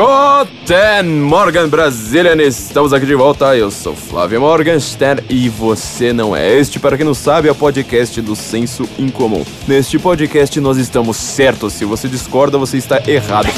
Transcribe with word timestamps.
Guten 0.00 1.20
Morgan 1.20 1.68
Brazilian, 1.68 2.40
estamos 2.42 2.94
aqui 2.94 3.04
de 3.04 3.14
volta. 3.14 3.54
Eu 3.54 3.70
sou 3.70 3.94
Flávio 3.94 4.40
Morgenstern 4.40 5.22
e 5.28 5.46
você 5.50 6.10
não 6.10 6.34
é. 6.34 6.58
Este, 6.58 6.80
para 6.80 6.96
quem 6.96 7.04
não 7.04 7.12
sabe, 7.12 7.48
é 7.48 7.52
o 7.52 7.54
podcast 7.54 8.18
do 8.22 8.34
Senso 8.34 8.88
Incomum. 8.98 9.44
Neste 9.68 9.98
podcast 9.98 10.58
nós 10.58 10.78
estamos 10.78 11.18
certos. 11.18 11.74
Se 11.74 11.84
você 11.84 12.08
discorda, 12.08 12.56
você 12.56 12.78
está 12.78 13.02
errado. 13.06 13.50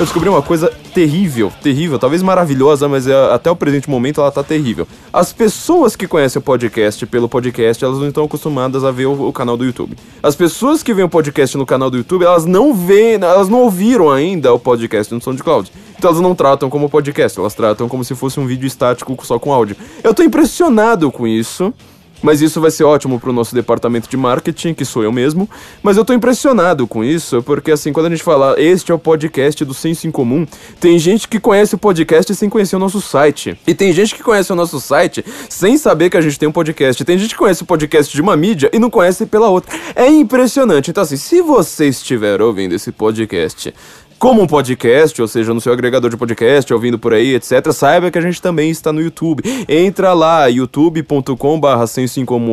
Eu 0.00 0.06
descobri 0.06 0.30
uma 0.30 0.40
coisa 0.40 0.72
terrível, 0.94 1.52
terrível, 1.62 1.98
talvez 1.98 2.22
maravilhosa, 2.22 2.88
mas 2.88 3.06
é, 3.06 3.14
até 3.34 3.50
o 3.50 3.54
presente 3.54 3.90
momento 3.90 4.18
ela 4.18 4.32
tá 4.32 4.42
terrível. 4.42 4.88
As 5.12 5.30
pessoas 5.30 5.94
que 5.94 6.08
conhecem 6.08 6.40
o 6.40 6.42
podcast 6.42 7.04
pelo 7.04 7.28
podcast, 7.28 7.84
elas 7.84 7.98
não 7.98 8.08
estão 8.08 8.24
acostumadas 8.24 8.82
a 8.82 8.90
ver 8.90 9.04
o, 9.04 9.28
o 9.28 9.30
canal 9.30 9.58
do 9.58 9.64
YouTube. 9.64 9.94
As 10.22 10.34
pessoas 10.34 10.82
que 10.82 10.94
veem 10.94 11.04
o 11.04 11.08
podcast 11.10 11.54
no 11.58 11.66
canal 11.66 11.90
do 11.90 11.98
YouTube, 11.98 12.24
elas 12.24 12.46
não 12.46 12.72
veem, 12.72 13.16
elas 13.16 13.50
não 13.50 13.60
ouviram 13.60 14.10
ainda 14.10 14.54
o 14.54 14.58
podcast 14.58 15.12
no 15.12 15.20
SoundCloud. 15.20 15.70
Então 15.98 16.12
elas 16.12 16.22
não 16.22 16.34
tratam 16.34 16.70
como 16.70 16.88
podcast, 16.88 17.38
elas 17.38 17.52
tratam 17.52 17.86
como 17.86 18.02
se 18.02 18.14
fosse 18.14 18.40
um 18.40 18.46
vídeo 18.46 18.66
estático 18.66 19.14
só 19.22 19.38
com 19.38 19.52
áudio. 19.52 19.76
Eu 20.02 20.14
tô 20.14 20.22
impressionado 20.22 21.12
com 21.12 21.26
isso. 21.26 21.74
Mas 22.22 22.40
isso 22.40 22.60
vai 22.60 22.70
ser 22.70 22.84
ótimo 22.84 23.18
pro 23.18 23.32
nosso 23.32 23.54
departamento 23.54 24.08
de 24.08 24.16
marketing, 24.16 24.74
que 24.74 24.84
sou 24.84 25.02
eu 25.02 25.12
mesmo. 25.12 25.48
Mas 25.82 25.96
eu 25.96 26.04
tô 26.04 26.12
impressionado 26.12 26.86
com 26.86 27.02
isso, 27.04 27.42
porque 27.42 27.70
assim, 27.70 27.92
quando 27.92 28.06
a 28.06 28.10
gente 28.10 28.22
fala 28.22 28.54
este 28.58 28.92
é 28.92 28.94
o 28.94 28.98
podcast 28.98 29.64
do 29.64 29.74
Senso 29.74 30.06
em 30.06 30.10
Comum, 30.10 30.46
tem 30.78 30.98
gente 30.98 31.28
que 31.28 31.40
conhece 31.40 31.74
o 31.74 31.78
podcast 31.78 32.34
sem 32.34 32.48
conhecer 32.48 32.76
o 32.76 32.78
nosso 32.78 33.00
site. 33.00 33.58
E 33.66 33.74
tem 33.74 33.92
gente 33.92 34.14
que 34.14 34.22
conhece 34.22 34.52
o 34.52 34.56
nosso 34.56 34.80
site 34.80 35.24
sem 35.48 35.76
saber 35.78 36.10
que 36.10 36.16
a 36.16 36.20
gente 36.20 36.38
tem 36.38 36.48
um 36.48 36.52
podcast. 36.52 37.04
Tem 37.04 37.18
gente 37.18 37.30
que 37.30 37.38
conhece 37.38 37.62
o 37.62 37.66
podcast 37.66 38.12
de 38.12 38.20
uma 38.20 38.36
mídia 38.36 38.70
e 38.72 38.78
não 38.78 38.90
conhece 38.90 39.26
pela 39.26 39.48
outra. 39.48 39.74
É 39.94 40.06
impressionante. 40.08 40.90
Então 40.90 41.02
assim, 41.02 41.16
se 41.16 41.40
você 41.40 41.88
estiver 41.88 42.40
ouvindo 42.42 42.74
esse 42.74 42.92
podcast 42.92 43.72
como 44.20 44.42
um 44.42 44.46
podcast, 44.46 45.20
ou 45.22 45.26
seja, 45.26 45.54
no 45.54 45.62
seu 45.62 45.72
agregador 45.72 46.10
de 46.10 46.16
podcast, 46.16 46.70
ouvindo 46.74 46.98
por 46.98 47.14
aí, 47.14 47.34
etc., 47.34 47.72
saiba 47.72 48.10
que 48.10 48.18
a 48.18 48.20
gente 48.20 48.40
também 48.40 48.70
está 48.70 48.92
no 48.92 49.00
YouTube. 49.00 49.42
Entra 49.66 50.12
lá, 50.12 50.46
youtube.com/barra 50.46 51.86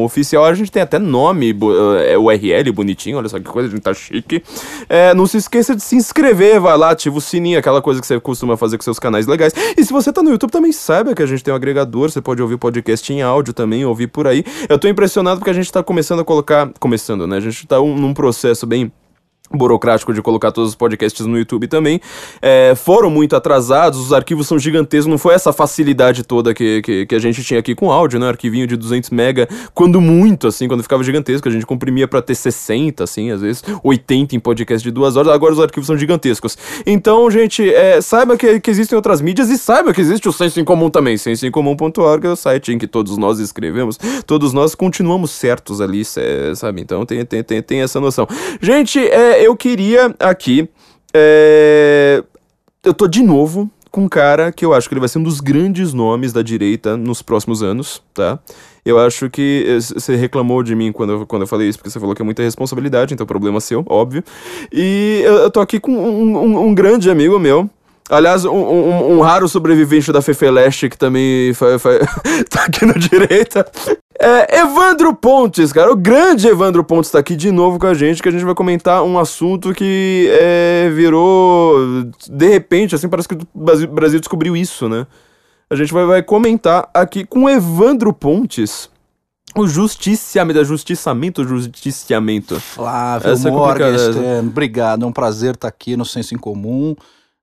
oficial. 0.01 0.45
A 0.45 0.53
gente 0.53 0.71
tem 0.71 0.81
até 0.81 0.97
nome, 0.97 1.53
é, 2.05 2.17
URL 2.17 2.71
bonitinho, 2.71 3.17
olha 3.17 3.27
só 3.27 3.37
que 3.37 3.43
coisa, 3.43 3.67
a 3.67 3.71
gente 3.71 3.81
tá 3.81 3.93
chique. 3.93 4.41
É, 4.87 5.13
não 5.13 5.27
se 5.27 5.35
esqueça 5.35 5.75
de 5.75 5.83
se 5.83 5.97
inscrever, 5.97 6.57
vai 6.61 6.77
lá, 6.77 6.91
ativa 6.91 7.17
o 7.17 7.21
sininho, 7.21 7.59
aquela 7.59 7.81
coisa 7.81 7.99
que 7.99 8.07
você 8.07 8.17
costuma 8.17 8.55
fazer 8.55 8.77
com 8.77 8.83
seus 8.85 8.97
canais 8.97 9.27
legais. 9.27 9.53
E 9.75 9.83
se 9.83 9.91
você 9.91 10.13
tá 10.13 10.23
no 10.23 10.29
YouTube, 10.29 10.51
também 10.51 10.71
saiba 10.71 11.13
que 11.13 11.21
a 11.21 11.25
gente 11.25 11.43
tem 11.43 11.53
um 11.53 11.57
agregador, 11.57 12.09
você 12.09 12.21
pode 12.21 12.41
ouvir 12.41 12.55
podcast 12.55 13.11
em 13.11 13.21
áudio 13.21 13.53
também, 13.53 13.83
ouvir 13.83 14.07
por 14.07 14.25
aí. 14.25 14.45
Eu 14.69 14.79
tô 14.79 14.87
impressionado 14.87 15.41
porque 15.41 15.51
a 15.51 15.53
gente 15.53 15.69
tá 15.69 15.83
começando 15.83 16.21
a 16.21 16.23
colocar. 16.23 16.71
Começando, 16.79 17.27
né? 17.27 17.35
A 17.35 17.41
gente 17.41 17.67
tá 17.67 17.81
um, 17.81 17.93
num 17.93 18.13
processo 18.13 18.65
bem 18.65 18.89
burocrático 19.51 20.13
de 20.13 20.21
colocar 20.21 20.51
todos 20.51 20.71
os 20.71 20.75
podcasts 20.75 21.25
no 21.25 21.37
YouTube 21.37 21.67
também, 21.67 21.99
é, 22.41 22.73
foram 22.75 23.09
muito 23.09 23.35
atrasados, 23.35 23.99
os 23.99 24.13
arquivos 24.13 24.47
são 24.47 24.59
gigantescos, 24.59 25.07
não 25.07 25.17
foi 25.17 25.33
essa 25.33 25.53
facilidade 25.53 26.23
toda 26.23 26.53
que, 26.53 26.81
que, 26.81 27.05
que, 27.05 27.15
a 27.15 27.19
gente 27.19 27.43
tinha 27.43 27.59
aqui 27.59 27.73
com 27.73 27.91
áudio, 27.91 28.19
né, 28.19 28.27
arquivinho 28.27 28.67
de 28.67 28.75
200 28.75 29.09
mega, 29.09 29.47
quando 29.73 30.01
muito, 30.01 30.47
assim, 30.47 30.67
quando 30.67 30.83
ficava 30.83 31.03
gigantesco, 31.03 31.47
a 31.47 31.51
gente 31.51 31.65
comprimia 31.65 32.07
para 32.07 32.21
ter 32.21 32.35
60, 32.35 33.03
assim, 33.03 33.31
às 33.31 33.41
vezes 33.41 33.63
80 33.83 34.35
em 34.35 34.39
podcast 34.39 34.83
de 34.83 34.91
duas 34.91 35.15
horas, 35.15 35.31
agora 35.31 35.53
os 35.53 35.59
arquivos 35.59 35.87
são 35.87 35.97
gigantescos. 35.97 36.57
Então, 36.85 37.29
gente, 37.31 37.67
é, 37.73 38.01
saiba 38.01 38.37
que, 38.37 38.59
que 38.59 38.69
existem 38.69 38.95
outras 38.95 39.21
mídias 39.21 39.49
e 39.49 39.57
saiba 39.57 39.93
que 39.93 40.01
existe 40.01 40.27
o 40.27 40.33
Senso 40.33 40.59
em 40.59 40.65
Comum 40.65 40.89
também, 40.89 41.17
sensoincomum.org 41.17 42.27
é 42.27 42.29
o 42.29 42.35
site 42.35 42.73
em 42.73 42.77
que 42.77 42.87
todos 42.87 43.17
nós 43.17 43.39
escrevemos, 43.39 43.97
todos 44.25 44.53
nós 44.53 44.75
continuamos 44.75 45.31
certos 45.31 45.81
ali, 45.81 46.03
sabe, 46.55 46.81
então 46.81 47.05
tem, 47.05 47.25
tem, 47.25 47.43
tem, 47.43 47.61
tem 47.61 47.81
essa 47.81 47.99
noção. 47.99 48.27
Gente, 48.61 48.99
é, 48.99 49.36
eu 49.43 49.55
queria 49.55 50.15
aqui. 50.19 50.69
É... 51.13 52.23
Eu 52.83 52.93
tô 52.93 53.07
de 53.07 53.21
novo 53.21 53.69
com 53.91 54.03
um 54.03 54.09
cara 54.09 54.51
que 54.51 54.63
eu 54.63 54.73
acho 54.73 54.87
que 54.87 54.93
ele 54.93 54.99
vai 54.99 55.09
ser 55.09 55.19
um 55.19 55.23
dos 55.23 55.39
grandes 55.39 55.93
nomes 55.93 56.31
da 56.31 56.41
direita 56.41 56.95
nos 56.95 57.21
próximos 57.21 57.63
anos, 57.63 58.01
tá? 58.13 58.39
Eu 58.85 58.99
acho 58.99 59.29
que 59.29 59.65
eh, 59.67 59.79
você 59.79 60.15
reclamou 60.15 60.63
de 60.63 60.75
mim 60.75 60.91
quando 60.91 61.13
eu, 61.13 61.25
quando 61.25 61.41
eu 61.41 61.47
falei 61.47 61.67
isso, 61.67 61.77
porque 61.77 61.89
você 61.89 61.99
falou 61.99 62.15
que 62.15 62.21
é 62.21 62.25
muita 62.25 62.43
responsabilidade, 62.43 63.13
então 63.13 63.25
é 63.25 63.27
problema 63.27 63.59
seu, 63.59 63.83
óbvio. 63.87 64.23
E 64.71 65.21
eu, 65.25 65.33
eu 65.33 65.51
tô 65.51 65.59
aqui 65.59 65.79
com 65.79 65.91
um, 65.91 66.37
um, 66.37 66.67
um 66.67 66.75
grande 66.75 67.09
amigo 67.09 67.37
meu, 67.39 67.69
Aliás, 68.09 68.45
um, 68.45 68.51
um, 68.51 69.17
um, 69.17 69.21
raro 69.21 69.47
sobrevivente 69.49 70.11
da 70.11 70.21
Fefeleste 70.21 70.89
que 70.89 70.97
também 70.97 71.51
tá 72.49 72.63
aqui 72.63 72.85
na 72.85 72.93
direita. 72.93 73.69
É, 74.19 74.61
Evandro 74.61 75.13
Pontes, 75.13 75.73
cara, 75.73 75.91
o 75.91 75.95
grande 75.95 76.47
Evandro 76.47 76.83
Pontes 76.83 77.11
tá 77.11 77.19
aqui 77.19 77.35
de 77.35 77.51
novo 77.51 77.77
com 77.77 77.85
a 77.85 77.93
gente, 77.93 78.21
que 78.21 78.29
a 78.29 78.31
gente 78.31 78.45
vai 78.45 78.55
comentar 78.55 79.03
um 79.03 79.19
assunto 79.19 79.73
que 79.73 80.27
é, 80.31 80.89
virou, 80.93 82.03
de 82.29 82.47
repente, 82.47 82.95
assim, 82.95 83.09
parece 83.09 83.27
que 83.27 83.35
o 83.35 83.87
Brasil 83.87 84.19
descobriu 84.19 84.55
isso, 84.55 84.87
né? 84.87 85.05
A 85.69 85.75
gente 85.75 85.93
vai, 85.93 86.05
vai 86.05 86.23
comentar 86.23 86.89
aqui 86.93 87.25
com 87.25 87.49
Evandro 87.49 88.13
Pontes 88.13 88.89
o 89.55 89.67
justiciamento, 89.67 90.63
justiçamento, 90.63 91.43
justiciamento. 91.43 92.59
Flávio 92.59 93.31
Essa 93.31 93.49
é 93.49 93.51
Morgenstern, 93.51 94.47
obrigado, 94.47 95.03
é 95.03 95.07
um 95.07 95.11
prazer 95.11 95.55
estar 95.55 95.67
aqui 95.67 95.97
no 95.97 96.05
Senso 96.05 96.33
em 96.33 96.37
Comum. 96.37 96.95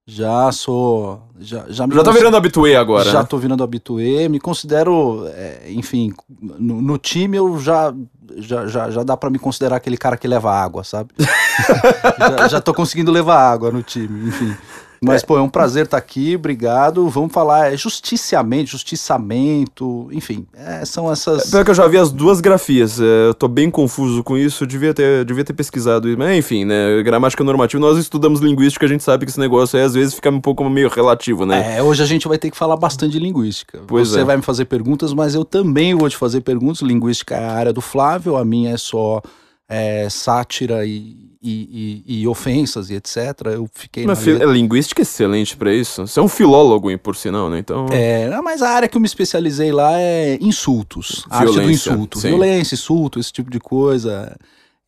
Já 0.06 0.52
sou. 0.52 1.22
Já, 1.40 1.64
já, 1.68 1.86
já 1.90 2.02
tá 2.02 2.10
virando 2.10 2.36
habituê 2.36 2.76
agora. 2.76 3.10
Já 3.10 3.20
né? 3.20 3.26
tô 3.28 3.38
virando 3.38 3.64
habituê. 3.64 4.28
Me 4.28 4.38
considero. 4.38 5.26
É, 5.28 5.70
enfim, 5.70 6.12
no, 6.40 6.82
no, 6.82 6.98
time 6.98 7.36
eu 7.36 7.58
já. 7.58 7.94
Já, 8.36 8.66
já, 8.66 8.90
já 8.90 9.02
dá 9.04 9.16
para 9.16 9.30
me 9.30 9.38
considerar 9.38 9.76
aquele 9.76 9.96
cara 9.96 10.16
que 10.16 10.26
leva 10.26 10.52
água, 10.52 10.82
sabe? 10.82 11.10
já, 12.18 12.48
já 12.48 12.60
tô 12.60 12.74
conseguindo 12.74 13.12
levar 13.12 13.38
água 13.38 13.70
no 13.70 13.82
time, 13.82 14.28
enfim. 14.28 14.56
Mas, 15.00 15.22
é. 15.22 15.26
pô, 15.26 15.38
é 15.38 15.40
um 15.40 15.48
prazer 15.48 15.84
estar 15.84 15.98
tá 15.98 16.02
aqui, 16.02 16.36
obrigado. 16.36 17.08
Vamos 17.08 17.32
falar 17.32 17.72
é 17.72 17.76
justiciamento, 17.76 18.70
justiçamento, 18.70 20.08
enfim, 20.12 20.46
é, 20.54 20.84
são 20.84 21.10
essas. 21.10 21.48
É, 21.48 21.50
pior 21.50 21.64
que 21.64 21.70
eu 21.70 21.74
já 21.74 21.86
vi 21.86 21.98
as 21.98 22.10
duas 22.10 22.40
grafias, 22.40 23.00
é, 23.00 23.28
eu 23.28 23.34
tô 23.34 23.48
bem 23.48 23.70
confuso 23.70 24.22
com 24.22 24.36
isso, 24.36 24.66
devia 24.66 24.94
ter, 24.94 25.24
devia 25.24 25.44
ter 25.44 25.52
pesquisado 25.52 26.08
isso. 26.08 26.18
Mas, 26.18 26.36
enfim, 26.38 26.64
né, 26.64 27.02
gramática 27.02 27.42
normativa, 27.44 27.80
nós 27.80 27.98
estudamos 27.98 28.40
linguística, 28.40 28.84
a 28.86 28.88
gente 28.88 29.02
sabe 29.02 29.24
que 29.24 29.30
esse 29.30 29.40
negócio 29.40 29.78
aí 29.78 29.84
às 29.84 29.94
vezes 29.94 30.14
fica 30.14 30.30
um 30.30 30.40
pouco 30.40 30.68
meio 30.68 30.88
relativo, 30.88 31.46
né? 31.46 31.76
É, 31.76 31.82
hoje 31.82 32.02
a 32.02 32.06
gente 32.06 32.26
vai 32.28 32.38
ter 32.38 32.50
que 32.50 32.56
falar 32.56 32.76
bastante 32.76 33.12
de 33.12 33.18
linguística. 33.18 33.80
Pois 33.86 34.08
Você 34.08 34.20
é. 34.20 34.24
vai 34.24 34.36
me 34.36 34.42
fazer 34.42 34.64
perguntas, 34.66 35.12
mas 35.12 35.34
eu 35.34 35.44
também 35.44 35.94
vou 35.94 36.08
te 36.08 36.16
fazer 36.16 36.40
perguntas. 36.40 36.82
Linguística 36.82 37.34
é 37.34 37.44
a 37.44 37.52
área 37.52 37.72
do 37.72 37.80
Flávio, 37.80 38.36
a 38.36 38.44
minha 38.44 38.72
é 38.72 38.76
só 38.76 39.22
é, 39.68 40.08
sátira 40.10 40.84
e 40.84 41.33
e, 41.44 42.02
e, 42.06 42.22
e, 42.22 42.28
ofensas 42.28 42.88
e 42.88 42.94
etc. 42.94 43.16
Eu 43.52 43.68
fiquei. 43.72 44.06
Mas 44.06 44.26
na... 44.26 44.46
linguística 44.46 45.02
é 45.02 45.04
excelente 45.04 45.56
para 45.56 45.72
isso. 45.72 46.06
Você 46.06 46.18
é 46.18 46.22
um 46.22 46.28
filólogo, 46.28 46.96
por 46.98 47.14
sinal, 47.14 47.50
né? 47.50 47.58
Então. 47.58 47.86
É, 47.92 48.30
mas 48.42 48.62
a 48.62 48.70
área 48.70 48.88
que 48.88 48.96
eu 48.96 49.00
me 49.00 49.06
especializei 49.06 49.70
lá 49.70 50.00
é 50.00 50.38
insultos. 50.40 51.26
Violência, 51.30 51.60
arte 51.60 51.66
do 51.66 51.70
insulto. 51.70 52.18
Sim. 52.18 52.28
Violência, 52.28 52.74
insulto, 52.74 53.20
esse 53.20 53.32
tipo 53.32 53.50
de 53.50 53.60
coisa. 53.60 54.34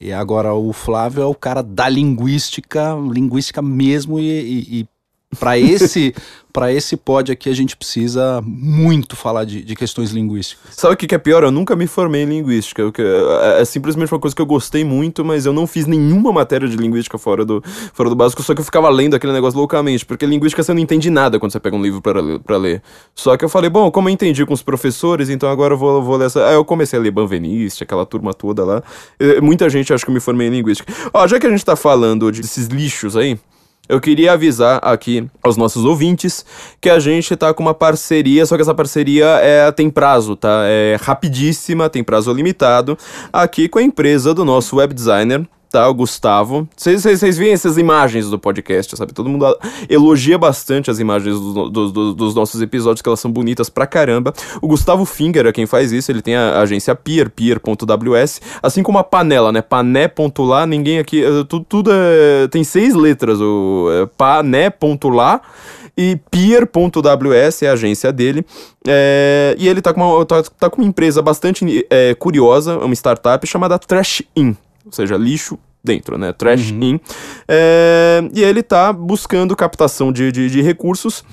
E 0.01 0.13
agora 0.13 0.55
o 0.55 0.73
Flávio 0.73 1.23
é 1.23 1.27
o 1.27 1.35
cara 1.35 1.63
da 1.63 1.89
linguística, 1.89 2.95
linguística 3.11 3.61
mesmo, 3.63 4.19
e, 4.19 4.81
e 4.81 4.89
para 5.39 5.59
esse 5.59 6.15
para 6.53 6.73
esse 6.73 6.97
pod 6.97 7.31
aqui 7.31 7.51
a 7.51 7.55
gente 7.55 7.77
precisa 7.77 8.43
muito 8.43 9.15
falar 9.15 9.45
de, 9.45 9.63
de 9.63 9.77
questões 9.77 10.11
linguísticas. 10.11 10.75
Sabe 10.75 10.95
o 10.95 10.97
que, 10.97 11.15
é 11.15 11.19
pior? 11.19 11.43
Eu 11.43 11.51
nunca 11.51 11.77
me 11.77 11.87
formei 11.87 12.23
em 12.23 12.25
linguística. 12.25 12.81
Eu, 12.81 12.91
é, 12.97 13.61
é, 13.61 13.65
simplesmente 13.67 14.11
uma 14.11 14.19
coisa 14.19 14.35
que 14.35 14.41
eu 14.41 14.47
gostei 14.47 14.83
muito, 14.83 15.23
mas 15.23 15.45
eu 15.45 15.53
não 15.53 15.67
fiz 15.67 15.87
nenhuma 15.87 16.33
matéria 16.33 16.67
de 16.67 16.75
linguística 16.75 17.19
fora 17.19 17.45
do, 17.45 17.63
fora 17.93 18.09
do 18.09 18.17
básico, 18.17 18.43
só 18.43 18.55
que 18.55 18.63
eu 18.63 18.65
ficava 18.65 18.89
lendo 18.89 19.15
aquele 19.15 19.35
negócio 19.35 19.59
loucamente, 19.59 20.07
porque 20.07 20.25
linguística 20.25 20.63
você 20.63 20.73
não 20.73 20.81
entende 20.81 21.11
nada 21.11 21.39
quando 21.39 21.53
você 21.53 21.61
pega 21.61 21.77
um 21.77 21.83
livro 21.83 22.01
para 22.01 22.23
ler, 22.23 22.41
pra 22.41 22.57
ler. 22.57 22.83
Só 23.15 23.37
que 23.37 23.45
eu 23.45 23.51
falei, 23.51 23.69
bom, 23.69 23.91
como 23.91 24.09
eu 24.09 24.15
entendi 24.15 24.47
com 24.47 24.55
os 24.55 24.63
professores, 24.63 25.29
então 25.29 25.51
agora 25.51 25.75
eu 25.75 25.79
vou, 25.79 26.03
vou 26.03 26.17
ler 26.17 26.25
essa. 26.25 26.43
Aí 26.47 26.55
eu 26.55 26.65
comecei 26.65 26.99
a 26.99 27.03
ler 27.03 27.11
Banveniste, 27.11 27.85
aquela 27.85 28.07
turma 28.07 28.33
toda 28.33 28.65
lá. 28.65 28.83
Muita 29.43 29.69
gente 29.69 29.93
acha 29.93 30.03
que 30.03 30.11
eu 30.11 30.15
me 30.15 30.21
formei 30.21 30.47
em 30.49 30.53
linguística. 30.53 30.91
Ó, 31.13 31.27
já 31.29 31.39
que 31.39 31.47
a 31.47 31.51
gente 31.51 31.63
tá 31.63 31.77
falando 31.77 32.33
desses 32.33 32.69
lixos 32.69 33.15
aí. 33.15 33.39
Eu 33.89 34.01
queria 34.01 34.33
avisar 34.33 34.81
aqui 34.83 35.29
aos 35.43 35.57
nossos 35.57 35.85
ouvintes 35.85 36.45
que 36.81 36.91
a 36.91 36.99
gente 36.99 37.37
tá 37.37 37.55
com 37.55 37.63
uma 37.63 37.75
parceria, 37.75 38.45
só 38.45 38.57
que 38.57 38.63
essa 38.63 38.75
parceria 38.75 39.27
é, 39.41 39.71
tem 39.71 39.89
prazo, 39.89 40.35
tá? 40.35 40.63
É 40.65 40.97
rapidíssima, 41.01 41.89
tem 41.89 42.03
prazo 42.03 42.33
limitado, 42.33 42.99
aqui 43.33 43.69
com 43.69 43.79
a 43.79 43.83
empresa 43.83 44.35
do 44.35 44.45
nosso 44.45 44.77
web 44.77 44.93
designer, 44.93 45.47
tá? 45.77 45.89
O 45.89 45.95
Gustavo. 45.95 46.67
Vocês 46.75 47.37
veem 47.37 47.53
essas 47.53 47.77
imagens 47.77 48.31
do 48.31 48.39
podcast, 48.39 48.97
sabe? 48.97 49.13
Todo 49.13 49.29
mundo 49.29 49.45
elogia 49.91 50.39
bastante 50.39 50.91
as 50.91 50.99
imagens 50.99 51.39
do, 51.39 51.69
do, 51.69 51.93
do, 51.93 52.15
dos 52.15 52.35
nossos 52.35 52.63
episódios, 52.63 53.03
que 53.03 53.09
elas 53.09 53.21
são 53.21 53.31
bonitas 53.31 53.69
pra 53.69 53.87
caramba. 53.87 54.33
O 54.63 54.69
Gustavo 54.69 55.05
Finger 55.05 55.45
é 55.47 55.53
quem 55.53 55.67
faz 55.67 55.93
isso, 55.93 56.11
ele 56.11 56.23
tem 56.23 56.35
a 56.35 56.61
agência 56.61 56.95
Peer, 56.95 57.29
peer.ws, 57.29 58.41
assim 58.63 58.83
como 58.83 58.97
a 58.97 59.05
Panela, 59.05 59.53
né? 59.53 59.61
Pané.lá, 59.61 60.67
ninguém 60.67 60.99
aqui. 60.99 61.23
Eh, 61.23 61.45
tudo, 61.47 61.67
tudo 61.69 61.91
é, 61.93 62.49
tem 62.49 62.65
seis 62.65 62.95
letras, 62.95 63.39
o 63.39 63.89
é, 63.91 64.07
pané.lá 64.17 65.43
e 65.95 66.19
Pier.ws 66.31 67.63
é 67.63 67.69
a 67.69 67.73
agência 67.73 68.11
dele. 68.11 68.47
É, 68.87 69.55
e 69.59 69.69
ele 69.69 69.83
tá 69.83 69.93
com, 69.93 70.01
uma, 70.01 70.25
tá, 70.25 70.43
tá 70.43 70.71
com 70.71 70.81
uma 70.81 70.89
empresa 70.89 71.21
bastante 71.21 71.87
é, 71.91 72.15
curiosa, 72.15 72.79
uma 72.79 72.95
startup 72.95 73.47
chamada 73.47 73.79
Trash 73.79 74.23
In, 74.35 74.57
ou 74.87 74.93
seja, 74.93 75.17
lixo 75.17 75.59
dentro, 75.87 76.19
né? 76.19 76.33
Trash 76.33 76.71
uhum. 76.71 76.83
In. 76.83 77.01
É, 77.49 78.23
e 78.35 78.43
ele 78.43 78.63
tá 78.63 78.93
buscando 78.93 79.57
captação 79.57 80.13
de, 80.13 80.31
de, 80.31 80.51
de 80.51 80.61
recursos 80.61 81.25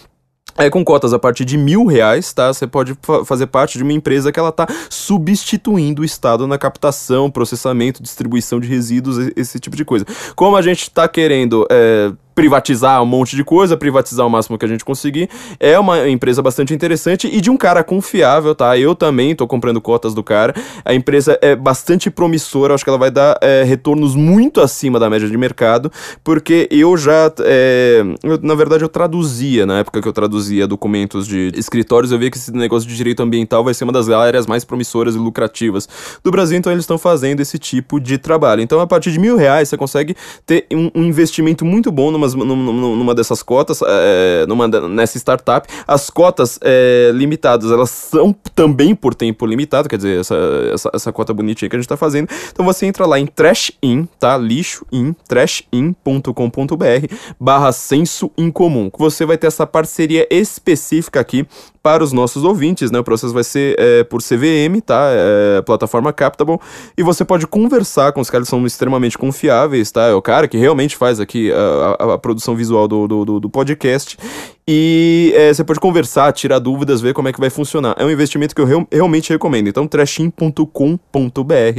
é, 0.57 0.69
com 0.69 0.83
cotas 0.85 1.13
a 1.13 1.19
partir 1.19 1.45
de 1.45 1.57
mil 1.57 1.85
reais, 1.85 2.31
tá? 2.31 2.53
Você 2.53 2.67
pode 2.67 2.95
fa 3.01 3.25
fazer 3.25 3.47
parte 3.47 3.77
de 3.77 3.83
uma 3.83 3.93
empresa 3.93 4.31
que 4.31 4.39
ela 4.39 4.51
tá 4.51 4.67
substituindo 4.89 6.03
o 6.03 6.05
Estado 6.05 6.45
na 6.45 6.57
captação, 6.57 7.31
processamento, 7.31 8.03
distribuição 8.03 8.59
de 8.59 8.67
resíduos, 8.67 9.31
esse 9.35 9.59
tipo 9.59 9.75
de 9.75 9.83
coisa. 9.83 10.05
Como 10.35 10.55
a 10.55 10.61
gente 10.61 10.89
tá 10.91 11.07
querendo 11.07 11.65
é, 11.71 12.11
privatizar 12.35 13.01
um 13.01 13.05
monte 13.05 13.35
de 13.35 13.43
coisa, 13.43 13.77
privatizar 13.77 14.25
o 14.25 14.29
máximo 14.29 14.57
que 14.57 14.65
a 14.65 14.67
gente 14.67 14.83
conseguir. 14.83 15.29
É 15.59 15.77
uma 15.77 16.09
empresa 16.09 16.41
bastante 16.41 16.73
interessante 16.73 17.27
e 17.31 17.39
de 17.41 17.49
um 17.49 17.57
cara 17.57 17.83
confiável, 17.83 18.55
tá? 18.55 18.77
Eu 18.77 18.95
também 18.95 19.35
tô 19.35 19.47
comprando 19.47 19.79
cotas 19.81 20.13
do 20.13 20.23
cara. 20.23 20.53
A 20.83 20.93
empresa 20.93 21.37
é 21.41 21.55
bastante 21.55 22.09
promissora, 22.09 22.73
acho 22.73 22.83
que 22.83 22.89
ela 22.89 22.97
vai 22.97 23.11
dar 23.11 23.37
é, 23.41 23.63
retornos 23.63 24.15
muito 24.15 24.61
acima 24.61 24.99
da 24.99 25.09
média 25.09 25.27
de 25.27 25.37
mercado, 25.37 25.91
porque 26.23 26.67
eu 26.71 26.97
já, 26.97 27.31
é, 27.41 28.03
eu, 28.23 28.39
na 28.41 28.55
verdade, 28.55 28.83
eu 28.83 28.89
traduzia, 28.89 29.65
na 29.65 29.79
época 29.79 30.01
que 30.01 30.07
eu 30.07 30.13
traduzia 30.13 30.67
documentos 30.67 31.27
de 31.27 31.51
escritórios, 31.55 32.11
eu 32.11 32.19
via 32.19 32.31
que 32.31 32.37
esse 32.37 32.51
negócio 32.51 32.87
de 32.87 32.95
direito 32.95 33.21
ambiental 33.21 33.63
vai 33.63 33.73
ser 33.73 33.83
uma 33.83 33.93
das 33.93 34.09
áreas 34.09 34.47
mais 34.47 34.63
promissoras 34.63 35.15
e 35.15 35.17
lucrativas 35.17 35.87
do 36.23 36.31
Brasil, 36.31 36.57
então 36.57 36.71
eles 36.71 36.83
estão 36.83 36.97
fazendo 36.97 37.39
esse 37.39 37.57
tipo 37.57 37.99
de 37.99 38.17
trabalho. 38.17 38.61
Então, 38.61 38.79
a 38.79 38.87
partir 38.87 39.11
de 39.11 39.19
mil 39.19 39.35
reais, 39.35 39.69
você 39.69 39.77
consegue 39.77 40.15
ter 40.45 40.65
um, 40.71 40.89
um 40.95 41.03
investimento 41.03 41.65
muito 41.65 41.91
bom 41.91 42.11
numa 42.11 42.22
numa, 42.27 43.13
dessas 43.13 43.43
cotas, 43.43 43.81
é, 43.85 44.45
numa, 44.47 44.67
nessa 44.67 45.17
startup, 45.17 45.67
as 45.87 46.09
cotas 46.09 46.59
é, 46.61 47.11
limitadas, 47.13 47.71
elas 47.71 47.89
são 47.89 48.33
também 48.55 48.95
por 48.95 49.13
tempo 49.13 49.45
limitado, 49.45 49.89
quer 49.89 49.97
dizer, 49.97 50.19
essa, 50.19 50.35
essa, 50.73 50.91
essa 50.93 51.11
cota 51.11 51.33
bonitinha 51.33 51.69
que 51.69 51.75
a 51.75 51.79
gente 51.79 51.85
está 51.85 51.97
fazendo. 51.97 52.29
Então 52.51 52.65
você 52.65 52.85
entra 52.85 53.05
lá 53.05 53.19
em 53.19 53.25
trashin, 53.25 54.07
tá? 54.19 54.37
Lixo 54.37 54.85
in, 54.91 55.13
trashin.com.br 55.27 57.15
barra 57.39 57.71
senso 57.71 58.31
incomum. 58.37 58.89
Você 58.97 59.25
vai 59.25 59.37
ter 59.37 59.47
essa 59.47 59.67
parceria 59.67 60.27
específica 60.29 61.19
aqui 61.19 61.45
para 61.83 62.01
os 62.01 62.13
nossos 62.13 62.45
ouvintes, 62.45 62.89
né? 62.89 62.99
O 62.99 63.03
processo 63.03 63.33
vai 63.33 63.43
ser 63.43 63.75
é, 63.77 64.03
por 64.05 64.21
CVM, 64.21 64.79
tá? 64.83 65.09
É, 65.11 65.61
plataforma 65.61 66.13
Captable. 66.13 66.57
E 66.97 67.03
você 67.03 67.25
pode 67.25 67.45
conversar 67.45 68.13
com 68.13 68.21
os 68.21 68.29
caras 68.29 68.47
são 68.47 68.65
extremamente 68.65 69.17
confiáveis, 69.17 69.91
tá? 69.91 70.03
É 70.05 70.13
o 70.13 70.21
cara 70.21 70.47
que 70.47 70.57
realmente 70.57 70.95
faz 70.95 71.19
aqui 71.19 71.51
a, 71.51 71.97
a, 71.99 72.13
a 72.13 72.17
produção 72.17 72.55
visual 72.55 72.87
do, 72.87 73.05
do, 73.07 73.39
do 73.41 73.49
podcast. 73.49 74.17
E 74.65 75.33
é, 75.35 75.53
você 75.53 75.63
pode 75.63 75.79
conversar, 75.79 76.31
tirar 76.31 76.57
dúvidas, 76.59 77.01
ver 77.01 77.13
como 77.13 77.27
é 77.27 77.33
que 77.33 77.39
vai 77.39 77.49
funcionar. 77.49 77.95
É 77.97 78.05
um 78.05 78.09
investimento 78.09 78.55
que 78.55 78.61
eu 78.61 78.65
real, 78.65 78.87
realmente 78.89 79.29
recomendo. 79.29 79.67
Então, 79.67 79.85
trashim.com.br 79.85 80.63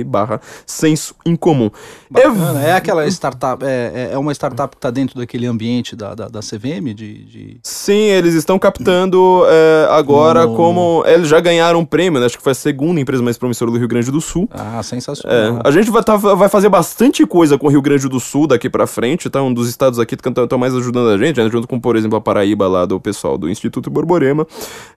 barra 0.06 0.40
senso 0.66 1.14
incomum. 1.24 1.70
Bacana, 2.10 2.62
é, 2.62 2.70
é 2.70 2.72
aquela 2.72 3.06
startup, 3.06 3.64
é, 3.64 4.08
é, 4.10 4.10
é 4.12 4.18
uma 4.18 4.32
startup 4.32 4.70
que 4.70 4.78
está 4.78 4.90
dentro 4.90 5.18
daquele 5.18 5.46
ambiente 5.46 5.96
da, 5.96 6.14
da, 6.14 6.28
da 6.28 6.40
CVM? 6.40 6.92
De, 6.94 7.24
de, 7.24 7.56
Sim, 7.62 8.10
eles 8.10 8.34
estão 8.34 8.58
captando 8.58 9.44
é, 9.48 9.88
agora 9.90 10.46
no... 10.46 10.54
como... 10.54 11.02
Eles 11.06 11.28
já 11.28 11.40
ganharam 11.40 11.80
um 11.80 11.86
prêmio, 11.86 12.20
né? 12.20 12.26
Acho 12.26 12.36
que 12.36 12.44
foi 12.44 12.52
a 12.52 12.54
segunda 12.54 13.00
empresa 13.00 13.22
mais 13.22 13.38
promissora 13.38 13.70
do 13.70 13.78
Rio 13.78 13.88
Grande 13.88 14.10
do 14.10 14.20
Sul. 14.20 14.46
Ah, 14.50 14.82
sensacional. 14.82 15.58
É, 15.58 15.60
a 15.64 15.70
gente 15.70 15.90
vai, 15.90 16.04
tá, 16.04 16.16
vai 16.16 16.50
fazer 16.50 16.68
bastante 16.68 17.24
coisa 17.26 17.56
com 17.56 17.66
o 17.66 17.70
Rio 17.70 17.80
Grande 17.80 18.08
do 18.10 18.20
Sul 18.20 18.46
daqui 18.46 18.68
para 18.68 18.86
frente, 18.86 19.30
tá? 19.30 19.42
Um 19.42 19.54
dos 19.54 19.70
estados 19.70 19.98
aqui 19.98 20.16
que 20.16 20.28
estão 20.28 20.58
mais 20.58 20.74
ajudando 20.74 21.08
a 21.08 21.18
gente, 21.18 21.42
né? 21.42 21.48
junto 21.50 21.66
com, 21.66 21.80
por 21.80 21.96
exemplo, 21.96 22.18
a 22.18 22.20
Paraíba 22.20 22.73
lá 22.74 22.84
do 22.84 23.00
pessoal 23.00 23.38
do 23.38 23.48
Instituto 23.48 23.90
Borborema. 23.90 24.46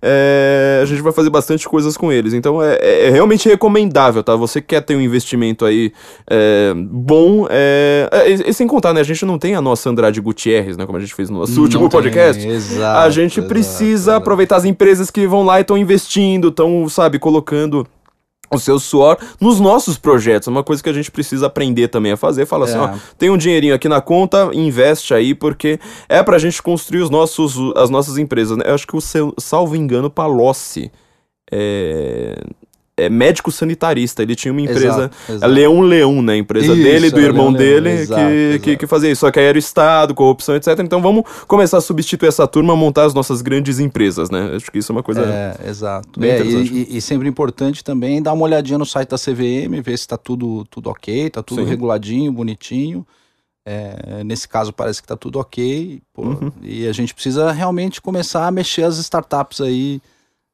É, 0.02 0.80
a 0.82 0.86
gente 0.86 1.02
vai 1.02 1.14
fazer 1.14 1.30
bastante 1.30 1.68
coisas 1.68 1.96
com 1.96 2.12
eles. 2.12 2.34
Então 2.34 2.62
é, 2.62 2.76
é, 2.76 3.08
é 3.08 3.10
realmente 3.10 3.48
recomendável, 3.48 4.24
tá? 4.24 4.36
Você 4.36 4.62
quer 4.62 4.82
ter 4.82 4.96
um 4.96 5.02
investimento 5.02 5.66
aí 5.66 5.92
é, 6.30 6.74
bom. 6.76 7.48
É, 7.50 8.10
é, 8.12 8.30
e, 8.30 8.54
sem 8.54 8.68
contar, 8.68 8.94
né? 8.94 9.02
A 9.02 9.04
gente 9.04 9.26
não 9.26 9.38
tem 9.38 9.56
a 9.56 9.62
nossa 9.62 9.90
Andrade 9.90 10.20
Gutierrez, 10.20 10.76
né? 10.76 10.86
Como 10.86 10.98
a 10.98 11.02
gente 11.02 11.14
fez 11.14 11.30
no 11.30 11.40
nosso 11.40 11.54
não 11.54 11.64
último 11.64 11.90
tem, 11.90 12.02
podcast. 12.02 12.48
Exato, 12.48 13.00
a 13.00 13.10
gente 13.10 13.42
precisa 13.42 14.12
exato. 14.12 14.18
aproveitar 14.18 14.58
as 14.58 14.66
empresas 14.66 15.12
que 15.12 15.28
vão 15.28 15.44
lá 15.44 15.60
e 15.60 15.62
estão 15.62 15.78
investindo, 15.78 16.50
estão, 16.50 16.90
sabe, 16.90 17.20
colocando 17.20 17.88
o 18.50 18.60
seu 18.60 18.80
suor 18.80 19.18
nos 19.40 19.60
nossos 19.60 19.98
projetos. 19.98 20.48
É 20.48 20.52
uma 20.52 20.64
coisa 20.64 20.82
que 20.82 20.90
a 20.90 20.94
gente 20.94 21.12
precisa 21.12 21.48
aprender 21.48 21.88
também 21.88 22.12
a 22.12 22.18
fazer. 22.18 22.46
Fala 22.46 22.66
assim, 22.66 22.78
é. 22.78 22.84
assim, 22.84 22.96
ó, 22.96 23.16
tem 23.18 23.30
um 23.30 23.38
dinheirinho 23.38 23.76
aqui 23.76 23.90
na 23.90 24.02
conta, 24.02 24.50
investe 24.54 25.14
aí, 25.14 25.34
porque 25.34 25.80
é 26.08 26.22
pra 26.24 26.38
gente 26.38 26.62
construir 26.62 27.02
os 27.02 27.10
nossos, 27.10 27.56
as 27.76 27.90
nossas 27.90 28.18
empresas. 28.18 28.58
Né? 28.58 28.64
Eu 28.68 28.76
acho 28.76 28.88
que 28.88 28.96
o 28.96 29.02
seu, 29.02 29.34
salvo 29.38 29.76
engano, 29.76 30.10
Palocci. 30.10 30.92
É, 31.52 32.42
é, 32.98 33.10
médico 33.10 33.52
sanitarista. 33.52 34.24
Ele 34.24 34.36
tinha 34.36 34.52
uma 34.52 34.62
empresa, 34.62 34.88
exato, 34.88 35.16
exato. 35.30 35.54
Leão 35.54 35.82
Leão, 35.82 36.22
né? 36.22 36.34
A 36.34 36.38
empresa 36.38 36.74
isso, 36.74 36.76
dele, 36.76 37.12
do 37.12 37.20
irmão 37.20 37.50
Leão, 37.50 37.54
dele, 37.54 37.90
Leão, 37.90 38.02
exato, 38.02 38.22
que, 38.22 38.60
que, 38.60 38.78
que, 38.78 38.88
fazia 38.88 39.12
isso. 39.12 39.22
Só 39.22 39.32
que 39.32 39.40
aí 39.40 39.46
era 39.46 39.56
o 39.56 39.60
Estado, 39.60 40.16
corrupção, 40.16 40.56
etc. 40.56 40.80
Então 40.80 41.02
vamos 41.02 41.24
começar 41.48 41.78
a 41.78 41.82
substituir 41.82 42.28
essa 42.28 42.48
turma, 42.48 42.76
montar 42.76 43.06
as 43.06 43.14
nossas 43.14 43.42
grandes 43.42 43.80
empresas, 43.80 44.32
né? 44.32 44.56
Acho 44.56 44.72
que 44.72 44.80
isso 44.80 44.92
é 44.92 44.96
uma 44.96 45.04
coisa. 45.04 45.22
É, 45.22 45.70
exato. 45.70 46.24
É, 46.24 46.42
e, 46.44 46.98
e, 46.98 47.02
sempre 47.02 47.30
importante 47.30 47.84
também 47.84 48.22
dar 48.22 48.34
uma 48.34 48.44
olhadinha 48.44 48.80
no 48.80 48.86
site 48.86 49.10
da 49.10 49.18
CVM, 49.18 49.80
ver 49.82 49.98
se 49.98 50.04
está 50.04 50.18
tudo, 50.18 50.66
tudo 50.66 50.90
ok, 50.90 51.30
tá 51.30 51.44
tudo 51.44 51.62
Sim. 51.62 51.68
reguladinho, 51.70 52.32
bonitinho. 52.32 53.06
É, 53.70 54.24
nesse 54.24 54.48
caso 54.48 54.72
parece 54.72 55.02
que 55.02 55.06
está 55.06 55.18
tudo 55.18 55.40
ok. 55.40 56.02
Pô, 56.14 56.24
uhum. 56.24 56.52
E 56.64 56.88
a 56.88 56.94
gente 56.94 57.14
precisa 57.14 57.52
realmente 57.52 58.02
começar 58.02 58.48
a 58.48 58.52
mexer 58.52 58.84
as 58.84 58.98
startups 58.98 59.60
aí 59.60 60.02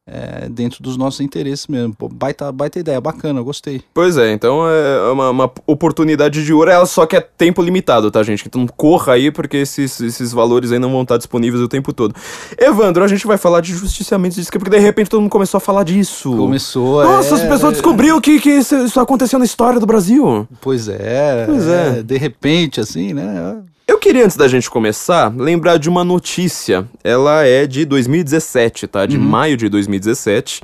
é, 0.05 0.49
dentro 0.49 0.83
dos 0.83 0.97
nossos 0.97 1.21
interesses 1.21 1.67
mesmo. 1.67 1.93
Pô, 1.95 2.09
baita, 2.09 2.51
baita 2.51 2.79
ideia, 2.79 2.99
bacana, 2.99 3.41
gostei. 3.41 3.81
Pois 3.93 4.17
é, 4.17 4.31
então 4.33 4.67
é 4.67 5.11
uma, 5.11 5.29
uma, 5.29 5.51
oportunidade 5.65 6.43
de 6.43 6.53
ouro, 6.53 6.69
ela 6.69 6.85
só 6.85 7.05
que 7.05 7.15
é 7.15 7.21
tempo 7.21 7.61
limitado, 7.61 8.11
tá, 8.11 8.21
gente? 8.23 8.43
Então 8.45 8.67
corra 8.67 9.13
aí, 9.13 9.31
porque 9.31 9.57
esses, 9.57 9.99
esses 10.01 10.31
valores 10.31 10.71
aí 10.71 10.79
não 10.79 10.91
vão 10.91 11.03
estar 11.03 11.17
disponíveis 11.17 11.63
o 11.63 11.67
tempo 11.67 11.93
todo. 11.93 12.13
Evandro, 12.57 13.03
a 13.03 13.07
gente 13.07 13.25
vai 13.25 13.37
falar 13.37 13.61
de 13.61 13.73
justiciamento 13.73 14.39
de 14.39 14.53
porque 14.53 14.69
de 14.69 14.79
repente 14.79 15.09
todo 15.09 15.21
mundo 15.21 15.31
começou 15.31 15.57
a 15.57 15.61
falar 15.61 15.83
disso. 15.83 16.35
Começou, 16.35 17.03
Nossa, 17.03 17.35
é... 17.35 17.41
as 17.41 17.49
pessoas 17.49 17.73
descobriu 17.73 18.19
que, 18.21 18.39
que 18.39 18.49
isso, 18.49 18.75
isso 18.85 18.99
aconteceu 18.99 19.39
na 19.39 19.45
história 19.45 19.79
do 19.79 19.85
Brasil. 19.85 20.47
Pois 20.61 20.87
é. 20.87 21.45
Pois 21.45 21.67
é. 21.67 21.99
é 21.99 22.03
de 22.03 22.17
repente, 22.17 22.79
assim, 22.79 23.13
né? 23.13 23.63
Eu 23.85 23.97
queria, 23.97 24.23
antes 24.23 24.37
da 24.37 24.47
gente 24.47 24.69
começar, 24.69 25.33
lembrar 25.35 25.77
de 25.77 25.89
uma 25.89 26.03
notícia. 26.03 26.87
Ela 27.03 27.45
é 27.45 27.67
de 27.67 27.83
2017, 27.83 28.87
tá? 28.87 29.05
De 29.05 29.17
uhum. 29.17 29.23
maio 29.23 29.57
de 29.57 29.67
2017. 29.67 30.61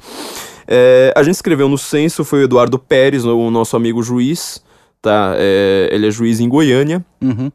É, 0.68 1.14
a 1.16 1.24
gente 1.24 1.36
escreveu 1.36 1.68
no 1.68 1.78
censo, 1.78 2.24
foi 2.24 2.42
o 2.42 2.44
Eduardo 2.44 2.80
Pérez, 2.80 3.26
o 3.26 3.52
nosso 3.52 3.76
amigo 3.76 4.02
juiz, 4.02 4.64
tá? 5.02 5.34
É, 5.36 5.90
ele 5.92 6.08
é 6.08 6.12
juiz 6.12 6.40
em 6.40 6.48
Goiânia. 6.48 7.04
Uhum. 7.22 7.52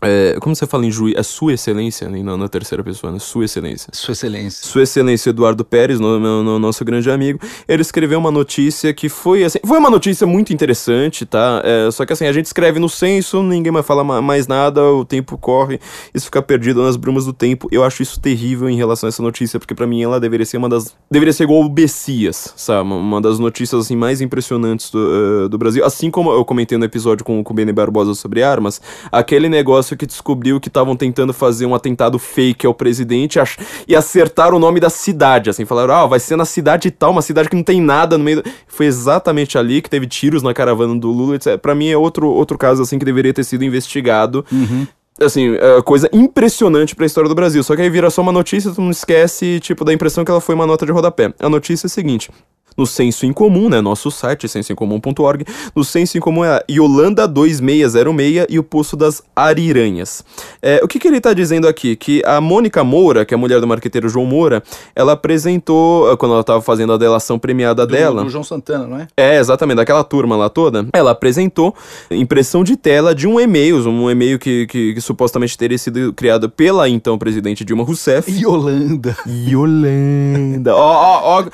É, 0.00 0.36
como 0.40 0.54
você 0.54 0.66
fala 0.66 0.86
em 0.86 0.90
juiz? 0.90 1.14
É 1.16 1.22
Sua 1.22 1.54
Excelência, 1.54 2.08
né? 2.08 2.22
na 2.22 2.48
terceira 2.48 2.84
pessoa, 2.84 3.12
né? 3.12 3.18
Sua 3.18 3.44
Excelência. 3.44 3.90
Sua 3.92 4.12
Excelência. 4.12 4.66
Sua 4.66 4.82
Excelência 4.82 5.30
Eduardo 5.30 5.64
Pérez, 5.64 5.98
no, 5.98 6.20
no, 6.20 6.42
no, 6.44 6.58
nosso 6.58 6.84
grande 6.84 7.10
amigo. 7.10 7.40
Ele 7.66 7.82
escreveu 7.82 8.18
uma 8.18 8.30
notícia 8.30 8.94
que 8.94 9.08
foi 9.08 9.42
assim. 9.42 9.58
Foi 9.66 9.78
uma 9.78 9.90
notícia 9.90 10.26
muito 10.26 10.52
interessante, 10.52 11.26
tá? 11.26 11.60
É, 11.64 11.90
só 11.90 12.06
que 12.06 12.12
assim, 12.12 12.26
a 12.26 12.32
gente 12.32 12.46
escreve 12.46 12.78
no 12.78 12.88
censo, 12.88 13.42
ninguém 13.42 13.72
vai 13.72 13.82
falar 13.82 14.04
mais 14.04 14.46
nada, 14.46 14.82
o 14.84 15.04
tempo 15.04 15.36
corre, 15.36 15.80
isso 16.14 16.26
fica 16.26 16.40
perdido 16.40 16.82
nas 16.82 16.96
brumas 16.96 17.24
do 17.24 17.32
tempo. 17.32 17.68
Eu 17.72 17.82
acho 17.82 18.02
isso 18.02 18.20
terrível 18.20 18.68
em 18.68 18.76
relação 18.76 19.06
a 19.06 19.08
essa 19.08 19.22
notícia, 19.22 19.58
porque 19.58 19.74
para 19.74 19.86
mim 19.86 20.02
ela 20.02 20.20
deveria 20.20 20.46
ser 20.46 20.58
uma 20.58 20.68
das. 20.68 20.94
Deveria 21.10 21.32
ser 21.32 21.44
igual 21.44 21.62
o 21.62 21.68
Bessias, 21.68 22.52
sabe? 22.56 22.88
Uma 22.88 23.20
das 23.20 23.40
notícias 23.40 23.86
assim, 23.86 23.96
mais 23.96 24.20
impressionantes 24.20 24.90
do, 24.90 24.98
uh, 24.98 25.48
do 25.48 25.58
Brasil. 25.58 25.84
Assim 25.84 26.08
como 26.08 26.30
eu 26.30 26.44
comentei 26.44 26.78
no 26.78 26.84
episódio 26.84 27.24
com, 27.24 27.42
com 27.42 27.52
o 27.52 27.56
Beni 27.56 27.72
Barbosa 27.72 28.14
sobre 28.14 28.44
armas, 28.44 28.80
aquele 29.10 29.48
negócio 29.48 29.87
negócio 29.88 29.96
que 29.96 30.06
descobriu 30.06 30.60
que 30.60 30.68
estavam 30.68 30.96
tentando 30.96 31.32
fazer 31.32 31.66
um 31.66 31.74
atentado 31.74 32.18
fake 32.18 32.66
ao 32.66 32.74
presidente 32.74 33.38
e 33.86 33.96
acertar 33.96 34.54
o 34.54 34.58
nome 34.58 34.80
da 34.80 34.90
cidade, 34.90 35.50
assim, 35.50 35.64
falaram, 35.64 35.94
ah, 35.94 36.06
vai 36.06 36.20
ser 36.20 36.36
na 36.36 36.44
cidade 36.44 36.90
tal, 36.90 37.12
uma 37.12 37.22
cidade 37.22 37.48
que 37.48 37.56
não 37.56 37.62
tem 37.62 37.80
nada 37.80 38.18
no 38.18 38.24
meio. 38.24 38.42
Foi 38.66 38.86
exatamente 38.86 39.56
ali 39.56 39.80
que 39.80 39.88
teve 39.88 40.06
tiros 40.06 40.42
na 40.42 40.52
caravana 40.52 40.94
do 40.98 41.10
Lula, 41.10 41.36
etc. 41.36 41.58
Pra 41.58 41.74
mim 41.74 41.88
é 41.88 41.96
outro, 41.96 42.28
outro 42.28 42.58
caso, 42.58 42.82
assim, 42.82 42.98
que 42.98 43.04
deveria 43.04 43.32
ter 43.32 43.44
sido 43.44 43.64
investigado. 43.64 44.44
Uhum 44.50 44.86
assim, 45.20 45.56
é 45.56 45.82
coisa 45.82 46.08
impressionante 46.12 46.94
pra 46.94 47.04
história 47.04 47.28
do 47.28 47.34
Brasil. 47.34 47.60
Só 47.64 47.74
que 47.74 47.82
aí 47.82 47.90
vira 47.90 48.08
só 48.08 48.22
uma 48.22 48.30
notícia, 48.30 48.70
tu 48.70 48.80
não 48.80 48.92
esquece, 48.92 49.58
tipo, 49.58 49.84
da 49.84 49.92
impressão 49.92 50.24
que 50.24 50.30
ela 50.30 50.40
foi 50.40 50.54
uma 50.54 50.64
nota 50.64 50.86
de 50.86 50.92
rodapé. 50.92 51.34
A 51.40 51.48
notícia 51.48 51.86
é 51.86 51.88
a 51.88 51.90
seguinte: 51.90 52.30
no 52.78 52.86
Senso 52.86 53.26
em 53.26 53.32
Comum, 53.32 53.68
né? 53.68 53.80
Nosso 53.80 54.08
site, 54.10 54.48
sensoincomum.org. 54.48 55.44
No 55.74 55.82
Senso 55.84 56.16
em 56.16 56.20
Comum 56.20 56.44
é 56.44 56.48
a 56.58 56.64
Yolanda 56.70 57.26
2606 57.26 58.46
e 58.48 58.58
o 58.58 58.62
Poço 58.62 58.96
das 58.96 59.20
Ariranhas. 59.34 60.24
É, 60.62 60.80
o 60.82 60.86
que, 60.86 61.00
que 61.00 61.08
ele 61.08 61.20
tá 61.20 61.32
dizendo 61.34 61.66
aqui? 61.66 61.96
Que 61.96 62.22
a 62.24 62.40
Mônica 62.40 62.84
Moura, 62.84 63.24
que 63.24 63.34
é 63.34 63.36
a 63.36 63.38
mulher 63.38 63.60
do 63.60 63.66
marqueteiro 63.66 64.08
João 64.08 64.24
Moura, 64.26 64.62
ela 64.94 65.12
apresentou, 65.12 66.16
quando 66.16 66.34
ela 66.34 66.44
tava 66.44 66.60
fazendo 66.62 66.92
a 66.92 66.96
delação 66.96 67.38
premiada 67.38 67.84
Do, 67.84 67.92
dela. 67.92 68.22
do 68.22 68.30
João 68.30 68.44
Santana, 68.44 68.86
não 68.86 68.98
é? 69.00 69.08
É, 69.16 69.38
exatamente, 69.38 69.78
daquela 69.78 70.04
turma 70.04 70.36
lá 70.36 70.48
toda. 70.48 70.86
Ela 70.92 71.10
apresentou 71.10 71.74
impressão 72.10 72.62
de 72.62 72.76
tela 72.76 73.14
de 73.14 73.26
um 73.26 73.40
e-mail, 73.40 73.76
um 73.88 74.08
e-mail 74.10 74.38
que, 74.38 74.66
que, 74.68 74.94
que 74.94 75.00
supostamente 75.00 75.58
teria 75.58 75.78
sido 75.78 76.12
criado 76.12 76.48
pela 76.48 76.88
então 76.88 77.18
presidente 77.18 77.64
Dilma 77.64 77.82
Rousseff. 77.82 78.30
Yolanda. 78.30 79.16
Yolanda. 79.26 80.74
Ó, 80.76 80.92
ó, 80.92 81.40
ó. 81.40 81.44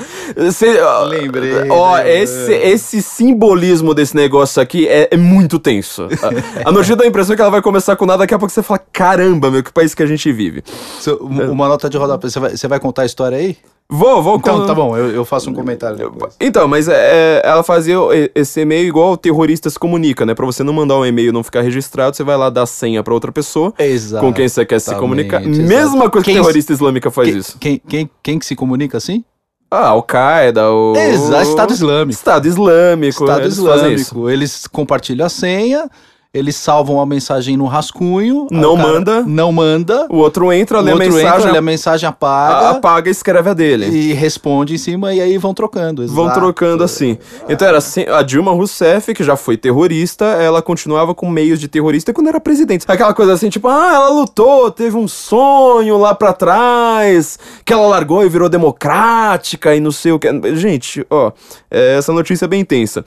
Cê- 1.20 1.68
ó, 1.70 1.92
Lembrei, 1.94 2.04
né, 2.04 2.20
esse, 2.22 2.52
esse 2.52 3.02
simbolismo 3.02 3.94
desse 3.94 4.14
negócio 4.16 4.60
aqui 4.62 4.86
é, 4.88 5.08
é 5.10 5.16
muito 5.16 5.58
tenso. 5.58 6.08
A, 6.64 6.68
a 6.68 6.72
notícia 6.72 6.96
dá 6.96 7.04
a 7.04 7.06
impressão 7.06 7.34
que 7.36 7.42
ela 7.42 7.50
vai 7.50 7.62
começar 7.62 7.96
com 7.96 8.06
nada, 8.06 8.18
daqui 8.20 8.34
a 8.34 8.38
pouco 8.38 8.52
você 8.52 8.62
fala: 8.62 8.80
caramba, 8.92 9.50
meu, 9.50 9.62
que 9.62 9.72
país 9.72 9.94
que 9.94 10.02
a 10.02 10.06
gente 10.06 10.30
vive. 10.32 10.62
Seu- 11.00 11.18
Uma 11.18 11.68
nota 11.68 11.88
de 11.90 11.96
rodapé. 11.96 12.28
Você 12.28 12.38
vai, 12.40 12.56
você 12.56 12.68
vai 12.68 12.80
contar 12.80 13.02
a 13.02 13.06
história 13.06 13.36
aí? 13.38 13.56
Vou, 13.86 14.22
vou 14.22 14.36
Então, 14.36 14.60
com- 14.60 14.66
tá 14.66 14.74
bom, 14.74 14.96
eu, 14.96 15.10
eu 15.10 15.24
faço 15.26 15.50
um 15.50 15.52
comentário 15.54 15.98
depois. 15.98 16.34
Então, 16.40 16.66
mas 16.66 16.88
é, 16.88 17.42
ela 17.44 17.62
fazia 17.62 17.96
esse 18.34 18.60
e-mail 18.62 18.88
igual 18.88 19.12
o 19.12 19.16
terrorista 19.16 19.68
se 19.68 19.78
comunica, 19.78 20.24
né? 20.24 20.34
Pra 20.34 20.46
você 20.46 20.64
não 20.64 20.72
mandar 20.72 20.96
um 20.98 21.04
e-mail 21.04 21.28
e 21.28 21.32
não 21.32 21.42
ficar 21.44 21.60
registrado, 21.60 22.16
você 22.16 22.24
vai 22.24 22.34
lá 22.36 22.48
dar 22.48 22.64
senha 22.64 23.02
pra 23.02 23.12
outra 23.12 23.30
pessoa 23.30 23.74
Exato. 23.78 24.24
com 24.24 24.32
quem 24.32 24.48
você 24.48 24.64
quer 24.64 24.80
se 24.80 24.94
comunicar. 24.94 25.42
exatamente. 25.42 25.68
Mesma 25.68 26.08
coisa 26.08 26.24
que 26.24 26.32
Quem- 26.32 26.40
terrorista 26.40 26.72
islâmica 26.72 27.10
faz 27.10 27.28
Quem, 27.28 27.38
isso. 27.38 27.58
quem, 27.60 27.82
quem, 27.86 28.10
quem 28.22 28.38
que 28.38 28.46
se 28.46 28.56
comunica 28.56 28.96
assim? 28.96 29.22
Ah, 29.70 29.88
Al-Qaeda, 29.88 30.70
o. 30.70 30.94
Exato, 30.96 31.42
Estado 31.50 31.72
Islâmico. 31.72 32.10
Estado 32.18 32.46
Islâmico. 32.48 33.24
Estado 33.24 33.40
eles. 33.42 33.54
Islâmico. 33.54 34.30
Eles 34.30 34.66
compartilham 34.66 35.26
a 35.26 35.28
senha, 35.28 35.90
eles 36.34 36.56
salvam 36.56 37.00
a 37.00 37.06
mensagem 37.06 37.56
no 37.56 37.66
rascunho. 37.66 38.48
Não 38.50 38.76
manda. 38.76 39.22
Não 39.22 39.52
manda. 39.52 40.06
O 40.10 40.16
outro 40.16 40.52
entra, 40.52 40.78
O 40.80 40.82
lê 40.82 40.90
a 40.90 40.94
outro 40.94 41.08
mensagem, 41.12 41.38
entra, 41.38 41.52
lê 41.52 41.58
a 41.58 41.62
mensagem 41.62 42.08
apaga. 42.08 42.66
a- 42.66 42.70
apaga 42.70 43.08
e 43.08 43.12
escreve 43.12 43.50
a 43.50 43.54
dele. 43.54 43.86
E 43.86 44.12
responde 44.12 44.74
em 44.74 44.78
cima 44.78 45.14
e 45.14 45.20
aí 45.20 45.38
vão 45.38 45.54
trocando. 45.54 46.04
Vão 46.08 46.24
exato. 46.24 46.40
trocando 46.40 46.82
assim. 46.82 47.16
Então 47.48 47.68
era 47.68 47.78
assim, 47.78 48.04
a 48.08 48.20
Dilma 48.22 48.50
Rousseff, 48.52 49.14
que 49.14 49.22
já 49.22 49.36
foi 49.36 49.56
terrorista, 49.56 50.24
ela 50.24 50.60
continuava 50.60 51.14
com 51.14 51.30
meios 51.30 51.60
de 51.60 51.68
terrorista 51.68 52.12
quando 52.12 52.26
era 52.28 52.40
presidente. 52.40 52.84
Aquela 52.88 53.14
coisa 53.14 53.32
assim, 53.32 53.48
tipo, 53.48 53.68
ah, 53.68 53.92
ela 53.94 54.08
lutou, 54.08 54.70
teve 54.72 54.96
um 54.96 55.06
sonho 55.06 55.96
lá 55.98 56.14
pra 56.16 56.32
trás, 56.32 57.38
que 57.64 57.72
ela 57.72 57.86
largou 57.86 58.24
e 58.24 58.28
virou 58.28 58.48
democrática 58.48 59.74
e 59.74 59.78
não 59.80 59.92
sei 59.92 60.10
o 60.10 60.18
que. 60.18 60.28
Gente, 60.56 61.06
ó, 61.08 61.30
é, 61.70 61.96
essa 61.96 62.12
notícia 62.12 62.44
é 62.46 62.48
bem 62.48 62.60
intensa. 62.60 63.04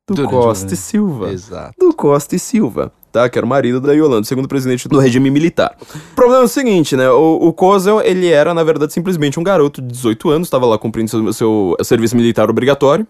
Do 0.08 0.14
Durante 0.16 0.30
Costa 0.32 0.74
e 0.76 0.78
Silva 0.78 1.32
Exato. 1.32 1.74
do 1.80 1.94
Costa 1.96 2.36
e 2.36 2.40
Silva, 2.40 2.92
tá? 3.12 3.30
Que 3.30 3.38
era 3.38 3.46
o 3.46 3.50
marido 3.50 3.80
da 3.82 3.94
Yolanda, 3.94 4.24
segundo 4.24 4.48
presidente 4.48 4.88
do 4.88 5.00
regime 5.00 5.30
militar. 5.30 5.76
O 6.12 6.16
problema 6.16 6.42
é 6.42 6.46
o 6.46 6.48
seguinte, 6.48 6.96
né? 6.96 7.10
O, 7.10 7.48
o 7.48 7.54
Kozel, 7.54 8.02
ele 8.02 8.30
era, 8.30 8.54
na 8.54 8.64
verdade, 8.64 8.94
simplesmente 8.94 9.40
um 9.40 9.44
garoto 9.44 9.82
de 9.82 9.88
18 9.90 10.30
anos, 10.30 10.48
estava 10.48 10.66
lá 10.66 10.78
cumprindo 10.78 11.10
seu, 11.10 11.34
seu 11.34 11.76
serviço 11.84 12.16
militar 12.16 12.50
obrigatório. 12.50 13.06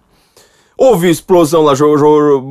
Houve 0.78 1.10
explosão 1.10 1.62
lá, 1.62 1.74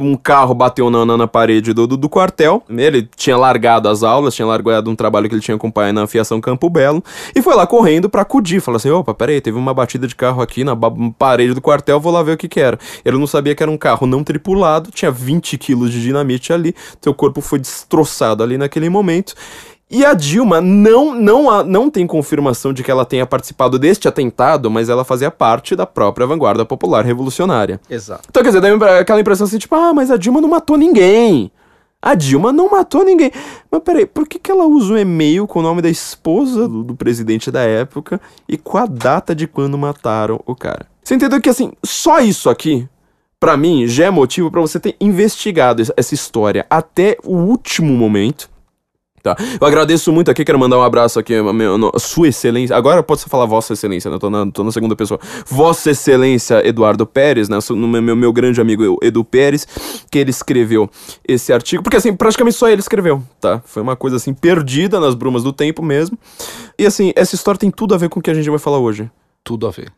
um 0.01 0.15
carro 0.15 0.55
bateu 0.55 0.89
na, 0.89 1.05
na, 1.05 1.27
parede 1.27 1.73
do, 1.73 1.87
do, 1.87 1.97
do 1.97 2.09
quartel. 2.09 2.63
Ele 2.69 3.09
tinha 3.17 3.37
largado 3.37 3.89
as 3.89 4.03
aulas, 4.03 4.35
tinha 4.35 4.47
largado 4.47 4.91
um 4.91 4.95
trabalho 4.95 5.29
que 5.29 5.35
ele 5.35 5.43
tinha 5.43 5.59
com 5.59 5.69
o 5.69 5.73
pai 5.73 5.91
na 5.91 6.05
afiação 6.05 6.41
Campo 6.41 6.71
Belo. 6.71 7.03
E 7.35 7.43
foi 7.43 7.57
lá 7.57 7.67
correndo 7.67 8.09
pra 8.09 8.23
acudir. 8.23 8.61
Falou 8.61 8.77
assim: 8.77 8.91
opa, 8.91 9.13
peraí, 9.13 9.41
teve 9.41 9.59
uma 9.59 9.75
batida 9.75 10.07
de 10.07 10.15
carro 10.15 10.41
aqui 10.41 10.63
na 10.63 10.77
parede 11.19 11.55
do 11.55 11.61
quartel, 11.61 11.99
vou 11.99 12.13
lá 12.13 12.23
ver 12.23 12.33
o 12.33 12.37
que 12.37 12.49
que 12.49 12.61
era. 12.61 12.79
Ele 13.05 13.19
não 13.19 13.27
sabia 13.27 13.55
que 13.55 13.63
era 13.63 13.71
um 13.71 13.79
carro 13.79 14.07
não 14.07 14.23
tripulado, 14.23 14.91
tinha 14.93 15.11
20 15.11 15.59
quilos 15.59 15.91
de 15.91 16.01
dinamite 16.01 16.53
ali. 16.53 16.75
Seu 17.01 17.13
corpo 17.13 17.41
foi 17.41 17.59
destroçado 17.59 18.43
ali 18.43 18.57
naquele 18.57 18.89
momento. 18.89 19.35
E 19.91 20.05
a 20.05 20.15
Dilma 20.15 20.61
não, 20.61 21.15
não, 21.15 21.65
não 21.65 21.91
tem 21.91 22.07
confirmação 22.07 22.73
de 22.73 22.85
que 22.85 22.91
ela 22.91 23.05
tenha 23.05 23.27
participado 23.27 23.77
deste 23.79 24.07
atentado, 24.07 24.71
mas 24.71 24.89
ela 24.89 25.05
fazia 25.05 25.31
parte 25.33 25.75
da 25.75 25.85
própria 25.85 26.27
vanguarda 26.27 26.65
popular 26.65 27.05
revolucionária. 27.05 27.81
Exato. 27.91 28.23
Então, 28.31 28.41
quer 28.43 28.51
dizer, 28.51 28.79
dá 28.79 28.99
aquela 29.01 29.21
impressão 29.21 29.47
assim, 29.47 29.59
tipo, 29.59 29.75
ah, 29.75 29.93
mas 29.93 30.11
a 30.11 30.17
Dilma 30.17 30.41
não 30.41 30.49
matou 30.49 30.77
ninguém. 30.77 31.51
A 32.01 32.15
Dilma 32.15 32.53
não 32.53 32.71
matou 32.71 33.05
ninguém. 33.05 33.33
Mas 33.71 33.83
peraí, 33.83 34.07
por 34.07 34.29
que, 34.29 34.39
que 34.39 34.51
ela 34.51 34.65
usa 34.65 34.95
um 34.95 34.97
e-mail 34.97 35.47
com 35.47 35.59
o 35.59 35.63
nome 35.63 35.83
da 35.83 35.89
esposa 35.91 36.69
do, 36.69 36.85
do 36.85 36.95
presidente 36.95 37.51
da 37.51 37.63
época 37.63 38.21
e 38.49 38.57
com 38.57 38.79
a 38.79 38.87
data 38.87 39.35
de 39.35 39.47
quando 39.49 39.77
mataram 39.77 40.41
o 40.47 40.55
cara? 40.55 40.87
Você 41.03 41.17
entendeu 41.17 41.41
que, 41.41 41.49
assim, 41.51 41.73
só 41.85 42.21
isso 42.21 42.49
aqui, 42.49 42.89
pra 43.41 43.57
mim, 43.57 43.87
já 43.89 44.05
é 44.07 44.11
motivo 44.11 44.51
pra 44.53 44.61
você 44.61 44.79
ter 44.79 44.95
investigado 45.01 45.83
es- 45.83 45.93
essa 45.97 46.15
história 46.15 46.65
até 46.71 47.17
o 47.25 47.35
último 47.37 47.93
momento. 47.93 48.49
Tá. 49.23 49.37
Eu 49.61 49.67
agradeço 49.67 50.11
muito 50.13 50.31
aqui, 50.31 50.45
quero 50.45 50.59
mandar 50.59 50.79
um 50.79 50.83
abraço 50.83 51.19
aqui, 51.19 51.35
a 51.35 51.99
Sua 51.99 52.29
Excelência. 52.29 52.75
Agora 52.75 53.03
pode 53.03 53.23
falar 53.25 53.45
Vossa 53.45 53.75
Excelência, 53.75 54.11
né? 54.11 54.19
Tô 54.19 54.31
na, 54.31 54.51
tô 54.51 54.65
na 54.65 54.73
segunda 54.73 54.97
pessoa. 54.97 55.21
Vossa 55.47 55.91
Excelência 55.91 56.67
Eduardo 56.67 57.07
Pérez, 57.07 57.49
né? 57.49 57.59
No 57.71 57.87
meu, 57.87 58.01
meu, 58.01 58.17
meu 58.17 58.33
grande 58.33 58.61
amigo 58.61 58.99
Edu 59.03 59.23
Pérez, 59.23 59.67
que 60.11 60.19
ele 60.19 60.31
escreveu 60.31 60.89
esse 61.27 61.53
artigo. 61.53 61.83
Porque, 61.83 61.99
assim, 61.99 62.15
praticamente 62.15 62.57
só 62.57 62.69
ele 62.69 62.81
escreveu, 62.81 63.23
tá? 63.41 63.61
Foi 63.67 63.83
uma 63.83 63.95
coisa, 63.95 64.17
assim, 64.17 64.33
perdida 64.33 64.99
nas 64.99 65.15
brumas 65.15 65.43
do 65.43 65.53
tempo 65.53 65.83
mesmo. 65.83 66.19
E, 66.79 66.87
assim, 66.87 67.13
essa 67.15 67.35
história 67.35 67.59
tem 67.59 67.71
tudo 67.71 67.95
a 67.95 67.99
ver 67.99 68.09
com 68.09 68.21
o 68.21 68.23
que 68.23 68.31
a 68.31 68.35
gente 68.35 68.49
vai 68.49 68.59
falar 68.59 68.79
hoje. 68.79 69.11
Tudo 69.45 69.67
a 69.67 69.71
ver. 69.71 69.93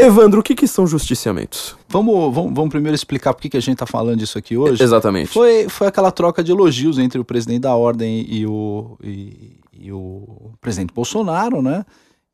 Evandro, 0.00 0.38
o 0.38 0.42
que, 0.44 0.54
que 0.54 0.68
são 0.68 0.86
justiciamentos? 0.86 1.76
Vamos, 1.88 2.32
vamos, 2.32 2.54
vamos 2.54 2.70
primeiro 2.70 2.94
explicar 2.94 3.34
por 3.34 3.42
que, 3.42 3.56
a 3.56 3.60
gente 3.60 3.78
tá 3.78 3.86
falando 3.86 4.18
disso 4.18 4.38
aqui 4.38 4.56
hoje. 4.56 4.80
Exatamente. 4.80 5.30
Foi, 5.30 5.68
foi 5.68 5.88
aquela 5.88 6.12
troca 6.12 6.42
de 6.44 6.52
elogios 6.52 6.98
entre 7.00 7.18
o 7.18 7.24
presidente 7.24 7.62
da 7.62 7.74
ordem 7.74 8.24
e 8.28 8.46
o, 8.46 8.96
e, 9.02 9.56
e 9.76 9.90
o 9.90 10.52
presidente 10.60 10.94
Bolsonaro, 10.94 11.60
né? 11.60 11.84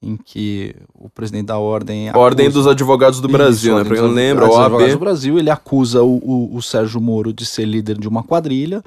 Em 0.02 0.14
que 0.14 0.76
o 0.94 1.08
presidente 1.08 1.46
da 1.46 1.56
ordem. 1.56 2.14
Ordem 2.14 2.48
acusa- 2.48 2.58
dos 2.60 2.70
Advogados 2.70 3.18
do 3.20 3.28
Isso, 3.28 3.36
Brasil, 3.38 3.72
né? 3.72 3.78
Ordem 3.78 3.92
quem 3.94 4.02
dos 4.02 4.10
não 4.10 4.14
lembra, 4.14 4.44
Advogados 4.44 4.92
do. 4.92 4.98
Brasil, 4.98 5.38
ele 5.38 5.48
acusa 5.48 6.02
o, 6.02 6.16
o, 6.18 6.56
o 6.56 6.62
Sérgio 6.62 7.00
Moro 7.00 7.32
de 7.32 7.46
ser 7.46 7.64
líder 7.64 7.96
de 7.96 8.06
uma 8.06 8.22
quadrilha. 8.22 8.84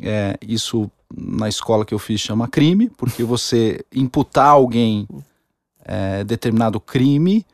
É, 0.00 0.36
isso 0.40 0.88
na 1.12 1.48
escola 1.48 1.84
que 1.84 1.92
eu 1.92 1.98
fiz 1.98 2.20
chama 2.20 2.46
crime, 2.46 2.88
porque 2.96 3.24
você 3.24 3.84
imputar 3.92 4.46
a 4.46 4.50
alguém 4.50 5.08
é, 5.84 6.22
determinado 6.22 6.78
crime. 6.78 7.44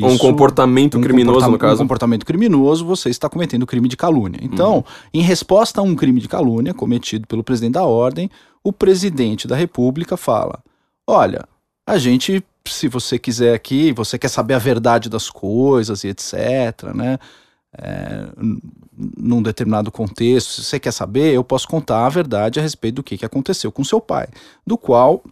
Um 0.00 0.08
isso- 0.10 0.18
comportamento 0.18 0.96
um 0.98 1.00
criminoso, 1.00 1.40
comporta- 1.40 1.50
no 1.52 1.58
caso. 1.58 1.80
Um 1.82 1.84
comportamento 1.84 2.24
criminoso, 2.24 2.86
você 2.86 3.10
está 3.10 3.28
cometendo 3.28 3.66
crime 3.66 3.88
de 3.88 3.96
calúnia. 3.96 4.38
Então, 4.42 4.76
Uhum. 4.76 4.84
em 5.14 5.22
resposta 5.22 5.80
a 5.80 5.84
um 5.84 5.94
crime 5.96 6.20
de 6.20 6.28
calúnia 6.28 6.72
cometido 6.72 7.26
pelo 7.26 7.42
presidente 7.42 7.72
da 7.74 7.84
ordem, 7.84 8.30
o 8.62 8.72
presidente 8.72 9.48
da 9.48 9.56
república 9.56 10.16
fala: 10.16 10.60
olha, 11.06 11.46
a 11.86 11.98
gente, 11.98 12.42
se 12.64 12.86
você 12.86 13.18
quiser 13.18 13.54
aqui, 13.54 13.92
você 13.92 14.16
quer 14.16 14.28
saber 14.28 14.54
a 14.54 14.58
verdade 14.58 15.08
das 15.08 15.28
coisas 15.28 16.04
e 16.04 16.08
etc., 16.08 16.94
né? 16.94 17.18
é, 17.78 18.28
num 19.16 19.40
determinado 19.42 19.90
contexto, 19.90 20.50
se 20.50 20.62
você 20.64 20.78
quer 20.78 20.92
saber, 20.92 21.32
eu 21.32 21.42
posso 21.42 21.66
contar 21.66 22.04
a 22.04 22.08
verdade 22.10 22.60
a 22.60 22.62
respeito 22.62 22.96
do 22.96 23.02
que, 23.02 23.16
que 23.16 23.24
aconteceu 23.24 23.72
com 23.72 23.82
seu 23.82 23.98
pai, 23.98 24.28
do 24.66 24.76
qual 24.76 25.24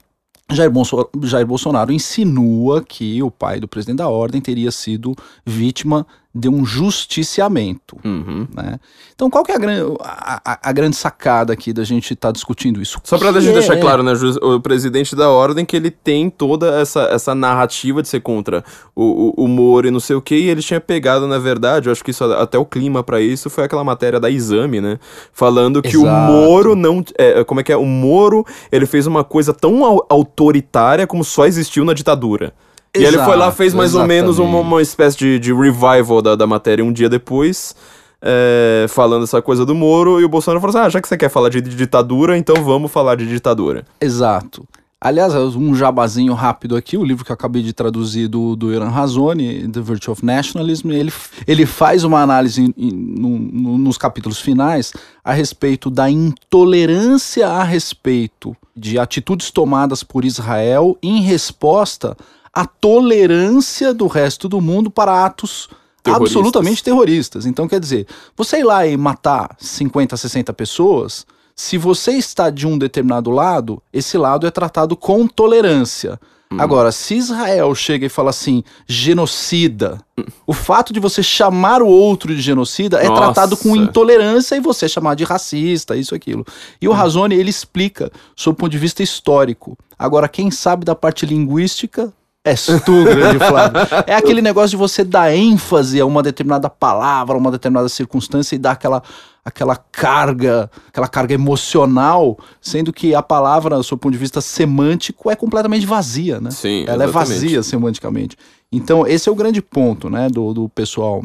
Jair, 0.52 0.70
Bolso 0.70 1.08
Jair 1.22 1.46
Bolsonaro 1.46 1.92
insinua 1.92 2.82
que 2.82 3.22
o 3.22 3.30
pai 3.30 3.60
do 3.60 3.68
presidente 3.68 3.98
da 3.98 4.08
ordem 4.08 4.40
teria 4.40 4.70
sido 4.70 5.14
vítima 5.44 6.06
de 6.32 6.48
um 6.48 6.64
justiciamento. 6.64 7.98
Uhum. 8.04 8.46
Né? 8.54 8.78
Então, 9.14 9.28
qual 9.28 9.44
que 9.44 9.50
é 9.50 9.56
a, 9.56 9.58
gran 9.58 9.94
a, 10.00 10.68
a, 10.68 10.72
grande 10.72 10.94
sacada 10.94 11.52
aqui 11.52 11.72
da 11.72 11.82
gente 11.82 12.14
estar 12.14 12.28
tá 12.28 12.32
discutindo 12.32 12.80
isso? 12.80 13.00
Só 13.02 13.18
para 13.18 13.30
a 13.30 13.40
gente 13.40 13.50
é... 13.50 13.54
deixar 13.54 13.76
claro, 13.78 14.04
né, 14.04 14.12
o 14.40 14.60
presidente 14.60 15.16
da 15.16 15.28
ordem 15.28 15.64
que 15.64 15.74
ele 15.74 15.90
tem 15.90 16.30
toda 16.30 16.80
essa, 16.80 17.02
essa 17.10 17.34
narrativa 17.34 18.00
de 18.00 18.08
ser 18.08 18.20
contra 18.20 18.64
o, 18.94 19.34
o, 19.40 19.44
o 19.44 19.48
Moro 19.48 19.88
e 19.88 19.90
não 19.90 19.98
sei 19.98 20.14
o 20.14 20.22
que, 20.22 20.36
e 20.36 20.48
ele 20.48 20.62
tinha 20.62 20.80
pegado, 20.80 21.26
na 21.26 21.38
verdade, 21.38 21.88
eu 21.88 21.92
acho 21.92 22.04
que 22.04 22.12
isso 22.12 22.22
até 22.24 22.56
o 22.56 22.64
clima 22.64 23.02
para 23.02 23.20
isso 23.20 23.50
foi 23.50 23.64
aquela 23.64 23.82
matéria 23.82 24.20
da 24.20 24.30
Exame, 24.30 24.80
né? 24.80 25.00
Falando 25.32 25.82
que 25.82 25.96
Exato. 25.96 26.06
o 26.06 26.32
Moro 26.32 26.76
não. 26.76 27.04
É, 27.18 27.42
como 27.42 27.60
é 27.60 27.64
que 27.64 27.72
é? 27.72 27.76
O 27.76 27.84
Moro, 27.84 28.46
ele 28.70 28.86
fez 28.86 29.04
uma 29.06 29.24
coisa 29.24 29.52
tão 29.52 29.82
autoritária 30.08 31.08
como 31.08 31.24
só 31.24 31.44
existiu 31.44 31.84
na 31.84 31.92
ditadura. 31.92 32.54
Exato, 32.92 32.98
e 32.98 33.04
ele 33.04 33.24
foi 33.24 33.36
lá, 33.36 33.52
fez 33.52 33.72
mais 33.72 33.90
exatamente. 33.90 34.20
ou 34.20 34.22
menos 34.22 34.38
uma, 34.38 34.58
uma 34.58 34.82
espécie 34.82 35.16
de, 35.16 35.38
de 35.38 35.52
revival 35.52 36.20
da, 36.20 36.34
da 36.34 36.46
matéria 36.46 36.84
um 36.84 36.92
dia 36.92 37.08
depois. 37.08 37.74
É, 38.22 38.84
falando 38.88 39.24
essa 39.24 39.40
coisa 39.40 39.64
do 39.64 39.74
Moro, 39.74 40.20
e 40.20 40.24
o 40.24 40.28
Bolsonaro 40.28 40.60
falou 40.60 40.76
assim: 40.76 40.86
ah, 40.86 40.90
já 40.90 41.00
que 41.00 41.08
você 41.08 41.16
quer 41.16 41.30
falar 41.30 41.48
de 41.48 41.60
ditadura, 41.62 42.36
então 42.36 42.56
vamos 42.62 42.90
falar 42.92 43.14
de 43.14 43.26
ditadura. 43.26 43.84
Exato. 44.00 44.66
Aliás, 45.02 45.32
um 45.34 45.74
jabazinho 45.74 46.34
rápido 46.34 46.76
aqui, 46.76 46.98
o 46.98 47.02
livro 47.02 47.24
que 47.24 47.32
eu 47.32 47.34
acabei 47.34 47.62
de 47.62 47.72
traduzir 47.72 48.28
do, 48.28 48.54
do 48.54 48.70
Iran 48.70 48.90
Razoni, 48.90 49.66
The 49.66 49.80
Virtue 49.80 50.12
of 50.12 50.22
Nationalism, 50.22 50.90
ele, 50.90 51.10
ele 51.46 51.64
faz 51.64 52.04
uma 52.04 52.20
análise 52.20 52.60
in, 52.60 52.74
in, 52.76 52.90
no, 52.92 53.38
no, 53.38 53.78
nos 53.78 53.96
capítulos 53.96 54.38
finais 54.38 54.92
a 55.24 55.32
respeito 55.32 55.88
da 55.88 56.10
intolerância 56.10 57.48
a 57.48 57.62
respeito 57.62 58.54
de 58.76 58.98
atitudes 58.98 59.50
tomadas 59.50 60.02
por 60.02 60.22
Israel 60.22 60.98
em 61.02 61.22
resposta 61.22 62.14
a 62.52 62.66
tolerância 62.66 63.94
do 63.94 64.06
resto 64.06 64.48
do 64.48 64.60
mundo 64.60 64.90
para 64.90 65.24
atos 65.24 65.68
terroristas. 66.02 66.36
absolutamente 66.36 66.82
terroristas. 66.82 67.46
Então, 67.46 67.68
quer 67.68 67.80
dizer, 67.80 68.06
você 68.36 68.58
ir 68.58 68.64
lá 68.64 68.86
e 68.86 68.96
matar 68.96 69.56
50, 69.58 70.16
60 70.16 70.52
pessoas, 70.52 71.26
se 71.54 71.78
você 71.78 72.12
está 72.12 72.50
de 72.50 72.66
um 72.66 72.78
determinado 72.78 73.30
lado, 73.30 73.82
esse 73.92 74.16
lado 74.16 74.46
é 74.46 74.50
tratado 74.50 74.96
com 74.96 75.26
tolerância. 75.26 76.18
Hum. 76.52 76.56
Agora, 76.60 76.90
se 76.90 77.14
Israel 77.14 77.72
chega 77.76 78.06
e 78.06 78.08
fala 78.08 78.30
assim, 78.30 78.64
genocida, 78.86 80.00
hum. 80.18 80.24
o 80.46 80.52
fato 80.52 80.92
de 80.92 80.98
você 80.98 81.22
chamar 81.22 81.80
o 81.82 81.86
outro 81.86 82.34
de 82.34 82.40
genocida 82.40 82.98
é 82.98 83.08
Nossa. 83.08 83.22
tratado 83.22 83.56
com 83.56 83.76
intolerância 83.76 84.56
e 84.56 84.60
você 84.60 84.88
chamar 84.88 85.14
de 85.14 85.22
racista, 85.22 85.96
isso, 85.96 86.14
aquilo. 86.14 86.44
E 86.80 86.88
o 86.88 86.90
hum. 86.90 86.94
Razone, 86.94 87.36
ele 87.36 87.50
explica, 87.50 88.10
sob 88.34 88.54
o 88.54 88.58
ponto 88.58 88.72
de 88.72 88.78
vista 88.78 89.02
histórico. 89.02 89.78
Agora, 89.96 90.28
quem 90.28 90.50
sabe 90.50 90.84
da 90.84 90.96
parte 90.96 91.24
linguística 91.24 92.12
És 92.44 92.66
tu, 92.86 93.04
grande 93.04 93.38
Flávio. 93.38 93.80
É 94.06 94.14
aquele 94.14 94.40
negócio 94.40 94.70
de 94.70 94.76
você 94.76 95.04
dar 95.04 95.34
ênfase 95.34 96.00
a 96.00 96.06
uma 96.06 96.22
determinada 96.22 96.70
palavra, 96.70 97.36
a 97.36 97.38
uma 97.38 97.50
determinada 97.50 97.88
circunstância 97.88 98.54
e 98.54 98.58
dar 98.58 98.72
aquela, 98.72 99.02
aquela 99.44 99.76
carga, 99.76 100.70
aquela 100.88 101.06
carga 101.06 101.34
emocional, 101.34 102.38
sendo 102.60 102.92
que 102.92 103.14
a 103.14 103.22
palavra, 103.22 103.76
do 103.76 103.84
seu 103.84 103.98
ponto 103.98 104.12
de 104.12 104.18
vista 104.18 104.40
semântico, 104.40 105.30
é 105.30 105.36
completamente 105.36 105.84
vazia, 105.84 106.40
né? 106.40 106.50
Sim, 106.50 106.84
Ela 106.86 107.04
exatamente. 107.04 107.10
é 107.10 107.34
vazia 107.34 107.62
semanticamente. 107.62 108.36
Então, 108.72 109.06
esse 109.06 109.28
é 109.28 109.32
o 109.32 109.34
grande 109.34 109.60
ponto, 109.60 110.08
né, 110.08 110.28
do, 110.28 110.54
do 110.54 110.68
pessoal 110.68 111.22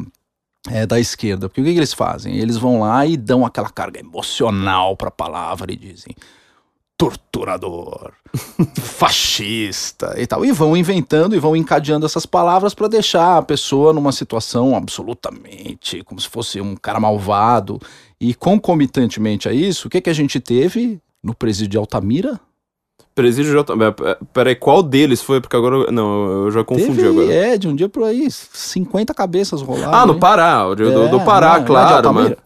é, 0.70 0.86
da 0.86 1.00
esquerda. 1.00 1.48
Porque 1.48 1.62
o 1.62 1.64
que, 1.64 1.72
que 1.72 1.80
eles 1.80 1.94
fazem? 1.94 2.38
Eles 2.38 2.58
vão 2.58 2.82
lá 2.82 3.06
e 3.06 3.16
dão 3.16 3.46
aquela 3.46 3.70
carga 3.70 4.02
emocional 4.02 4.98
para 4.98 5.08
a 5.08 5.12
palavra 5.12 5.72
e 5.72 5.78
dizem 5.78 6.14
torturador, 6.98 8.12
fascista 8.80 10.16
e 10.18 10.26
tal. 10.26 10.46
E 10.46 10.52
vão 10.52 10.76
inventando 10.76 11.36
e 11.36 11.40
vão 11.40 11.56
encadeando 11.56 12.06
essas 12.06 12.26
palavras 12.26 12.74
para 12.74 12.88
deixar 12.88 13.38
a 13.38 13.42
pessoa 13.42 13.92
numa 13.92 14.12
situação 14.12 14.76
absolutamente 14.76 16.04
como 16.04 16.20
se 16.20 16.30
fosse 16.30 16.62
um 16.62 16.76
cara 16.76 17.00
malvado. 17.00 17.80
E 18.20 18.34
concomitantemente 18.34 19.50
a 19.50 19.54
isso, 19.54 19.88
o 19.88 19.92
que, 19.92 20.02
que 20.02 20.10
a 20.10 20.14
gente 20.14 20.40
teve 20.40 21.00
no 21.22 21.36
presídio 21.36 21.72
de 21.72 21.78
Altamira? 21.78 22.40
Presídio 23.14 23.52
de 23.52 23.58
Altamira. 23.58 23.94
Peraí, 24.34 24.56
qual 24.56 24.82
deles 24.82 25.22
foi? 25.22 25.42
Porque 25.42 25.56
agora. 25.56 25.92
Não, 25.92 26.46
eu 26.46 26.52
já 26.52 26.64
confundi 26.64 26.96
teve, 26.96 27.08
agora. 27.08 27.34
É, 27.34 27.58
de 27.58 27.68
um 27.68 27.76
dia 27.76 27.90
por 27.90 28.04
aí, 28.04 28.30
50 28.30 29.14
cabeças 29.14 29.62
rolaram. 29.62 29.94
Ah, 29.94 30.06
no 30.06 30.20
Pará, 30.20 30.74
do, 30.74 31.04
é, 31.04 31.08
do 31.10 31.20
Pará, 31.22 31.60
não, 31.60 31.66
claro, 31.66 32.14
mano. 32.14 32.38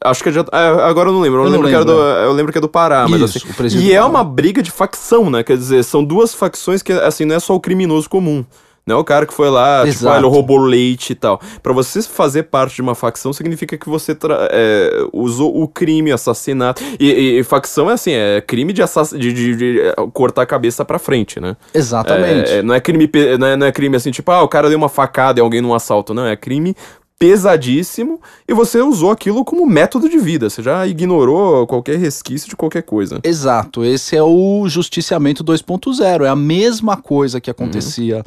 Acho 0.00 0.22
que 0.22 0.28
é 0.28 0.32
de, 0.32 0.38
é, 0.38 0.42
agora 0.84 1.08
eu 1.08 1.12
não 1.12 1.20
lembro. 1.20 1.40
Eu, 1.40 1.46
eu 1.46 1.50
lembro, 1.50 1.66
lembro, 1.66 1.80
que 1.80 1.92
do, 1.92 2.02
é. 2.02 2.24
eu 2.24 2.32
lembro 2.32 2.52
que 2.52 2.58
é 2.58 2.60
do 2.60 2.68
Pará, 2.68 3.06
mas 3.08 3.20
Isso, 3.20 3.46
assim. 3.60 3.78
E 3.78 3.92
é 3.92 4.02
uma 4.04 4.22
briga 4.22 4.62
de 4.62 4.70
facção, 4.70 5.28
né? 5.28 5.42
Quer 5.42 5.56
dizer, 5.56 5.82
são 5.82 6.04
duas 6.04 6.32
facções 6.34 6.82
que, 6.82 6.92
assim, 6.92 7.24
não 7.24 7.34
é 7.34 7.40
só 7.40 7.54
o 7.54 7.60
criminoso 7.60 8.08
comum. 8.08 8.44
Não 8.84 8.96
é 8.96 8.98
o 8.98 9.04
cara 9.04 9.26
que 9.26 9.32
foi 9.32 9.48
lá, 9.48 9.86
Exato. 9.86 9.92
tipo, 9.92 10.08
ah, 10.08 10.16
ele 10.16 10.26
roubou 10.26 10.58
leite 10.58 11.12
e 11.12 11.14
tal. 11.14 11.40
Para 11.62 11.72
você 11.72 12.02
fazer 12.02 12.44
parte 12.44 12.74
de 12.76 12.82
uma 12.82 12.96
facção, 12.96 13.32
significa 13.32 13.78
que 13.78 13.88
você 13.88 14.16
é, 14.50 15.06
usou 15.12 15.62
o 15.62 15.68
crime, 15.68 16.10
assassinato. 16.10 16.82
E, 16.98 17.38
e, 17.38 17.44
facção 17.44 17.88
é 17.88 17.92
assim, 17.94 18.10
é 18.10 18.40
crime 18.40 18.72
de, 18.72 18.82
assass... 18.82 19.10
de, 19.10 19.32
de, 19.32 19.54
de 19.54 19.80
é, 19.80 19.94
cortar 20.12 20.42
a 20.42 20.46
cabeça 20.46 20.84
pra 20.84 20.98
frente, 20.98 21.38
né? 21.38 21.56
Exatamente. 21.72 22.50
É, 22.50 22.62
não, 22.62 22.74
é 22.74 22.80
crime, 22.80 23.08
não, 23.38 23.46
é, 23.46 23.56
não 23.56 23.66
é 23.66 23.70
crime 23.70 23.94
assim, 23.94 24.10
tipo, 24.10 24.32
ah, 24.32 24.42
o 24.42 24.48
cara 24.48 24.68
deu 24.68 24.76
uma 24.76 24.88
facada 24.88 25.38
em 25.38 25.42
alguém 25.44 25.60
num 25.60 25.74
assalto. 25.74 26.12
Não, 26.12 26.26
é 26.26 26.34
crime 26.34 26.74
pesadíssimo 27.22 28.20
e 28.48 28.52
você 28.52 28.80
usou 28.80 29.12
aquilo 29.12 29.44
como 29.44 29.64
método 29.64 30.08
de 30.08 30.18
vida. 30.18 30.50
Você 30.50 30.60
já 30.60 30.84
ignorou 30.88 31.64
qualquer 31.68 31.96
resquício 31.96 32.48
de 32.48 32.56
qualquer 32.56 32.82
coisa. 32.82 33.20
Exato. 33.22 33.84
Esse 33.84 34.16
é 34.16 34.22
o 34.24 34.68
justiciamento 34.68 35.44
2.0. 35.44 36.24
É 36.24 36.28
a 36.28 36.34
mesma 36.34 36.96
coisa 36.96 37.40
que 37.40 37.48
acontecia 37.48 38.24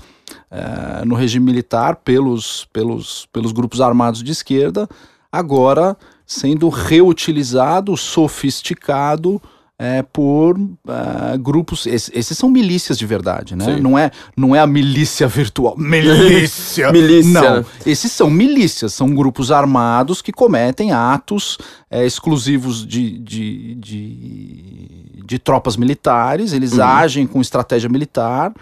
é, 0.50 1.04
no 1.04 1.14
regime 1.14 1.46
militar 1.46 1.98
pelos, 1.98 2.70
pelos, 2.72 3.28
pelos 3.34 3.52
grupos 3.52 3.82
armados 3.82 4.24
de 4.24 4.32
esquerda, 4.32 4.88
agora 5.30 5.98
sendo 6.26 6.70
reutilizado, 6.70 7.98
sofisticado 7.98 9.42
é, 9.78 10.02
por 10.02 10.58
uh, 10.58 11.38
grupos. 11.40 11.86
Esses, 11.86 12.10
esses, 12.14 12.38
são 12.38 12.50
milícias 12.50 12.98
de 12.98 13.06
verdade, 13.06 13.56
né? 13.56 13.78
Não 13.78 13.98
é, 13.98 14.10
não 14.36 14.56
é 14.56 14.60
a 14.60 14.68
milícia 14.68 15.28
virtual. 15.28 15.76
Milícia! 15.78 16.92
milícia! 16.92 17.42
Não. 17.42 17.66
Esses 17.86 18.12
são 18.12 18.30
milícias, 18.30 18.94
são 18.94 19.14
grupos 19.14 19.52
armados 19.52 20.22
que 20.22 20.32
cometem 20.32 20.92
atos 20.92 21.58
é, 21.90 22.06
exclusivos 22.06 22.86
de, 22.86 23.20
de, 23.20 23.76
de, 23.76 25.24
de, 25.26 25.40
tropas 25.40 25.76
militares, 25.76 26.54
eles 26.54 26.74
uhum. 26.74 26.84
agem 26.84 27.28
com 27.28 27.42
estratégia 27.42 27.90
militar 27.90 28.54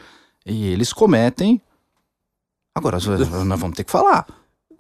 e 0.46 0.68
eles 0.68 0.92
cometem. 0.92 1.62
Agora, 2.76 2.98
nós 3.46 3.60
vamos 3.60 3.76
ter 3.78 3.84
que 3.84 3.92
falar. 3.92 4.26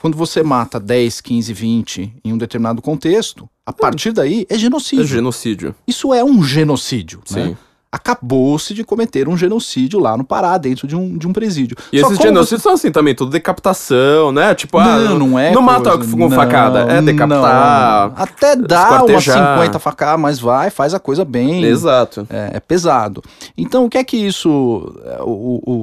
Quando 0.03 0.17
você 0.17 0.43
mata 0.43 0.81
10, 0.81 1.21
15, 1.21 1.53
20 1.53 2.13
em 2.25 2.33
um 2.33 2.37
determinado 2.37 2.81
contexto, 2.81 3.47
a 3.65 3.71
partir 3.71 4.11
daí 4.11 4.45
é 4.49 4.57
genocídio. 4.57 5.05
É 5.05 5.07
genocídio. 5.07 5.73
Isso 5.87 6.13
é 6.13 6.21
um 6.21 6.43
genocídio. 6.43 7.19
Né? 7.31 7.43
Sim. 7.43 7.49
Né? 7.51 7.57
Acabou-se 7.89 8.73
de 8.73 8.83
cometer 8.83 9.29
um 9.29 9.37
genocídio 9.37 10.01
lá 10.01 10.17
no 10.17 10.25
Pará, 10.25 10.57
dentro 10.57 10.85
de 10.85 10.93
um, 10.93 11.17
de 11.17 11.25
um 11.25 11.31
presídio. 11.31 11.77
E 11.89 12.01
Só 12.01 12.07
esses 12.07 12.17
genocídios 12.17 12.61
você... 12.61 12.63
são 12.63 12.73
assim 12.73 12.91
também, 12.91 13.15
tudo 13.15 13.31
decapitação, 13.31 14.33
né? 14.33 14.53
Tipo, 14.53 14.77
não, 14.77 14.89
ah, 14.89 15.17
não 15.17 15.39
é. 15.39 15.51
Não 15.53 15.61
mata 15.61 15.97
com 15.97 16.17
não, 16.17 16.29
facada, 16.29 16.79
é 16.81 17.01
decapitar. 17.01 18.09
Não. 18.09 18.23
Até 18.23 18.57
dá 18.57 19.05
umas 19.05 19.23
50 19.23 19.79
facadas, 19.79 20.19
mas 20.19 20.37
vai, 20.37 20.69
faz 20.69 20.93
a 20.93 20.99
coisa 20.99 21.23
bem. 21.23 21.63
Exato. 21.63 22.27
É, 22.29 22.57
é 22.57 22.59
pesado. 22.59 23.23
Então, 23.57 23.85
o 23.85 23.89
que 23.89 23.97
é 23.97 24.03
que 24.03 24.17
isso. 24.17 24.93
É, 25.05 25.21
o, 25.21 25.61
o, 25.65 25.81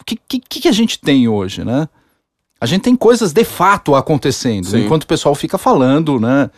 o 0.00 0.04
que, 0.04 0.18
que, 0.28 0.40
que 0.40 0.68
a 0.68 0.72
gente 0.72 0.98
tem 0.98 1.28
hoje, 1.28 1.64
né? 1.64 1.86
A 2.62 2.66
gente 2.66 2.82
tem 2.82 2.94
coisas 2.94 3.32
de 3.32 3.42
fato 3.42 3.96
acontecendo, 3.96 4.68
Sim. 4.68 4.84
enquanto 4.84 5.02
o 5.02 5.06
pessoal 5.08 5.34
fica 5.34 5.58
falando, 5.58 6.20
né? 6.20 6.48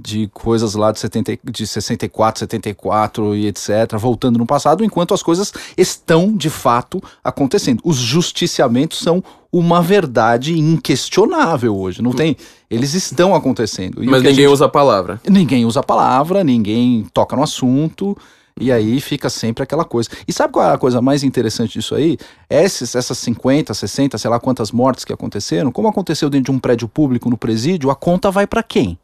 de 0.00 0.26
coisas 0.32 0.74
lá 0.74 0.90
de, 0.90 0.98
70, 0.98 1.38
de 1.44 1.66
64, 1.66 2.38
74 2.40 3.36
e 3.36 3.46
etc., 3.46 3.98
voltando 3.98 4.38
no 4.38 4.46
passado, 4.46 4.82
enquanto 4.82 5.12
as 5.12 5.22
coisas 5.22 5.52
estão 5.76 6.34
de 6.34 6.48
fato 6.48 7.02
acontecendo. 7.22 7.82
Os 7.84 7.96
justiciamentos 7.96 9.00
são 9.00 9.22
uma 9.52 9.82
verdade 9.82 10.58
inquestionável 10.58 11.76
hoje. 11.76 12.00
Não 12.00 12.12
tem. 12.12 12.38
Eles 12.70 12.94
estão 12.94 13.34
acontecendo. 13.34 14.02
E 14.02 14.06
Mas 14.06 14.22
ninguém 14.22 14.36
gente, 14.36 14.46
usa 14.46 14.64
a 14.64 14.68
palavra. 14.70 15.20
Ninguém 15.28 15.66
usa 15.66 15.80
a 15.80 15.82
palavra, 15.82 16.42
ninguém 16.42 17.06
toca 17.12 17.36
no 17.36 17.42
assunto. 17.42 18.16
E 18.58 18.70
aí 18.70 19.00
fica 19.00 19.28
sempre 19.30 19.62
aquela 19.62 19.84
coisa. 19.84 20.08
E 20.26 20.32
sabe 20.32 20.52
qual 20.52 20.70
é 20.70 20.74
a 20.74 20.78
coisa 20.78 21.00
mais 21.00 21.22
interessante 21.22 21.74
disso 21.74 21.94
aí? 21.94 22.18
Esses, 22.48 22.94
essas 22.94 23.18
50, 23.18 23.72
60, 23.72 24.18
sei 24.18 24.30
lá 24.30 24.38
quantas 24.40 24.70
mortes 24.72 25.04
que 25.04 25.12
aconteceram, 25.12 25.72
como 25.72 25.88
aconteceu 25.88 26.28
dentro 26.28 26.52
de 26.52 26.56
um 26.56 26.58
prédio 26.58 26.88
público 26.88 27.30
no 27.30 27.36
presídio, 27.36 27.90
a 27.90 27.96
conta 27.96 28.30
vai 28.30 28.46
para 28.46 28.62
quem? 28.62 28.98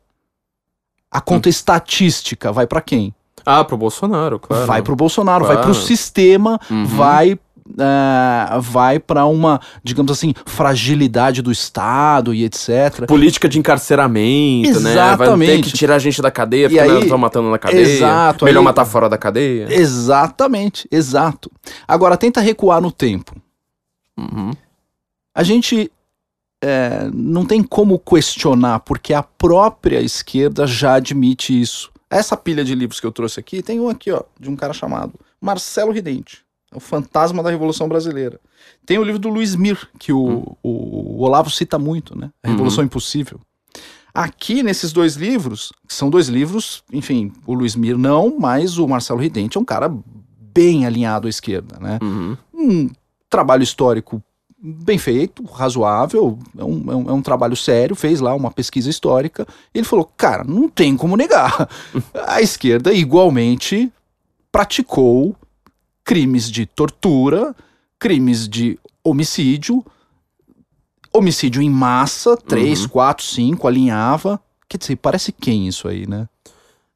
A 1.11 1.21
conta 1.21 1.49
hum. 1.49 1.51
estatística 1.51 2.53
vai 2.53 2.67
para 2.67 2.81
quem? 2.81 3.15
Ah, 3.45 3.63
pro 3.65 3.77
Bolsonaro, 3.77 4.41
claro. 4.41 4.67
Vai 4.67 4.83
pro 4.83 4.97
Bolsonaro, 4.97 5.45
claro. 5.45 5.59
vai 5.59 5.65
pro 5.65 5.75
sistema, 5.75 6.59
uhum. 6.69 6.85
vai 6.85 7.39
uh, 7.71 8.61
vai 8.61 8.99
para 8.99 9.27
uma, 9.27 9.61
digamos 9.83 10.11
assim, 10.13 10.33
fragilidade 10.45 11.43
do 11.43 11.51
Estado 11.53 12.33
e 12.35 12.45
etc. 12.45 13.07
Política 13.07 13.49
de 13.49 13.59
encarceramento, 13.59 14.71
Exatamente. 14.71 15.31
né? 15.39 15.47
Vai 15.47 15.47
ter 15.57 15.63
que 15.63 15.73
tirar 15.73 15.97
a 15.97 15.99
gente 15.99 16.21
da 16.23 16.31
cadeia, 16.31 16.69
porque 16.69 16.81
aí- 16.81 17.03
estão 17.03 17.19
matando 17.19 17.51
na 17.51 17.59
cadeia. 17.59 17.83
Exato, 17.83 18.45
Melhor 18.45 18.61
aí- 18.61 18.65
matar 18.65 18.85
fora 18.85 19.09
da 19.09 19.19
cadeia. 19.19 19.67
Exatamente, 19.71 20.89
exato. 20.91 21.51
Agora, 21.87 22.17
tenta 22.17 22.41
recuar 22.41 22.81
no 22.81 22.91
tempo. 22.93 23.35
Uhum. 24.19 24.53
A 25.35 25.43
gente 25.43 25.91
é, 26.65 27.09
não 27.13 27.45
tem 27.45 27.63
como 27.63 27.99
questionar, 27.99 28.81
porque 28.81 29.13
a 29.13 29.23
própria 29.23 30.01
esquerda 30.01 30.67
já 30.67 30.95
admite 30.95 31.59
isso. 31.61 31.91
Essa 32.09 32.37
pilha 32.37 32.65
de 32.65 32.75
livros 32.75 32.99
que 32.99 33.07
eu 33.07 33.13
trouxe 33.13 33.39
aqui, 33.39 33.63
tem 33.63 33.79
um 33.79 33.89
aqui, 33.89 34.11
ó, 34.11 34.23
de 34.41 34.49
um 34.49 34.57
cara 34.57 34.73
chamado 34.73 35.13
Marcelo 35.41 35.93
Ridente, 35.93 36.46
o 36.75 36.81
fantasma 36.81 37.43
da 37.43 37.51
Revolução 37.51 37.89
Brasileira. 37.89 38.41
Tem 38.85 38.99
o 38.99 39.05
livro 39.05 39.19
do 39.19 39.29
Luiz 39.29 39.55
Mir, 39.55 39.79
que 39.99 40.13
o, 40.13 40.57
o, 40.63 40.69
o 40.71 41.21
Olavo 41.23 41.51
cita 41.51 41.79
muito, 41.79 42.17
né? 42.19 42.31
A 42.43 42.49
Revolução 42.49 42.83
Impossível. 42.85 43.41
Aqui, 44.13 44.63
nesses 44.63 44.93
dois 44.93 45.15
livros, 45.15 45.73
que 45.87 45.93
são 45.95 46.09
dois 46.09 46.29
livros, 46.29 46.83
enfim, 46.93 47.33
o 47.47 47.53
Luiz 47.55 47.77
Mir 47.77 47.99
não, 47.99 48.37
mas 48.39 48.79
o 48.79 48.89
Marcelo 48.89 49.21
Ridente 49.21 49.59
é 49.59 49.61
um 49.61 49.65
cara 49.65 49.95
bem 50.55 50.87
alinhado 50.87 51.27
à 51.27 51.31
esquerda, 51.31 51.79
né? 51.81 51.99
Uhum. 52.03 52.37
um 52.55 52.91
trabalho 53.29 53.63
histórico 53.63 54.23
bem 54.59 54.97
feito, 54.97 55.45
razoável, 55.45 56.39
é 56.57 56.65
um, 56.65 56.91
é 56.91 56.97
um- 56.97 57.11
é 57.11 57.13
um 57.13 57.21
trabalho 57.21 57.55
sério, 57.55 57.95
fez 57.95 58.21
lá 58.21 58.35
uma 58.35 58.51
pesquisa 58.51 58.89
histórica. 58.89 59.47
Ele 59.75 59.85
falou: 59.85 60.11
cara, 60.17 60.45
não 60.45 60.67
tem 60.69 60.97
como 60.97 61.15
negar. 61.17 61.69
A 62.27 62.41
esquerda 62.41 62.93
igualmente 62.95 63.93
praticou 64.51 65.37
crimes 66.07 66.51
de 66.51 66.65
tortura, 66.65 67.55
crimes 67.99 68.49
de 68.49 68.79
homicídio, 69.05 69.85
homicídio 71.13 71.61
em 71.63 71.71
massa, 71.71 72.37
três, 72.37 72.83
Uhum. 72.83 72.89
quatro, 72.89 73.25
cinco, 73.25 73.67
alinhava. 73.67 74.41
Quer 74.69 74.79
dizer, 74.79 74.97
parece 74.97 75.33
quem 75.33 75.67
isso 75.67 75.89
aí, 75.89 76.07
né? 76.09 76.29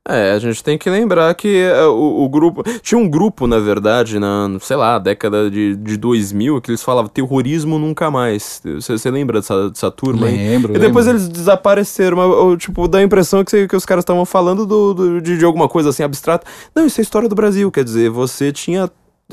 É, 0.09 0.33
a 0.33 0.39
gente 0.39 0.65
tem 0.65 0.79
que 0.79 0.89
lembrar 0.89 1.33
que 1.35 1.59
é, 1.59 1.85
o, 1.85 2.25
o 2.25 2.29
grupo. 2.29 2.63
Tinha 2.81 2.99
um 2.99 3.09
grupo, 3.09 3.47
na 3.47 3.59
verdade, 3.59 4.19
na, 4.19 4.49
sei 4.61 4.75
lá, 4.77 4.99
década 4.99 5.51
de, 5.51 5.77
de 5.77 5.97
2000, 5.99 6.61
que 6.63 6.71
eles 6.71 6.83
falavam 6.83 7.09
terrorismo 7.11 7.79
nunca 7.79 8.11
mais. 8.11 8.63
Você 8.81 9.11
lembra 9.11 9.41
dessa, 9.41 9.69
dessa 9.69 9.91
turma 9.91 10.27
aí? 10.27 10.37
Lembro. 10.37 10.75
E 10.75 10.79
depois 10.79 11.05
lembro. 11.07 11.21
eles 11.21 11.29
desapareceram, 11.29 12.17
mas, 12.17 12.27
eu, 12.31 12.57
tipo, 12.57 12.89
dá 12.89 12.99
a 12.99 13.03
impressão 13.03 13.45
que, 13.45 13.69
que 13.69 13.77
os 13.77 13.85
caras 13.85 14.03
estavam 14.03 14.25
falando 14.25 14.65
do, 14.67 14.95
do- 14.95 15.21
de, 15.21 15.37
de 15.37 15.45
alguma 15.45 15.69
coisa 15.69 15.91
assim 15.91 16.03
abstrata. 16.03 16.47
Não, 16.75 16.87
isso 16.87 16.99
é 17.01 17.03
história 17.03 17.29
do 17.29 17.35
Brasil, 17.35 17.71
quer 17.71 17.85
dizer, 17.85 18.09
você 18.11 18.51
tinha 18.51 18.91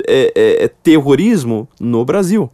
é, 0.07 0.31
é, 0.35 0.63
é, 0.65 0.67
terrorismo 0.67 1.67
no 1.79 2.03
Brasil. 2.03 2.49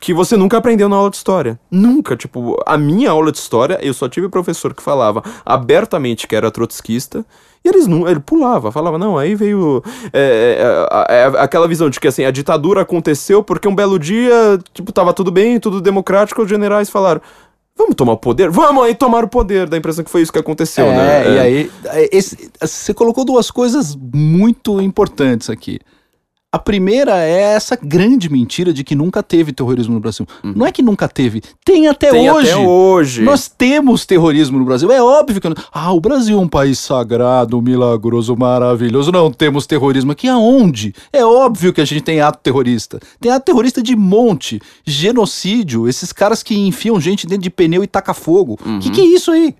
Que 0.00 0.14
você 0.14 0.34
nunca 0.34 0.56
aprendeu 0.56 0.88
na 0.88 0.96
aula 0.96 1.10
de 1.10 1.16
história. 1.16 1.60
Nunca. 1.70 2.16
Tipo, 2.16 2.56
a 2.64 2.78
minha 2.78 3.10
aula 3.10 3.30
de 3.30 3.36
história, 3.36 3.78
eu 3.82 3.92
só 3.92 4.08
tive 4.08 4.30
professor 4.30 4.72
que 4.72 4.82
falava 4.82 5.22
abertamente 5.44 6.26
que 6.26 6.34
era 6.34 6.50
trotskista. 6.50 7.24
E 7.62 7.68
eles 7.68 7.86
não, 7.86 8.08
ele 8.08 8.20
pulava, 8.20 8.72
falava, 8.72 8.96
não, 8.96 9.18
aí 9.18 9.34
veio 9.34 9.82
é, 10.14 10.56
é, 11.10 11.14
é, 11.14 11.20
é, 11.20 11.24
aquela 11.42 11.68
visão 11.68 11.90
de 11.90 12.00
que 12.00 12.08
assim, 12.08 12.24
a 12.24 12.30
ditadura 12.30 12.80
aconteceu 12.80 13.42
porque 13.42 13.68
um 13.68 13.74
belo 13.74 13.98
dia, 13.98 14.58
tipo, 14.72 14.90
tava 14.90 15.12
tudo 15.12 15.30
bem, 15.30 15.60
tudo 15.60 15.78
democrático, 15.78 16.40
os 16.40 16.48
generais 16.48 16.88
falaram, 16.88 17.20
vamos 17.76 17.94
tomar 17.94 18.12
o 18.14 18.16
poder? 18.16 18.48
Vamos 18.48 18.82
aí 18.84 18.94
tomar 18.94 19.24
o 19.24 19.28
poder, 19.28 19.68
dá 19.68 19.76
a 19.76 19.78
impressão 19.78 20.02
que 20.02 20.10
foi 20.10 20.22
isso 20.22 20.32
que 20.32 20.38
aconteceu, 20.38 20.86
é, 20.86 20.96
né? 20.96 21.34
E 21.34 21.38
aí, 21.38 21.70
é, 21.84 22.16
esse- 22.16 22.50
você 22.58 22.94
colocou 22.94 23.26
duas 23.26 23.50
coisas 23.50 23.94
muito 23.94 24.80
importantes 24.80 25.50
aqui. 25.50 25.78
A 26.52 26.58
primeira 26.58 27.16
é 27.16 27.40
essa 27.54 27.78
grande 27.80 28.28
mentira 28.28 28.72
de 28.72 28.82
que 28.82 28.96
nunca 28.96 29.22
teve 29.22 29.52
terrorismo 29.52 29.94
no 29.94 30.00
Brasil. 30.00 30.26
Não 30.42 30.66
é 30.66 30.72
que 30.72 30.82
nunca 30.82 31.06
teve, 31.08 31.40
tem 31.64 31.86
até 31.86 32.10
Tem 32.10 32.28
hoje. 32.28 32.50
até 32.50 32.56
hoje. 32.56 33.22
Nós 33.22 33.46
temos 33.46 34.04
terrorismo 34.04 34.58
no 34.58 34.64
Brasil. 34.64 34.90
É 34.90 35.00
óbvio 35.00 35.40
que. 35.40 35.48
não- 35.48 35.54
Ah, 35.72 35.92
o 35.92 36.00
Brasil 36.00 36.36
é 36.36 36.40
um 36.40 36.48
país 36.48 36.80
sagrado, 36.80 37.62
milagroso, 37.62 38.36
maravilhoso. 38.36 39.12
Não 39.12 39.30
temos 39.30 39.64
terrorismo 39.64 40.10
aqui. 40.10 40.26
Aonde? 40.26 40.92
É 41.12 41.24
óbvio 41.24 41.72
que 41.72 41.80
a 41.80 41.84
gente 41.84 42.02
tem 42.02 42.20
ato 42.20 42.40
terrorista. 42.42 42.98
Tem 43.20 43.30
ato 43.30 43.44
terrorista 43.46 43.80
de 43.80 43.94
monte. 43.94 44.60
Genocídio. 44.84 45.88
Esses 45.88 46.12
caras 46.12 46.42
que 46.42 46.58
enfiam 46.58 47.00
gente 47.00 47.28
dentro 47.28 47.44
de 47.44 47.50
pneu 47.50 47.84
e 47.84 47.86
taca 47.86 48.12
fogo. 48.12 48.58
O 48.66 48.78
que, 48.80 48.90
que 48.90 49.00
é 49.00 49.04
isso 49.04 49.30
aí? 49.30 49.54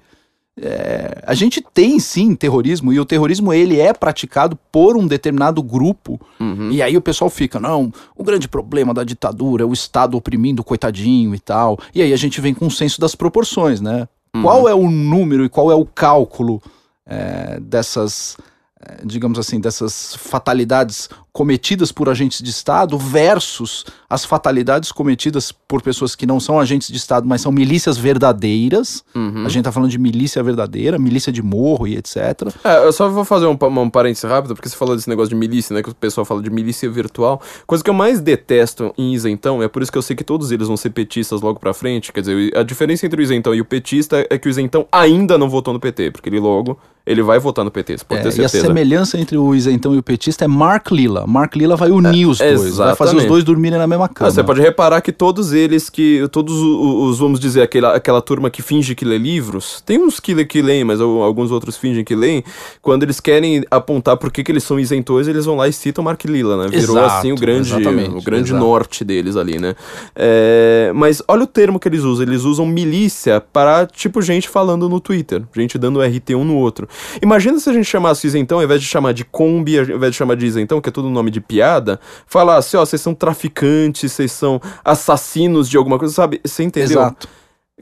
É, 0.62 1.22
a 1.26 1.32
gente 1.32 1.64
tem 1.72 1.98
sim 1.98 2.34
terrorismo 2.34 2.92
e 2.92 3.00
o 3.00 3.04
terrorismo 3.06 3.50
ele 3.50 3.80
é 3.80 3.94
praticado 3.94 4.58
por 4.70 4.94
um 4.94 5.06
determinado 5.06 5.62
grupo 5.62 6.20
Uhum. 6.38 6.70
e 6.70 6.82
aí 6.82 6.96
o 6.96 7.00
pessoal 7.00 7.30
fica, 7.30 7.58
não, 7.58 7.92
o 8.14 8.22
grande 8.22 8.46
problema 8.46 8.92
da 8.92 9.02
ditadura 9.04 9.62
é 9.62 9.66
o 9.66 9.72
Estado 9.72 10.16
oprimindo 10.16 10.60
o 10.60 10.64
coitadinho 10.64 11.34
e 11.34 11.38
tal. 11.38 11.78
E 11.94 12.02
aí 12.02 12.12
a 12.12 12.16
gente 12.16 12.40
vem 12.40 12.52
com 12.52 12.66
o 12.66 12.70
senso 12.70 13.00
das 13.00 13.14
proporções, 13.14 13.80
né? 13.80 14.06
Qual 14.42 14.68
é 14.68 14.74
o 14.74 14.88
número 14.88 15.44
e 15.44 15.48
qual 15.48 15.72
é 15.72 15.74
o 15.74 15.84
cálculo 15.84 16.62
é, 17.04 17.58
dessas, 17.60 18.36
é, 18.80 19.04
digamos 19.04 19.38
assim, 19.38 19.58
dessas 19.60 20.14
fatalidades 20.14 21.08
cometidas 21.32 21.92
por 21.92 22.08
agentes 22.08 22.42
de 22.42 22.50
Estado 22.50 22.98
versus 22.98 23.84
as 24.08 24.24
fatalidades 24.24 24.90
cometidas 24.90 25.52
por 25.52 25.80
pessoas 25.82 26.14
que 26.16 26.26
não 26.26 26.40
são 26.40 26.58
agentes 26.58 26.88
de 26.88 26.96
Estado, 26.96 27.26
mas 27.28 27.40
são 27.40 27.52
milícias 27.52 27.96
verdadeiras. 27.96 29.04
Uhum. 29.14 29.44
A 29.46 29.48
gente 29.48 29.64
tá 29.64 29.72
falando 29.72 29.90
de 29.90 29.98
milícia 29.98 30.42
verdadeira, 30.42 30.98
milícia 30.98 31.32
de 31.32 31.42
morro 31.42 31.86
e 31.86 31.96
etc. 31.96 32.16
É, 32.64 32.84
eu 32.84 32.92
só 32.92 33.08
vou 33.08 33.24
fazer 33.24 33.46
um, 33.46 33.56
um 33.80 33.90
parênteses 33.90 34.24
rápido, 34.28 34.54
porque 34.54 34.68
você 34.68 34.76
falou 34.76 34.96
desse 34.96 35.08
negócio 35.08 35.30
de 35.30 35.36
milícia, 35.36 35.74
né? 35.74 35.82
Que 35.82 35.90
o 35.90 35.94
pessoal 35.94 36.24
fala 36.24 36.42
de 36.42 36.50
milícia 36.50 36.88
virtual. 36.90 37.40
Coisa 37.66 37.82
que 37.84 37.90
eu 37.90 37.94
mais 37.94 38.20
detesto 38.20 38.92
em 38.98 39.12
isentão, 39.14 39.62
é 39.62 39.68
por 39.68 39.82
isso 39.82 39.92
que 39.92 39.98
eu 39.98 40.02
sei 40.02 40.16
que 40.16 40.24
todos 40.24 40.50
eles 40.50 40.66
vão 40.68 40.76
ser 40.76 40.90
petistas 40.90 41.40
logo 41.40 41.58
pra 41.60 41.72
frente. 41.74 42.12
Quer 42.12 42.20
dizer, 42.20 42.56
a 42.56 42.62
diferença 42.62 43.06
entre 43.06 43.20
o 43.20 43.22
isentão 43.22 43.54
e 43.54 43.60
o 43.60 43.64
petista 43.64 44.26
é 44.28 44.38
que 44.38 44.48
o 44.48 44.50
isentão 44.50 44.86
ainda 44.90 45.38
não 45.38 45.48
votou 45.48 45.72
no 45.72 45.80
PT, 45.80 46.10
porque 46.10 46.28
ele 46.28 46.40
logo, 46.40 46.78
ele 47.06 47.22
vai 47.22 47.38
votar 47.38 47.64
no 47.64 47.70
PT, 47.70 47.98
você 47.98 48.04
pode 48.04 48.20
É, 48.20 48.22
ter 48.24 48.28
e 48.28 48.44
a 48.44 48.48
certeza. 48.48 48.66
semelhança 48.66 49.18
entre 49.18 49.36
o 49.36 49.54
isentão 49.54 49.94
e 49.94 49.98
o 49.98 50.02
petista 50.02 50.44
é 50.44 50.48
Mark 50.48 50.90
Lilla. 50.90 51.19
Mark 51.26 51.54
Lilla 51.56 51.76
vai 51.76 51.90
unir 51.90 52.26
os 52.26 52.38
dois, 52.38 52.76
vai 52.76 52.94
fazer 52.94 53.10
os 53.16 53.22
exatamente. 53.22 53.26
dois 53.28 53.44
dormirem 53.44 53.78
na 53.78 53.86
mesma 53.86 54.04
Ah, 54.06 54.08
cama. 54.08 54.30
você 54.30 54.42
pode 54.44 54.60
reparar 54.60 55.00
que 55.00 55.12
todos 55.12 55.52
eles 55.52 55.88
que. 55.90 56.26
Todos 56.32 56.54
os, 56.60 57.18
vamos 57.18 57.38
dizer, 57.40 57.62
aquela, 57.62 57.94
aquela 57.94 58.20
turma 58.22 58.50
que 58.50 58.62
finge 58.62 58.94
que 58.94 59.04
lê 59.04 59.18
livros. 59.18 59.80
Tem 59.84 59.98
uns 59.98 60.20
que, 60.20 60.34
lê- 60.34 60.44
que 60.44 60.60
leem, 60.62 60.84
mas 60.84 61.00
al- 61.00 61.22
alguns 61.22 61.50
outros 61.50 61.76
fingem 61.76 62.04
que 62.04 62.14
leem. 62.14 62.42
Quando 62.80 63.02
eles 63.02 63.20
querem 63.20 63.64
apontar 63.70 64.16
por 64.16 64.30
que, 64.30 64.42
que 64.44 64.50
eles 64.52 64.64
são 64.64 64.78
isentores, 64.78 65.28
eles 65.28 65.44
vão 65.44 65.56
lá 65.56 65.68
e 65.68 65.72
citam 65.72 66.02
Mark 66.04 66.24
Lilla, 66.24 66.56
né? 66.56 66.68
Virou 66.68 66.96
Exato, 66.98 67.14
assim 67.16 67.32
o 67.32 67.36
grande, 67.36 67.68
exatamente, 67.72 68.16
o 68.16 68.22
grande 68.22 68.50
exato. 68.50 68.64
norte 68.64 69.04
deles 69.04 69.36
ali, 69.36 69.58
né? 69.58 69.74
É, 70.14 70.92
mas 70.94 71.22
olha 71.28 71.42
o 71.44 71.46
termo 71.46 71.78
que 71.78 71.88
eles 71.88 72.02
usam. 72.02 72.24
Eles 72.26 72.42
usam 72.44 72.66
milícia 72.66 73.40
para, 73.40 73.86
tipo, 73.86 74.20
gente 74.22 74.48
falando 74.48 74.88
no 74.88 75.00
Twitter. 75.00 75.42
Gente 75.54 75.76
dando 75.78 76.00
RT 76.00 76.34
um 76.34 76.44
no 76.44 76.56
outro. 76.56 76.88
Imagina 77.22 77.58
se 77.58 77.68
a 77.68 77.72
gente 77.72 77.86
chamasse 77.86 78.26
isentão, 78.26 78.58
ao 78.58 78.64
invés 78.64 78.80
de 78.80 78.86
chamar 78.86 79.12
de 79.12 79.24
Kombi, 79.24 79.78
ao 79.78 79.84
invés 79.84 80.12
de 80.12 80.16
chamar 80.18 80.36
de 80.36 80.46
isentão, 80.46 80.80
que 80.80 80.88
é 80.88 80.92
tudo 80.92 81.09
nome 81.10 81.30
de 81.30 81.40
piada, 81.40 81.98
falasse, 82.26 82.76
ó, 82.76 82.84
vocês 82.84 83.00
são 83.02 83.14
traficantes, 83.14 84.12
vocês 84.12 84.32
são 84.32 84.60
assassinos 84.84 85.68
de 85.68 85.76
alguma 85.76 85.98
coisa, 85.98 86.14
sabe? 86.14 86.40
Você 86.44 86.62
entendeu? 86.62 87.00
Exato. 87.00 87.28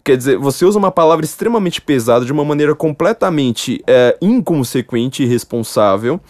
Quer 0.04 0.16
dizer, 0.16 0.38
você 0.38 0.64
usa 0.64 0.78
uma 0.78 0.90
palavra 0.92 1.24
extremamente 1.24 1.80
pesada 1.80 2.24
de 2.24 2.32
uma 2.32 2.44
maneira 2.44 2.74
completamente 2.74 3.82
é, 3.86 4.16
inconsequente 4.22 5.22
e 5.22 5.26
irresponsável. 5.26 6.20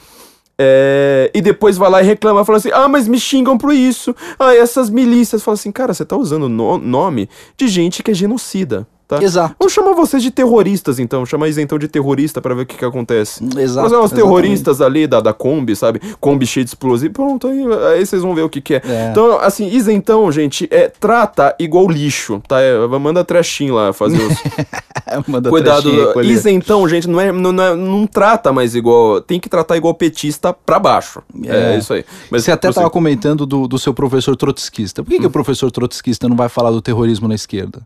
é, 0.58 1.30
e 1.34 1.40
depois 1.40 1.76
vai 1.76 1.88
lá 1.90 2.02
e 2.02 2.04
reclama, 2.06 2.44
fala 2.44 2.58
assim: 2.58 2.70
ah, 2.72 2.88
mas 2.88 3.06
me 3.06 3.20
xingam 3.20 3.56
por 3.56 3.72
isso. 3.72 4.14
Ah, 4.38 4.54
essas 4.54 4.90
milícias. 4.90 5.42
Fala 5.42 5.54
assim, 5.54 5.70
cara, 5.70 5.94
você 5.94 6.04
tá 6.04 6.16
usando 6.16 6.44
o 6.44 6.48
no- 6.48 6.78
nome 6.78 7.28
de 7.56 7.68
gente 7.68 8.02
que 8.02 8.11
é 8.11 8.14
genocida, 8.14 8.87
tá? 9.09 9.23
Exato. 9.23 9.57
Vamos 9.59 9.73
chamar 9.73 9.94
vocês 9.94 10.23
de 10.23 10.31
terroristas, 10.31 10.99
então. 10.99 11.25
Chamar 11.25 11.49
isentão 11.49 11.79
de 11.79 11.88
terrorista 11.88 12.40
pra 12.40 12.55
ver 12.55 12.62
o 12.62 12.66
que 12.66 12.77
que 12.77 12.85
acontece. 12.85 13.42
Exato. 13.42 13.59
Mas 13.59 13.66
é 13.75 13.75
os 13.75 13.85
exatamente. 14.05 14.14
terroristas 14.14 14.81
ali 14.81 15.07
da, 15.07 15.21
da 15.21 15.33
Kombi, 15.33 15.75
sabe? 15.75 16.01
Kombi 16.21 16.47
cheio 16.47 16.64
de 16.64 16.71
explosivo. 16.71 17.12
Pronto, 17.14 17.49
aí, 17.49 17.64
aí 17.94 18.05
vocês 18.07 18.23
vão 18.23 18.35
ver 18.35 18.42
o 18.42 18.49
que 18.49 18.61
que 18.61 18.75
é. 18.75 18.83
É. 18.85 19.09
Então, 19.11 19.38
assim, 19.40 19.66
isentão, 19.68 20.31
gente, 20.31 20.68
é, 20.71 20.88
trata 20.88 21.57
igual 21.59 21.88
lixo, 21.88 22.40
tá? 22.47 22.61
É, 22.61 22.77
manda 22.99 23.25
trechinho 23.25 23.75
lá 23.75 23.92
fazer 23.92 24.21
os... 24.21 24.38
Manda 25.27 25.49
Cuidado, 25.49 25.90
isentão, 26.23 26.87
gente, 26.87 27.09
não, 27.09 27.18
é, 27.18 27.33
não, 27.33 27.51
não, 27.51 27.64
é- 27.64 27.75
não 27.75 28.07
trata 28.07 28.53
mais 28.53 28.75
igual... 28.75 29.23
Tem 29.23 29.40
que 29.40 29.49
tratar 29.49 29.77
igual 29.77 29.94
petista 29.94 30.53
pra 30.53 30.79
baixo. 30.79 31.23
É, 31.47 31.75
É. 31.75 31.79
isso 31.79 31.94
aí. 31.94 32.05
Mas 32.31 32.44
Você 32.44 32.53
até 32.53 32.68
estava 32.68 32.90
comentando 32.90 33.47
do, 33.47 33.66
do 33.66 33.79
seu 33.79 33.94
professor 33.94 34.37
trotskista. 34.37 35.03
Por 35.03 35.11
que, 35.11 35.18
que 35.18 35.27
o 35.27 35.31
professor 35.31 35.71
trotskista 35.71 36.29
não 36.29 36.37
vai 36.37 36.49
falar 36.51 36.71
do 36.71 36.83
terrorismo 36.83 37.27
na 37.27 37.35
esquerda? 37.35 37.81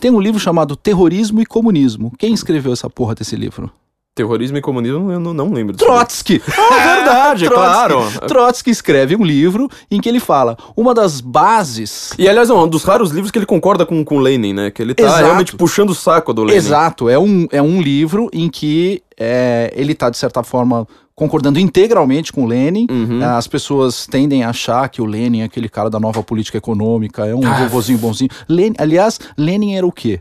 Tem 0.00 0.10
um 0.10 0.20
livro 0.20 0.40
chamado 0.66 0.76
Terrorismo 0.76 1.40
e 1.40 1.46
Comunismo. 1.46 2.12
Quem 2.18 2.34
escreveu 2.34 2.72
essa 2.72 2.90
porra 2.90 3.14
desse 3.14 3.36
livro? 3.36 3.70
Terrorismo 4.14 4.56
e 4.56 4.62
comunismo, 4.62 5.12
eu 5.12 5.20
não, 5.20 5.34
não 5.34 5.52
lembro. 5.52 5.76
Trotsky! 5.76 6.40
Ah, 6.48 6.96
verdade, 6.96 7.48
claro. 7.50 7.98
Trotsky 8.26 8.70
escreve 8.70 9.14
um 9.14 9.22
livro 9.22 9.68
em 9.90 10.00
que 10.00 10.08
ele 10.08 10.18
fala 10.18 10.56
uma 10.74 10.94
das 10.94 11.20
bases 11.20 12.14
E, 12.18 12.26
aliás, 12.26 12.48
é 12.48 12.54
um 12.54 12.66
dos 12.66 12.82
raros 12.82 13.10
livros 13.10 13.30
que 13.30 13.38
ele 13.38 13.44
concorda 13.44 13.84
com, 13.84 14.02
com 14.02 14.16
o 14.16 14.18
Lenin, 14.18 14.54
né? 14.54 14.70
Que 14.70 14.80
ele 14.80 14.94
tá 14.94 15.02
Exato. 15.04 15.22
realmente 15.22 15.54
puxando 15.54 15.90
o 15.90 15.94
saco 15.94 16.32
do 16.32 16.44
Lenin. 16.44 16.56
Exato, 16.56 17.10
é 17.10 17.18
um, 17.18 17.46
é 17.52 17.60
um 17.60 17.80
livro 17.82 18.30
em 18.32 18.48
que 18.48 19.02
é, 19.18 19.70
ele 19.76 19.92
está, 19.92 20.08
de 20.08 20.16
certa 20.16 20.42
forma, 20.42 20.88
concordando 21.14 21.60
integralmente 21.60 22.32
com 22.32 22.44
o 22.44 22.46
Lenin. 22.46 22.86
Uhum. 22.90 23.22
As 23.22 23.46
pessoas 23.46 24.06
tendem 24.06 24.44
a 24.44 24.48
achar 24.48 24.88
que 24.88 25.02
o 25.02 25.04
Lenin 25.04 25.42
é 25.42 25.44
aquele 25.44 25.68
cara 25.68 25.90
da 25.90 26.00
nova 26.00 26.22
política 26.22 26.56
econômica, 26.56 27.26
é 27.26 27.34
um 27.34 27.46
Ah. 27.46 27.64
vovozinho 27.64 27.98
bonzinho. 27.98 28.30
Lenin, 28.48 28.76
aliás, 28.78 29.20
Lenin 29.36 29.74
era 29.74 29.86
o 29.86 29.92
quê? 29.92 30.20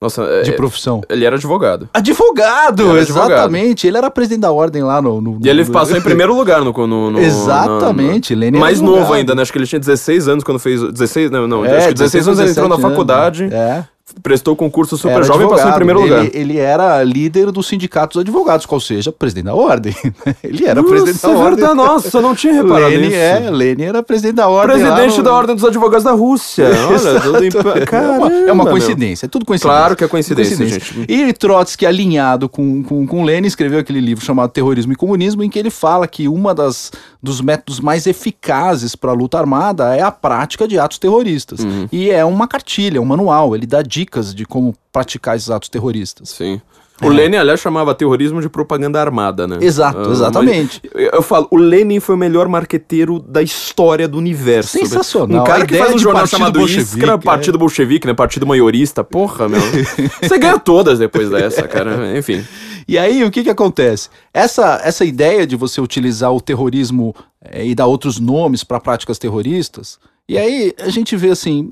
Nossa, 0.00 0.22
é- 0.22 0.42
De 0.42 0.52
profissão? 0.52 1.02
ele 1.10 1.26
era 1.26 1.36
advogado. 1.36 1.86
Advogado, 1.92 2.82
Ele 2.84 2.90
era 2.92 3.00
advogado. 3.02 3.30
exatamente. 3.32 3.86
Ele 3.86 3.98
era 3.98 4.10
presidente 4.10 4.40
da 4.40 4.50
ordem 4.50 4.82
lá 4.82 5.02
no. 5.02 5.20
no- 5.20 5.38
E 5.44 5.48
ele 5.48 5.62
no- 5.62 5.70
passou 5.72 5.94
em 5.96 6.00
primeiro 6.02 6.34
lugar 6.34 6.62
no. 6.64 6.72
no, 6.72 7.10
no 7.10 7.18
Exatamente, 7.20 8.34
no- 8.34 8.44
era 8.44 8.58
Mais 8.58 8.78
advogado. 8.78 9.00
novo 9.00 9.12
ainda, 9.12 9.34
né? 9.34 9.42
Acho 9.42 9.52
que 9.52 9.58
ele 9.58 9.66
tinha 9.66 9.78
16 9.78 10.26
anos 10.26 10.42
quando 10.42 10.58
fez. 10.58 10.80
16, 10.92 11.30
não, 11.30 11.46
não. 11.46 11.64
É, 11.66 11.76
acho 11.76 11.88
que 11.88 11.94
16 11.94 12.26
anos 12.28 12.40
ele 12.40 12.50
entrou 12.50 12.68
na 12.68 12.76
17 12.76 12.86
anos, 12.86 12.96
faculdade, 12.96 13.44
É. 13.52 13.84
prestou 14.22 14.56
concurso 14.56 14.96
super 14.96 15.16
Era 15.16 15.24
jovem 15.24 15.46
e 15.46 15.50
passou 15.50 15.70
em 15.70 15.74
primeiro 15.74 16.00
lugar. 16.00 16.24
Ele, 16.24 16.30
ele 16.34 16.58
era 16.58 17.02
líder 17.02 17.50
dos 17.50 17.66
sindicatos 17.68 18.14
dos 18.16 18.22
advogados, 18.22 18.66
qual 18.66 18.80
seja, 18.80 19.12
presidente 19.12 19.44
da 19.44 19.54
ordem. 19.54 19.94
ele 20.42 20.66
era 20.66 20.82
Nossa, 20.82 20.94
presidente 20.94 21.22
da 21.22 21.28
é 21.28 21.36
ordem. 21.36 21.56
verdade. 21.56 21.74
Nossa, 21.76 22.18
eu 22.18 22.22
não 22.22 22.34
tinha 22.34 22.52
reparado 22.52 22.88
Lenin, 22.90 23.06
nisso. 23.06 23.16
é, 23.16 23.50
Lenin 23.50 23.82
era 23.84 24.02
presidente 24.02 24.34
da 24.34 24.48
ordem. 24.48 24.78
Presidente 24.78 25.18
no- 25.18 25.22
da 25.22 25.32
Ordem 25.34 25.54
dos 25.54 25.64
Advogados 25.64 26.04
da 26.04 26.12
Rússia. 26.12 26.66
Olha, 26.88 27.20
tudo 27.20 27.44
em... 27.44 27.50
é 27.96 28.00
uma, 28.00 28.32
é 28.32 28.52
uma 28.52 28.64
meu. 28.64 28.72
coincidência, 28.72 29.26
é 29.26 29.28
tudo 29.28 29.44
coincidência. 29.44 29.78
Claro 29.78 29.96
que 29.96 30.04
é 30.04 30.08
coincidência, 30.08 30.56
gente. 30.66 31.04
E 31.08 31.32
Trotsky, 31.32 31.86
alinhado 31.86 32.48
com, 32.48 32.82
com, 32.82 33.06
com 33.06 33.24
Lenin, 33.24 33.46
escreveu 33.46 33.78
aquele 33.78 34.00
livro 34.00 34.24
chamado 34.24 34.50
Terrorismo 34.50 34.92
e 34.92 34.96
Comunismo, 34.96 35.42
em 35.42 35.50
que 35.50 35.58
ele 35.58 35.70
fala 35.70 36.06
que 36.06 36.28
uma 36.28 36.54
das 36.54 36.90
dos 37.22 37.40
métodos 37.40 37.80
mais 37.80 38.06
eficazes 38.06 38.94
para 38.94 39.10
a 39.10 39.14
luta 39.14 39.38
armada 39.38 39.94
é 39.94 40.00
a 40.00 40.10
prática 40.10 40.66
de 40.66 40.78
atos 40.78 40.98
terroristas. 40.98 41.60
Uhum. 41.60 41.86
E 41.92 42.10
é 42.10 42.24
uma 42.24 42.48
cartilha, 42.48 43.00
um 43.00 43.04
manual, 43.04 43.54
ele 43.54 43.66
dá 43.66 43.82
dicas 43.82 43.99
de 44.34 44.44
como 44.44 44.74
praticar 44.92 45.36
esses 45.36 45.50
atos 45.50 45.68
terroristas. 45.68 46.30
Sim. 46.30 46.60
O 47.02 47.08
Lenin, 47.08 47.36
aliás, 47.36 47.60
chamava 47.60 47.94
terrorismo 47.94 48.42
de 48.42 48.48
propaganda 48.48 49.00
armada, 49.00 49.46
né? 49.46 49.58
Exato, 49.60 50.10
Ah, 50.10 50.12
exatamente. 50.12 50.82
Eu 50.94 51.10
eu 51.12 51.22
falo, 51.22 51.48
o 51.50 51.56
Lenin 51.56 51.98
foi 51.98 52.14
o 52.14 52.18
melhor 52.18 52.46
marqueteiro 52.48 53.18
da 53.18 53.42
história 53.42 54.06
do 54.06 54.18
universo. 54.18 54.78
Sensacional. 54.78 55.42
Um 55.42 55.44
cara 55.44 55.66
que 55.66 55.76
faz 55.76 55.94
um 55.94 55.98
jornal 55.98 56.22
partido 56.22 56.38
chamado 56.38 56.68
Iskra, 56.68 57.12
é. 57.12 57.18
Partido 57.18 57.58
Bolchevique, 57.58 58.06
né? 58.06 58.14
Partido 58.14 58.46
maiorista. 58.46 59.02
Porra, 59.02 59.48
meu. 59.48 59.60
Você 60.22 60.38
ganha 60.38 60.58
todas 60.58 60.98
depois 60.98 61.30
dessa, 61.30 61.66
cara. 61.66 62.16
Enfim. 62.18 62.44
E 62.86 62.98
aí, 62.98 63.24
o 63.24 63.30
que 63.30 63.42
que 63.42 63.50
acontece? 63.50 64.08
Essa, 64.32 64.80
essa 64.84 65.04
ideia 65.04 65.46
de 65.46 65.56
você 65.56 65.80
utilizar 65.80 66.32
o 66.32 66.40
terrorismo 66.40 67.14
eh, 67.44 67.66
e 67.66 67.74
dar 67.74 67.86
outros 67.86 68.18
nomes 68.18 68.64
para 68.64 68.80
práticas 68.80 69.18
terroristas, 69.18 69.98
e 70.28 70.36
aí 70.36 70.74
a 70.80 70.88
gente 70.88 71.16
vê 71.16 71.30
assim, 71.30 71.70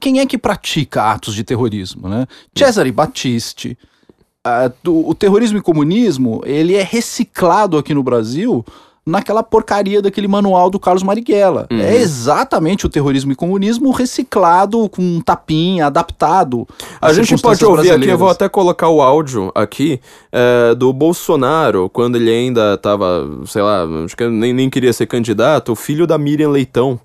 quem 0.00 0.20
é 0.20 0.26
que 0.26 0.36
pratica 0.38 1.02
atos 1.12 1.34
de 1.34 1.44
terrorismo, 1.44 2.08
né? 2.08 2.26
Cesare 2.56 2.90
Battisti. 2.92 3.76
ah, 4.44 4.70
do- 4.82 5.08
o 5.08 5.14
terrorismo 5.14 5.58
e 5.58 5.62
comunismo, 5.62 6.42
ele 6.44 6.74
é 6.74 6.82
reciclado 6.82 7.78
aqui 7.78 7.94
no 7.94 8.02
Brasil 8.02 8.64
naquela 9.06 9.42
porcaria 9.42 10.00
daquele 10.02 10.26
manual 10.28 10.68
do 10.70 10.78
Carlos 10.80 11.02
Marighella. 11.04 11.66
Uhum. 11.70 11.78
É 11.80 11.94
exatamente 11.96 12.84
o 12.86 12.88
terrorismo 12.88 13.30
e 13.32 13.36
comunismo 13.36 13.90
reciclado 13.92 14.88
com 14.88 15.00
um 15.00 15.20
tapinha, 15.20 15.86
adaptado. 15.86 16.66
A 17.00 17.12
gente 17.12 17.36
pode 17.40 17.64
ouvir 17.64 17.90
aqui, 17.92 18.08
eu 18.08 18.18
vou 18.18 18.28
até 18.30 18.48
colocar 18.48 18.88
o 18.88 19.00
áudio 19.02 19.50
aqui 19.54 20.00
é, 20.32 20.74
do 20.74 20.92
Bolsonaro, 20.92 21.88
quando 21.88 22.16
ele 22.16 22.30
ainda 22.30 22.76
tava, 22.78 23.28
sei 23.46 23.62
lá, 23.62 23.84
acho 24.04 24.16
que 24.16 24.28
nem, 24.28 24.52
nem 24.52 24.68
queria 24.70 24.92
ser 24.92 25.06
candidato, 25.06 25.70
o 25.72 25.76
filho 25.76 26.06
da 26.06 26.16
Miriam 26.18 26.50
Leitão. 26.50 26.98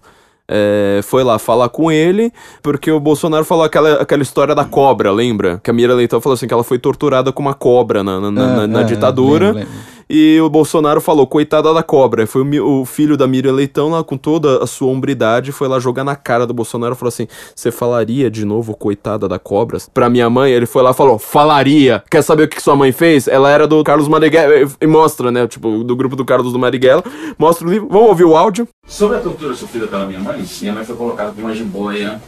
É, 0.50 1.02
foi 1.04 1.24
lá 1.24 1.38
falar 1.38 1.70
com 1.70 1.92
ele, 1.92 2.32
porque 2.62 2.92
o 2.92 3.00
Bolsonaro 3.00 3.44
falou 3.46 3.64
aquela, 3.64 3.94
aquela 4.02 4.22
história 4.24 4.56
da 4.56 4.64
cobra, 4.66 5.12
lembra? 5.12 5.60
Que 5.64 5.70
a 5.70 5.74
Miriam 5.74 5.96
Leitão 5.96 6.22
falou 6.22 6.34
assim 6.36 6.48
que 6.48 6.54
ela 6.54 6.64
foi 6.64 6.80
torturada 6.80 7.32
com 7.32 7.42
uma 7.42 7.54
cobra 7.54 8.04
na, 8.04 8.20
na, 8.20 8.32
na- 8.32 8.42
É, 8.42 8.56
na- 8.56 8.68
na 8.68 8.82
é, 8.82 8.84
ditadura. 8.84 9.46
lembro, 9.48 9.60
lembro. 9.60 9.97
E 10.10 10.40
o 10.40 10.50
Bolsonaro 10.50 11.02
falou, 11.02 11.28
coitada 11.28 11.74
da 11.74 11.84
cobra. 11.84 12.26
Foi 12.26 12.42
o, 12.42 12.82
o 12.82 12.86
filho 12.86 13.18
da 13.18 13.28
Miriam 13.28 13.54
Leitão 13.54 13.90
lá 13.90 14.04
com 14.04 14.18
toda 14.18 14.64
a 14.64 14.68
sua 14.68 14.88
hombridade, 14.88 15.52
foi 15.52 15.68
lá 15.68 15.80
jogar 15.80 16.04
na 16.04 16.16
cara 16.16 16.48
do 16.48 16.54
Bolsonaro 16.54 16.94
e 16.94 16.98
falou 16.98 17.10
assim: 17.10 17.28
Você 17.56 17.72
falaria 17.72 18.32
de 18.32 18.46
novo, 18.46 18.76
coitada 18.76 19.28
da 19.28 19.38
cobra? 19.38 19.78
Pra 19.94 20.10
minha 20.10 20.30
mãe, 20.30 20.52
ele 20.52 20.66
foi 20.66 20.82
lá 20.82 20.92
e 20.92 20.94
falou: 20.94 21.20
Falaria. 21.20 22.04
Quer 22.10 22.22
saber 22.22 22.44
o 22.44 22.48
que 22.48 22.62
sua 22.62 22.76
mãe 22.76 22.92
fez? 22.92 23.28
Ela 23.28 23.50
era 23.50 23.68
do 23.68 23.84
Carlos 23.84 24.08
Marighella. 24.08 24.70
E 24.80 24.88
mostra, 24.88 25.32
né? 25.32 25.48
Tipo, 25.48 25.84
do 25.84 25.96
grupo 25.96 26.16
do 26.16 26.24
Carlos 26.24 26.54
do 26.54 26.60
Marighella. 26.60 27.04
Mostra 27.38 27.68
o 27.68 27.70
livro. 27.70 27.88
Vamos 27.90 28.10
ouvir 28.10 28.24
o 28.24 28.36
áudio. 28.36 28.68
Sobre 28.88 29.18
a 29.18 29.20
tortura 29.20 29.54
sofrida 29.54 29.88
pela 29.88 30.06
minha 30.06 30.20
mãe, 30.20 30.44
minha 30.62 30.74
mãe 30.74 30.86
foi 30.86 30.96
colocada 30.96 31.32
com 31.32 31.42
uma 31.42 31.54
jiboia 31.54 32.22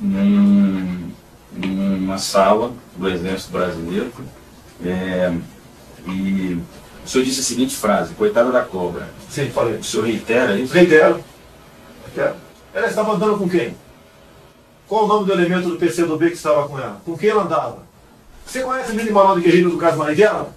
num, 0.00 1.10
numa 1.56 2.18
sala 2.18 2.72
do 2.96 3.08
Exército 3.08 3.52
Brasileiro. 3.52 4.10
É, 4.84 5.32
e 6.06 6.58
o 7.04 7.08
senhor 7.08 7.24
disse 7.24 7.40
a 7.40 7.42
seguinte 7.42 7.76
frase, 7.76 8.14
coitada 8.14 8.50
da 8.50 8.62
cobra. 8.62 9.08
Sim, 9.28 9.50
falei. 9.50 9.74
O 9.74 9.84
senhor 9.84 10.06
reitera 10.06 10.58
isso? 10.58 10.72
Reitero. 10.72 11.22
Reitero. 12.06 12.36
Ela 12.72 12.86
estava 12.86 13.12
andando 13.12 13.38
com 13.38 13.48
quem? 13.48 13.76
Qual 14.88 15.04
o 15.04 15.08
nome 15.08 15.26
do 15.26 15.32
elemento 15.32 15.68
do 15.68 15.76
PCdoB 15.76 16.28
que 16.28 16.36
estava 16.36 16.68
com 16.68 16.78
ela? 16.78 17.00
Com 17.04 17.16
quem 17.16 17.30
ela 17.30 17.44
andava? 17.44 17.78
Você 18.46 18.62
conhece 18.62 18.92
o 18.92 18.94
mini 18.94 19.10
manual 19.10 19.36
de 19.36 19.42
guerrilha 19.42 19.68
do 19.68 19.78
caso 19.78 19.98
Marighella? 19.98 20.54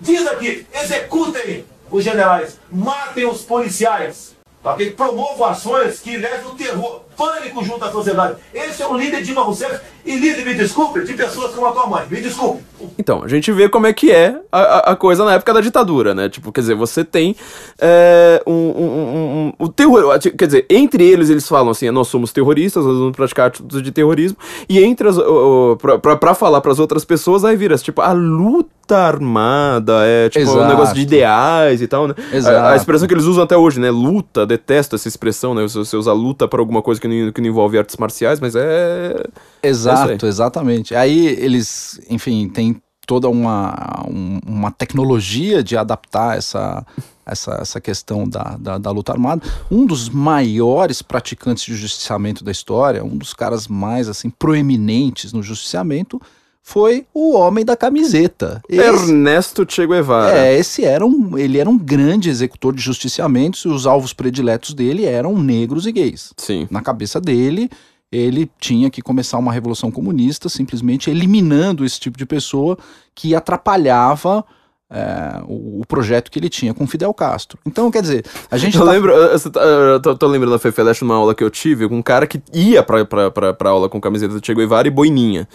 Diz 0.00 0.26
aqui, 0.26 0.66
executem 0.72 1.64
os 1.90 2.02
generais, 2.02 2.58
matem 2.70 3.26
os 3.26 3.42
policiais, 3.42 4.34
tá? 4.62 4.76
promovam 4.96 5.46
ações 5.46 6.00
que 6.00 6.16
levem 6.16 6.46
o 6.46 6.54
terror, 6.54 7.02
pânico 7.20 7.62
junto 7.64 7.84
à 7.84 7.90
sociedade. 7.92 8.36
Esse 8.54 8.82
é 8.82 8.86
o 8.86 8.96
líder 8.96 9.22
Dilma 9.22 9.42
Rousseff 9.42 9.78
e 10.06 10.16
líder, 10.16 10.44
me 10.44 10.54
desculpe, 10.54 11.04
de 11.04 11.12
pessoas 11.12 11.52
como 11.54 11.66
a 11.66 11.72
tua 11.72 11.86
mãe. 11.86 12.04
Me 12.10 12.20
desculpe. 12.20 12.62
Então, 12.98 13.22
a 13.22 13.28
gente 13.28 13.52
vê 13.52 13.68
como 13.68 13.86
é 13.86 13.92
que 13.92 14.10
é 14.10 14.36
a, 14.50 14.92
a- 14.92 14.96
coisa 14.96 15.22
na 15.24 15.34
época 15.34 15.52
da 15.52 15.60
ditadura, 15.60 16.14
né? 16.14 16.28
Tipo, 16.30 16.50
quer 16.50 16.62
dizer, 16.62 16.74
você 16.74 17.04
tem 17.04 17.36
é, 17.78 18.42
um, 18.46 18.52
um- 18.52 18.54
um- 18.54 19.52
um- 19.58 19.64
o 19.64 19.68
terror. 19.68 20.18
Quer 20.18 20.46
dizer, 20.46 20.66
entre 20.70 21.04
eles 21.06 21.28
eles 21.28 21.46
falam 21.46 21.70
assim: 21.70 21.90
nós 21.90 22.08
somos 22.08 22.32
terroristas, 22.32 22.84
nós 22.84 22.96
vamos 22.96 23.14
praticar 23.16 23.48
atos 23.48 23.82
de 23.82 23.92
terrorismo. 23.92 24.38
E 24.68 24.82
entre 24.82 25.08
as. 25.08 25.18
o- 25.18 25.72
o- 25.72 25.76
pra, 25.76 25.98
pra, 25.98 26.16
pra 26.16 26.34
falar 26.34 26.60
pras 26.62 26.78
outras 26.78 27.04
pessoas, 27.04 27.44
aí 27.44 27.54
vira 27.56 27.76
tipo, 27.76 28.00
a 28.00 28.12
luta 28.12 28.96
armada, 28.96 30.04
é 30.04 30.28
tipo 30.28 30.48
um 30.48 30.52
Exato. 30.54 30.68
negócio 30.68 30.94
de 30.94 31.02
ideais 31.02 31.80
e 31.82 31.86
tal, 31.86 32.08
né? 32.08 32.14
A, 32.46 32.72
a 32.72 32.76
expressão 32.76 33.06
que 33.06 33.14
eles 33.14 33.24
usam 33.24 33.44
até 33.44 33.56
hoje, 33.56 33.78
né? 33.78 33.90
Luta, 33.90 34.44
detesto 34.46 34.96
essa 34.96 35.06
expressão, 35.06 35.54
né? 35.54 35.62
Você, 35.62 35.78
você 35.78 35.96
usa 35.96 36.12
luta 36.12 36.48
pra 36.48 36.60
alguma 36.60 36.82
coisa 36.82 37.00
que 37.00 37.06
não, 37.10 37.32
que 37.32 37.40
não 37.40 37.48
envolve 37.48 37.76
artes 37.76 37.96
marciais, 37.96 38.40
mas 38.40 38.54
é. 38.56 39.22
Exato, 39.62 40.26
exatamente. 40.26 40.94
Aí 40.94 41.26
eles, 41.26 42.00
enfim, 42.08 42.48
tem 42.48 42.80
toda 43.06 43.28
uma, 43.28 44.04
um- 44.08 44.38
uma 44.46 44.70
tecnologia 44.70 45.62
de 45.64 45.76
adaptar 45.76 46.38
essa, 46.38 46.86
essa, 47.26 47.58
essa 47.60 47.80
questão 47.80 48.28
da, 48.28 48.56
da, 48.58 48.78
da 48.78 48.90
luta 48.90 49.12
armada. 49.12 49.42
Um 49.70 49.84
dos 49.84 50.08
maiores 50.08 51.02
praticantes 51.02 51.64
de 51.64 51.74
justiciamento 51.74 52.44
da 52.44 52.52
história, 52.52 53.04
um 53.04 53.16
dos 53.16 53.34
caras 53.34 53.66
mais 53.66 54.08
assim 54.08 54.30
proeminentes 54.30 55.32
no 55.32 55.42
justiciamento, 55.42 56.20
foi 56.62 57.06
o 57.12 57.34
homem 57.34 57.64
da 57.64 57.76
camiseta. 57.76 58.62
Esse- 58.68 58.82
Ernesto 58.86 59.64
Che 59.68 59.86
Guevara. 59.86 60.36
é, 60.38 60.56
esse 60.58 60.84
era 60.84 61.04
um, 61.04 61.36
ele 61.36 61.58
era 61.58 61.68
um 61.68 61.78
grande 61.78 62.28
executor 62.30 62.74
de 62.74 62.82
justiciamentos 62.82 63.64
e 63.64 63.68
os 63.68 63.86
alvos 63.86 64.12
prediletos 64.12 64.74
dele 64.74 65.04
eram 65.04 65.36
negros 65.38 65.86
e 65.86 65.92
gays 65.92 66.32
Sim. 66.36 66.68
na 66.70 66.80
cabeça 66.82 67.20
dele, 67.20 67.68
ele 68.12 68.50
tinha 68.60 68.90
que 68.90 69.00
começar 69.02 69.38
uma 69.38 69.52
revolução 69.52 69.90
comunista, 69.90 70.48
simplesmente 70.48 71.10
eliminando 71.10 71.84
esse 71.84 71.98
tipo 71.98 72.18
de 72.18 72.26
pessoa 72.26 72.76
que 73.14 73.34
atrapalhava 73.34 74.44
é, 74.92 75.40
o, 75.46 75.80
o 75.80 75.86
projeto 75.86 76.30
que 76.30 76.38
ele 76.38 76.48
tinha 76.48 76.74
com 76.74 76.84
Fidel 76.86 77.14
Castro. 77.14 77.56
Então, 77.64 77.90
quer 77.92 78.02
dizer, 78.02 78.24
a 78.50 78.58
gente 78.58 78.76
Eu 78.76 78.84
tá- 78.84 78.90
lembro, 78.90 79.12
eu, 79.12 79.38
eu 79.38 80.00
tô, 80.02 80.16
tô, 80.16 80.26
lembrando 80.26 80.50
da 80.52 80.58
Fefeleche 80.58 81.02
numa 81.04 81.14
aula 81.14 81.32
que 81.34 81.44
eu 81.44 81.50
tive 81.50 81.88
com 81.88 81.96
um 81.98 82.02
cara 82.02 82.26
que 82.26 82.42
ia 82.52 82.82
pra, 82.82 83.04
pra, 83.04 83.30
pra, 83.30 83.54
pra 83.54 83.70
aula 83.70 83.88
com 83.88 84.00
camiseta 84.00 84.34
do 84.34 84.44
Che 84.44 84.52
Guevara 84.54 84.88
e 84.88 84.90
boininha. 84.90 85.48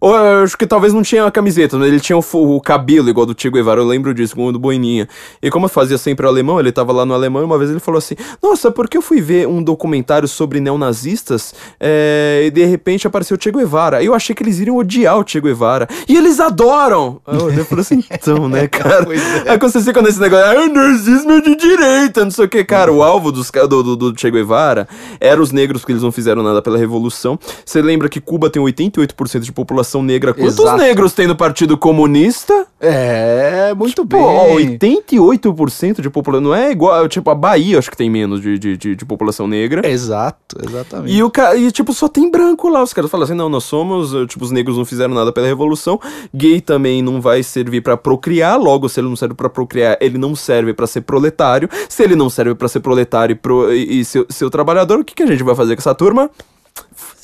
Ou 0.00 0.14
eu 0.14 0.44
acho 0.44 0.56
que 0.56 0.64
talvez 0.64 0.92
não 0.92 1.02
tinha 1.02 1.24
a 1.24 1.30
camiseta, 1.30 1.76
mas 1.76 1.88
ele 1.88 1.98
tinha 1.98 2.16
o, 2.16 2.22
o 2.32 2.60
cabelo 2.60 3.08
igual 3.08 3.26
do 3.26 3.34
Che 3.36 3.50
Guevara, 3.50 3.80
eu 3.80 3.84
lembro 3.84 4.14
disso, 4.14 4.36
com 4.36 4.46
o 4.46 4.52
do 4.52 4.58
Boininha. 4.58 5.08
E 5.42 5.50
como 5.50 5.64
eu 5.64 5.68
fazia 5.68 5.98
sempre 5.98 6.24
o 6.24 6.28
alemão, 6.28 6.60
ele 6.60 6.70
tava 6.70 6.92
lá 6.92 7.04
no 7.04 7.12
alemão 7.12 7.42
e 7.42 7.44
uma 7.44 7.58
vez 7.58 7.68
ele 7.68 7.80
falou 7.80 7.98
assim: 7.98 8.14
Nossa, 8.40 8.70
porque 8.70 8.96
eu 8.96 9.02
fui 9.02 9.20
ver 9.20 9.48
um 9.48 9.60
documentário 9.60 10.28
sobre 10.28 10.60
neonazistas 10.60 11.52
é, 11.80 12.44
e 12.46 12.50
de 12.50 12.64
repente 12.64 13.08
apareceu 13.08 13.36
o 13.36 13.42
Che 13.42 13.50
Guevara. 13.50 14.00
Eu 14.00 14.14
achei 14.14 14.36
que 14.36 14.42
eles 14.44 14.60
iriam 14.60 14.76
odiar 14.76 15.18
o 15.18 15.24
Che 15.26 15.40
Guevara. 15.40 15.88
E 16.08 16.16
eles 16.16 16.38
adoram! 16.38 17.20
Aí 17.26 17.36
eu 17.36 17.46
olhei 17.46 17.64
falei 17.64 17.82
assim: 17.82 18.04
Então, 18.08 18.48
né, 18.48 18.68
cara? 18.70 19.04
Pois 19.04 19.20
é. 19.20 19.50
Aí 19.50 19.56
aconteceu 19.56 19.92
quando 19.92 20.08
esse 20.08 20.20
negócio, 20.20 20.46
ah, 20.46 20.64
o 20.64 20.72
nazismo 20.72 21.32
é 21.32 21.40
de 21.40 21.56
direita, 21.56 22.22
não 22.22 22.30
sei 22.30 22.44
o 22.44 22.48
que, 22.48 22.62
cara. 22.62 22.92
O 22.92 23.02
alvo 23.02 23.32
dos, 23.32 23.50
do, 23.50 23.82
do, 23.82 23.96
do 23.96 24.20
Che 24.20 24.30
Guevara 24.30 24.86
era 25.18 25.42
os 25.42 25.50
negros, 25.50 25.80
porque 25.82 25.90
eles 25.90 26.04
não 26.04 26.12
fizeram 26.12 26.40
nada 26.44 26.62
pela 26.62 26.78
revolução. 26.78 27.36
Você 27.66 27.82
lembra 27.82 28.08
que 28.08 28.20
Cuba 28.20 28.48
tem 28.48 28.62
88% 28.62 29.40
de 29.40 29.50
população 29.50 29.87
população 29.88 30.02
negra. 30.02 30.34
Quantos 30.34 30.58
Exato. 30.58 30.76
negros 30.76 31.12
tem 31.12 31.26
no 31.26 31.34
Partido 31.34 31.76
Comunista? 31.78 32.66
É, 32.80 33.72
muito 33.74 34.04
bem. 34.04 34.20
Pô, 34.20 34.56
88% 34.56 36.00
de 36.00 36.10
população. 36.10 36.48
Não 36.48 36.54
é 36.54 36.70
igual. 36.70 37.08
Tipo, 37.08 37.30
a 37.30 37.34
Bahia 37.34 37.78
acho 37.78 37.90
que 37.90 37.96
tem 37.96 38.10
menos 38.10 38.40
de, 38.40 38.58
de, 38.58 38.76
de, 38.76 38.96
de 38.96 39.04
população 39.04 39.46
negra. 39.48 39.88
Exato, 39.88 40.56
exatamente. 40.62 41.12
E, 41.12 41.22
o 41.22 41.32
e, 41.56 41.70
tipo, 41.72 41.92
só 41.92 42.08
tem 42.08 42.30
branco 42.30 42.68
lá. 42.68 42.82
Os 42.82 42.92
caras 42.92 43.10
falam 43.10 43.24
assim: 43.24 43.34
não, 43.34 43.48
nós 43.48 43.64
somos. 43.64 44.14
eh, 44.14 44.26
Tipo, 44.26 44.44
os 44.44 44.50
negros 44.50 44.76
não 44.76 44.84
fizeram 44.84 45.14
nada 45.14 45.32
pela 45.32 45.46
revolução. 45.46 45.98
Gay 46.34 46.60
também 46.60 47.02
não 47.02 47.20
vai 47.20 47.42
servir 47.42 47.80
pra 47.80 47.96
procriar. 47.96 48.58
Logo, 48.60 48.88
se 48.88 49.00
ele 49.00 49.08
não 49.08 49.16
serve 49.16 49.34
pra 49.34 49.48
procriar, 49.48 49.96
ele 50.00 50.18
não 50.18 50.36
serve 50.36 50.72
pra 50.74 50.86
ser 50.86 51.00
proletário. 51.00 51.68
Se 51.88 52.02
ele 52.02 52.14
não 52.14 52.28
serve 52.28 52.54
pra 52.54 52.68
ser 52.68 52.80
proletário 52.80 53.32
e, 53.32 53.36
pro... 53.36 53.72
e, 53.72 54.00
e 54.00 54.04
ser 54.04 54.44
o 54.44 54.50
trabalhador, 54.50 55.00
o 55.00 55.04
que, 55.04 55.14
que 55.14 55.22
a 55.22 55.26
gente 55.26 55.42
vai 55.42 55.54
fazer 55.54 55.74
com 55.74 55.80
essa 55.80 55.94
turma? 55.94 56.30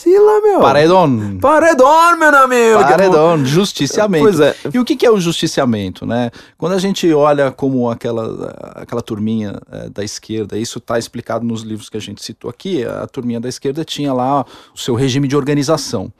Fuzila, 0.04 0.40
meu. 0.42 0.60
Paredão. 0.60 1.38
Paredão, 1.40 2.18
meu 2.18 2.36
amigo. 2.36 2.78
Paredão, 2.80 3.44
justiciamento. 3.44 4.24
Pois 4.24 4.38
é. 4.38 4.54
E 4.72 4.78
o 4.78 4.84
que, 4.84 4.94
que 4.94 5.06
é 5.06 5.10
o 5.10 5.18
justiciamento, 5.18 6.04
né? 6.04 6.30
Quando 6.58 6.74
a 6.74 6.78
gente 6.78 7.10
olha 7.14 7.50
como 7.50 7.90
aquela, 7.90 8.54
aquela 8.74 9.00
turminha 9.00 9.58
eh, 9.72 9.88
da 9.88 10.04
esquerda, 10.04 10.58
isso 10.58 10.78
está 10.78 10.98
explicado 10.98 11.46
nos 11.46 11.62
livros 11.62 11.88
que 11.88 11.96
a 11.96 12.00
gente 12.00 12.22
citou 12.22 12.50
aqui, 12.50 12.84
a 12.84 13.06
turminha 13.06 13.40
da 13.40 13.48
esquerda 13.48 13.82
tinha 13.82 14.12
lá 14.12 14.44
o 14.74 14.78
seu 14.78 14.94
regime 14.94 15.26
de 15.26 15.36
organização. 15.36 16.12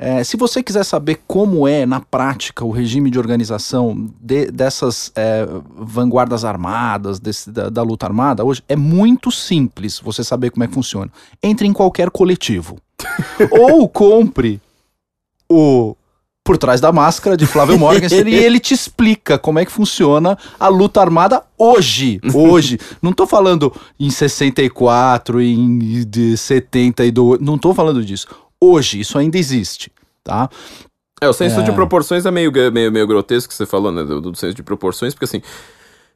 Eh, 0.00 0.22
se 0.22 0.36
você 0.36 0.62
quiser 0.62 0.84
saber 0.84 1.20
como 1.26 1.66
é, 1.66 1.84
na 1.84 1.98
prática, 2.00 2.64
o 2.64 2.70
regime 2.70 3.10
de 3.10 3.18
organização 3.18 4.08
de- 4.20 4.46
dessas 4.48 5.10
eh, 5.16 5.44
vanguardas 5.76 6.44
armadas, 6.44 7.18
desse- 7.18 7.50
da, 7.50 7.68
da 7.68 7.82
luta 7.82 8.06
armada, 8.06 8.44
hoje, 8.44 8.62
é 8.68 8.76
muito 8.76 9.32
simples 9.32 9.98
você 9.98 10.22
saber 10.22 10.50
como 10.50 10.62
é 10.62 10.68
que 10.68 10.74
funciona. 10.74 11.10
Entre 11.42 11.66
em 11.66 11.72
qualquer 11.72 12.10
coletivo. 12.10 12.78
Ou 13.50 13.88
compre 13.88 14.60
o 15.50 15.96
Por 16.44 16.56
Trás 16.56 16.80
da 16.80 16.92
Máscara 16.92 17.36
de 17.36 17.44
Flávio 17.46 17.76
Morgenstern 17.76 18.30
e 18.30 18.34
ele 18.38 18.60
te 18.60 18.72
explica 18.74 19.36
como 19.36 19.58
é 19.58 19.64
que 19.66 19.72
funciona 19.72 20.38
a 20.60 20.68
luta 20.68 21.00
armada 21.00 21.42
hoje. 21.58 22.20
Hoje. 22.32 22.78
Não 23.02 23.12
tô 23.12 23.26
falando 23.26 23.72
em 23.98 24.10
64, 24.10 25.40
em 25.42 26.06
de 26.08 26.36
72. 26.36 27.40
Não 27.40 27.58
tô 27.58 27.74
falando 27.74 28.04
disso. 28.04 28.28
Hoje, 28.62 29.00
isso 29.00 29.18
ainda 29.18 29.38
existe. 29.38 29.90
Tá? 30.24 30.48
É, 31.20 31.28
o 31.28 31.32
senso 31.32 31.60
É. 31.60 31.62
de 31.62 31.72
proporções 31.72 32.24
é 32.26 32.30
meio, 32.30 32.52
meio, 32.72 32.92
meio 32.92 33.06
grotesco 33.06 33.48
que 33.48 33.54
você 33.54 33.66
falou, 33.66 33.90
né? 33.90 34.04
Do, 34.04 34.20
do 34.20 34.36
senso 34.36 34.54
de 34.54 34.62
proporções, 34.62 35.14
porque 35.14 35.24
assim. 35.24 35.42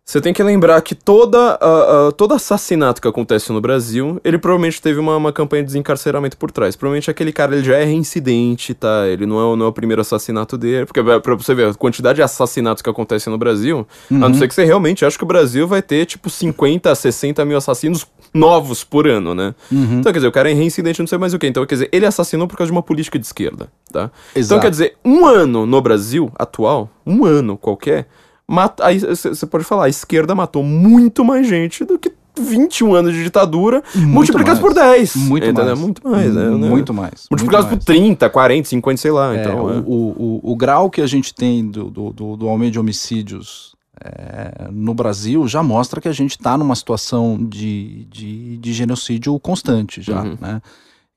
Você 0.04 0.20
tem 0.20 0.32
que 0.32 0.42
lembrar 0.42 0.82
que 0.82 0.96
toda, 0.96 1.38
ah, 1.60 2.08
ah, 2.08 2.12
todo 2.12 2.34
assassinato 2.34 3.00
que 3.00 3.06
acontece 3.06 3.52
no 3.52 3.60
Brasil, 3.60 4.20
ele 4.24 4.36
provavelmente 4.36 4.82
teve 4.82 4.98
uma, 4.98 5.16
uma 5.16 5.32
campanha 5.32 5.62
de 5.62 5.68
desencarceramento 5.68 6.36
por 6.36 6.50
trás. 6.50 6.74
Provavelmente 6.74 7.08
aquele 7.08 7.32
cara 7.32 7.54
ele 7.54 7.62
já 7.64 7.76
é 7.76 7.84
reincidente, 7.84 8.74
tá? 8.74 9.06
Ele 9.06 9.26
não 9.26 9.38
é, 9.38 9.44
o- 9.44 9.54
não 9.54 9.66
é 9.66 9.68
o 9.68 9.72
primeiro 9.72 10.02
assassinato 10.02 10.58
dele. 10.58 10.86
Porque 10.86 11.00
pra 11.00 11.20
pra 11.20 11.36
você 11.36 11.54
ver, 11.54 11.68
a 11.68 11.74
quantidade 11.74 12.16
de 12.16 12.22
assassinatos 12.22 12.82
que 12.82 12.90
acontecem 12.90 13.30
no 13.30 13.38
Brasil, 13.38 13.86
a 14.10 14.14
não 14.14 14.34
ser 14.34 14.48
que 14.48 14.54
você 14.56 14.64
realmente 14.64 15.04
acha 15.04 15.16
que 15.16 15.22
o 15.22 15.26
Brasil 15.26 15.68
vai 15.68 15.80
ter, 15.80 16.04
tipo, 16.04 16.28
50, 16.28 16.92
60 16.96 17.44
mil 17.44 17.56
assassinos 17.56 18.04
novos 18.32 18.82
por 18.82 19.06
ano, 19.06 19.34
né? 19.34 19.54
Então, 19.70 20.12
quer 20.12 20.18
dizer, 20.18 20.28
o 20.28 20.32
cara 20.32 20.50
é 20.50 20.54
reincidente, 20.54 21.00
não 21.00 21.06
sei 21.06 21.18
mais 21.18 21.34
o 21.34 21.38
que. 21.38 21.46
Então, 21.46 21.64
quer 21.66 21.74
dizer, 21.74 21.88
ele 21.92 22.06
assassinou 22.06 22.48
por 22.48 22.56
causa 22.56 22.68
de 22.68 22.72
uma 22.72 22.82
política 22.82 23.18
de 23.18 23.26
esquerda, 23.26 23.68
tá? 23.92 24.10
Então, 24.30 24.40
Exato. 24.40 24.60
quer 24.62 24.70
dizer, 24.70 24.96
um 25.04 25.26
ano 25.26 25.66
no 25.66 25.80
Brasil 25.80 26.30
atual, 26.36 26.88
um 27.06 27.24
ano 27.24 27.56
qualquer, 27.56 28.08
mata, 28.48 28.86
aí 28.86 28.98
você 28.98 29.46
pode 29.46 29.64
falar, 29.64 29.86
a 29.86 29.88
esquerda 29.88 30.34
matou 30.34 30.62
muito 30.62 31.24
mais 31.24 31.46
gente 31.46 31.84
do 31.84 31.98
que 31.98 32.12
21 32.40 32.94
anos 32.94 33.12
de 33.12 33.22
ditadura, 33.24 33.82
multiplicados 33.94 34.60
mais. 34.60 34.74
por 34.74 34.82
10. 34.82 35.16
Muito 35.16 35.44
entendeu? 35.44 35.64
mais. 35.66 35.78
Muito 35.78 36.08
mais, 36.08 36.34
né? 36.34 36.48
Muito 36.48 36.94
mais. 36.94 37.26
Multiplicados 37.30 37.66
muito 37.68 37.84
por 37.84 37.92
mais. 37.92 38.02
30, 38.02 38.30
40, 38.30 38.68
50, 38.68 38.96
sei 39.00 39.10
lá. 39.10 39.36
É, 39.36 39.40
então, 39.40 39.64
o, 39.64 39.70
é. 39.70 39.78
o, 39.78 39.82
o, 39.84 40.52
o 40.52 40.56
grau 40.56 40.88
que 40.88 41.02
a 41.02 41.06
gente 41.06 41.34
tem 41.34 41.66
do, 41.66 41.90
do, 41.90 42.10
do, 42.10 42.36
do 42.36 42.48
aumento 42.48 42.72
de 42.72 42.80
homicídios 42.80 43.71
é, 44.04 44.68
no 44.70 44.94
Brasil 44.94 45.46
já 45.46 45.62
mostra 45.62 46.00
que 46.00 46.08
a 46.08 46.12
gente 46.12 46.32
está 46.32 46.56
numa 46.58 46.74
situação 46.74 47.38
de, 47.42 48.04
de, 48.10 48.56
de 48.58 48.72
genocídio 48.72 49.38
constante 49.40 50.02
já, 50.02 50.22
Uhum. 50.22 50.36
né? 50.40 50.60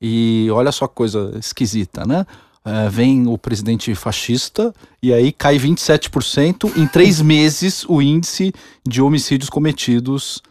E 0.00 0.48
olha 0.52 0.70
só 0.72 0.86
que 0.86 0.94
coisa 0.94 1.32
esquisita, 1.38 2.04
né? 2.06 2.26
É, 2.64 2.88
vem 2.88 3.26
o 3.28 3.38
presidente 3.38 3.94
fascista 3.94 4.74
e 5.02 5.12
aí 5.12 5.30
cai 5.32 5.56
27% 5.56 6.76
em 6.76 6.86
três 6.86 7.20
meses 7.22 7.84
o 7.88 8.02
índice 8.02 8.52
de 8.86 9.00
homicídios 9.00 9.48
cometidos 9.48 10.42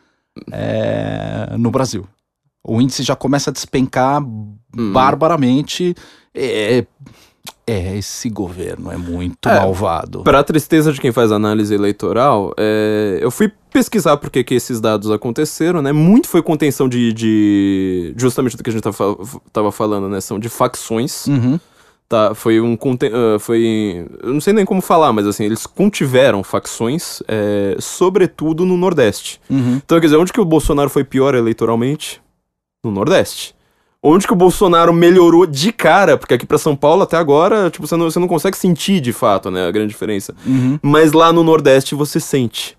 é, 0.51 1.55
no 1.57 1.69
Brasil. 1.71 2.07
O 2.63 2.81
índice 2.81 3.03
já 3.03 3.15
começa 3.15 3.49
a 3.49 3.53
despencar 3.53 4.21
barbaramente. 4.73 5.93
É, 6.33 6.85
é, 7.67 7.97
esse 7.97 8.29
governo 8.29 8.91
é 8.91 8.97
muito 8.97 9.49
É, 9.49 9.59
malvado. 9.59 10.21
Pra 10.23 10.43
tristeza 10.43 10.91
de 10.93 11.01
quem 11.01 11.11
faz 11.11 11.31
análise 11.31 11.73
eleitoral, 11.73 12.53
é, 12.57 13.17
eu 13.21 13.31
fui 13.31 13.51
pesquisar 13.71 14.17
por 14.17 14.29
que 14.29 14.45
esses 14.53 14.79
dados 14.79 15.09
aconteceram, 15.11 15.81
né? 15.81 15.91
Muito 15.91 16.27
foi 16.29 16.41
contenção 16.43 16.87
de, 16.87 17.11
de- 17.11 18.13
justamente 18.17 18.55
do 18.55 18.63
que 18.63 18.69
a 18.69 18.73
gente 18.73 18.83
tava, 18.83 19.17
tava 19.51 19.71
falando, 19.71 20.07
né? 20.07 20.21
São 20.21 20.37
de 20.39 20.47
facções. 20.49 21.25
Uhum. 21.27 21.59
Tá, 22.07 22.35
foi 22.35 22.61
um 22.61 22.77
conte- 22.77 23.09
ah, 23.11 23.39
foi 23.39 24.05
eu 24.21 24.31
não 24.31 24.39
sei 24.39 24.53
nem 24.53 24.63
como 24.63 24.79
falar, 24.79 25.11
mas 25.11 25.25
assim, 25.25 25.43
eles 25.43 25.65
contiveram 25.65 26.43
facções, 26.43 27.23
é, 27.27 27.75
sobretudo 27.79 28.63
no 28.63 28.77
Nordeste. 28.77 29.41
Uhum. 29.49 29.81
Então, 29.83 29.99
quer 29.99 30.05
dizer, 30.05 30.17
onde 30.17 30.31
que 30.31 30.39
o 30.39 30.45
Bolsonaro 30.45 30.87
foi 30.89 31.03
pior 31.03 31.33
eleitoralmente? 31.33 32.21
No 32.83 32.91
Nordeste. 32.91 33.54
Onde 34.07 34.27
que 34.27 34.33
o 34.33 34.35
Bolsonaro 34.35 34.93
melhorou 34.93 35.45
de 35.47 35.71
cara? 35.71 36.15
Porque 36.17 36.35
aqui 36.35 36.45
pra 36.45 36.57
São 36.57 36.75
Paulo, 36.75 37.01
até 37.03 37.17
agora, 37.17 37.69
tipo, 37.71 37.87
você 37.87 37.95
não, 37.95 38.09
você 38.09 38.19
não 38.19 38.27
consegue 38.27 38.55
sentir 38.55 38.99
de 38.99 39.11
fato, 39.11 39.49
né, 39.49 39.67
a 39.67 39.71
grande 39.71 39.89
diferença. 39.89 40.35
Uhum. 40.45 40.77
Mas 40.81 41.11
lá 41.11 41.33
no 41.33 41.43
Nordeste 41.43 41.95
você 41.95 42.19
sente. 42.19 42.77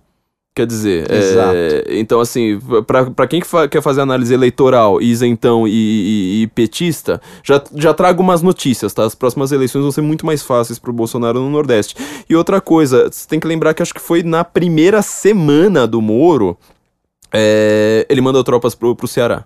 Quer 0.54 0.66
dizer, 0.66 1.06
é, 1.10 1.84
então 1.98 2.18
assim, 2.18 2.58
pra, 2.86 3.10
pra 3.10 3.26
quem 3.26 3.40
que 3.42 3.46
fa- 3.46 3.68
quer 3.68 3.82
fazer 3.82 4.00
análise 4.00 4.32
eleitoral, 4.32 5.02
isentão 5.02 5.68
e, 5.68 5.70
e, 5.70 6.42
e 6.42 6.46
petista, 6.46 7.20
já, 7.42 7.62
já 7.74 7.92
trago 7.92 8.22
umas 8.22 8.40
notícias, 8.40 8.94
tá? 8.94 9.04
As 9.04 9.14
próximas 9.14 9.52
eleições 9.52 9.82
vão 9.82 9.92
ser 9.92 10.00
muito 10.00 10.24
mais 10.24 10.42
fáceis 10.42 10.78
pro 10.78 10.94
Bolsonaro 10.94 11.40
no 11.40 11.50
Nordeste. 11.50 11.94
E 12.26 12.34
outra 12.34 12.58
coisa, 12.58 13.10
você 13.12 13.28
tem 13.28 13.38
que 13.38 13.46
lembrar 13.46 13.74
que 13.74 13.82
acho 13.82 13.92
que 13.92 14.00
foi 14.00 14.22
na 14.22 14.44
primeira 14.44 15.02
semana 15.02 15.86
do 15.86 16.00
Moro, 16.00 16.56
é, 17.34 18.06
ele 18.08 18.22
mandou 18.22 18.42
tropas 18.42 18.74
pro, 18.74 18.96
pro 18.96 19.06
Ceará. 19.06 19.44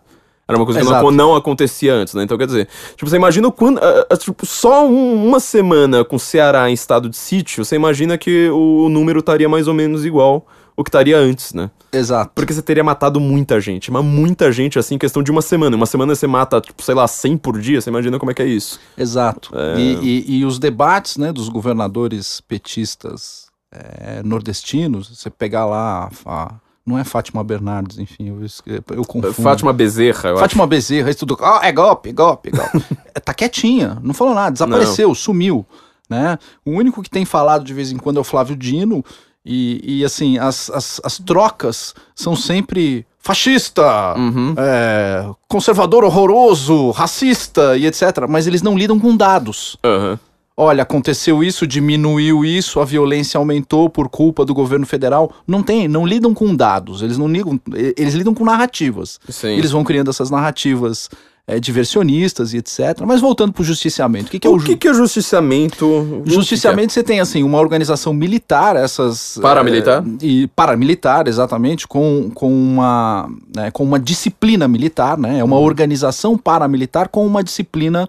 Era 0.50 0.58
uma 0.58 0.64
coisa 0.66 0.80
que 0.80 0.86
não, 0.86 1.10
não 1.16 1.34
acontecia 1.34 1.94
antes, 1.94 2.14
né? 2.14 2.22
Então, 2.22 2.36
quer 2.38 2.46
dizer, 2.46 2.68
tipo, 2.96 3.08
você 3.08 3.16
imagina 3.16 3.48
o 3.48 3.52
quando. 3.52 3.78
ah, 3.78 4.06
ah, 4.10 4.16
tipo, 4.16 4.44
só 4.46 4.86
um- 4.86 5.26
uma 5.26 5.40
semana 5.40 6.04
com 6.04 6.16
o 6.16 6.20
Ceará 6.20 6.68
em 6.70 6.74
estado 6.74 7.08
de 7.08 7.16
sítio, 7.16 7.64
você 7.64 7.76
imagina 7.76 8.18
que 8.18 8.48
o 8.50 8.88
número 8.88 9.20
estaria 9.20 9.48
mais 9.48 9.66
ou 9.68 9.74
menos 9.74 10.04
igual 10.04 10.46
o 10.76 10.82
que 10.84 10.88
estaria 10.88 11.16
antes, 11.18 11.52
né? 11.52 11.70
Exato. 11.92 12.30
Porque 12.34 12.54
você 12.54 12.62
teria 12.62 12.82
matado 12.84 13.20
muita 13.20 13.60
gente, 13.60 13.90
mas 13.90 14.02
muita 14.04 14.50
gente, 14.50 14.78
assim, 14.78 14.94
em 14.94 14.98
questão 14.98 15.22
de 15.22 15.30
uma 15.30 15.42
semana. 15.42 15.76
Uma 15.76 15.84
semana 15.86 16.14
você 16.14 16.26
mata, 16.26 16.60
tipo, 16.60 16.82
sei 16.82 16.94
lá, 16.94 17.06
100 17.06 17.36
por 17.36 17.60
dia, 17.60 17.80
você 17.80 17.90
imagina 17.90 18.18
como 18.18 18.30
é 18.30 18.34
que 18.34 18.40
é 18.40 18.46
isso. 18.46 18.78
Exato. 18.96 19.50
É. 19.54 19.78
E, 19.78 19.98
e- 20.00 20.38
e 20.38 20.44
os 20.46 20.58
debates 20.58 21.16
né, 21.18 21.32
dos 21.32 21.48
governadores 21.50 22.40
petistas 22.40 23.48
é, 23.72 24.22
nordestinos, 24.24 25.08
você 25.16 25.28
pegar 25.30 25.64
lá 25.66 26.08
a, 26.24 26.32
a- 26.32 26.54
não 26.86 26.98
é 26.98 27.04
Fátima 27.04 27.44
Bernardes, 27.44 27.98
enfim, 27.98 28.28
eu, 28.28 28.76
eu 28.96 29.04
confundo. 29.04 29.34
Fátima 29.34 29.72
Bezerra, 29.72 30.30
eu 30.30 30.34
acho. 30.34 30.40
Fátima 30.40 30.66
Bezerra, 30.66 31.10
isso 31.10 31.20
tudo. 31.26 31.38
Ah, 31.42 31.60
é 31.62 31.72
golpe, 31.72 32.12
golpe, 32.12 32.50
golpe. 32.50 32.82
É, 33.14 33.20
tá 33.20 33.32
quietinha, 33.34 33.98
não 34.02 34.14
falou 34.14 34.34
nada, 34.34 34.50
desapareceu, 34.52 35.14
sumiu. 35.14 35.64
Né? 36.08 36.38
O 36.64 36.72
único 36.72 37.02
que 37.02 37.10
tem 37.10 37.24
falado 37.24 37.64
de 37.64 37.72
vez 37.72 37.92
em 37.92 37.96
quando 37.96 38.16
é 38.16 38.20
o 38.20 38.24
Flávio 38.24 38.56
Dino. 38.56 39.04
E, 39.44 40.00
e, 40.00 40.04
assim, 40.04 40.36
as, 40.38 40.68
as, 40.70 41.00
as 41.02 41.18
trocas 41.18 41.94
são 42.14 42.36
sempre 42.36 43.06
fascista, 43.18 44.14
Uhum. 44.16 44.54
é, 44.58 45.30
conservador 45.48 46.04
horroroso, 46.04 46.90
racista 46.90 47.76
e 47.76 47.86
etc. 47.86 48.26
Mas 48.28 48.46
eles 48.46 48.60
não 48.60 48.76
lidam 48.76 48.98
com 48.98 49.16
dados. 49.16 49.76
Aham. 49.84 50.18
Olha, 50.56 50.82
aconteceu 50.82 51.42
isso, 51.42 51.66
diminuiu 51.66 52.44
isso, 52.44 52.80
a 52.80 52.84
violência 52.84 53.38
aumentou 53.38 53.88
por 53.88 54.08
culpa 54.10 54.44
do 54.44 54.52
governo 54.52 54.84
federal. 54.84 55.32
Não 55.46 55.62
tem, 55.62 55.88
não 55.88 56.06
lidam 56.06 56.34
com 56.34 56.54
dados, 56.54 57.00
eles 57.02 57.16
não 57.16 57.28
ligam, 57.28 57.58
eles 57.96 58.14
lidam 58.14 58.34
com 58.34 58.44
narrativas. 58.44 59.18
Sim. 59.28 59.56
Eles 59.56 59.70
vão 59.70 59.82
criando 59.82 60.10
essas 60.10 60.30
narrativas 60.30 61.08
é, 61.46 61.58
diversionistas 61.58 62.52
e 62.52 62.58
etc. 62.58 63.00
Mas 63.06 63.22
voltando 63.22 63.52
pro 63.54 63.64
justiciamento, 63.64 64.26
o 64.26 64.30
que, 64.30 64.38
que 64.38 64.46
é 64.46 64.50
o, 64.50 64.56
o 64.56 64.62
que, 64.62 64.76
que 64.76 64.86
é 64.86 64.92
justiciamento? 64.92 66.22
Justiciamento 66.26 66.92
você 66.92 67.02
tem 67.02 67.20
assim 67.20 67.42
uma 67.42 67.58
organização 67.58 68.12
militar, 68.12 68.76
essas 68.76 69.38
Paramilitar? 69.40 70.04
é, 70.04 70.24
e 70.26 70.46
paramilitar 70.48 71.26
exatamente 71.26 71.88
com, 71.88 72.30
com 72.34 72.52
uma 72.52 73.30
né, 73.56 73.70
com 73.70 73.82
uma 73.82 73.98
disciplina 73.98 74.68
militar, 74.68 75.16
né? 75.16 75.38
É 75.38 75.44
uma 75.44 75.56
Uhum. 75.56 75.62
organização 75.64 76.36
paramilitar 76.36 77.08
com 77.08 77.26
uma 77.26 77.42
disciplina 77.42 78.06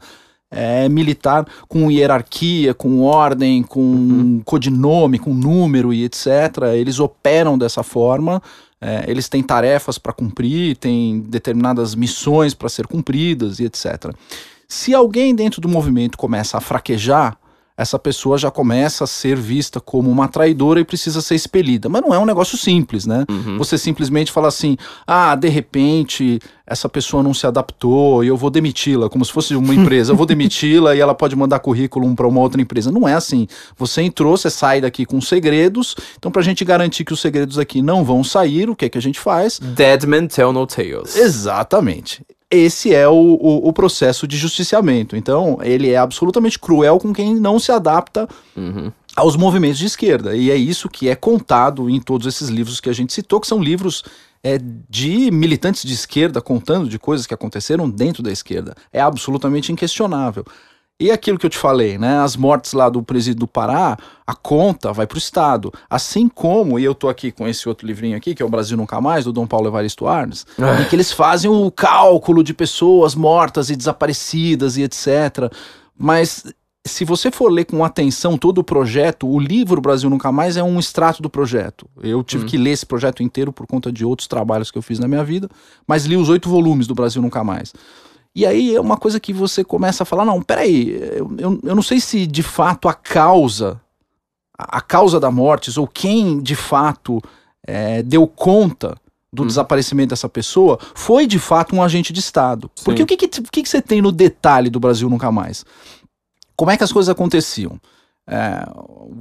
é, 0.52 0.90
militar 0.90 1.46
com 1.68 1.90
hierarquia, 1.90 2.74
com 2.74 3.00
ordem, 3.02 3.64
com 3.64 3.80
Uhum. 3.80 4.42
codinome, 4.44 5.18
com 5.18 5.34
número 5.34 5.94
e 5.94 6.04
etc. 6.04 6.28
Eles 6.76 7.00
operam 7.00 7.58
dessa 7.58 7.82
forma. 7.84 8.42
é, 8.84 9.06
eles 9.08 9.30
têm 9.30 9.44
tarefas 9.44 10.00
para 10.00 10.12
cumprir, 10.12 10.76
têm 10.76 11.20
determinadas 11.20 11.94
missões 11.94 12.56
para 12.56 12.68
ser 12.68 12.88
cumpridas 12.88 13.60
e 13.60 13.66
etc. 13.66 14.12
Se 14.68 14.94
alguém 14.94 15.36
dentro 15.36 15.62
do 15.62 15.70
movimento 15.70 16.18
começa 16.18 16.58
a 16.58 16.62
fraquejar, 16.62 17.38
essa 17.82 17.98
pessoa 17.98 18.38
já 18.38 18.52
começa 18.52 19.06
a 19.06 19.08
ser 19.08 19.36
vista 19.36 19.80
como 19.80 20.08
uma 20.10 20.28
traidora 20.28 20.80
e 20.80 20.86
precisa 20.86 21.20
ser 21.20 21.34
expelida. 21.34 21.90
Mas 21.90 22.02
não 22.04 22.14
é 22.14 22.20
um 22.20 22.26
negócio 22.26 22.56
simples, 22.56 23.08
né? 23.08 23.26
Uhum. 23.28 23.58
Você 23.58 23.76
simplesmente 23.76 24.32
fala 24.32 24.48
assim: 24.50 24.78
ah, 25.08 25.36
de 25.36 25.50
repente 25.50 26.40
essa 26.64 26.88
pessoa 26.88 27.24
não 27.24 27.34
se 27.34 27.46
adaptou 27.48 28.24
e 28.24 28.28
eu 28.28 28.38
vou 28.38 28.52
demiti-la, 28.52 29.10
como 29.10 29.26
se 29.26 29.32
fosse 29.32 29.56
uma 29.56 29.74
empresa. 29.76 30.12
Eu 30.12 30.16
vou 30.16 30.28
demiti-la 30.28 30.96
e 30.96 31.00
ela 31.00 31.16
pode 31.16 31.36
mandar 31.36 31.60
currículo 31.60 32.14
para 32.16 32.28
uma 32.28 32.40
outra 32.40 32.62
empresa. 32.62 32.92
Não 32.92 33.08
é 33.08 33.14
assim. 33.14 33.48
Você 33.76 34.04
entrou, 34.04 34.38
você 34.38 34.52
sai 34.52 34.80
daqui 34.80 35.04
com 35.04 35.20
segredos. 35.20 35.96
Então, 36.18 36.32
para 36.32 36.42
a 36.42 36.46
gente 36.46 36.64
garantir 36.64 37.04
que 37.04 37.14
os 37.14 37.20
segredos 37.20 37.58
aqui 37.58 37.82
não 37.82 38.06
vão 38.06 38.24
sair, 38.24 38.70
o 38.70 38.76
que 38.76 38.86
é 38.86 38.90
que 38.90 38.98
a 38.98 39.02
gente 39.02 39.20
faz? 39.20 39.60
Dead 39.60 40.04
men 40.04 40.28
tell 40.28 40.54
no 40.54 40.68
tales. 40.68 41.16
Exatamente. 41.16 42.24
Esse 42.52 42.94
é 42.94 43.08
o, 43.08 43.14
o, 43.14 43.70
o 43.70 43.74
processo 43.74 44.28
de 44.28 44.36
justiciamento. 44.38 45.16
Então, 45.16 45.58
ele 45.62 45.90
é 45.90 45.98
absolutamente 45.98 46.60
cruel 46.60 47.00
com 47.00 47.14
quem 47.14 47.34
não 47.34 47.58
se 47.58 47.72
adapta 47.72 48.28
Uhum. 48.56 48.92
aos 49.16 49.38
movimentos 49.38 49.80
de 49.80 49.86
esquerda. 49.86 50.36
E 50.36 50.52
é 50.52 50.56
isso 50.56 50.90
que 50.90 51.08
é 51.08 51.16
contado 51.16 51.90
em 51.90 52.00
todos 52.02 52.28
esses 52.28 52.50
livros 52.50 52.82
que 52.82 52.90
a 52.90 52.94
gente 52.94 53.14
citou, 53.14 53.40
que 53.40 53.48
são 53.48 53.64
livros 53.64 54.04
é, 54.44 54.60
de 54.90 55.32
militantes 55.32 55.84
de 55.84 55.94
esquerda 55.94 56.42
contando 56.42 56.90
de 56.90 57.00
coisas 57.00 57.26
que 57.26 57.34
aconteceram 57.34 57.90
dentro 57.90 58.22
da 58.22 58.32
esquerda. 58.32 58.76
É 58.92 59.00
absolutamente 59.00 59.72
inquestionável. 59.72 60.46
E 61.02 61.10
aquilo 61.10 61.40
que 61.40 61.46
eu 61.48 61.50
te 61.50 61.58
falei, 61.58 61.98
né? 61.98 62.20
As 62.20 62.36
mortes 62.36 62.74
lá 62.74 62.88
do 62.88 63.02
presídio 63.02 63.40
do 63.40 63.48
Pará, 63.48 63.98
a 64.26 64.36
conta 64.36 64.94
vai 64.94 65.08
para 65.08 65.16
o 65.16 65.18
Estado. 65.18 65.74
Assim 65.90 66.30
como, 66.30 66.78
e 66.78 66.84
eu 66.84 66.94
tô 66.94 67.10
aqui 67.10 67.32
com 67.32 67.48
esse 67.48 67.68
outro 67.68 67.88
livrinho 67.88 68.16
aqui, 68.16 68.36
que 68.36 68.44
é 68.44 68.46
o 68.46 68.50
Brasil 68.50 68.78
Nunca 68.78 69.02
Mais, 69.02 69.26
do 69.26 69.34
Dom 69.34 69.48
Paulo 69.48 69.68
Evaristo 69.68 70.06
Arnes, 70.06 70.46
em 70.80 70.88
que 70.88 70.96
eles 70.96 71.12
fazem 71.12 71.50
o 71.50 71.72
cálculo 71.72 72.44
de 72.44 72.54
pessoas 72.54 73.16
mortas 73.16 73.72
e 73.72 73.76
desaparecidas 73.76 74.78
e 74.78 74.84
etc. 74.84 75.52
Mas 75.98 76.46
se 76.86 77.04
você 77.04 77.32
for 77.32 77.52
ler 77.52 77.66
com 77.66 77.84
atenção 77.84 78.38
todo 78.38 78.60
o 78.60 78.64
projeto, 78.64 79.28
o 79.28 79.40
livro 79.40 79.82
Brasil 79.82 80.08
Nunca 80.08 80.32
Mais 80.32 80.56
é 80.56 80.62
um 80.62 80.80
extrato 80.80 81.20
do 81.20 81.32
projeto. 81.32 81.88
Eu 82.04 82.24
tive 82.24 82.46
que 82.46 82.58
ler 82.58 82.74
esse 82.74 82.86
projeto 82.86 83.24
inteiro 83.24 83.52
por 83.52 83.66
conta 83.66 83.92
de 83.92 84.06
outros 84.06 84.28
trabalhos 84.28 84.70
que 84.70 84.78
eu 84.78 84.84
fiz 84.84 85.00
na 85.00 85.08
minha 85.08 85.24
vida, 85.24 85.50
mas 85.88 86.06
li 86.06 86.16
os 86.16 86.30
oito 86.30 86.48
volumes 86.48 86.86
do 86.86 86.94
Brasil 86.94 87.24
Nunca 87.24 87.44
Mais. 87.44 87.74
E 88.34 88.46
aí 88.46 88.76
é 88.76 88.80
uma 88.80 88.98
coisa 88.98 89.20
que 89.20 89.34
você 89.34 89.64
começa 89.64 90.04
a 90.04 90.06
falar: 90.06 90.26
não, 90.26 90.42
peraí, 90.42 90.90
eu, 90.92 91.36
eu, 91.38 91.60
eu 91.64 91.76
não 91.76 91.84
sei 91.84 92.00
se 92.00 92.26
de 92.26 92.44
fato 92.44 92.88
a 92.88 92.94
causa, 92.94 93.80
a, 94.58 94.78
a 94.78 94.82
causa 94.82 95.20
da 95.20 95.30
morte, 95.30 95.78
ou 95.80 95.88
quem 95.88 96.42
de 96.42 96.56
fato 96.56 97.22
é, 97.66 98.02
deu 98.02 98.26
conta 98.28 98.98
do 99.34 99.46
desaparecimento 99.46 100.10
dessa 100.10 100.28
pessoa, 100.28 100.78
foi 100.94 101.26
de 101.26 101.40
fato 101.40 101.76
um 101.76 101.82
agente 101.82 102.12
de 102.12 102.20
Estado. 102.20 102.70
Porque 102.84 102.98
Sim. 102.98 103.04
o 103.04 103.08
que, 103.08 103.16
que, 103.16 103.28
que, 103.28 103.64
que 103.64 103.70
você 103.70 103.82
tem 103.82 104.02
no 104.02 104.12
detalhe 104.12 104.70
do 104.70 104.80
Brasil 104.80 105.10
Nunca 105.10 105.32
Mais? 105.32 105.66
Como 106.56 106.70
é 106.70 106.78
que 106.78 106.84
as 106.84 106.92
coisas 106.92 107.10
aconteciam? 107.10 107.80
É, 108.34 108.66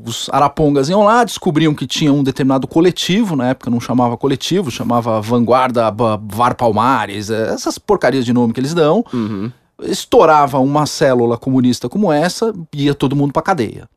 os 0.06 0.30
arapongas 0.32 0.88
iam 0.88 1.02
lá, 1.02 1.24
descobriam 1.24 1.74
que 1.74 1.84
tinha 1.84 2.12
um 2.12 2.22
determinado 2.22 2.68
coletivo, 2.68 3.34
na 3.34 3.48
época 3.48 3.68
não 3.68 3.80
chamava 3.80 4.16
coletivo, 4.16 4.70
chamava 4.70 5.20
Vanguarda 5.20 5.90
Var 6.22 6.54
Palmares, 6.54 7.28
é, 7.28 7.52
essas 7.52 7.76
porcarias 7.76 8.24
de 8.24 8.32
nome 8.32 8.52
que 8.52 8.60
eles 8.60 8.72
dão. 8.72 9.04
Uhum. 9.12 9.50
Estourava 9.82 10.60
uma 10.60 10.86
célula 10.86 11.36
comunista 11.36 11.88
como 11.88 12.12
essa, 12.12 12.54
ia 12.72 12.94
todo 12.94 13.16
mundo 13.16 13.32
pra 13.32 13.42
cadeia. 13.42 13.88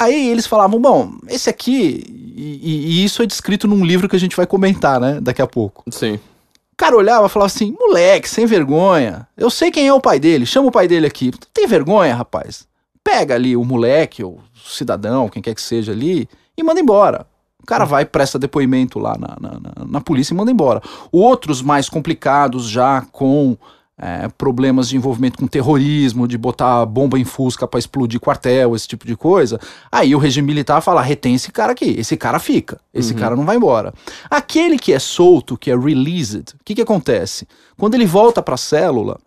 Aí 0.00 0.28
eles 0.30 0.46
falavam, 0.46 0.80
bom, 0.80 1.12
esse 1.28 1.48
aqui, 1.48 2.04
e, 2.36 2.60
e- 3.00 3.04
isso 3.04 3.22
é 3.22 3.26
descrito 3.26 3.68
num 3.68 3.84
livro 3.84 4.08
que 4.08 4.16
a 4.16 4.20
gente 4.20 4.36
vai 4.36 4.46
comentar, 4.46 5.00
né, 5.00 5.20
daqui 5.20 5.40
a 5.40 5.46
pouco. 5.46 5.84
Sim. 5.90 6.14
O 6.14 6.76
cara 6.76 6.96
olhava 6.96 7.26
e 7.26 7.28
falava 7.30 7.46
assim: 7.46 7.76
moleque, 7.78 8.28
sem 8.28 8.44
vergonha. 8.44 9.28
Eu 9.36 9.48
sei 9.48 9.70
quem 9.70 9.86
é 9.86 9.92
o 9.94 10.00
pai 10.00 10.18
dele, 10.18 10.44
chama 10.44 10.68
o 10.68 10.72
pai 10.72 10.88
dele 10.88 11.06
aqui. 11.06 11.30
Tem 11.54 11.66
vergonha, 11.68 12.14
rapaz? 12.16 12.66
Pega 13.04 13.34
ali 13.34 13.56
o 13.56 13.64
moleque, 13.64 14.22
ou 14.22 14.34
o 14.54 14.68
cidadão, 14.70 15.28
quem 15.28 15.42
quer 15.42 15.54
que 15.54 15.62
seja 15.62 15.92
ali, 15.92 16.28
e 16.56 16.62
manda 16.62 16.80
embora. 16.80 17.26
O 17.62 17.66
cara 17.66 17.84
vai, 17.84 18.04
presta 18.04 18.38
depoimento 18.38 18.98
lá 18.98 19.16
na, 19.18 19.36
na, 19.40 19.60
na- 19.60 19.84
na 19.86 20.00
polícia 20.00 20.34
e 20.34 20.36
manda 20.36 20.50
embora. 20.50 20.80
Outros 21.12 21.62
mais 21.62 21.88
complicados, 21.88 22.68
já 22.68 23.02
com 23.12 23.56
é, 23.96 24.26
problemas 24.36 24.88
de 24.88 24.96
envolvimento 24.96 25.38
com 25.38 25.46
terrorismo, 25.46 26.26
de 26.26 26.36
botar 26.36 26.84
bomba 26.86 27.18
em 27.20 27.24
fusca 27.24 27.68
pra 27.68 27.78
explodir 27.78 28.18
quartel, 28.18 28.74
esse 28.74 28.88
tipo 28.88 29.06
de 29.06 29.14
coisa. 29.16 29.60
Aí 29.92 30.12
o 30.14 30.18
regime 30.18 30.46
militar 30.48 30.80
fala: 30.80 31.02
retém 31.02 31.34
esse 31.36 31.52
cara 31.52 31.70
aqui, 31.72 31.94
esse 31.98 32.16
cara 32.16 32.40
fica, 32.40 32.80
esse 32.92 33.14
cara 33.14 33.36
não 33.36 33.44
vai 33.44 33.56
embora. 33.56 33.94
Aquele 34.28 34.76
que 34.76 34.92
é 34.92 34.98
solto, 34.98 35.56
que 35.56 35.70
é 35.70 35.76
released, 35.78 36.54
o 36.60 36.64
que, 36.64 36.74
que 36.74 36.82
acontece? 36.82 37.46
Quando 37.76 37.94
ele 37.94 38.06
volta 38.06 38.42
pra 38.42 38.56
célula, 38.56 39.18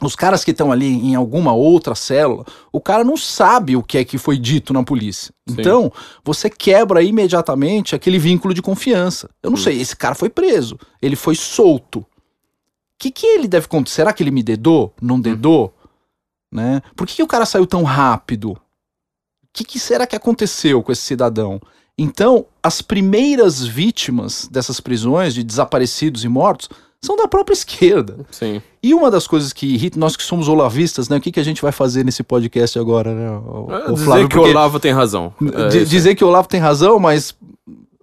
os 0.00 0.16
caras 0.16 0.44
que 0.44 0.50
estão 0.50 0.72
ali 0.72 0.86
em 0.86 1.14
alguma 1.14 1.52
outra 1.52 1.94
célula, 1.94 2.44
o 2.72 2.80
cara 2.80 3.04
não 3.04 3.16
sabe 3.16 3.76
o 3.76 3.82
que 3.82 3.98
é 3.98 4.04
que 4.04 4.18
foi 4.18 4.38
dito 4.38 4.72
na 4.72 4.82
polícia. 4.82 5.32
Então, 5.48 5.92
você 6.24 6.48
quebra 6.48 7.02
imediatamente 7.02 7.94
aquele 7.94 8.18
vínculo 8.18 8.54
de 8.54 8.62
confiança. 8.62 9.28
Eu 9.42 9.50
não 9.50 9.56
sei, 9.56 9.80
esse 9.80 9.96
cara 9.96 10.14
foi 10.14 10.30
preso, 10.30 10.78
ele 11.02 11.16
foi 11.16 11.34
solto. 11.34 12.00
O 12.00 12.06
que, 12.98 13.10
que 13.10 13.26
ele 13.26 13.48
deve 13.48 13.66
acontecer? 13.66 13.96
Será 13.96 14.12
que 14.12 14.22
ele 14.22 14.30
me 14.30 14.42
dedou? 14.42 14.92
Não 15.00 15.20
dedou? 15.20 15.74
Né? 16.52 16.82
Por 16.96 17.06
que, 17.06 17.16
que 17.16 17.22
o 17.22 17.26
cara 17.26 17.46
saiu 17.46 17.66
tão 17.66 17.82
rápido? 17.82 18.52
O 18.52 18.58
que, 19.52 19.64
que 19.64 19.78
será 19.78 20.06
que 20.06 20.16
aconteceu 20.16 20.82
com 20.82 20.92
esse 20.92 21.02
cidadão? 21.02 21.60
Então, 21.96 22.46
as 22.62 22.80
primeiras 22.80 23.62
vítimas 23.62 24.48
dessas 24.50 24.80
prisões 24.80 25.34
de 25.34 25.42
desaparecidos 25.42 26.24
e 26.24 26.28
mortos 26.28 26.68
são 27.02 27.16
da 27.16 27.26
própria 27.26 27.54
esquerda. 27.54 28.18
Sim. 28.30 28.60
E 28.82 28.92
uma 28.94 29.10
das 29.10 29.26
coisas 29.26 29.52
que 29.52 29.66
irrita, 29.66 29.98
nós 29.98 30.16
que 30.16 30.22
somos 30.22 30.48
olavistas, 30.48 31.08
né? 31.08 31.16
O 31.16 31.20
que, 31.20 31.32
que 31.32 31.40
a 31.40 31.44
gente 31.44 31.62
vai 31.62 31.72
fazer 31.72 32.04
nesse 32.04 32.22
podcast 32.22 32.78
agora, 32.78 33.14
né? 33.14 33.30
o- 33.30 33.66
É, 33.72 33.90
o 33.90 33.94
dizer 33.94 34.04
Flávio? 34.04 34.28
que 34.28 34.38
o 34.38 34.42
Olavo 34.42 34.78
tem 34.80 34.92
razão. 34.92 35.32
É, 35.54 35.68
dizer 35.84 36.14
que 36.14 36.22
o 36.24 36.28
Olavo 36.28 36.48
tem 36.48 36.60
razão, 36.60 36.98
mas 36.98 37.34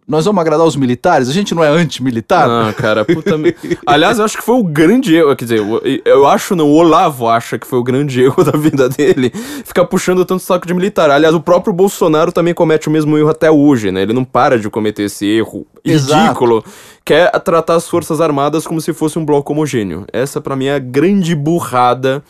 nós 0.08 0.24
vamos 0.26 0.40
agradar 0.40 0.66
os 0.66 0.76
militares? 0.78 1.28
A 1.28 1.34
gente 1.34 1.54
não 1.54 1.64
é 1.64 1.68
anti-militar? 1.68 2.50
Ah, 2.50 2.72
cara, 2.74 3.04
puta. 3.06 3.38
me- 3.38 3.54
Aliás, 3.86 4.20
eu 4.20 4.26
acho 4.26 4.38
que 4.38 4.44
foi 4.44 4.56
o 4.56 4.64
grande 4.64 5.14
erro. 5.16 5.36
Quer 5.36 5.44
dizer, 5.46 5.60
eu, 5.60 5.82
eu 6.06 6.26
acho, 6.26 6.56
não, 6.56 6.66
o 6.68 6.74
Olavo 6.76 7.28
acha 7.28 7.60
que 7.60 7.68
foi 7.68 7.78
o 7.78 7.84
grande 7.84 8.22
erro 8.22 8.42
da 8.46 8.58
vida 8.58 8.88
dele 8.88 9.32
ficar 9.66 9.84
puxando 9.86 10.24
tanto 10.24 10.42
saco 10.44 10.66
de 10.66 10.74
militar. 10.74 11.10
Aliás, 11.10 11.36
o 11.36 11.42
próprio 11.42 11.74
Bolsonaro 11.74 12.32
também 12.32 12.54
comete 12.54 12.88
o 12.88 12.92
mesmo 12.92 13.18
erro 13.18 13.30
até 13.30 13.52
hoje, 13.52 13.92
né? 13.92 14.02
Ele 14.04 14.14
não 14.14 14.24
para 14.24 14.58
de 14.58 14.70
cometer 14.70 15.04
esse 15.04 15.26
erro 15.26 15.68
Exato. 15.84 16.22
ridículo, 16.24 16.64
que 17.04 17.14
é 17.14 17.28
tratar 17.40 17.76
as 17.76 17.88
Forças 17.90 18.22
Armadas 18.22 18.66
como 18.66 18.80
se 18.80 18.94
fosse 18.94 19.20
um 19.20 19.26
bloco 19.26 19.52
homogêneo. 19.52 20.06
Essa, 20.14 20.40
pra 20.40 20.56
mim, 20.56 20.66
é 20.68 20.76
a 20.76 20.80
grande 20.80 21.36
burrada. 21.36 22.24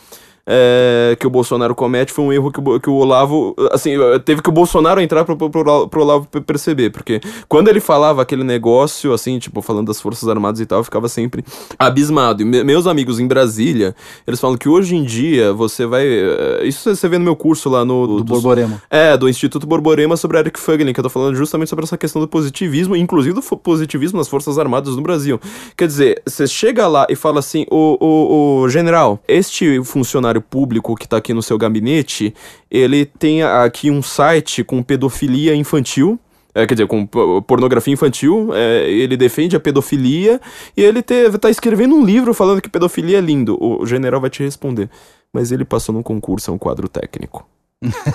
É, 0.50 1.14
que 1.20 1.26
o 1.26 1.30
Bolsonaro 1.30 1.74
comete 1.74 2.10
foi 2.10 2.24
um 2.24 2.32
erro 2.32 2.50
que 2.50 2.58
o, 2.58 2.80
que 2.80 2.88
o 2.88 2.94
Olavo. 2.94 3.54
Assim, 3.70 3.92
teve 4.24 4.40
que 4.40 4.48
o 4.48 4.52
Bolsonaro 4.52 4.98
entrar 5.00 5.22
pro, 5.24 5.36
pro, 5.36 5.50
pro, 5.50 5.86
pro 5.88 6.00
Olavo 6.02 6.26
pe- 6.26 6.40
perceber. 6.40 6.88
Porque 6.90 7.20
quando 7.46 7.68
ele 7.68 7.80
falava 7.80 8.22
aquele 8.22 8.42
negócio, 8.42 9.12
assim, 9.12 9.38
tipo, 9.38 9.60
falando 9.60 9.88
das 9.88 10.00
Forças 10.00 10.26
Armadas 10.28 10.58
e 10.60 10.64
tal, 10.66 10.78
eu 10.80 10.84
ficava 10.84 11.06
sempre 11.08 11.44
abismado. 11.78 12.42
E 12.42 12.44
me- 12.46 12.64
meus 12.64 12.86
amigos 12.86 13.20
em 13.20 13.26
Brasília, 13.26 13.94
eles 14.26 14.40
falam 14.40 14.56
que 14.56 14.68
hoje 14.68 14.96
em 14.96 15.04
dia 15.04 15.52
você 15.52 15.84
vai. 15.84 16.06
eh, 16.06 16.60
Isso 16.64 16.94
você 16.94 17.08
vê 17.08 17.18
no 17.18 17.24
meu 17.24 17.36
curso 17.36 17.68
lá 17.68 17.84
no. 17.84 18.06
Do 18.06 18.24
dos- 18.24 18.42
Borborema. 18.42 18.80
é, 18.90 19.16
do 19.16 19.28
Instituto 19.28 19.66
Borborema 19.66 20.16
sobre 20.16 20.38
Eric 20.38 20.58
Fögling, 20.58 20.92
que 20.94 21.00
eu 21.00 21.04
tô 21.04 21.10
falando 21.10 21.34
justamente 21.36 21.68
sobre 21.68 21.84
essa 21.84 21.98
questão 21.98 22.22
do 22.22 22.28
positivismo, 22.28 22.96
inclusive 22.96 23.34
do 23.34 23.42
positivismo 23.58 24.16
nas 24.18 24.28
Forças 24.28 24.58
Armadas 24.58 24.96
no 24.96 25.02
Brasil. 25.02 25.38
Quer 25.76 25.86
dizer, 25.86 26.22
você 26.26 26.46
chega 26.46 26.86
lá 26.88 27.06
e 27.10 27.14
fala 27.16 27.38
assim, 27.40 27.66
o, 27.70 27.98
o, 28.00 28.60
o 28.62 28.68
general, 28.68 29.18
este 29.28 29.82
funcionário 29.84 30.37
público 30.40 30.94
que 30.94 31.06
tá 31.06 31.16
aqui 31.16 31.32
no 31.34 31.42
seu 31.42 31.58
gabinete, 31.58 32.34
ele 32.70 33.04
tem 33.04 33.42
aqui 33.42 33.90
um 33.90 34.02
site 34.02 34.62
com 34.64 34.82
pedofilia 34.82 35.54
infantil, 35.54 36.18
é, 36.54 36.66
quer 36.66 36.74
dizer, 36.74 36.86
com 36.86 37.06
po- 37.06 37.42
pornografia 37.42 37.92
infantil, 37.92 38.50
é, 38.54 38.90
ele 38.90 39.16
defende 39.16 39.54
a 39.54 39.60
pedofilia 39.60 40.40
e 40.76 40.82
ele 40.82 41.02
te, 41.02 41.30
tá 41.38 41.50
escrevendo 41.50 41.94
um 41.94 42.04
livro 42.04 42.34
falando 42.34 42.60
que 42.60 42.68
pedofilia 42.68 43.18
é 43.18 43.20
lindo. 43.20 43.56
O 43.62 43.86
general 43.86 44.20
vai 44.20 44.30
te 44.30 44.42
responder, 44.42 44.88
mas 45.32 45.52
ele 45.52 45.64
passou 45.64 45.94
num 45.94 46.02
concurso, 46.02 46.50
é 46.50 46.54
um 46.54 46.58
quadro 46.58 46.88
técnico. 46.88 47.46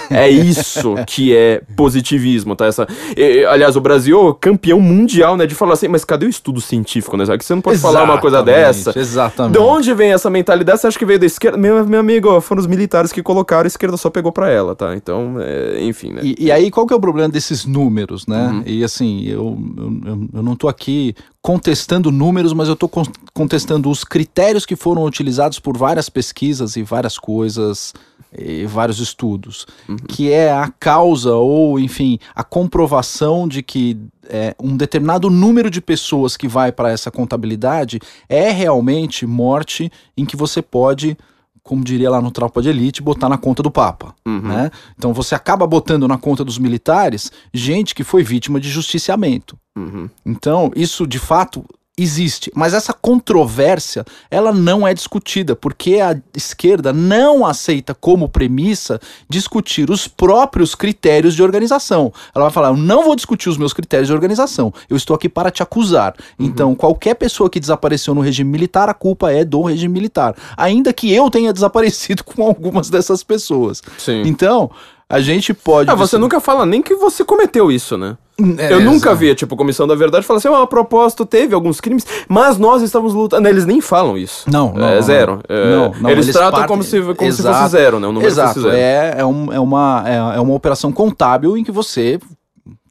É 0.10 0.30
isso 0.30 0.96
que 1.08 1.36
é 1.36 1.62
positivismo, 1.76 2.56
tá? 2.56 2.66
Essa, 2.66 2.86
e- 3.16 3.46
aliás, 3.46 3.76
o 3.78 3.82
Brasil 3.82 4.30
é 4.30 4.34
campeão 4.40 4.80
mundial, 4.82 5.38
né? 5.38 5.46
De 5.46 5.56
falar 5.56 5.74
assim, 5.74 5.88
mas 5.88 6.04
cadê 6.04 6.26
o 6.26 6.30
estudo 6.30 6.60
científico, 6.60 7.16
né? 7.16 7.26
Que 7.38 7.46
você 7.46 7.56
não 7.56 7.62
pode 7.62 7.78
falar 7.78 8.04
uma 8.04 8.18
coisa 8.20 8.38
Exatamente, 8.38 8.66
dessa. 8.86 9.00
Exatamente. 9.00 9.54
De 9.54 9.60
onde 9.60 9.94
vem 9.94 10.12
essa 10.12 10.30
mentalidade? 10.30 10.82
Você 10.82 10.88
acha 10.88 11.00
que 11.00 11.06
veio 11.06 11.20
da 11.20 11.26
esquerda? 11.26 11.58
Meu, 11.58 11.86
meu 11.86 12.00
amigo, 12.00 12.40
foram 12.42 12.60
os 12.60 12.68
militares 12.68 13.12
que 13.14 13.24
colocaram, 13.24 13.64
a 13.64 13.68
esquerda 13.68 13.96
só 13.96 14.10
pegou 14.10 14.32
pra 14.32 14.50
ela, 14.50 14.76
tá? 14.76 14.96
Então, 14.96 15.36
é, 15.40 15.82
enfim, 15.82 16.12
né? 16.12 16.22
E, 16.24 16.36
e 16.46 16.52
aí, 16.52 16.70
qual 16.70 16.86
que 16.86 16.94
é 16.94 16.98
o 16.98 17.02
problema 17.02 17.30
desses 17.30 17.66
números, 17.66 18.28
né? 18.28 18.48
Uhum. 18.48 18.64
E 18.66 18.84
assim, 18.84 19.24
eu, 19.28 19.58
eu- 20.06 20.28
eu 20.34 20.44
não 20.44 20.56
tô 20.58 20.68
aqui 20.68 21.16
contestando 21.44 22.10
números, 22.10 22.54
mas 22.54 22.70
eu 22.70 22.78
con- 22.78 23.04
contestando 23.34 23.90
os 23.90 24.06
critérios 24.06 24.66
que 24.66 24.78
foram 24.78 25.04
utilizados 25.04 25.60
por 25.60 25.78
várias 25.78 26.08
pesquisas 26.08 26.78
e 26.78 26.84
várias 26.84 27.20
coisas, 27.20 27.94
e 28.36 28.66
vários 28.66 29.00
estudos, 29.00 29.68
que 30.08 30.32
é 30.32 30.54
a 30.54 30.70
causa 30.80 31.36
ou, 31.36 31.78
enfim, 31.78 32.18
a 32.34 32.46
comprovação 32.46 33.46
de 33.46 33.62
que 33.62 33.98
é, 34.30 34.56
um 34.58 34.78
determinado 34.78 35.30
número 35.30 35.70
de 35.70 35.82
pessoas 35.82 36.38
que 36.38 36.48
vai 36.48 36.72
para 36.72 36.90
essa 36.90 37.12
contabilidade 37.12 38.00
é 38.30 38.50
realmente 38.50 39.26
morte 39.26 39.92
em 40.16 40.26
que 40.26 40.38
você 40.38 40.62
pode 40.62 41.18
como 41.64 41.84
diria 41.84 42.10
lá 42.10 42.22
no 42.22 42.30
Tropa 42.30 42.62
de 42.62 42.70
Elite, 42.70 43.02
botar 43.02 43.30
na 43.30 43.38
conta 43.38 43.64
do 43.64 43.72
Papa. 43.72 44.14
Uhum. 44.26 44.42
Né? 44.42 44.70
Então 44.98 45.14
você 45.14 45.34
acaba 45.34 45.66
botando 45.66 46.08
na 46.08 46.18
conta 46.18 46.44
dos 46.44 46.58
militares 46.58 47.32
gente 47.54 47.96
que 47.96 48.04
foi 48.04 48.22
vítima 48.22 48.60
de 48.60 48.70
justiciamento. 48.70 49.58
Uhum. 49.76 50.10
Então, 50.26 50.72
isso 50.76 51.08
de 51.08 51.18
fato 51.18 51.66
existe, 51.98 52.52
mas 52.56 52.74
essa 52.74 52.92
controvérsia, 52.92 54.04
ela 54.32 54.52
não 54.52 54.88
é 54.88 54.94
discutida, 54.94 55.56
porque 55.56 56.00
a 56.00 56.20
esquerda 56.36 56.92
não 56.92 57.46
aceita 57.46 57.94
como 57.94 58.28
premissa 58.28 59.00
discutir 59.30 59.92
os 59.92 60.08
próprios 60.08 60.74
critérios 60.74 61.36
de 61.36 61.44
organização. 61.44 62.12
Ela 62.34 62.46
vai 62.46 62.54
falar: 62.54 62.70
"Eu 62.70 62.78
não 62.78 63.04
vou 63.04 63.16
discutir 63.16 63.48
os 63.48 63.58
meus 63.58 63.74
critérios 63.74 64.08
de 64.08 64.14
organização. 64.14 64.74
Eu 64.90 64.98
estou 64.98 65.16
aqui 65.16 65.30
para 65.30 65.52
te 65.52 65.62
acusar". 65.62 66.16
Então, 66.40 66.74
qualquer 66.74 67.14
pessoa 67.14 67.50
que 67.50 67.60
desapareceu 67.60 68.16
no 68.16 68.22
regime 68.22 68.50
militar, 68.50 68.90
a 68.90 68.94
culpa 68.94 69.32
é 69.32 69.46
do 69.46 69.62
regime 69.62 69.94
militar, 69.94 70.36
ainda 70.58 70.92
que 70.92 71.14
eu 71.14 71.30
tenha 71.30 71.54
desaparecido 71.54 72.24
com 72.24 72.44
algumas 72.44 72.90
dessas 72.90 73.24
pessoas. 73.24 73.82
Sim. 74.00 74.24
Então, 74.26 74.72
a 75.16 75.22
gente 75.22 75.54
pode 75.54 75.90
Ah, 75.90 75.96
você 75.96 76.18
nunca 76.18 76.40
fala 76.40 76.66
nem 76.66 76.82
que 76.82 76.96
você 76.96 77.24
cometeu 77.24 77.72
isso, 77.72 77.98
né? 77.98 78.18
É, 78.58 78.74
eu 78.74 78.80
nunca 78.82 79.10
exato. 79.10 79.16
vi, 79.18 79.36
tipo, 79.36 79.56
Comissão 79.56 79.86
da 79.86 79.94
Verdade 79.94 80.26
falar 80.26 80.40
assim, 80.40 80.48
ó, 80.48 80.64
a 80.64 80.68
propósito 80.68 81.24
teve 81.26 81.54
alguns 81.54 81.80
crimes, 81.80 82.04
mas 82.28 82.58
nós 82.58 82.82
estamos 82.82 83.14
lutando. 83.14 83.48
Eles 83.48 83.64
nem 83.66 83.80
falam 83.80 84.18
isso. 84.18 84.50
Não, 84.50 84.74
não, 84.74 84.88
É 84.90 85.00
zero. 85.02 85.42
não. 85.48 85.56
É, 85.56 85.66
Não, 85.76 85.92
não, 86.02 86.10
eles, 86.10 86.26
eles 86.26 86.36
tratam 86.36 86.52
partem- 86.60 86.68
como, 86.68 86.84
se, 86.84 87.00
como 87.00 87.32
se 87.32 87.42
Exato. 87.42 87.58
fosse 87.60 87.72
zero, 87.72 88.00
né? 88.00 88.08
O 88.08 88.12
número 88.12 88.28
Exato, 88.32 88.62
zero. 88.62 88.76
é, 88.76 89.16
é, 89.20 89.26
um- 89.26 89.54
é 89.54 89.60
uma, 89.60 90.04
é, 90.08 90.16
é 90.38 90.40
uma 90.40 90.56
operação 90.56 90.92
contábil 90.92 91.56
em 91.56 91.64
que 91.64 91.72
você, 91.72 92.20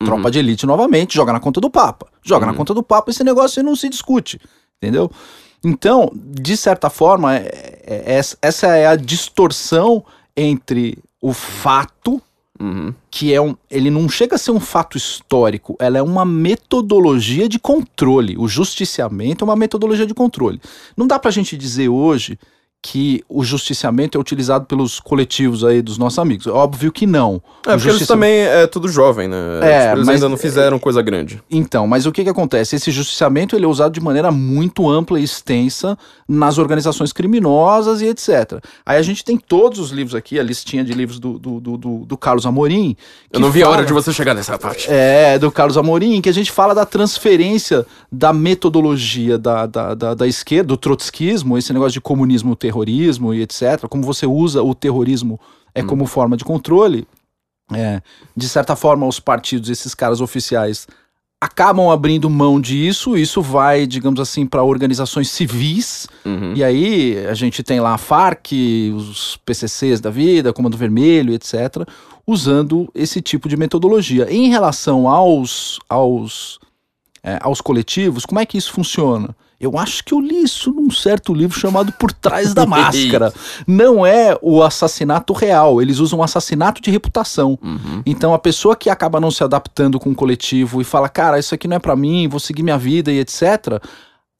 tropa 0.04 0.30
de 0.30 0.38
elite 0.38 0.64
novamente, 0.64 1.14
joga 1.14 1.32
na 1.32 1.40
conta 1.40 1.60
do 1.60 1.68
Papa. 1.68 2.06
Joga 2.24 2.46
na 2.46 2.54
conta 2.54 2.72
do 2.72 2.82
Papa 2.84 3.10
esse 3.10 3.24
negócio 3.24 3.58
e 3.58 3.62
não 3.64 3.74
se 3.74 3.88
discute, 3.88 4.40
entendeu? 4.80 5.10
Então, 5.64 6.10
de 6.14 6.56
certa 6.56 6.88
forma, 6.88 7.34
é- 7.36 7.82
é- 7.84 8.20
essa 8.42 8.68
é 8.76 8.86
a 8.86 8.94
distorção 8.96 10.04
entre 10.36 10.98
o 11.22 11.32
fato 11.32 12.20
Uhum. 12.60 12.94
que 13.10 13.32
é 13.34 13.40
um, 13.40 13.56
ele 13.68 13.90
não 13.90 14.08
chega 14.08 14.36
a 14.36 14.38
ser 14.38 14.52
um 14.52 14.60
fato 14.60 14.96
histórico, 14.96 15.74
ela 15.80 15.98
é 15.98 16.02
uma 16.02 16.24
metodologia 16.24 17.48
de 17.48 17.58
controle. 17.58 18.36
O 18.38 18.46
justiciamento 18.46 19.42
é 19.42 19.46
uma 19.46 19.56
metodologia 19.56 20.06
de 20.06 20.14
controle. 20.14 20.60
Não 20.96 21.06
dá 21.06 21.18
pra 21.18 21.32
gente 21.32 21.56
dizer 21.56 21.88
hoje 21.88 22.38
que 22.84 23.22
o 23.28 23.44
justiciamento 23.44 24.18
é 24.18 24.20
utilizado 24.20 24.64
pelos 24.66 24.98
coletivos 24.98 25.62
aí 25.64 25.80
dos 25.80 25.96
nossos 25.98 26.18
amigos. 26.18 26.48
Óbvio 26.48 26.90
que 26.90 27.06
não. 27.06 27.34
É, 27.34 27.36
O 27.36 27.40
porque 27.62 27.70
eles 27.74 27.82
justiça- 27.84 28.12
também 28.12 28.40
é 28.40 28.66
tudo 28.66 28.88
jovem, 28.88 29.28
né? 29.28 29.36
É, 29.62 29.82
Tipo, 29.82 29.92
eles 29.98 30.06
mas- 30.06 30.14
ainda 30.16 30.28
não 30.28 30.36
fizeram 30.36 30.78
coisa 30.80 31.00
grande. 31.00 31.40
Então, 31.48 31.86
mas 31.86 32.06
o 32.06 32.10
que 32.12 32.24
que 32.24 32.28
acontece? 32.30 32.74
Esse 32.74 32.90
justiciamento 32.90 33.54
ele 33.54 33.64
é 33.64 33.68
usado 33.68 33.92
de 33.92 34.00
maneira 34.00 34.32
muito 34.32 34.90
ampla 34.90 35.20
e 35.20 35.22
extensa 35.22 35.96
nas 36.28 36.58
organizações 36.58 37.12
criminosas 37.12 38.00
e 38.02 38.06
etc. 38.06 38.60
Aí 38.84 38.98
a 38.98 39.02
gente 39.02 39.24
tem 39.24 39.38
todos 39.38 39.78
os 39.78 39.90
livros 39.90 40.14
aqui, 40.16 40.40
a 40.40 40.42
listinha 40.42 40.82
de 40.82 40.92
livros 40.92 41.20
do, 41.20 41.38
do, 41.38 41.60
do, 41.60 41.76
do- 42.04 42.16
Carlos 42.16 42.44
Amorim. 42.46 42.96
Eu 43.32 43.38
não 43.38 43.50
vi 43.52 43.62
a 43.62 43.66
hora 43.66 43.76
fala- 43.76 43.86
de 43.86 43.92
você 43.92 44.12
chegar 44.12 44.34
nessa 44.34 44.58
parte. 44.58 44.88
É, 44.90 45.38
do 45.38 45.52
Carlos 45.52 45.76
Amorim, 45.78 46.20
que 46.20 46.28
a 46.28 46.34
gente 46.34 46.50
fala 46.50 46.74
da 46.74 46.84
transferência 46.84 47.86
da 48.10 48.32
metodologia 48.32 49.38
da, 49.38 49.66
da, 49.66 49.94
da, 49.94 50.14
da 50.14 50.26
esquerda, 50.26 50.68
do 50.68 50.76
trotskismo, 50.76 51.56
esse 51.58 51.72
negócio 51.72 51.92
de 51.92 52.00
comunismo, 52.00 52.56
terrorismo 52.72 53.34
e 53.34 53.42
etc. 53.42 53.86
Como 53.88 54.02
você 54.02 54.26
usa 54.26 54.62
o 54.62 54.74
terrorismo 54.74 55.38
é 55.74 55.82
como 55.82 56.06
forma 56.06 56.36
de 56.36 56.44
controle. 56.44 57.06
É, 57.72 58.02
de 58.36 58.48
certa 58.48 58.74
forma, 58.74 59.06
os 59.06 59.20
partidos, 59.20 59.70
esses 59.70 59.94
caras 59.94 60.20
oficiais, 60.20 60.86
acabam 61.40 61.90
abrindo 61.90 62.28
mão 62.28 62.60
disso. 62.60 63.16
Isso 63.16 63.40
vai, 63.40 63.86
digamos 63.86 64.20
assim, 64.20 64.46
para 64.46 64.62
organizações 64.62 65.30
civis. 65.30 66.06
Uhum. 66.24 66.54
E 66.54 66.64
aí 66.64 67.26
a 67.26 67.34
gente 67.34 67.62
tem 67.62 67.80
lá 67.80 67.94
a 67.94 67.98
FARC, 67.98 68.52
os 68.94 69.38
PCCs 69.44 70.00
da 70.00 70.10
vida, 70.10 70.52
Comando 70.52 70.76
Vermelho, 70.76 71.32
etc., 71.32 71.86
usando 72.26 72.90
esse 72.94 73.20
tipo 73.20 73.48
de 73.48 73.56
metodologia. 73.56 74.30
Em 74.30 74.48
relação 74.48 75.08
aos, 75.08 75.78
aos, 75.88 76.60
é, 77.22 77.38
aos 77.40 77.60
coletivos, 77.60 78.24
como 78.24 78.40
é 78.40 78.46
que 78.46 78.58
isso 78.58 78.72
funciona? 78.72 79.34
Eu 79.62 79.78
acho 79.78 80.02
que 80.02 80.12
eu 80.12 80.18
li 80.18 80.42
isso 80.42 80.72
num 80.72 80.90
certo 80.90 81.32
livro 81.32 81.56
chamado 81.56 81.92
Por 81.92 82.12
Trás 82.12 82.52
da 82.52 82.66
Máscara. 82.66 83.32
Não 83.64 84.04
é 84.04 84.36
o 84.42 84.60
assassinato 84.60 85.32
real, 85.32 85.80
eles 85.80 86.00
usam 86.00 86.18
um 86.18 86.22
assassinato 86.24 86.82
de 86.82 86.90
reputação. 86.90 87.56
Uhum. 87.62 88.02
Então 88.04 88.34
a 88.34 88.40
pessoa 88.40 88.74
que 88.74 88.90
acaba 88.90 89.20
não 89.20 89.30
se 89.30 89.44
adaptando 89.44 90.00
com 90.00 90.10
o 90.10 90.14
coletivo 90.16 90.80
e 90.80 90.84
fala, 90.84 91.08
cara, 91.08 91.38
isso 91.38 91.54
aqui 91.54 91.68
não 91.68 91.76
é 91.76 91.78
pra 91.78 91.94
mim, 91.94 92.26
vou 92.26 92.40
seguir 92.40 92.64
minha 92.64 92.76
vida 92.76 93.12
e 93.12 93.20
etc. 93.20 93.80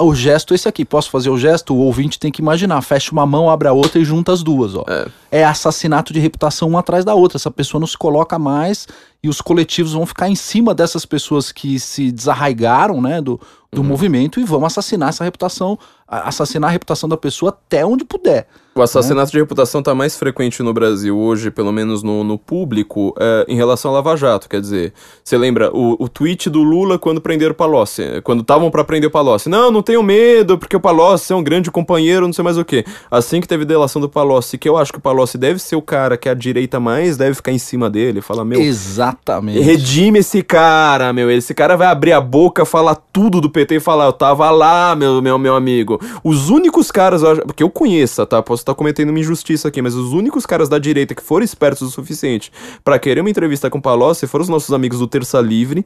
O 0.01 0.13
gesto 0.13 0.53
é 0.53 0.57
esse 0.57 0.69
aqui, 0.69 0.85
posso 0.85 1.09
fazer 1.09 1.31
o 1.31 1.39
gesto? 1.39 1.73
O 1.73 1.79
ouvinte 1.79 2.19
tem 2.19 2.33
que 2.33 2.43
imaginar, 2.43 2.83
fecha 2.83 3.13
uma 3.13 3.25
mão, 3.25 3.49
abre 3.49 3.69
a 3.69 3.73
outra 3.73 4.01
e 4.01 4.05
junta 4.05 4.33
as 4.33 4.43
duas, 4.43 4.75
ó. 4.75 4.85
É. 4.89 5.07
É 5.31 5.45
assassinato 5.45 6.13
de 6.13 6.19
reputação 6.19 6.69
uma 6.69 6.81
atrás 6.81 7.05
da 7.05 7.15
outra. 7.15 7.37
Essa 7.39 7.53
pessoa 7.53 7.79
não 7.79 7.87
se 7.87 7.97
coloca 7.97 8.37
mais 8.41 8.89
e 9.23 9.29
os 9.29 9.41
coletivos 9.41 9.93
vão 9.93 10.05
ficar 10.05 10.29
em 10.29 10.35
cima 10.35 10.75
dessas 10.75 11.07
pessoas 11.07 11.53
que 11.53 11.79
se 11.79 12.11
desarraigaram, 12.11 13.01
né, 13.01 13.21
do, 13.21 13.41
do 13.73 13.85
movimento 13.85 14.41
e 14.41 14.45
vão 14.45 14.67
assassinar 14.67 15.11
essa 15.11 15.23
reputação, 15.23 15.79
a- 16.09 16.29
assassinar 16.29 16.69
a 16.71 16.73
reputação 16.73 17.09
da 17.09 17.17
pessoa 17.17 17.51
até 17.51 17.87
onde 17.87 18.05
puder. 18.05 18.49
O 18.75 18.81
assassinato 18.81 19.31
de 19.31 19.39
reputação 19.39 19.81
está 19.81 19.95
mais 19.95 20.17
frequente 20.17 20.63
no 20.63 20.73
Brasil 20.73 21.17
hoje, 21.17 21.51
pelo 21.51 21.71
menos 21.71 22.03
no, 22.03 22.25
no 22.25 22.39
público, 22.39 23.15
é, 23.21 23.45
em 23.47 23.55
relação 23.55 23.91
ao 23.91 23.97
Lava 23.97 24.17
Jato. 24.17 24.49
Quer 24.49 24.63
dizer, 24.63 24.95
você 25.23 25.37
lembra 25.37 25.71
o, 25.77 26.03
o 26.03 26.09
tweet 26.09 26.49
do 26.49 26.63
Lula 26.63 26.99
quando 26.99 27.21
prenderam 27.21 27.53
o 27.53 27.55
Palocci? 27.55 28.03
Quando 28.25 28.41
estavam 28.41 28.71
para 28.71 28.83
prender 28.83 29.09
o 29.09 29.13
Palocci. 29.13 29.51
Não, 29.51 29.71
não 29.71 29.83
tenho 29.83 30.03
medo, 30.03 30.57
porque 30.57 30.75
o 30.75 30.81
Palocci 30.81 31.35
é 31.35 31.37
um 31.37 31.45
grande 31.45 31.71
companheiro, 31.71 32.27
não 32.27 32.33
sei 32.33 32.43
mais 32.43 32.57
o 32.57 32.65
quê. 32.65 32.83
Assim 33.11 33.43
que 33.43 33.47
teve 33.47 33.67
delação 33.67 34.01
do 34.01 34.09
Palocci, 34.09 34.57
que 34.57 34.69
eu 34.69 34.79
acho 34.79 34.91
que 34.91 34.99
o 34.99 35.03
Palocci 35.03 35.37
deve 35.37 35.59
ser 35.59 35.77
o 35.77 35.83
cara 35.83 36.17
que 36.17 36.29
a 36.31 36.35
direita 36.35 36.81
mais 36.81 37.19
deve 37.19 37.35
ficar 37.35 37.53
em 37.53 37.59
cima 37.59 37.91
dele, 37.91 38.23
fala, 38.23 38.43
meu, 38.43 38.59
Exatamente. 38.59 39.12
Redime 39.61 40.19
esse 40.21 40.43
cara, 40.43 41.13
meu. 41.13 41.31
Esse 41.31 41.55
cara 41.55 41.77
vai 41.77 41.87
abrir 41.87 42.13
a 42.13 42.21
boca, 42.21 42.65
falar 42.65 42.95
tudo 42.95 43.41
do 43.41 43.51
PT 43.51 43.77
e 43.77 43.81
falar, 43.81 44.07
eu 44.07 44.13
tava 44.13 44.51
lá, 44.51 44.95
meu, 44.95 45.21
meu, 45.21 45.39
meu 45.39 45.55
amigo. 45.55 46.01
Os 46.25 46.51
únicos 46.51 46.91
caras, 46.91 47.23
porque 47.47 47.63
eu 47.63 47.71
conheço, 47.71 48.25
tá? 48.27 48.43
Posso 48.43 48.63
estar 48.63 48.75
cometendo 48.75 49.11
uma 49.11 49.21
injustiça 49.21 49.69
aqui, 49.69 49.83
mas 49.83 49.95
os 49.95 50.13
únicos 50.13 50.47
caras 50.47 50.69
da 50.69 50.79
direita 50.79 51.15
que 51.15 51.23
foram 51.23 51.45
espertos 51.45 51.83
o 51.83 51.91
suficiente 51.91 52.53
pra 52.85 52.99
querer 52.99 53.21
uma 53.21 53.31
entrevista 53.31 53.69
com 53.71 53.79
o 53.79 53.83
Palocci 53.83 54.27
foram 54.27 54.43
os 54.43 54.49
nossos 54.49 54.73
amigos 54.73 54.99
do 54.99 55.07
Terça 55.07 55.41
Livre. 55.41 55.85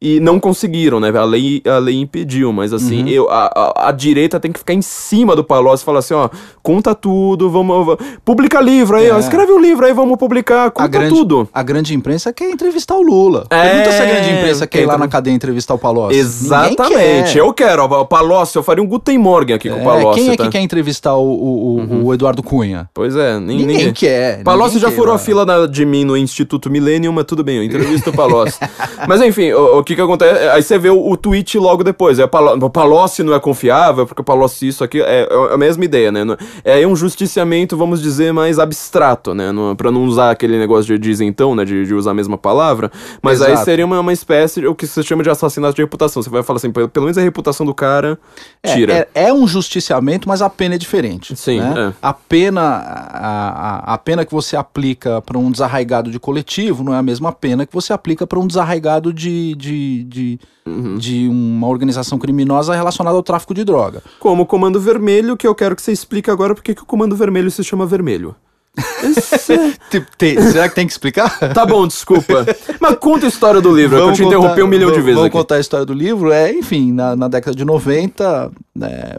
E 0.00 0.20
não 0.20 0.38
conseguiram, 0.38 1.00
né? 1.00 1.08
A 1.16 1.24
lei, 1.24 1.60
a 1.66 1.78
lei 1.78 1.96
impediu, 2.00 2.52
mas 2.52 2.72
assim, 2.72 3.02
Uhum. 3.02 3.08
eu, 3.08 3.28
a, 3.30 3.46
a, 3.52 3.88
a 3.88 3.92
direita 3.92 4.38
tem 4.38 4.52
que 4.52 4.58
ficar 4.60 4.72
em 4.74 4.80
cima 4.80 5.34
do 5.34 5.42
Palocci 5.42 5.82
e 5.82 5.84
falar 5.84 5.98
assim, 5.98 6.14
ó, 6.14 6.28
conta 6.62 6.94
tudo, 6.94 7.50
vamos. 7.50 7.84
va- 7.84 7.98
Publica 8.24 8.60
livro 8.60 8.96
aí, 8.96 9.10
ó, 9.10 9.16
É. 9.16 9.18
escreve 9.18 9.50
um 9.50 9.58
livro 9.60 9.84
aí, 9.84 9.92
vamos 9.92 10.16
publicar, 10.16 10.66
A 10.66 10.70
conta 10.70 10.86
grande, 10.88 11.14
tudo. 11.14 11.48
a 11.52 11.62
grande 11.64 11.94
imprensa 11.96 12.32
quer 12.32 12.48
entrevistar 12.48 12.94
o 12.94 13.02
Lula. 13.02 13.46
É, 13.50 13.70
Pergunta 13.70 13.90
se 13.92 14.02
a 14.02 14.06
grande 14.06 14.30
imprensa 14.30 14.66
quer 14.68 14.82
ir 14.82 14.86
lá 14.86 14.96
na 14.96 15.08
cadeia 15.08 15.34
entrevistar 15.34 15.74
o 15.74 15.78
Palocci. 15.78 16.16
Exatamente. 16.16 17.32
Quer. 17.32 17.38
Eu 17.40 17.52
quero. 17.52 17.82
ó, 17.82 18.00
O 18.02 18.06
Palocci, 18.06 18.56
eu 18.56 18.62
faria 18.62 18.82
um 18.82 18.86
Guten 18.86 19.18
Morgen 19.18 19.56
aqui 19.56 19.68
com 19.68 19.76
o 19.76 19.80
É, 19.80 19.84
Palocci. 19.84 20.20
quem 20.20 20.30
é 20.32 20.36
tá? 20.36 20.44
que 20.44 20.50
quer 20.50 20.60
entrevistar 20.60 21.16
o, 21.16 21.24
o- 21.24 21.80
o- 21.80 22.06
o 22.06 22.14
Eduardo 22.14 22.42
Cunha? 22.42 22.88
Pois 22.94 23.16
é, 23.16 23.38
Ninguém, 23.40 23.66
ninguém. 23.66 23.92
quer. 23.92 24.42
Palocci 24.44 24.74
ninguém 24.76 24.82
já 24.82 24.90
quer 24.90 24.96
furou 24.96 25.14
a 25.14 25.18
fila 25.18 25.44
da- 25.44 25.66
de 25.66 25.84
mim 25.84 26.04
no 26.04 26.16
Instituto 26.16 26.70
Millennium, 26.70 27.12
mas 27.12 27.24
tudo 27.24 27.42
bem, 27.42 27.56
eu 27.56 27.64
entrevisto 27.64 28.10
o 28.10 28.12
Palocci. 28.12 28.58
mas 29.08 29.20
enfim, 29.22 29.50
o, 29.52 29.78
o 29.78 29.84
que 29.88 29.94
que 29.96 30.00
acontece? 30.00 30.48
Aí 30.48 30.62
você 30.62 30.78
vê 30.78 30.90
o, 30.90 31.10
o 31.10 31.16
tweet 31.16 31.58
logo 31.58 31.82
depois. 31.82 32.18
É, 32.18 32.24
o 32.24 32.28
Palo- 32.28 32.64
o 32.64 32.70
Palocci 32.70 33.22
não 33.22 33.34
é 33.34 33.40
confiável, 33.40 34.06
porque 34.06 34.20
o 34.20 34.24
Palocci 34.24 34.68
isso 34.68 34.84
aqui 34.84 35.00
é, 35.00 35.26
é 35.28 35.54
a 35.54 35.56
mesma 35.56 35.84
ideia, 35.84 36.12
né? 36.12 36.20
É 36.64 36.86
um 36.86 36.94
justiciamento, 36.94 37.76
vamos 37.76 38.00
dizer, 38.02 38.32
mais 38.32 38.58
abstrato, 38.58 39.34
né? 39.34 39.50
Não, 39.50 39.74
pra 39.74 39.90
não 39.90 40.04
usar 40.04 40.30
aquele 40.30 40.58
negócio 40.58 40.84
de 40.84 40.98
dizentão, 40.98 41.54
né? 41.54 41.64
De, 41.64 41.86
de 41.86 41.94
usar 41.94 42.10
a 42.10 42.14
mesma 42.14 42.36
palavra. 42.36 42.90
Mas 43.22 43.40
aí 43.42 43.52
Exato. 43.52 43.64
seria 43.64 43.84
uma, 43.86 43.98
uma 44.00 44.12
espécie, 44.12 44.60
de- 44.60 44.66
o 44.66 44.74
que 44.74 44.86
se 44.86 45.02
chama 45.02 45.22
de 45.22 45.30
assassinato 45.30 45.74
de 45.74 45.82
reputação. 45.82 46.22
Você 46.22 46.30
vai 46.30 46.42
falar 46.42 46.58
assim, 46.58 46.70
pelo 46.70 46.90
menos 47.06 47.16
a 47.18 47.22
reputação 47.22 47.64
do 47.64 47.74
cara 47.74 48.18
É, 48.62 48.74
tira. 48.74 49.08
É, 49.14 49.26
é 49.28 49.32
um 49.32 49.46
justiciamento, 49.46 50.28
mas 50.28 50.42
a 50.42 50.50
pena 50.50 50.74
é 50.74 50.78
diferente. 50.78 51.34
Sim, 51.36 51.60
né? 51.60 51.88
é. 51.90 51.92
A 52.02 52.12
pena 52.12 52.60
a, 52.62 53.92
a, 53.92 53.94
a 53.94 53.98
pena 53.98 54.24
que 54.24 54.32
você 54.32 54.56
aplica 54.56 55.20
para 55.22 55.38
um 55.38 55.50
desarraigado 55.50 56.10
de 56.10 56.18
coletivo 56.18 56.84
não 56.84 56.94
é 56.94 56.98
a 56.98 57.02
mesma 57.02 57.32
pena 57.32 57.64
que 57.66 57.72
você 57.72 57.92
aplica 57.92 58.26
para 58.26 58.38
um 58.38 58.46
desarraigado 58.46 59.12
de, 59.12 59.54
de, 59.54 59.77
de, 60.08 60.38
Uhum. 60.66 60.96
de 60.98 61.28
uma 61.28 61.66
organização 61.68 62.18
criminosa 62.18 62.74
relacionada 62.74 63.16
ao 63.16 63.22
tráfico 63.22 63.54
de 63.54 63.64
droga. 63.64 64.02
Como 64.20 64.42
o 64.42 64.46
Comando 64.46 64.80
Vermelho, 64.80 65.36
que 65.36 65.46
eu 65.46 65.54
quero 65.54 65.74
que 65.76 65.82
você 65.82 65.92
explique 65.92 66.30
agora 66.30 66.54
porque 66.54 66.74
que 66.74 66.82
o 66.82 66.86
Comando 66.86 67.16
Vermelho 67.16 67.50
se 67.50 67.62
chama 67.64 67.86
Vermelho. 67.86 68.34
É- 68.76 69.72
Te- 69.90 70.06
te- 70.16 70.42
será 70.42 70.68
que 70.68 70.74
tem 70.74 70.86
que 70.86 70.92
explicar? 70.92 71.38
Tá 71.54 71.64
bom, 71.66 71.86
desculpa. 71.86 72.44
Mas 72.80 72.96
conta 72.98 73.26
a 73.26 73.28
história 73.28 73.60
do 73.60 73.74
livro, 73.74 73.96
é 73.96 74.00
que 74.02 74.08
eu 74.08 74.12
te 74.12 74.22
interrompi 74.24 74.62
um 74.62 74.68
milhão 74.68 74.90
de 74.90 74.96
vezes 75.00 75.14
Vamos 75.14 75.26
aqui. 75.28 75.36
contar 75.36 75.56
a 75.56 75.60
história 75.60 75.84
do 75.86 75.92
livro. 75.94 76.30
É, 76.30 76.52
enfim, 76.52 76.92
na, 76.92 77.16
na 77.16 77.26
década 77.28 77.56
de 77.56 77.64
90, 77.64 78.52
né, 78.76 79.16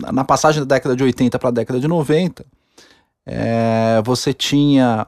na- 0.00 0.12
na 0.12 0.24
passagem 0.24 0.60
da 0.64 0.74
década 0.76 0.94
de 0.94 1.02
80 1.02 1.38
para 1.38 1.48
a 1.48 1.52
década 1.52 1.80
de 1.80 1.88
90, 1.88 2.44
é, 3.26 4.00
você 4.04 4.32
tinha 4.32 5.06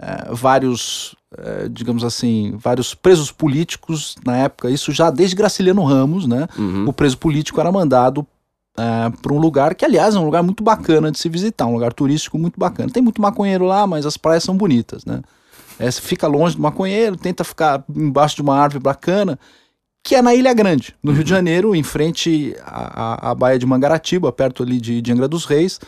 é, 0.00 0.28
vários, 0.32 1.14
é, 1.38 1.68
digamos 1.68 2.04
assim, 2.04 2.54
vários 2.56 2.94
presos 2.94 3.30
políticos 3.30 4.16
na 4.24 4.36
época, 4.36 4.70
isso 4.70 4.92
já 4.92 5.10
desde 5.10 5.36
Graciliano 5.36 5.84
Ramos, 5.84 6.26
né? 6.26 6.46
Uhum. 6.58 6.86
O 6.88 6.92
preso 6.92 7.18
político 7.18 7.60
era 7.60 7.70
mandado 7.70 8.26
para 8.74 9.32
um 9.32 9.38
lugar 9.38 9.74
que, 9.74 9.84
aliás, 9.84 10.14
é 10.14 10.18
um 10.18 10.24
lugar 10.24 10.42
muito 10.42 10.64
bacana 10.64 11.12
de 11.12 11.18
se 11.18 11.28
visitar, 11.28 11.66
um 11.66 11.74
lugar 11.74 11.92
turístico 11.92 12.38
muito 12.38 12.58
bacana. 12.58 12.90
Tem 12.90 13.02
muito 13.02 13.20
maconheiro 13.20 13.66
lá, 13.66 13.86
mas 13.86 14.06
as 14.06 14.16
praias 14.16 14.44
são 14.44 14.56
bonitas, 14.56 15.04
né? 15.04 15.20
É, 15.78 15.90
você 15.90 16.00
fica 16.00 16.26
longe 16.26 16.56
do 16.56 16.62
maconheiro, 16.62 17.16
tenta 17.16 17.44
ficar 17.44 17.84
embaixo 17.94 18.36
de 18.36 18.42
uma 18.42 18.56
árvore 18.56 18.82
bacana, 18.82 19.38
que 20.02 20.14
é 20.14 20.22
na 20.22 20.34
Ilha 20.34 20.52
Grande, 20.52 20.94
no 21.02 21.12
Rio 21.12 21.24
de 21.24 21.30
Janeiro, 21.30 21.74
em 21.74 21.82
frente 21.82 22.56
à, 22.64 23.28
à, 23.28 23.30
à 23.30 23.34
Baía 23.34 23.58
de 23.58 23.66
Mangaratiba, 23.66 24.32
perto 24.32 24.62
ali 24.62 24.80
de, 24.80 25.00
de 25.00 25.12
Angra 25.12 25.28
dos 25.28 25.44
Reis. 25.44 25.78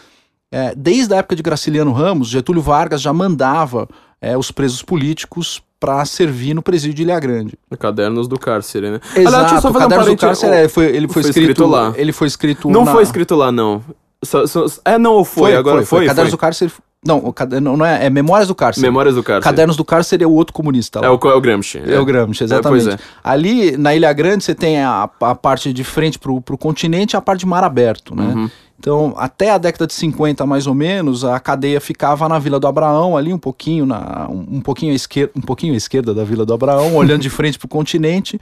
É, 0.53 0.75
desde 0.75 1.15
a 1.15 1.19
época 1.19 1.35
de 1.35 1.43
Graciliano 1.43 1.93
Ramos, 1.93 2.29
Getúlio 2.29 2.63
Vargas 2.63 3.01
já 3.01 3.13
mandava 3.13 3.89
é, 4.25 4.37
os 4.39 4.51
presos 4.51 4.83
políticos 4.83 5.62
para 5.79 6.03
servir 6.07 6.55
no 6.55 6.62
presídio 6.62 6.95
de 6.95 7.03
Ilha 7.03 7.20
Grande. 7.20 7.59
Cadernos 7.79 8.27
do 8.27 8.39
cárcere, 8.39 8.91
né? 8.91 9.01
Exato, 9.14 9.37
Aliás, 9.37 9.53
fazer 9.62 9.68
um 9.68 9.72
Cadernos 9.81 10.07
do. 10.07 10.16
Cárcere, 10.16 10.55
é, 10.57 10.68
foi, 10.68 10.87
ele 10.87 11.07
foi, 11.07 11.22
foi 11.22 11.31
escrito, 11.31 11.51
escrito 11.51 11.66
lá. 11.66 11.93
Ele 11.97 12.12
foi 12.12 12.27
escrito 12.27 12.70
Não 12.70 12.85
na- 12.87 12.93
foi 12.93 13.03
escrito 13.03 13.35
lá, 13.35 13.53
não. 13.53 13.83
Só- 14.22 14.47
só- 14.47 14.64
é, 14.85 14.97
não, 14.97 15.12
ou 15.12 15.25
foi, 15.25 15.55
agora 15.55 15.85
foi. 15.85 16.07
Cadernos 16.07 16.31
foi. 16.31 16.37
do 16.39 16.41
Cárcere... 16.41 16.72
Não, 17.07 17.18
o 17.18 17.35
caderno, 17.35 17.77
não 17.77 17.85
é, 17.85 18.07
é 18.07 18.09
Memórias 18.09 18.49
do 18.49 18.55
Cárcere. 18.55 18.87
Memórias 18.87 19.14
do 19.14 19.22
cárcere. 19.22 19.45
Cadernos 19.45 19.77
do 19.77 19.85
Cárcere 19.85 20.25
é 20.25 20.27
o 20.27 20.33
outro 20.33 20.55
comunista 20.55 21.01
lá. 21.01 21.07
É 21.07 21.11
o, 21.11 21.18
é 21.22 21.35
o 21.35 21.41
Gramsci. 21.41 21.83
É 21.87 22.01
o 22.01 22.05
Gramsci, 22.07 22.45
exatamente. 22.45 22.85
pois 22.85 22.95
é. 22.95 22.99
Ali 23.22 23.77
na 23.77 23.95
Ilha 23.95 24.11
Grande 24.14 24.43
você 24.43 24.55
tem 24.55 24.81
a, 24.83 25.03
a 25.20 25.35
parte 25.35 25.70
de 25.70 25.85
frente 25.85 26.18
pro, 26.18 26.41
pro 26.41 26.57
continente 26.57 27.12
e 27.12 27.16
a 27.18 27.20
parte 27.20 27.41
de 27.41 27.47
mar 27.47 27.62
aberto, 27.62 28.16
né? 28.16 28.33
Uhum. 28.35 28.51
Então, 28.79 29.14
até 29.16 29.51
a 29.51 29.59
década 29.59 29.87
de 29.87 29.95
50, 29.95 30.45
mais 30.45 30.66
ou 30.66 30.75
menos, 30.75 31.25
a 31.25 31.39
cadeia 31.41 31.81
ficava 31.81 32.29
na 32.29 32.39
Vila 32.39 32.61
do 32.61 32.66
Abraão, 32.66 33.16
ali 33.16 33.33
um 33.33 33.39
pouquinho, 33.39 33.87
na, 33.87 34.29
um, 34.29 34.57
um 34.57 34.61
pouquinho 34.61 34.93
à 34.93 34.95
esquerda, 34.95 35.33
um 35.37 35.41
pouquinho 35.41 35.75
à 35.75 35.77
esquerda 35.77 36.12
da 36.12 36.25
Vila 36.25 36.45
do 36.45 36.53
Abraão, 36.53 36.95
olhando 36.97 37.22
de 37.22 37.31
frente 37.31 37.59
pro 37.59 37.68
continente. 37.68 38.39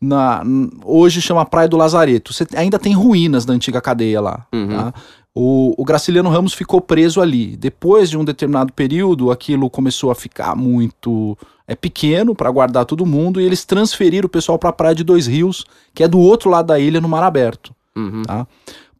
Na, 0.00 0.42
hoje 0.84 1.20
chama 1.20 1.46
Praia 1.46 1.68
do 1.68 1.76
Lazareto. 1.76 2.32
Você 2.32 2.46
ainda 2.56 2.78
tem 2.78 2.92
ruínas 2.92 3.44
da 3.44 3.54
antiga 3.54 3.80
cadeia 3.80 4.20
lá. 4.20 4.46
Uhum. 4.52 4.68
tá? 4.68 4.94
O, 5.34 5.74
o 5.80 5.84
Graciliano 5.84 6.28
Ramos 6.28 6.54
ficou 6.54 6.80
preso 6.80 7.20
ali. 7.20 7.56
Depois 7.56 8.10
de 8.10 8.16
um 8.16 8.24
determinado 8.24 8.72
período, 8.72 9.30
aquilo 9.30 9.70
começou 9.70 10.10
a 10.10 10.14
ficar 10.14 10.54
muito 10.56 11.36
é 11.66 11.74
pequeno 11.74 12.34
para 12.34 12.50
guardar 12.50 12.84
todo 12.84 13.06
mundo 13.06 13.40
e 13.40 13.44
eles 13.44 13.64
transferiram 13.64 14.26
o 14.26 14.30
pessoal 14.30 14.58
para 14.58 14.68
a 14.68 14.72
Praia 14.72 14.94
de 14.94 15.02
Dois 15.02 15.26
Rios, 15.26 15.64
que 15.94 16.02
é 16.02 16.08
do 16.08 16.18
outro 16.18 16.50
lado 16.50 16.66
da 16.66 16.78
ilha, 16.78 17.00
no 17.00 17.08
mar 17.08 17.22
aberto. 17.22 17.74
Uhum. 17.96 18.22
Tá? 18.22 18.46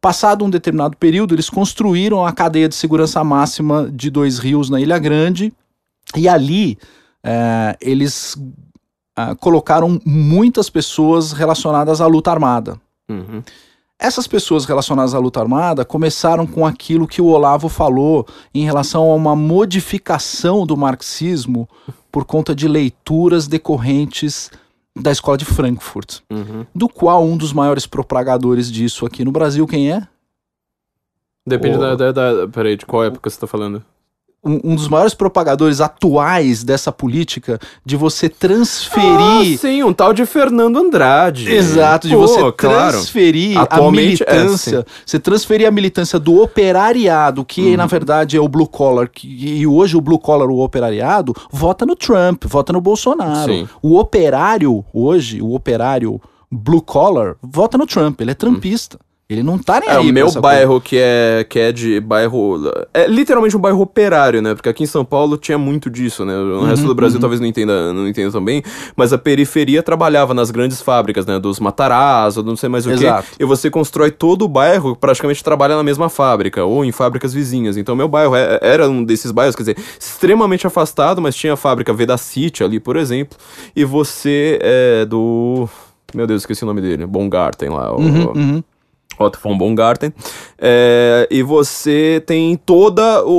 Passado 0.05 0.45
um 0.45 0.51
determinado 0.51 0.95
período, 0.97 1.33
eles 1.33 1.49
construíram 1.49 2.23
a 2.23 2.31
cadeia 2.31 2.69
de 2.69 2.75
segurança 2.75 3.23
máxima 3.23 3.89
de 3.91 4.11
Dois 4.11 4.37
Rios 4.37 4.69
na 4.69 4.79
Ilha 4.79 4.99
Grande 4.99 5.51
e 6.15 6.29
ali 6.29 6.77
é, 7.23 7.75
eles 7.81 8.37
ah, 9.15 9.33
colocaram 9.33 9.99
muitas 10.05 10.69
pessoas 10.69 11.31
relacionadas 11.31 12.01
à 12.01 12.05
luta 12.05 12.29
armada. 12.29 12.79
Uhum. 13.09 13.41
Essas 13.97 14.27
pessoas 14.27 14.65
relacionadas 14.65 15.15
à 15.15 15.17
luta 15.17 15.39
armada 15.39 15.83
começaram 15.83 16.45
com 16.45 16.67
aquilo 16.67 17.07
que 17.07 17.19
o 17.19 17.25
Olavo 17.25 17.67
falou 17.67 18.27
em 18.53 18.63
relação 18.63 19.09
a 19.09 19.15
uma 19.15 19.35
modificação 19.35 20.67
do 20.67 20.77
marxismo 20.77 21.67
por 22.11 22.25
conta 22.25 22.53
de 22.53 22.67
leituras 22.67 23.47
decorrentes 23.47 24.51
da 24.97 25.11
escola 25.11 25.37
de 25.37 25.45
Frankfurt, 25.45 26.19
Uhum. 26.31 26.65
do 26.73 26.87
qual 26.87 27.23
um 27.25 27.35
dos 27.37 27.51
maiores 27.51 27.85
propagadores 27.85 28.71
disso 28.71 29.05
aqui 29.05 29.25
no 29.25 29.31
Brasil, 29.31 29.67
quem 29.67 29.91
é? 29.91 30.07
Depende 31.47 31.77
O- 31.77 31.79
da, 31.79 31.95
da, 31.95 32.11
da- 32.11 32.47
Peraí, 32.47 32.75
de 32.77 32.85
qual 32.85 33.03
época 33.03 33.29
você 33.29 33.39
tá 33.39 33.45
falando? 33.47 33.83
Um, 34.45 34.59
um 34.63 34.75
dos 34.75 34.87
maiores 34.87 35.15
propagadores 35.15 35.81
atuais 35.81 36.63
dessa 36.63 36.91
política 36.91 37.59
de 37.83 37.95
você 37.95 38.27
Ah, 38.27 38.29
transferir. 38.37 39.57
sim, 39.59 39.81
um 39.83 39.91
tal 39.91 40.13
de 40.13 40.23
Fernando 40.25 40.77
Andrade. 40.77 41.51
Exato, 41.51 42.07
de 42.07 42.13
Pô, 42.13 42.21
você 42.21 42.51
claro. 42.51 42.91
transferir 42.97 43.57
a 43.57 43.63
Atualmente 43.63 44.23
é, 44.23 44.33
militância, 44.35 44.85
você 45.05 45.17
transferir 45.17 45.67
a 45.67 45.71
militância 45.71 46.19
do 46.19 46.39
operariado, 46.41 47.43
que 47.43 47.71
Uhum. 47.71 47.77
na 47.77 47.85
verdade 47.87 48.37
é 48.37 48.39
o 48.39 48.47
blue 48.47 48.67
collar, 48.67 49.09
que, 49.09 49.27
e 49.27 49.65
hoje 49.65 49.97
o 49.97 50.01
blue 50.01 50.19
collar, 50.19 50.47
o 50.47 50.59
operariado, 50.59 51.33
vota 51.51 51.85
no 51.85 51.95
Trump, 51.95 52.43
vota 52.45 52.71
no 52.71 52.79
Bolsonaro. 52.81 53.51
Sim. 53.51 53.67
O 53.81 53.97
operário, 53.97 54.85
hoje, 54.93 55.41
o 55.41 55.53
operário 55.55 56.21
blue 56.51 56.81
collar, 56.81 57.35
vota 57.41 57.77
no 57.77 57.87
Trump, 57.87 58.21
ele 58.21 58.31
é 58.31 58.35
trumpista. 58.35 58.99
Ele 59.27 59.41
não 59.41 59.57
tá 59.57 59.79
nem 59.79 59.89
É, 59.89 59.93
aí 59.93 59.97
o 60.01 60.03
pra 60.03 60.13
meu 60.13 60.31
bairro 60.33 60.79
que 60.79 60.97
é, 60.99 61.43
que 61.49 61.57
é 61.57 61.71
de 61.71 61.99
bairro. 61.99 62.61
É 62.93 63.07
literalmente 63.07 63.57
um 63.57 63.59
bairro 63.59 63.81
operário, 63.81 64.39
né? 64.39 64.53
Porque 64.53 64.69
aqui 64.69 64.83
em 64.83 64.85
São 64.85 65.03
Paulo 65.03 65.35
tinha 65.35 65.57
muito 65.57 65.89
disso, 65.89 66.23
né? 66.23 66.35
No 66.35 66.59
Uhum, 66.59 66.65
resto 66.65 66.85
do 66.85 66.93
Brasil 66.93 67.19
talvez 67.19 67.41
não 67.41 67.47
entenda, 67.47 67.91
não 67.91 68.07
entenda 68.07 68.31
também. 68.31 68.61
Mas 68.95 69.11
a 69.13 69.17
periferia 69.17 69.81
trabalhava 69.81 70.35
nas 70.35 70.51
grandes 70.51 70.79
fábricas, 70.79 71.25
né? 71.25 71.39
Dos 71.39 71.59
Matarazzo, 71.59 72.43
não 72.43 72.55
sei 72.55 72.69
mais 72.69 72.85
o 72.85 72.91
Exato. 72.91 73.27
quê. 73.31 73.35
E 73.39 73.45
você 73.45 73.71
constrói 73.71 74.11
todo 74.11 74.43
o 74.45 74.47
bairro, 74.47 74.95
praticamente 74.95 75.43
trabalha 75.43 75.75
na 75.75 75.81
mesma 75.83 76.07
fábrica, 76.07 76.63
ou 76.63 76.85
em 76.85 76.91
fábricas 76.91 77.33
vizinhas. 77.33 77.77
Então 77.77 77.95
meu 77.95 78.07
bairro 78.07 78.35
é- 78.35 78.59
era 78.61 78.87
um 78.87 79.03
desses 79.03 79.31
bairros, 79.31 79.55
quer 79.55 79.63
dizer, 79.63 79.77
extremamente 79.99 80.67
afastado, 80.67 81.19
mas 81.19 81.35
tinha 81.35 81.53
a 81.53 81.57
fábrica 81.57 81.91
Vedacity 81.91 82.63
ali, 82.63 82.79
por 82.79 82.95
exemplo. 82.95 83.35
E 83.75 83.83
você 83.85 84.59
é 84.61 85.03
do. 85.03 85.67
Meu 86.13 86.27
Deus, 86.27 86.43
esqueci 86.43 86.63
o 86.63 86.67
nome 86.67 86.79
dele. 86.79 87.07
Bongarten 87.07 87.69
lá. 87.69 87.91
o- 87.91 87.99
Uhum, 87.99 88.31
uhum. 88.35 88.63
Otto 89.17 89.39
von 89.41 89.57
Baumgarten, 89.57 90.11
é, 90.57 91.27
e 91.31 91.41
você 91.43 92.21
tem 92.25 92.55
toda 92.55 93.23
o, 93.25 93.31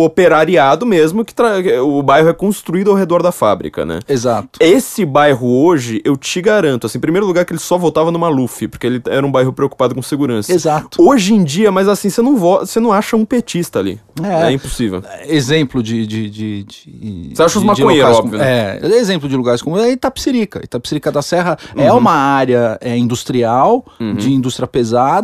o- 0.00 0.04
operariado 0.04 0.84
mesmo, 0.86 1.24
que 1.24 1.34
o 1.80 2.02
bairro 2.02 2.28
é 2.28 2.32
construído 2.32 2.90
ao 2.90 2.96
redor 2.96 3.22
da 3.22 3.32
fábrica, 3.32 3.84
né? 3.84 4.00
Exato. 4.08 4.58
Esse 4.60 5.04
bairro 5.04 5.46
hoje, 5.64 6.00
eu 6.04 6.16
te 6.16 6.40
garanto, 6.40 6.86
assim, 6.86 6.98
em 6.98 7.00
primeiro 7.00 7.26
lugar 7.26 7.44
que 7.44 7.52
ele 7.52 7.60
só 7.60 7.76
votava 7.78 8.10
no 8.10 8.18
Maluf, 8.18 8.66
porque 8.68 8.86
ele 8.86 9.02
era 9.08 9.24
um 9.26 9.30
bairro 9.30 9.52
preocupado 9.52 9.94
com 9.94 10.02
segurança. 10.02 10.52
Exato. 10.52 11.02
Hoje 11.02 11.34
em 11.34 11.44
dia, 11.44 11.70
mas 11.70 11.88
assim, 11.88 12.10
você 12.10 12.22
não, 12.22 12.36
vo- 12.36 12.60
você 12.60 12.80
não 12.80 12.92
acha 12.92 13.16
um 13.16 13.24
petista 13.24 13.78
ali. 13.78 14.00
É. 14.22 14.48
É, 14.48 14.52
impossível. 14.52 15.02
exemplo 15.26 15.82
de. 15.82 16.06
de, 16.06 16.28
de, 16.30 16.64
de 16.64 17.30
Você 17.34 17.42
acha 17.42 17.58
os 17.58 17.64
maconheiros, 17.64 18.16
óbvio, 18.18 18.32
como- 18.32 18.42
É, 18.42 18.78
exemplo 18.96 19.28
de 19.28 19.36
lugares 19.36 19.62
como 19.62 19.78
é 19.78 19.90
Itapsirica. 19.90 20.60
Itapsirica 20.64 21.10
da 21.12 21.22
Serra 21.22 21.56
Uhum. 21.76 21.82
é 21.82 21.92
uma 21.92 22.12
área 22.12 22.76
é, 22.80 22.96
industrial, 22.96 23.84
de 24.18 24.32
indústria 24.32 24.66
pesada. 24.66 25.21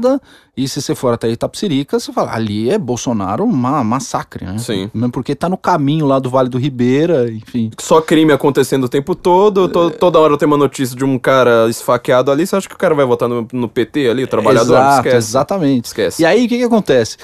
E 0.56 0.66
se 0.68 0.82
você 0.82 0.94
for 0.94 1.14
até 1.14 1.28
Itapsirica, 1.28 1.98
você 2.00 2.12
fala, 2.12 2.34
ali 2.34 2.68
é 2.70 2.78
Bolsonaro 2.78 3.44
uma 3.44 3.82
massacre, 3.84 4.44
né? 4.44 4.58
Sim. 4.58 4.90
Mesmo 4.94 5.12
porque 5.12 5.34
tá 5.34 5.48
no 5.48 5.56
caminho 5.56 6.04
lá 6.06 6.18
do 6.18 6.28
Vale 6.30 6.48
do 6.48 6.58
Ribeira, 6.58 7.30
enfim. 7.30 7.70
Só 7.78 8.00
crime 8.00 8.32
acontecendo 8.32 8.84
o 8.84 8.88
tempo 8.88 9.14
todo, 9.14 9.68
to- 9.68 9.90
toda 9.92 10.18
hora 10.18 10.36
tem 10.36 10.46
uma 10.46 10.56
notícia 10.56 10.96
de 10.96 11.04
um 11.04 11.18
cara 11.18 11.68
esfaqueado 11.68 12.30
ali, 12.30 12.46
você 12.46 12.56
acha 12.56 12.68
que 12.68 12.74
o 12.74 12.78
cara 12.78 12.94
vai 12.94 13.04
votar 13.06 13.28
no, 13.28 13.46
no 13.52 13.68
PT 13.68 14.08
ali, 14.08 14.24
o 14.24 14.28
trabalhador? 14.28 14.74
Exato, 14.74 14.98
Esquece. 15.08 15.16
exatamente. 15.16 15.84
Esquece. 15.86 16.22
E 16.22 16.26
aí, 16.26 16.46
o 16.46 16.48
que, 16.48 16.58
que 16.58 16.64
acontece? 16.64 17.16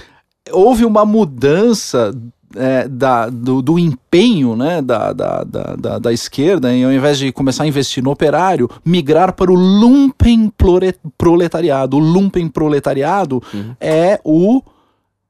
Houve 0.53 0.85
uma 0.85 1.05
mudança 1.05 2.12
é, 2.57 2.86
da, 2.88 3.28
do, 3.28 3.61
do 3.62 3.78
empenho 3.78 4.55
né, 4.57 4.80
da, 4.82 5.12
da, 5.12 5.44
da, 5.44 5.62
da, 5.76 5.98
da 5.98 6.12
esquerda, 6.12 6.72
em 6.72 6.84
ao 6.84 6.92
invés 6.92 7.18
de 7.18 7.32
começar 7.32 7.64
a 7.64 7.66
investir 7.66 8.02
no 8.02 8.11
operário, 8.11 8.68
migrar 8.84 9.32
para 9.32 9.50
o 9.50 9.55
lumpen 9.55 10.52
proletariado. 11.18 11.96
O 11.96 12.00
lumpen 12.00 12.48
proletariado 12.48 13.42
Uhum. 13.52 13.74
é 13.80 14.20
o. 14.24 14.62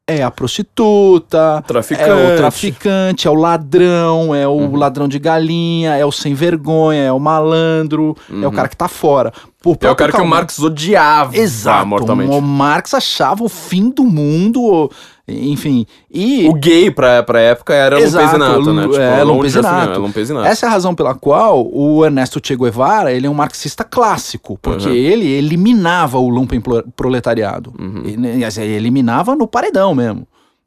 É 0.06 0.22
a 0.22 0.30
prostituta, 0.30 1.64
Traficante. 1.66 2.10
é 2.10 2.14
o 2.14 2.36
traficante, 2.36 3.26
é 3.26 3.30
o 3.30 3.34
ladrão, 3.34 4.34
é 4.34 4.46
o 4.46 4.50
Uhum. 4.52 4.76
ladrão 4.76 5.08
de 5.08 5.18
galinha, 5.18 5.96
é 5.96 6.04
o 6.04 6.12
sem 6.12 6.34
vergonha, 6.34 7.00
é 7.04 7.10
o 7.12 7.18
malandro, 7.18 8.14
é 8.42 8.46
o 8.46 8.52
cara 8.52 8.68
que 8.68 8.76
tá 8.76 8.86
fora. 8.86 9.32
Uhum. 9.64 9.76
É 9.80 9.90
o 9.90 9.96
cara 9.96 10.12
que 10.12 10.20
o 10.20 10.26
Marx 10.26 10.58
odiava 10.58 11.36
Exato. 11.36 11.86
mortalmente. 11.86 12.30
O 12.30 12.40
Marx 12.40 12.92
achava 12.94 13.42
o 13.44 13.48
fim 13.48 13.90
do 13.90 14.04
mundo, 14.04 14.90
enfim. 15.26 15.86
E 16.10 16.46
O 16.48 16.54
gay 16.54 16.90
pra, 16.90 17.22
pra 17.22 17.40
época 17.40 17.72
era 17.74 18.00
Exato, 18.00 18.38
né? 18.38 18.48
lu- 18.56 18.96
é, 18.96 19.22
lumpesinato. 19.24 20.04
assim, 20.04 20.36
é, 20.38 20.48
essa 20.48 20.66
é 20.66 20.68
a 20.68 20.72
razão 20.72 20.94
pela 20.94 21.14
qual 21.14 21.66
o 21.72 22.04
Ernesto 22.04 22.40
Che 22.44 22.56
Guevara 22.56 23.12
ele 23.12 23.26
é 23.26 23.30
um 23.30 23.34
marxista 23.34 23.84
clássico, 23.84 24.58
porque 24.60 24.88
Uhum. 24.88 24.94
ele 24.94 25.26
eliminava 25.26 26.18
o 26.18 26.28
lumpen 26.28 26.60
pro- 26.60 26.84
proletariado. 26.94 27.72
Uhum. 27.78 28.02
Ele, 28.04 28.44
ele 28.44 28.72
eliminava 28.74 29.34
no 29.34 29.46
paredão 29.46 29.94
mesmo, 29.94 30.26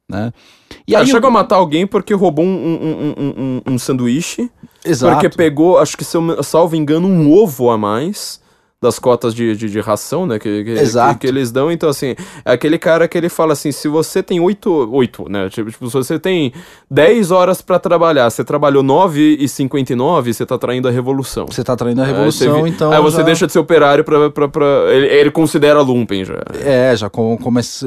né? 0.09 0.31
E 0.87 0.93
Cara, 0.93 1.03
aí, 1.03 1.09
chegou 1.11 1.27
a 1.27 1.31
matar 1.31 1.57
alguém 1.57 1.85
porque 1.85 2.13
roubou 2.13 2.43
um, 2.45 2.49
um, 2.49 3.13
um, 3.17 3.61
um, 3.67 3.73
um 3.73 3.77
sanduíche. 3.77 4.49
exato. 4.83 5.13
Porque 5.13 5.29
pegou, 5.35 5.77
acho 5.77 5.97
que 5.97 6.03
se 6.05 6.15
eu 6.15 6.41
salvo 6.43 6.75
engano, 6.75 7.07
um 7.07 7.31
ovo 7.31 7.69
a 7.69 7.77
mais 7.77 8.39
das 8.81 8.99
cotas 8.99 9.33
de, 9.33 9.55
de, 9.55 9.69
de 9.69 9.79
ração, 9.79 10.27
né? 10.27 10.37
Que, 10.37 10.63
que, 10.63 10.69
Exato. 10.71 11.13
que, 11.15 11.19
que 11.21 11.27
eles 11.27 11.51
dão. 11.51 11.71
Então, 11.71 11.89
assim, 11.89 12.15
é 12.45 12.51
aquele 12.51 12.77
cara 12.77 13.07
que 13.07 13.17
ele 13.17 13.27
fala 13.27 13.53
assim: 13.53 13.71
se 13.71 13.87
você 13.87 14.21
tem 14.21 14.39
oito, 14.39 14.71
oito 14.93 15.27
né? 15.29 15.49
Tipo, 15.49 15.71
tipo, 15.71 15.87
se 15.89 15.93
você 15.93 16.19
tem 16.19 16.53
10 16.89 17.31
horas 17.31 17.59
pra 17.61 17.79
trabalhar, 17.79 18.29
você 18.29 18.43
trabalhou 18.43 18.83
9 18.83 19.37
e 19.39 19.47
59, 19.49 20.31
você 20.33 20.45
tá 20.45 20.57
traindo 20.57 20.87
a 20.87 20.91
revolução. 20.91 21.47
Você 21.47 21.63
tá 21.63 21.75
traindo 21.75 22.01
a 22.01 22.05
revolução, 22.05 22.53
você 22.55 22.61
vi- 22.63 22.69
então. 22.69 22.91
Aí 22.91 23.01
você 23.01 23.17
já- 23.17 23.23
deixa 23.23 23.47
de 23.47 23.53
ser 23.53 23.59
operário 23.59 24.03
pra. 24.03 24.29
pra, 24.29 24.47
pra 24.47 24.65
ele, 24.93 25.07
ele 25.07 25.31
considera 25.31 25.81
lumpen 25.81 26.23
já. 26.23 26.35
É, 26.63 26.95
já, 26.95 27.09
com, 27.09 27.37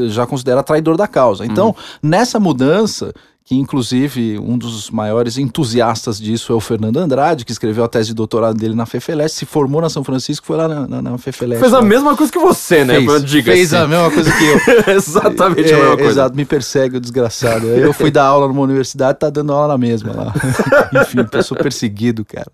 já 0.08 0.26
considera 0.26 0.62
traidor 0.62 0.96
da 0.96 1.06
causa. 1.06 1.46
Então, 1.46 1.68
Uhum. 1.68 1.74
nessa 2.02 2.40
mudança, 2.40 3.12
que 3.50 3.56
inclusive 3.56 4.38
um 4.38 4.56
dos 4.56 4.90
maiores 4.92 5.36
entusiastas 5.36 6.20
disso 6.20 6.52
é 6.52 6.54
o 6.54 6.60
Fernando 6.60 6.98
Andrade, 6.98 7.44
que 7.44 7.50
escreveu 7.50 7.82
a 7.82 7.88
tese 7.88 8.10
de 8.10 8.14
doutorado 8.14 8.56
dele 8.56 8.76
na 8.76 8.86
FEFELEST, 8.86 9.38
se 9.38 9.44
formou 9.44 9.80
na 9.80 9.90
São 9.90 10.04
Francisco, 10.04 10.46
foi 10.46 10.56
lá 10.56 10.68
na, 10.68 10.86
na, 10.86 11.02
na. 11.02 11.18
Fez 11.18 11.42
a 11.74 11.78
lá. 11.78 11.82
mesma 11.82 12.16
coisa 12.16 12.30
que 12.30 12.38
você, 12.38 12.84
né? 12.84 13.00
Fez, 13.04 13.24
Diga 13.24 13.50
fez 13.50 13.74
a 13.74 13.88
mesma 13.88 14.08
coisa 14.08 14.30
que 14.30 14.44
eu. 14.44 14.94
Exatamente 14.94 15.74
a 15.74 15.76
É, 15.76 15.80
mesma 15.80 15.96
coisa. 15.96 16.10
Exato, 16.12 16.36
me 16.36 16.44
persegue 16.44 16.98
o 16.98 17.00
desgraçado. 17.00 17.66
Eu 17.66 17.90
fui 17.92 18.08
dar 18.12 18.22
aula 18.26 18.46
numa 18.46 18.62
universidade, 18.62 19.18
tá 19.18 19.28
dando 19.28 19.52
aula 19.52 19.66
na 19.66 19.78
mesma 19.78 20.12
lá. 20.12 20.34
enfim, 21.02 21.18
eu 21.32 21.42
sou 21.42 21.56
perseguido, 21.56 22.24
cara. 22.24 22.46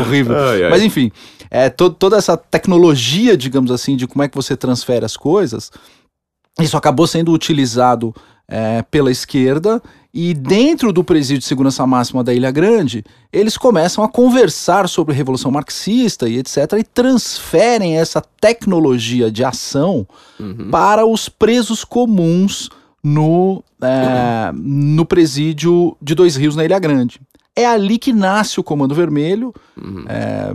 Horrível. 0.00 0.36
Ai, 0.36 0.64
ai. 0.64 0.70
Mas 0.70 0.82
enfim, 0.82 1.12
é, 1.48 1.70
to- 1.70 1.90
toda 1.90 2.16
essa 2.16 2.36
tecnologia, 2.36 3.36
digamos 3.36 3.70
assim, 3.70 3.94
de 3.96 4.08
como 4.08 4.24
é 4.24 4.28
que 4.28 4.34
você 4.34 4.56
transfere 4.56 5.04
as 5.04 5.16
coisas, 5.16 5.70
isso 6.60 6.76
acabou 6.76 7.06
sendo 7.06 7.30
utilizado 7.32 8.12
é, 8.48 8.82
pela 8.90 9.12
esquerda 9.12 9.80
e 10.14 10.32
dentro 10.32 10.92
do 10.92 11.02
presídio 11.02 11.40
de 11.40 11.44
segurança 11.44 11.84
máxima 11.84 12.22
da 12.22 12.32
Ilha 12.32 12.52
Grande, 12.52 13.04
eles 13.32 13.56
começam 13.56 14.04
a 14.04 14.08
conversar 14.08 14.88
sobre 14.88 15.12
Revolução 15.12 15.50
Marxista 15.50 16.28
e 16.28 16.38
etc. 16.38 16.74
e 16.78 16.84
transferem 16.84 17.98
essa 17.98 18.22
tecnologia 18.40 19.28
de 19.28 19.44
ação 19.44 20.06
Uhum. 20.38 20.70
para 20.70 21.04
os 21.04 21.28
presos 21.28 21.84
comuns 21.84 22.70
no, 23.02 23.62
é, 23.82 24.52
no 24.54 25.04
presídio 25.04 25.96
de 26.00 26.14
Dois 26.14 26.36
Rios, 26.36 26.54
na 26.54 26.64
Ilha 26.64 26.78
Grande. 26.78 27.20
É 27.56 27.66
ali 27.66 27.98
que 27.98 28.12
nasce 28.12 28.60
o 28.60 28.64
Comando 28.64 28.94
Vermelho. 28.94 29.52
Uhum. 29.76 30.04
É, 30.08 30.54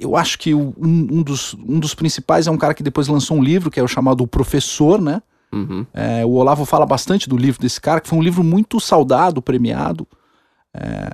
eu 0.00 0.16
acho 0.16 0.36
que 0.36 0.52
um, 0.52 0.72
um 0.78 1.22
dos, 1.22 1.54
um 1.54 1.78
dos 1.78 1.94
principais 1.94 2.48
é 2.48 2.50
um 2.50 2.58
cara 2.58 2.74
que 2.74 2.82
depois 2.82 3.06
lançou 3.06 3.36
um 3.36 3.42
livro, 3.42 3.70
que 3.70 3.78
é 3.78 3.82
o 3.82 3.88
chamado 3.88 4.22
O 4.22 4.26
Professor, 4.26 5.00
né? 5.00 5.22
Uhum. 5.52 5.84
É, 5.92 6.24
o 6.24 6.30
Olavo 6.30 6.64
fala 6.64 6.86
bastante 6.86 7.28
do 7.28 7.36
livro 7.36 7.60
desse 7.60 7.80
cara, 7.80 8.00
que 8.00 8.08
foi 8.08 8.18
um 8.18 8.22
livro 8.22 8.44
muito 8.44 8.78
saudado, 8.78 9.42
premiado 9.42 10.06
é, 10.74 11.10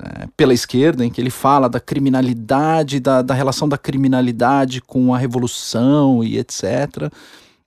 é, 0.00 0.28
pela 0.36 0.54
esquerda, 0.54 1.04
em 1.04 1.10
que 1.10 1.20
ele 1.20 1.30
fala 1.30 1.68
da 1.68 1.80
criminalidade, 1.80 3.00
da, 3.00 3.20
da 3.22 3.34
relação 3.34 3.68
da 3.68 3.76
criminalidade 3.76 4.80
com 4.80 5.12
a 5.14 5.18
revolução 5.18 6.22
e 6.22 6.38
etc. 6.38 7.12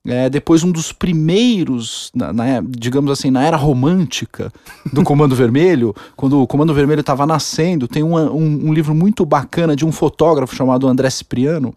É, 0.05 0.29
depois, 0.29 0.63
um 0.63 0.71
dos 0.71 0.91
primeiros, 0.91 2.11
na, 2.13 2.33
na- 2.33 2.61
digamos 2.67 3.09
assim, 3.11 3.31
na 3.31 3.43
era 3.45 3.55
romântica 3.55 4.51
do 4.91 5.03
Comando 5.05 5.35
Vermelho, 5.35 5.95
quando 6.15 6.41
o 6.41 6.47
Comando 6.47 6.73
Vermelho 6.73 6.99
estava 7.01 7.25
nascendo, 7.25 7.87
tem 7.87 8.03
uma- 8.03 8.29
um, 8.31 8.67
um 8.69 8.73
livro 8.73 8.93
muito 8.93 9.25
bacana 9.25 9.75
de 9.75 9.85
um 9.85 9.91
fotógrafo 9.91 10.55
chamado 10.55 10.87
André 10.87 11.09
Cipriano. 11.09 11.73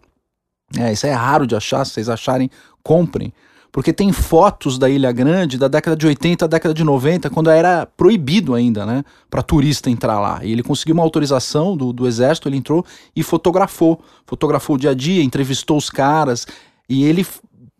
É, 0.77 0.91
isso 0.91 1.07
é 1.07 1.13
raro 1.13 1.47
de 1.47 1.55
achar, 1.55 1.85
se 1.85 1.93
vocês 1.93 2.09
acharem, 2.09 2.49
comprem. 2.83 3.31
Porque 3.77 3.93
tem 3.93 4.11
fotos 4.11 4.79
da 4.79 4.89
Ilha 4.89 5.11
Grande 5.11 5.55
da 5.55 5.67
década 5.67 5.95
de 5.95 6.07
80 6.07 6.45
à 6.45 6.47
década 6.47 6.73
de 6.73 6.83
90, 6.83 7.29
quando 7.29 7.51
era 7.51 7.85
proibido 7.85 8.55
ainda, 8.55 8.87
né, 8.87 9.03
para 9.29 9.43
turista 9.43 9.87
entrar 9.87 10.19
lá. 10.19 10.43
E 10.43 10.51
ele 10.51 10.63
conseguiu 10.63 10.95
uma 10.95 11.03
autorização 11.03 11.77
do, 11.77 11.93
do 11.93 12.07
exército, 12.07 12.49
ele 12.49 12.57
entrou 12.57 12.83
e 13.15 13.21
fotografou. 13.21 14.01
Fotografou 14.25 14.77
o 14.77 14.79
dia 14.79 14.89
a 14.89 14.93
dia, 14.95 15.21
entrevistou 15.21 15.77
os 15.77 15.91
caras. 15.91 16.47
E 16.89 17.03
ele, 17.03 17.23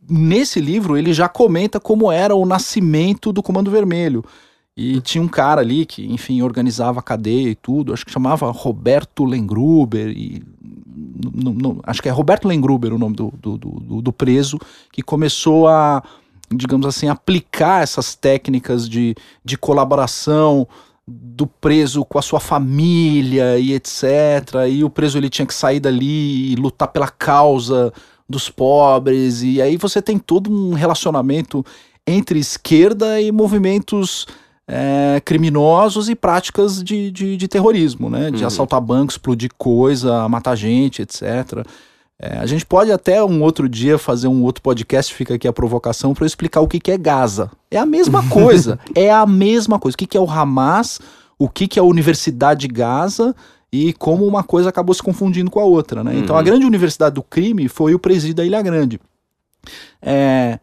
nesse 0.07 0.61
livro, 0.61 0.95
ele 0.95 1.11
já 1.13 1.27
comenta 1.27 1.79
como 1.79 2.11
era 2.11 2.35
o 2.35 2.45
nascimento 2.45 3.33
do 3.33 3.41
Comando 3.41 3.71
Vermelho. 3.71 4.23
E 4.77 5.01
tinha 5.01 5.23
um 5.23 5.27
cara 5.27 5.61
ali 5.61 5.83
que, 5.83 6.05
enfim, 6.05 6.43
organizava 6.43 6.99
a 6.99 7.01
cadeia 7.01 7.49
e 7.49 7.55
tudo, 7.55 7.91
acho 7.91 8.05
que 8.05 8.11
chamava 8.11 8.51
Roberto 8.51 9.25
Lengruber, 9.25 10.09
e 10.09 10.43
n- 11.23 11.51
n- 11.51 11.67
n- 11.67 11.79
acho 11.83 12.01
que 12.01 12.09
é 12.09 12.11
Roberto 12.11 12.47
Lengruber 12.47 12.93
o 12.93 12.97
nome 12.97 13.15
do, 13.15 13.33
do, 13.39 13.57
do, 13.57 14.01
do 14.01 14.13
preso, 14.13 14.59
que 14.91 15.01
começou 15.01 15.67
a, 15.67 16.03
digamos 16.53 16.85
assim, 16.85 17.07
aplicar 17.09 17.83
essas 17.83 18.15
técnicas 18.15 18.87
de, 18.87 19.15
de 19.43 19.57
colaboração 19.57 20.67
do 21.07 21.47
preso 21.47 22.03
com 22.03 22.19
a 22.19 22.21
sua 22.21 22.39
família 22.39 23.57
e 23.57 23.73
etc. 23.73 24.67
E 24.69 24.83
o 24.83 24.89
preso 24.89 25.17
ele 25.17 25.29
tinha 25.29 25.45
que 25.45 25.53
sair 25.53 25.79
dali 25.79 26.51
e 26.51 26.55
lutar 26.55 26.89
pela 26.89 27.07
causa 27.07 27.93
dos 28.29 28.49
pobres, 28.49 29.41
e 29.41 29.61
aí 29.61 29.77
você 29.77 30.01
tem 30.01 30.19
todo 30.19 30.51
um 30.51 30.73
relacionamento 30.73 31.65
entre 32.05 32.39
esquerda 32.39 33.21
e 33.21 33.31
movimentos 33.31 34.27
é, 34.67 35.21
criminosos 35.23 36.09
e 36.09 36.15
práticas 36.15 36.83
de, 36.83 37.09
de, 37.11 37.37
de 37.37 37.47
terrorismo, 37.47 38.09
né? 38.09 38.29
De 38.31 38.41
Uhum. 38.41 38.47
assaltar 38.47 38.81
bancos, 38.81 39.15
explodir 39.15 39.49
coisa, 39.57 40.27
matar 40.27 40.55
gente, 40.55 41.01
etc. 41.01 41.65
É, 42.19 42.37
a 42.39 42.45
gente 42.45 42.65
pode 42.65 42.91
até 42.91 43.23
um 43.23 43.41
outro 43.43 43.69
dia 43.69 43.97
fazer 43.97 44.27
um 44.27 44.43
outro 44.43 44.61
podcast, 44.63 45.13
fica 45.13 45.35
aqui 45.35 45.47
a 45.47 45.53
provocação, 45.53 46.13
para 46.13 46.23
eu 46.23 46.27
explicar 46.27 46.61
o 46.61 46.67
que, 46.67 46.79
que 46.79 46.91
é 46.91 46.97
Gaza. 46.97 47.51
É 47.69 47.77
a 47.77 47.85
mesma 47.85 48.21
coisa, 48.27 48.79
é 48.95 49.09
a 49.11 49.25
mesma 49.25 49.79
coisa. 49.79 49.95
O 49.95 49.97
que, 49.97 50.07
que 50.07 50.17
é 50.17 50.19
o 50.19 50.29
Hamas, 50.29 50.99
o 51.39 51.47
que, 51.47 51.67
que 51.67 51.77
é 51.79 51.81
a 51.81 51.85
Universidade 51.85 52.61
de 52.61 52.67
Gaza 52.67 53.35
e 53.71 53.93
como 53.93 54.25
uma 54.25 54.43
coisa 54.43 54.69
acabou 54.69 54.95
se 54.95 55.03
confundindo 55.03 55.51
com 55.51 55.59
a 55.59 55.63
outra, 55.65 56.03
né? 56.03 56.17
Então 56.17 56.35
a 56.35 56.39
Uhum. 56.39 56.45
grande 56.45 56.65
universidade 56.65 57.13
do 57.15 57.21
crime 57.23 57.67
foi 57.67 57.93
o 57.93 57.99
presídio 57.99 58.35
da 58.37 58.45
Ilha 58.45 58.61
Grande. 58.63 58.99
É, 60.01 60.59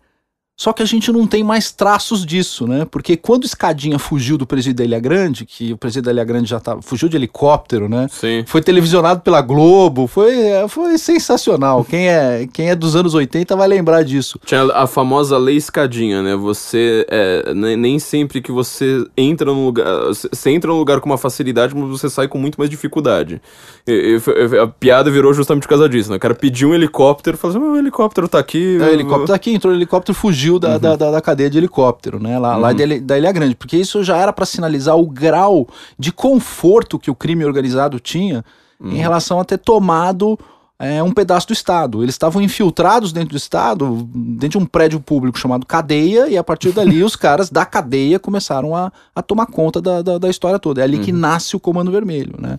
só 0.57 0.73
que 0.73 0.83
a 0.83 0.87
gente 0.87 1.11
não 1.11 1.27
tem 1.27 1.43
mais 1.43 1.73
traços 1.73 2.25
disso, 2.25 2.65
né? 2.67 2.87
Porque 2.89 3.17
quando 3.17 3.45
Escadinha 3.45 3.99
fugiu 3.99 4.39
do 4.39 4.47
presídio 4.47 4.77
da 4.77 4.85
Ilha 4.85 5.01
Grande, 5.01 5.45
que 5.45 5.73
o 5.73 5.77
presídio 5.77 6.03
da 6.05 6.13
Ilha 6.13 6.25
Grande 6.25 6.49
já 6.49 6.61
tava, 6.61 6.81
fugiu 6.81 7.09
de 7.09 7.17
helicóptero, 7.17 7.89
né? 7.89 8.07
Sim. 8.09 8.45
Foi 8.47 8.63
televisionado 8.63 9.21
pela 9.21 9.41
Globo, 9.43 10.07
foi, 10.07 10.33
é, 10.39 10.69
foi 10.69 10.97
sensacional. 10.97 11.85
Quem 11.85 12.09
é, 12.09 12.47
quem 12.53 12.71
é 12.71 12.77
dos 12.77 12.95
anos 12.95 13.15
80 13.15 13.57
vai 13.57 13.67
lembrar 13.67 14.05
disso. 14.05 14.39
Tinha 14.45 14.63
a 14.73 14.87
famosa 14.87 15.37
lei 15.37 15.57
escadinha, 15.57 16.23
né? 16.23 16.37
Você 16.37 17.05
é, 17.11 17.53
ne- 17.53 17.77
nem 17.77 17.99
sempre 17.99 18.41
que 18.41 18.53
você 18.53 19.05
entra 19.17 19.47
num 19.53 19.65
lugar. 19.67 19.87
Você 20.07 20.51
entra 20.51 20.71
num 20.71 20.79
lugar 20.79 21.01
com 21.01 21.11
uma 21.11 21.19
facilidade, 21.19 21.75
mas 21.75 21.89
você 21.89 22.09
sai 22.09 22.29
com 22.29 22.39
muito 22.39 22.57
mais 22.59 22.71
dificuldade. 22.71 23.43
E- 23.89 24.19
e 24.55 24.59
a 24.59 24.69
piada 24.69 25.11
virou 25.11 25.35
justamente 25.35 25.63
por 25.65 25.71
causa 25.71 25.89
disso, 25.89 26.11
né? 26.11 26.17
O 26.17 26.21
cara 26.21 26.35
pediu 26.35 26.69
um 26.71 26.75
helicóptero, 26.75 27.37
falou 27.37 27.57
assim: 27.57 27.65
"Meu, 27.67 27.75
o 27.75 27.79
helicóptero 27.79 28.29
tá 28.29 28.39
aqui. 28.39 28.79
É, 28.81 28.85
o 28.85 28.89
helicóptero 28.91 29.35
aqui, 29.35 29.51
entrou 29.53 29.73
o 29.73 29.77
helicóptero, 29.77 30.17
fugiu 30.17 30.44
da, 30.59 30.79
da, 30.79 30.97
da, 30.97 31.11
da 31.11 31.21
cadeia 31.21 31.51
de 31.51 31.59
helicóptero, 31.59 32.19
né? 32.23 32.39
Lá, 32.39 32.57
lá 32.57 32.69
Uhum. 32.71 32.75
da, 32.77 32.83
Ilha- 32.85 33.01
da 33.01 33.19
Ilha 33.19 33.33
Grande. 33.33 33.55
Porque 33.55 33.77
isso 33.77 34.03
já 34.05 34.17
era 34.17 34.33
para 34.33 34.47
sinalizar 34.47 34.97
o 34.97 35.07
grau 35.07 35.67
de 35.99 36.13
conforto 36.13 36.99
que 36.99 37.11
o 37.11 37.15
crime 37.15 37.45
organizado 37.45 37.99
tinha 38.01 38.45
em 38.83 38.97
relação 38.97 39.41
a 39.41 39.45
ter 39.45 39.59
tomado 39.59 40.39
é, 40.79 41.03
um 41.03 41.13
pedaço 41.13 41.47
do 41.47 41.53
Estado. 41.53 42.03
Eles 42.03 42.15
estavam 42.17 42.43
infiltrados 42.43 43.13
dentro 43.13 43.31
do 43.31 43.37
Estado, 43.37 44.07
dentro 44.15 44.59
de 44.59 44.65
um 44.65 44.67
prédio 44.67 45.01
público 45.01 45.39
chamado 45.39 45.65
Cadeia, 45.65 46.29
e 46.29 46.37
a 46.37 46.43
partir 46.45 46.73
dali 46.73 47.03
os 47.05 47.17
caras 47.17 47.49
da 47.49 47.65
cadeia 47.65 48.19
começaram 48.19 48.75
a, 48.77 48.93
a 49.15 49.23
tomar 49.23 49.47
conta 49.47 49.81
da, 49.81 50.03
da, 50.03 50.19
da 50.19 50.29
história 50.29 50.59
toda. 50.59 50.81
É 50.81 50.85
ali 50.85 50.99
que 50.99 51.13
nasce 51.13 51.57
o 51.57 51.61
Comando 51.61 51.91
Vermelho, 51.93 52.35
né? 52.39 52.59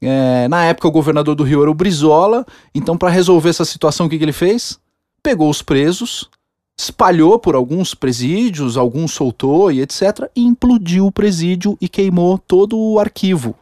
É, 0.00 0.46
na 0.48 0.62
época, 0.66 0.86
o 0.86 0.90
governador 0.90 1.34
do 1.34 1.42
Rio 1.42 1.62
era 1.62 1.70
o 1.70 1.74
Brizola, 1.74 2.44
então, 2.74 2.96
para 2.98 3.08
resolver 3.08 3.48
essa 3.48 3.64
situação, 3.64 4.06
o 4.06 4.10
que, 4.10 4.18
que 4.18 4.24
ele 4.24 4.32
fez? 4.32 4.78
Pegou 5.22 5.48
os 5.48 5.62
presos, 5.62 6.28
espalhou 6.78 7.38
por 7.38 7.54
alguns 7.54 7.94
presídios, 7.94 8.76
alguns 8.76 9.12
soltou 9.12 9.72
e 9.72 9.80
etc., 9.80 10.30
e 10.36 10.42
implodiu 10.42 11.06
o 11.06 11.12
presídio 11.12 11.76
e 11.80 11.88
queimou 11.88 12.38
todo 12.38 12.78
o 12.78 13.00
arquivo. 13.00 13.54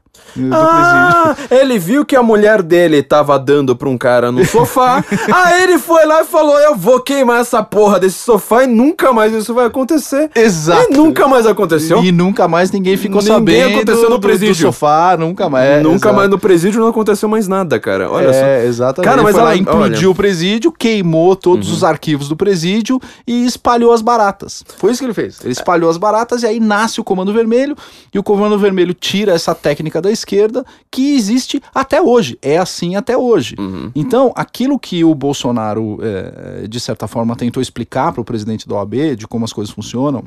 Ah, 0.53 1.35
ele 1.51 1.79
viu 1.79 2.05
que 2.05 2.17
a 2.17 2.23
mulher 2.23 2.63
dele 2.63 3.03
tava 3.03 3.39
dando 3.39 3.77
pra 3.77 3.89
um 3.89 3.97
cara 3.97 4.33
no 4.33 4.45
sofá. 4.45 5.05
aí 5.33 5.63
ele 5.63 5.79
foi 5.79 6.05
lá 6.07 6.23
e 6.23 6.25
falou: 6.25 6.59
Eu 6.59 6.75
vou 6.77 7.01
queimar 7.01 7.41
essa 7.41 7.63
porra 7.63 8.01
desse 8.01 8.19
sofá 8.19 8.65
e 8.65 8.67
nunca 8.67 9.13
mais 9.13 9.33
isso 9.33 9.55
vai 9.55 9.67
acontecer. 9.67 10.31
Exato. 10.35 10.93
E 10.93 10.97
nunca 10.97 11.29
mais 11.29 11.47
aconteceu. 11.47 12.03
E 12.03 12.11
nunca 12.11 12.49
mais 12.49 12.71
ninguém 12.71 12.97
ficou 12.97 13.21
Ninguém 13.21 13.35
sabendo 13.37 13.75
aconteceu 13.77 14.03
no 14.05 14.09
do- 14.11 14.15
do 14.15 14.21
presídio. 14.21 14.55
sofá, 14.67 15.17
nunca 15.17 15.49
mais. 15.49 15.69
é, 15.69 15.81
nunca 15.81 15.97
exato. 15.97 16.17
mais 16.17 16.31
no 16.31 16.39
presídio 16.39 16.81
não 16.81 16.89
aconteceu 16.89 17.29
mais 17.29 17.47
nada, 17.49 17.79
cara. 17.79 18.11
Olha 18.11 18.33
só. 18.33 18.39
é, 18.45 18.65
exatamente. 18.67 19.09
Cara, 19.09 19.19
Ele 19.19 19.25
mas 19.25 19.35
foi 19.35 19.45
lá, 19.45 19.51
ela- 19.53 19.61
implodiu 19.61 20.09
olha. 20.09 20.11
o 20.11 20.15
presídio, 20.15 20.73
queimou 20.73 21.37
todos 21.37 21.69
Uhum. 21.69 21.75
os 21.75 21.85
arquivos 21.85 22.29
do 22.29 22.37
presídio 22.37 23.01
e 23.27 23.45
espalhou 23.47 23.93
as 23.93 24.03
baratas. 24.03 24.65
Foi 24.79 24.91
isso 24.91 25.01
que 25.01 25.07
ele 25.07 25.15
fez. 25.15 25.39
Ele 25.43 25.53
espalhou 25.53 25.89
as 25.91 25.97
baratas 25.97 26.43
e 26.43 26.47
aí 26.47 26.59
nasce 26.61 27.01
o 27.01 27.05
Comando 27.05 27.33
Vermelho 27.33 27.77
e 28.13 28.19
o 28.19 28.23
Comando 28.23 28.59
Vermelho 28.59 28.95
tira 28.95 29.33
essa 29.33 29.55
técnica 29.55 30.01
da 30.05 30.13
esquerda 30.13 30.65
que 30.91 31.15
existe 31.15 31.61
até 31.75 32.01
hoje. 32.01 32.39
É 32.41 32.59
assim 32.59 32.97
até 32.97 33.17
hoje. 33.17 33.57
Uhum. 33.59 33.91
Então, 33.95 34.33
aquilo 34.37 34.79
que 34.79 35.05
o 35.05 35.15
Bolsonaro, 35.15 35.99
é, 36.01 36.67
de 36.69 36.79
certa 36.79 37.09
forma, 37.09 37.35
tentou 37.37 37.61
explicar 37.61 38.13
para 38.13 38.21
o 38.21 38.25
presidente 38.25 38.69
da 38.69 38.77
OAB 38.77 39.17
de 39.17 39.27
como 39.27 39.45
as 39.45 39.53
coisas 39.53 39.75
funcionam. 39.75 40.25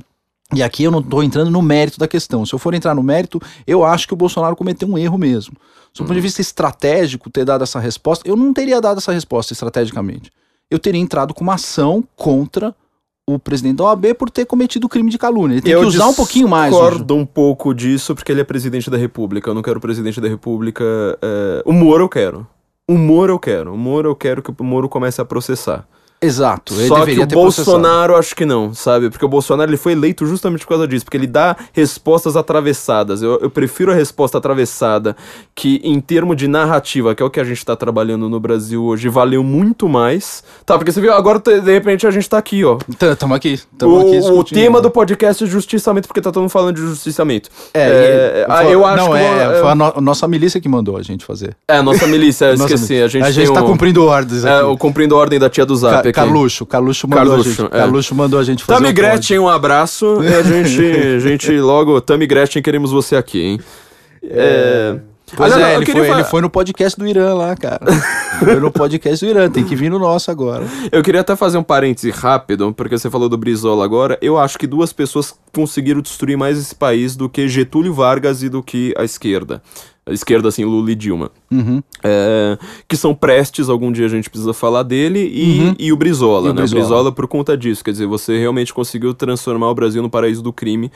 E 0.54 0.64
aqui 0.64 0.84
eu 0.84 0.92
não 0.92 1.00
estou 1.00 1.24
entrando 1.24 1.52
no 1.52 1.62
mérito 1.62 2.00
da 2.00 2.08
questão. 2.08 2.46
Se 2.46 2.54
eu 2.54 2.60
for 2.60 2.74
entrar 2.74 2.96
no 2.96 3.04
mérito, 3.04 3.42
eu 3.66 3.84
acho 3.84 4.08
que 4.08 4.14
o 4.14 4.18
Bolsonaro 4.18 4.56
cometeu 4.56 4.88
um 4.88 4.98
erro 4.98 5.18
mesmo. 5.18 5.56
Do 5.94 6.04
ponto 6.04 6.14
de 6.14 6.22
vista 6.22 6.42
estratégico, 6.42 7.30
ter 7.30 7.44
dado 7.44 7.64
essa 7.64 7.80
resposta, 7.80 8.28
eu 8.28 8.36
não 8.36 8.54
teria 8.54 8.80
dado 8.80 9.00
essa 9.00 9.12
resposta 9.12 9.52
estrategicamente. 9.52 10.32
Eu 10.70 10.80
teria 10.80 11.02
entrado 11.02 11.34
com 11.34 11.44
uma 11.44 11.56
ação 11.56 12.04
contra 12.16 12.74
o 13.30 13.38
presidente 13.38 13.76
da 13.76 13.84
OAB 13.84 14.14
por 14.18 14.30
ter 14.30 14.46
cometido 14.46 14.88
crime 14.88 15.12
de 15.12 15.18
calúnia. 15.18 15.56
Ele 15.56 15.62
tem 15.62 15.74
Eu 15.74 15.82
que 15.82 15.88
usar 15.88 16.08
um 16.08 16.14
pouquinho 16.14 16.48
mais. 16.48 16.74
o- 16.74 16.80
discordo 16.80 17.14
um 17.16 17.26
pouco 17.26 17.74
disso 17.74 18.16
porque 18.16 18.32
ele 18.32 18.40
é 18.40 18.44
presidente 18.46 18.90
da 18.90 18.98
república. 18.98 19.50
Eu 19.50 19.54
não 19.54 19.62
quero 19.62 19.78
o 19.80 19.82
presidente 19.82 20.22
da 20.22 20.30
república. 20.30 20.84
é, 21.22 21.62
O 21.66 21.74
Moro 21.74 22.06
eu 22.06 22.10
quero. 22.10 22.48
O 22.88 22.98
Moro 22.98 23.34
eu 23.34 23.40
quero. 23.40 23.74
O 23.74 23.78
Moro 23.78 24.08
eu 24.10 24.16
quero 24.16 24.42
que 24.42 24.50
o 24.50 24.64
Moro 24.64 24.88
comece 24.88 25.20
a 25.20 25.26
processar. 25.26 25.86
Exato. 26.20 26.74
Ele 26.74 26.88
Só 26.88 26.96
que 26.96 27.00
deveria 27.02 27.24
o 27.24 27.28
ter 27.28 27.36
processado. 27.36 27.72
Bolsonaro 27.78 28.16
acho 28.16 28.36
que 28.36 28.44
não, 28.46 28.74
sabe? 28.74 29.10
Porque 29.10 29.24
o 29.24 29.28
Bolsonaro 29.28 29.70
ele 29.70 29.78
foi 29.78 29.92
eleito 29.92 30.26
justamente 30.26 30.62
por 30.62 30.70
causa 30.70 30.88
disso, 30.88 31.06
porque 31.06 31.16
ele 31.18 31.28
dá 31.28 31.56
respostas 31.74 32.36
atravessadas. 32.36 33.22
Eu, 33.22 33.38
eu 33.40 33.50
prefiro 33.52 33.92
a 33.92 33.94
resposta 33.96 34.38
atravessada, 34.38 35.16
que 35.54 35.80
em 35.84 36.00
termo 36.02 36.36
de 36.36 36.48
narrativa, 36.48 37.14
que 37.14 37.22
é 37.22 37.26
o 37.26 37.30
que 37.30 37.40
a 37.40 37.44
gente 37.44 37.64
tá 37.64 37.76
trabalhando 37.76 38.28
no 38.28 38.40
Brasil 38.40 38.84
hoje, 38.84 39.08
valeu 39.10 39.44
muito 39.44 39.88
mais. 39.88 40.44
Tá, 40.66 40.76
porque 40.76 40.92
você 40.92 41.00
viu, 41.00 41.14
agora 41.14 41.40
de 41.40 41.60
repente 41.72 42.08
a 42.08 42.12
gente 42.12 42.28
tá 42.28 42.40
aqui, 42.40 42.66
ó. 42.66 42.78
Tamo 43.20 43.36
aqui. 43.36 43.60
Tamo 43.78 44.00
aqui 44.02 44.18
O, 44.32 44.44
tema 44.44 44.82
do 44.82 44.90
podcast 44.90 45.44
é 45.44 45.48
justiçamento, 45.48 46.08
porque 46.08 46.20
tá 46.22 46.32
todo 46.32 46.42
mundo 46.42 46.50
falando 46.52 46.76
de 46.76 46.82
justiçamento. 46.82 47.50
É, 47.76 47.82
É, 47.82 48.46
e- 48.48 48.52
ah, 48.52 48.64
foi- 48.64 48.74
eu 48.74 48.86
acho 48.86 49.04
não, 49.06 49.12
que 49.14 49.18
é, 49.20 49.60
foi 49.62 49.70
a, 49.70 49.76
no- 49.76 49.94
a 49.98 50.02
nossa 50.02 50.28
milícia 50.28 50.60
que 50.60 50.68
mandou 50.68 50.98
a 50.98 51.04
gente 51.04 51.24
fazer. 51.24 51.56
É, 51.70 51.78
a 51.78 51.84
nossa 51.84 52.08
milícia, 52.08 52.46
eu 52.46 52.52
Nossa 52.58 52.74
esqueci. 52.74 52.94
milícia. 52.94 53.06
A 53.06 53.08
gente, 53.08 53.24
a 53.26 53.32
gente 53.32 53.54
tá 53.54 53.62
um- 53.62 53.68
cumprindo 53.68 54.04
ordens 54.04 54.44
aqui. 54.44 54.56
É, 54.56 54.64
o 54.64 54.76
cumprindo 54.76 55.14
a 55.16 55.20
ordem 55.20 55.38
da 55.38 55.48
tia 55.50 55.64
do 55.66 55.76
Zap 55.76 56.07
Aqui. 56.10 56.16
Carluxo, 56.20 56.66
Carluxo 56.66 57.08
mandou 57.08 57.26
Carluxo, 57.28 57.50
a 57.50 57.54
gente. 57.64 57.66
é. 57.76 57.78
Carluxo 57.80 58.16
mandou 58.16 58.40
a 58.40 58.44
gente 58.44 58.64
fazer. 58.64 58.78
Tami 58.80 58.88
pod. 58.94 59.02
Gretchen, 59.02 59.40
um 59.40 59.50
abraço. 59.50 60.22
E 60.24 60.28
a 60.34 60.42
gente, 60.42 60.82
a 60.82 61.20
gente 61.20 61.60
logo. 61.60 62.00
Tami 62.02 62.26
Gretchen, 62.28 62.62
queremos 62.62 62.92
você 62.92 63.16
aqui, 63.16 63.42
hein? 63.42 63.60
É. 64.24 65.00
Pois 65.36 65.52
Aliás, 65.52 65.74
é, 65.74 65.76
eu 65.76 65.82
ele 65.82 65.92
foi, 65.92 66.06
falar- 66.08 66.20
ele 66.20 66.28
foi 66.30 66.42
no 66.42 66.50
podcast 66.50 66.98
do 66.98 67.06
Irã 67.06 67.34
lá, 67.34 67.54
cara. 67.54 67.86
foi 68.40 68.56
no 68.62 68.72
podcast 68.72 69.26
do 69.26 69.30
Irã, 69.30 69.50
tem 69.50 69.66
que 69.66 69.76
vir 69.76 69.92
no 69.92 70.00
nosso 70.00 70.32
agora. 70.32 70.66
Eu 70.90 71.04
queria 71.04 71.20
até 71.20 71.36
fazer 71.36 71.58
um 71.58 71.64
parêntese 71.64 72.10
rápido, 72.12 72.74
porque 72.74 72.98
você 72.98 73.10
falou 73.10 73.28
do 73.28 73.38
Brizola 73.38 73.84
agora. 73.84 74.18
Eu 74.22 74.38
acho 74.38 74.58
que 74.58 74.66
duas 74.66 74.94
pessoas 74.94 75.36
conseguiram 75.54 76.00
destruir 76.02 76.38
mais 76.38 76.58
esse 76.58 76.74
país 76.74 77.18
do 77.18 77.28
que 77.28 77.46
Getúlio 77.50 77.94
Vargas 77.94 78.42
e 78.42 78.48
do 78.48 78.64
que 78.64 78.94
a 78.98 79.04
esquerda. 79.04 79.62
Esquerda, 80.10 80.48
assim, 80.50 80.64
Lula 80.66 80.92
e 80.92 80.96
Dilma. 80.96 81.32
Uhum. 81.52 81.82
É, 82.04 82.58
que 82.88 82.96
são 82.98 83.14
prestes, 83.16 83.70
algum 83.70 83.92
dia 83.92 84.06
a 84.06 84.10
gente 84.10 84.30
precisa 84.30 84.54
falar 84.54 84.84
dele, 84.84 85.20
e, 85.20 85.76
e 85.88 85.92
o 85.94 85.98
Brizola, 85.98 86.48
E 86.48 86.52
o 86.52 86.54
né? 86.54 86.62
Brizola. 86.62 86.82
O 86.82 86.86
Brizola 86.86 87.12
por 87.12 87.28
conta 87.28 87.58
disso, 87.58 87.84
quer 87.84 87.92
dizer, 87.92 88.06
você 88.08 88.38
realmente 88.38 88.74
conseguiu 88.74 89.14
transformar 89.14 89.70
o 89.70 89.76
Brasil 89.76 90.02
no 90.02 90.10
paraíso 90.10 90.42
do 90.42 90.54
crime 90.54 90.92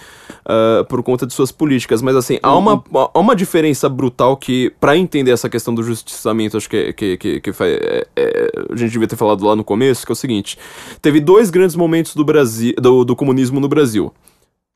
ah, 0.45 0.85
por 0.87 1.01
conta 1.03 1.25
de 1.25 1.33
suas 1.33 1.51
políticas. 1.51 2.01
Mas 2.01 2.15
assim, 2.15 2.37
há 2.41 2.55
uma, 2.55 2.83
há 3.13 3.19
uma 3.19 3.35
diferença 3.35 3.87
brutal 3.89 4.35
que, 4.37 4.71
pra 4.79 4.95
entender 4.97 5.31
essa 5.31 5.49
questão 5.49 5.73
do 5.73 5.83
justiçamento, 5.83 6.57
acho 6.57 6.69
que, 6.69 6.93
que, 6.93 7.17
que, 7.17 7.39
que 7.41 7.49
é- 7.63 8.07
é, 8.15 8.51
a 8.71 8.75
gente 8.75 8.91
devia 8.91 9.07
ter 9.07 9.15
falado 9.15 9.45
lá 9.45 9.55
no 9.55 9.63
começo, 9.63 10.05
que 10.05 10.11
é 10.11 10.13
o 10.13 10.15
seguinte: 10.15 10.57
teve 11.01 11.19
dois 11.19 11.49
grandes 11.49 11.75
momentos 11.75 12.15
do, 12.15 12.23
Brasil, 12.23 12.73
do, 12.77 13.03
do 13.03 13.15
comunismo 13.15 13.59
no 13.59 13.67
Brasil. 13.67 14.11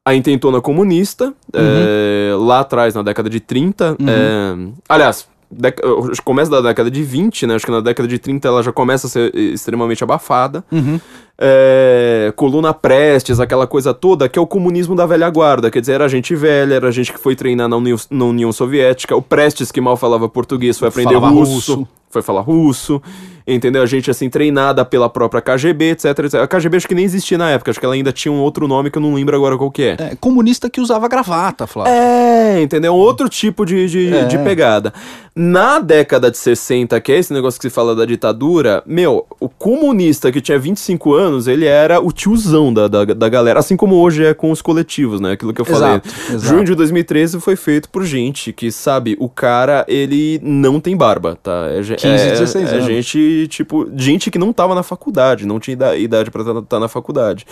A 0.08 0.14
intentona 0.14 0.62
comunista, 0.62 1.34
é, 1.52 2.36
lá 2.38 2.60
atrás, 2.60 2.94
na 2.94 3.02
década 3.02 3.28
de 3.30 3.40
30. 3.40 3.98
é, 4.08 4.56
aliás, 4.88 5.28
dec- 5.50 5.82
começa 6.24 6.52
da 6.52 6.62
década 6.62 6.92
de 6.92 7.02
20, 7.02 7.48
né? 7.48 7.56
Acho 7.56 7.66
que 7.66 7.72
na 7.72 7.82
década 7.82 8.08
de 8.08 8.20
30 8.20 8.48
ela 8.48 8.62
já 8.62 8.72
começa 8.72 9.08
a 9.08 9.10
ser 9.10 9.34
extremamente 9.36 10.04
abafada. 10.04 10.64
Uhum. 10.72 11.00
É, 11.38 12.32
coluna 12.36 12.74
Prestes, 12.74 13.40
aquela 13.40 13.68
coisa 13.68 13.94
toda, 13.94 14.30
que 14.30 14.40
é 14.40 14.42
o 14.42 14.48
comunismo 14.48 14.96
da 14.96 15.06
velha 15.06 15.30
guarda. 15.30 15.70
Quer 15.70 15.82
dizer, 15.82 15.94
era 15.94 16.08
gente 16.08 16.36
velha, 16.36 16.76
era 16.76 16.92
gente 16.92 17.12
que 17.12 17.20
foi 17.20 17.36
treinar 17.36 17.68
na 17.68 17.76
União, 17.78 17.98
na 18.10 18.26
União 18.26 18.52
Soviética. 18.52 19.16
O 19.16 19.22
Prestes, 19.22 19.72
que 19.72 19.82
mal 19.82 19.98
falava 19.98 20.30
português, 20.30 20.80
foi 20.80 20.88
aprender 20.88 21.16
russo, 21.16 21.76
russo. 21.76 21.88
Foi 22.10 22.22
falar 22.22 22.42
russo. 22.42 23.02
Entendeu? 23.48 23.84
A 23.84 23.86
gente, 23.86 24.10
assim, 24.10 24.28
treinada 24.28 24.84
pela 24.84 25.08
própria 25.08 25.40
KGB, 25.40 25.92
etc, 25.92 26.06
etc. 26.20 26.34
A 26.36 26.48
KGB 26.48 26.78
acho 26.78 26.88
que 26.88 26.96
nem 26.96 27.06
existia 27.06 27.38
na 27.38 27.52
época. 27.52 27.70
Acho 27.70 27.80
que 27.80 27.86
ela 27.86 27.94
ainda 27.94 28.12
tinha 28.12 28.32
um 28.32 28.40
outro 28.40 28.68
nome 28.68 28.90
que 28.90 28.98
eu 28.98 29.02
não 29.02 29.14
lembro 29.14 29.36
agora 29.36 29.56
qual 29.56 29.70
que 29.70 29.84
é. 29.84 29.96
É, 30.00 30.16
comunista 30.20 30.68
que 30.68 30.82
usava 30.82 31.08
gravata, 31.08 31.68
Flávio. 31.68 31.94
É, 31.94 32.62
entendeu? 32.62 32.96
Outro 32.96 33.30
tipo 33.30 33.64
de, 33.64 33.88
de, 33.88 34.16
É. 34.16 34.26
de 34.26 34.38
pegada. 34.40 34.92
Na 35.36 35.80
década 35.80 36.32
de 36.32 36.38
60, 36.38 37.00
que 37.02 37.12
é 37.12 37.20
esse 37.20 37.32
negócio 37.34 37.60
que 37.60 37.70
se 37.70 37.74
fala 37.74 37.94
da 37.94 38.06
ditadura, 38.06 38.82
meu, 38.86 39.28
o 39.40 39.48
comunista 39.50 40.32
que 40.32 40.42
tinha 40.42 40.58
25 40.58 41.14
anos, 41.14 41.25
ele 41.48 41.66
era 41.66 42.00
o 42.00 42.12
tiozão 42.12 42.74
da, 42.74 42.88
da, 42.88 43.06
da 43.06 43.30
galera. 43.30 43.60
Assim 43.60 43.76
como 43.78 43.96
hoje 43.96 44.24
é 44.26 44.34
com 44.34 44.52
os 44.52 44.62
coletivos, 44.62 45.20
né? 45.20 45.34
Aquilo 45.34 45.54
que 45.54 45.62
eu 45.62 45.66
falei. 45.66 46.02
Exato, 46.04 46.10
exato. 46.34 46.46
Junho 46.46 46.64
de 46.66 46.76
2013 46.76 47.40
foi 47.40 47.56
feito 47.56 47.90
por 47.90 48.04
gente 48.06 48.52
que, 48.54 48.72
sabe, 48.72 49.16
o 49.20 49.28
cara, 49.30 49.86
ele 49.88 50.40
não 50.44 50.80
tem 50.80 50.96
barba, 50.96 51.38
tá? 51.42 51.68
É, 51.70 51.84
ge- 51.84 51.96
15, 51.96 52.08
é, 52.24 52.30
16 52.32 52.70
é 52.70 52.76
anos. 52.76 52.86
gente, 52.86 53.48
tipo, 53.50 53.90
gente 53.96 54.30
que 54.32 54.38
não 54.40 54.52
tava 54.54 54.74
na 54.76 54.84
faculdade, 54.84 55.46
não 55.46 55.60
tinha 55.60 55.74
ida- 55.74 55.98
idade 55.98 56.32
pra 56.32 56.42
estar 56.42 56.80
na 56.80 56.88
faculdade. 56.88 57.46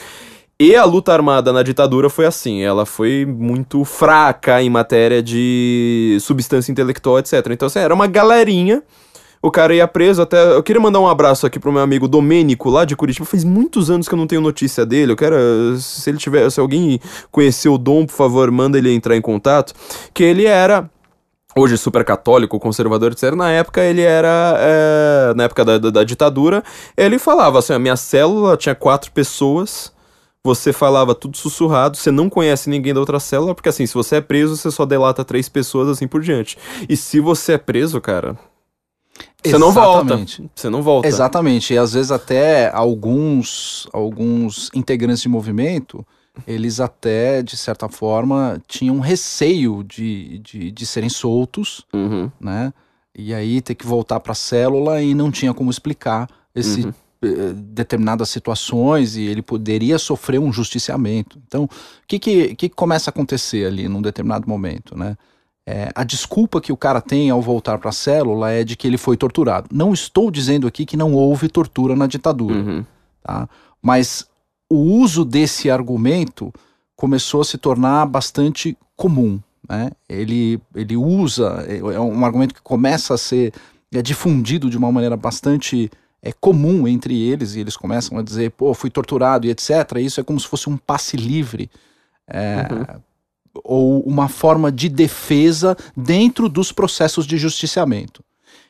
E 0.60 0.76
a 0.76 0.86
luta 0.86 1.12
armada 1.12 1.52
na 1.52 1.64
ditadura 1.64 2.10
foi 2.10 2.26
assim, 2.26 2.62
ela 2.62 2.86
foi 2.86 3.26
muito 3.26 3.84
fraca 3.84 4.62
em 4.62 4.70
matéria 4.70 5.22
de 5.22 6.18
substância 6.22 6.72
intelectual, 6.72 7.20
etc. 7.20 7.34
Então, 7.52 7.66
assim, 7.66 7.80
era 7.80 7.94
uma 7.94 8.06
galerinha, 8.08 8.84
o 9.44 9.52
cara 9.52 9.76
ia 9.76 9.86
preso 9.86 10.22
até... 10.22 10.56
Eu 10.56 10.64
queria 10.64 10.82
mandar 10.82 11.02
um 11.02 11.08
abraço 11.08 11.46
aqui 11.46 11.60
pro 11.60 11.70
meu 11.70 11.82
amigo 11.82 12.08
Domênico, 12.08 12.70
lá 12.70 12.86
de 12.86 12.96
Curitiba. 12.96 13.26
Faz 13.26 13.44
muitos 13.44 13.91
anos 13.91 14.08
que 14.08 14.14
eu 14.14 14.18
não 14.18 14.26
tenho 14.26 14.39
notícia 14.39 14.86
dele. 14.86 15.12
Eu 15.12 15.18
quero, 15.18 15.36
se 15.78 16.10
ele 16.10 16.18
tiver, 16.18 16.50
se 16.50 16.62
alguém 16.62 16.98
conhecer 17.30 17.68
o 17.68 17.78
Dom, 17.78 18.06
por 18.06 18.14
favor, 18.14 18.50
manda 18.50 18.78
ele 18.78 18.89
entrar 18.94 19.18
em 19.18 19.22
contato. 19.22 19.74
Que 20.14 20.24
ele 20.24 20.46
era 20.46 20.89
hoje 21.54 21.78
super 21.78 22.06
católico, 22.06 22.58
conservador, 22.58 23.12
etc. 23.12 23.36
Na 23.36 23.52
época 23.52 23.82
ele 23.82 24.02
era, 24.02 24.56
é, 24.60 25.34
na 25.36 25.44
época 25.44 25.66
da, 25.66 25.78
da, 25.78 25.89
da 25.89 26.04
ditadura, 26.06 26.64
ele 26.96 27.20
falava 27.20 27.60
assim, 27.60 27.74
a 27.74 27.80
minha 27.80 27.98
célula 27.98 28.56
tinha 28.56 28.74
quatro 28.74 29.12
pessoas, 29.12 29.91
você 30.41 30.72
falava 30.72 31.14
tudo 31.14 31.36
sussurrado, 31.36 31.98
você 31.98 32.12
não 32.12 32.30
conhece 32.30 32.70
ninguém 32.70 32.94
da 32.94 33.02
outra 33.02 33.20
célula, 33.20 33.54
porque 33.54 33.68
assim, 33.68 33.86
se 33.86 33.94
você 33.94 34.16
é 34.16 34.22
preso, 34.22 34.56
você 34.56 34.72
só 34.72 34.86
delata 34.86 35.26
três 35.26 35.50
pessoas, 35.50 35.89
assim 35.89 36.08
por 36.08 36.22
diante. 36.22 36.58
E 36.88 36.96
se 36.96 37.20
você 37.20 37.54
é 37.54 37.58
preso, 37.58 38.00
cara, 38.00 38.38
você 39.44 39.58
não 39.58 39.72
volta. 39.72 40.06
Exatamente. 40.06 40.52
Você 40.56 40.70
não 40.70 40.82
volta. 40.82 41.08
Exatamente. 41.08 41.74
E 41.74 41.78
às 41.78 41.94
vezes 41.94 42.12
até 42.12 42.70
alguns, 42.74 43.88
alguns 43.94 44.70
integrantes 44.74 45.22
de 45.22 45.30
movimento, 45.30 46.06
eles 46.48 46.80
até, 46.80 47.41
de 47.44 47.56
certa 47.58 47.88
forma, 47.89 48.62
tinham 48.68 49.00
receio 49.00 49.84
de, 49.84 50.39
de, 50.39 50.72
de 50.72 50.86
serem 50.86 51.10
soltos, 51.10 51.86
Uhum. 51.94 52.32
né? 52.39 52.74
E 53.16 53.34
aí 53.34 53.62
ter 53.62 53.76
que 53.76 53.86
voltar 53.86 54.20
para 54.20 54.32
a 54.32 54.36
célula 54.36 55.00
e 55.02 55.14
não 55.14 55.30
tinha 55.30 55.54
como 55.54 55.70
explicar 55.70 56.28
esse 56.56 56.86
Uhum. 56.86 56.94
eh, 57.24 57.54
determinadas 57.54 58.30
situações 58.30 59.16
e 59.16 59.22
ele 59.22 59.41
poderia 59.44 60.00
sofrer 60.00 60.39
um 60.39 60.52
justiciamento. 60.52 61.38
Então, 61.48 61.66
o 61.66 61.70
que, 62.08 62.18
que, 62.18 62.56
que 62.56 62.70
começa 62.70 63.10
a 63.10 63.12
acontecer 63.12 63.68
ali 63.68 63.88
num 63.88 64.02
determinado 64.02 64.50
momento, 64.50 64.98
né? 64.98 65.16
É, 65.66 65.89
a 65.95 66.03
desculpa 66.03 66.59
que 66.59 66.74
o 66.74 66.78
cara 66.78 66.99
tem 66.99 67.30
ao 67.30 67.41
voltar 67.41 67.78
para 67.78 67.89
a 67.89 67.93
célula 67.93 68.51
é 68.51 68.64
de 68.66 68.76
que 68.76 68.86
ele 68.86 68.97
foi 68.97 69.16
torturado. 69.16 69.70
Não 69.72 69.93
estou 69.93 70.30
dizendo 70.30 70.68
aqui 70.68 70.86
que 70.86 70.97
não 70.97 71.14
houve 71.14 71.47
tortura 71.47 71.95
na 71.95 72.05
ditadura, 72.05 72.55
Uhum. 72.55 72.86
tá? 73.24 73.47
Mas 73.82 74.28
o 74.70 74.76
uso 74.76 75.24
desse 75.24 75.70
argumento 75.70 76.51
começou 76.95 77.41
a 77.41 77.45
se 77.45 77.57
tornar 77.57 78.05
bastante 78.05 78.78
comum, 78.95 79.39
né? 79.70 79.91
Ele, 80.09 80.59
ele 80.76 80.97
usa, 80.97 81.66
é 81.70 81.99
um 81.99 82.26
argumento 82.26 82.53
que 82.53 82.61
começa 82.61 83.14
a 83.14 83.18
ser 83.18 83.53
é, 83.93 84.01
difundido 84.01 84.70
de 84.70 84.78
uma 84.78 84.91
maneira 84.91 85.16
bastante 85.16 85.89
é, 86.22 86.32
comum 86.34 86.86
entre 86.88 87.18
eles, 87.22 87.55
e 87.55 87.61
eles 87.61 87.78
começam 87.78 88.18
a 88.18 88.22
dizer, 88.22 88.51
pô, 88.51 88.74
fui 88.74 88.89
torturado 88.89 89.45
e 89.47 89.49
etc. 89.49 89.70
Isso 89.99 90.20
é 90.20 90.24
como 90.24 90.39
se 90.39 90.47
fosse 90.47 90.70
um 90.70 90.76
passe 90.76 91.16
livre. 91.16 91.70
é, 92.28 92.68
ou 93.64 94.01
uma 94.01 94.28
forma 94.28 94.72
de 94.72 94.89
defesa 94.89 95.78
dentro 95.95 96.49
dos 96.49 96.72
processos 96.72 97.26
de 97.26 97.38
justiciamento. 97.38 98.24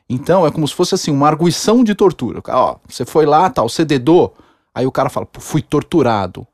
Então, 0.08 0.46
é 0.46 0.50
como 0.50 0.68
se 0.68 0.74
fosse 0.74 0.94
assim, 0.94 1.10
uma 1.10 1.26
arguição 1.26 1.82
de 1.82 1.94
tortura. 1.94 2.42
Ó, 2.48 2.76
você 2.86 3.04
foi 3.04 3.24
lá, 3.24 3.48
tal, 3.48 3.68
você 3.68 3.84
dedou, 3.84 4.34
aí 4.74 4.86
o 4.86 4.92
cara 4.92 5.08
fala, 5.08 5.24
"Pô, 5.24 5.40
fui 5.40 5.62
torturado, 5.62 6.46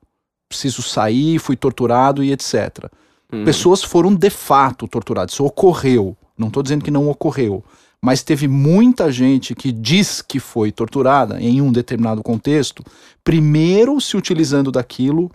preciso 0.48 0.82
sair, 0.82 1.38
fui 1.38 1.56
torturado 1.56 2.22
e 2.22 2.32
etc. 2.32 2.90
Uhum. 3.32 3.44
Pessoas 3.44 3.82
foram 3.82 4.14
de 4.14 4.30
fato 4.30 4.86
torturadas, 4.86 5.32
isso 5.32 5.44
ocorreu. 5.44 6.16
Não 6.36 6.48
estou 6.48 6.62
dizendo 6.62 6.84
que 6.84 6.90
não 6.90 7.08
ocorreu, 7.08 7.62
mas 8.02 8.22
teve 8.22 8.48
muita 8.48 9.12
gente 9.12 9.54
que 9.54 9.70
diz 9.70 10.22
que 10.22 10.40
foi 10.40 10.72
torturada 10.72 11.40
em 11.40 11.60
um 11.60 11.70
determinado 11.70 12.22
contexto, 12.22 12.82
primeiro 13.22 14.00
se 14.00 14.16
utilizando 14.16 14.72
daquilo 14.72 15.30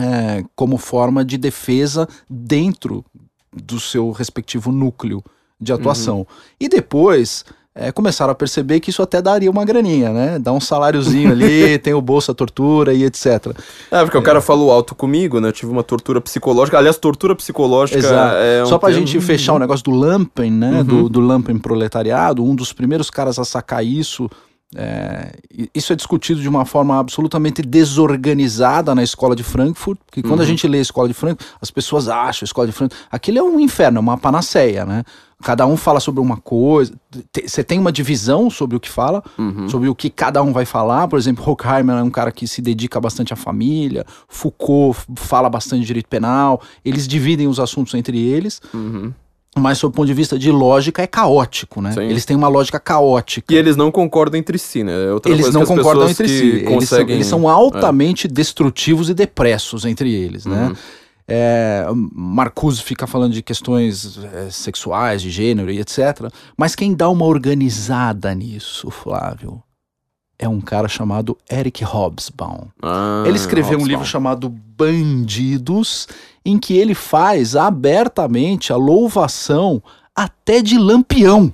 é, 0.00 0.44
como 0.56 0.76
forma 0.78 1.24
de 1.24 1.36
defesa 1.38 2.08
dentro 2.28 3.04
do 3.52 3.78
seu 3.78 4.10
respectivo 4.10 4.72
núcleo 4.72 5.22
de 5.60 5.72
atuação. 5.72 6.26
E 6.60 6.68
depois 6.68 7.44
é, 7.76 7.90
começaram 7.90 8.30
a 8.32 8.34
perceber 8.34 8.80
que 8.80 8.90
isso 8.90 9.02
até 9.02 9.20
daria 9.22 9.50
uma 9.50 9.64
graninha, 9.64 10.12
né? 10.12 10.38
Dá 10.38 10.52
um 10.52 10.60
saláriozinho 10.60 11.30
ali, 11.32 11.78
tem 11.82 11.94
o 11.94 12.00
Bolsa 12.00 12.34
Tortura 12.34 12.92
e 12.92 13.04
etc. 13.04 13.46
É, 13.90 14.02
porque 14.04 14.18
o 14.18 14.22
cara 14.22 14.40
falou 14.40 14.70
alto 14.70 14.94
comigo, 14.94 15.40
né? 15.40 15.48
Eu 15.48 15.52
tive 15.52 15.70
uma 15.72 15.82
tortura 15.82 16.20
psicológica. 16.20 16.78
Aliás, 16.78 16.96
tortura 16.98 17.34
psicológica 17.34 17.98
Exato. 17.98 18.36
é 18.36 18.62
um 18.62 18.66
Só 18.66 18.78
pra 18.78 18.90
termo- 18.90 19.06
gente 19.06 19.20
fechar 19.20 19.54
o 19.54 19.58
negócio 19.58 19.84
do 19.84 19.90
Lumpen, 19.90 20.50
né? 20.52 20.78
Uhum. 20.78 20.84
Do, 20.84 21.08
do 21.08 21.20
Lumpen 21.20 21.58
proletariado, 21.58 22.44
um 22.44 22.54
dos 22.54 22.72
primeiros 22.72 23.10
caras 23.10 23.38
a 23.38 23.44
sacar 23.44 23.84
isso 23.84 24.28
É, 24.76 25.32
isso 25.74 25.92
é 25.92 25.96
discutido 25.96 26.40
de 26.40 26.48
uma 26.48 26.64
forma 26.64 26.98
absolutamente 26.98 27.62
desorganizada 28.08 28.94
na 28.94 29.02
escola 29.02 29.34
de 29.36 29.42
Frankfurt, 29.42 29.98
porque 30.06 30.22
quando 30.22 30.40
a 30.40 30.44
gente 30.44 30.66
lê 30.66 30.78
a 30.78 30.82
escola 30.82 31.08
de 31.08 31.14
Frankfurt, 31.14 31.48
as 31.60 31.70
pessoas 31.70 32.08
acham 32.08 32.44
a 32.44 32.46
escola 32.46 32.66
de 32.66 32.72
Frankfurt, 32.72 33.02
aquilo 33.10 33.38
é 33.38 33.42
um 33.42 33.58
inferno, 33.60 33.98
é 33.98 34.00
uma 34.00 34.18
panaceia, 34.18 34.84
né? 34.84 35.04
Cada 35.42 35.66
um 35.66 35.76
fala 35.76 36.00
sobre 36.00 36.20
uma 36.20 36.36
coisa, 36.38 36.94
te- 37.30 37.46
você 37.48 37.62
tem 37.62 37.78
uma 37.78 37.92
divisão 37.92 38.48
sobre 38.48 38.76
o 38.76 38.80
que 38.80 38.88
fala, 38.88 39.22
sobre 39.68 39.88
o 39.88 39.94
que 39.94 40.08
cada 40.08 40.42
um 40.42 40.52
vai 40.52 40.64
falar. 40.64 41.06
Por 41.06 41.18
exemplo, 41.18 41.44
Horkheimer 41.46 41.96
é 41.96 42.02
um 42.02 42.08
cara 42.10 42.32
que 42.32 42.46
se 42.48 42.62
dedica 42.62 42.98
bastante 43.00 43.32
à 43.32 43.36
família, 43.36 44.06
Foucault 44.28 44.98
fala 45.16 45.50
bastante 45.50 45.80
de 45.80 45.86
direito 45.86 46.08
penal, 46.08 46.62
eles 46.84 47.06
dividem 47.06 47.46
os 47.46 47.60
assuntos 47.60 47.92
entre 47.94 48.18
eles. 48.18 48.60
Mas, 49.56 49.78
sob 49.78 49.92
o 49.92 49.94
ponto 49.96 50.06
de 50.06 50.14
vista 50.14 50.38
de 50.38 50.50
lógica, 50.50 51.02
é 51.02 51.06
caótico, 51.06 51.80
né? 51.80 51.92
Sim. 51.92 52.02
Eles 52.02 52.24
têm 52.24 52.36
uma 52.36 52.48
lógica 52.48 52.80
caótica. 52.80 53.54
E 53.54 53.56
eles 53.56 53.76
não 53.76 53.90
concordam 53.92 54.38
entre 54.38 54.58
si, 54.58 54.82
né? 54.82 54.92
É 55.06 55.12
Outra 55.12 55.30
Eles 55.30 55.52
não 55.52 55.64
concordam 55.64 56.08
entre 56.08 56.26
si. 56.28 56.34
Eles 56.34 56.62
são, 56.64 56.72
conseguem- 56.74 57.14
eles 57.14 57.26
são 57.26 57.48
altamente 57.48 58.26
destrutivos 58.26 59.08
e 59.08 59.14
depressos 59.14 59.84
entre 59.84 60.12
eles, 60.12 60.44
né? 60.44 60.68
Uhum. 60.68 60.76
É, 61.26 61.86
Marcuse 62.12 62.82
fica 62.82 63.06
falando 63.06 63.32
de 63.32 63.42
questões 63.42 64.18
é, 64.34 64.50
sexuais, 64.50 65.22
de 65.22 65.30
gênero 65.30 65.70
e 65.70 65.80
etc. 65.80 66.30
Mas 66.56 66.74
quem 66.74 66.94
dá 66.94 67.08
uma 67.08 67.24
organizada 67.24 68.34
nisso, 68.34 68.90
Flávio, 68.90 69.62
é 70.44 70.48
um 70.48 70.60
cara 70.60 70.88
chamado 70.88 71.36
Eric 71.50 71.84
Hobsbawm. 71.84 72.68
Ah, 72.82 73.24
Ele 73.26 73.36
escreveu 73.36 73.70
um 73.72 73.82
Hobsbawm. 73.82 73.88
livro 73.88 74.04
chamado 74.06 74.48
Bandidos, 74.48 76.06
em 76.44 76.58
que 76.58 76.74
ele 76.76 76.94
faz 76.94 77.56
abertamente 77.56 78.72
a 78.72 78.76
louvação 78.76 79.82
até 80.14 80.60
de 80.62 80.76
Lampião. 80.78 81.52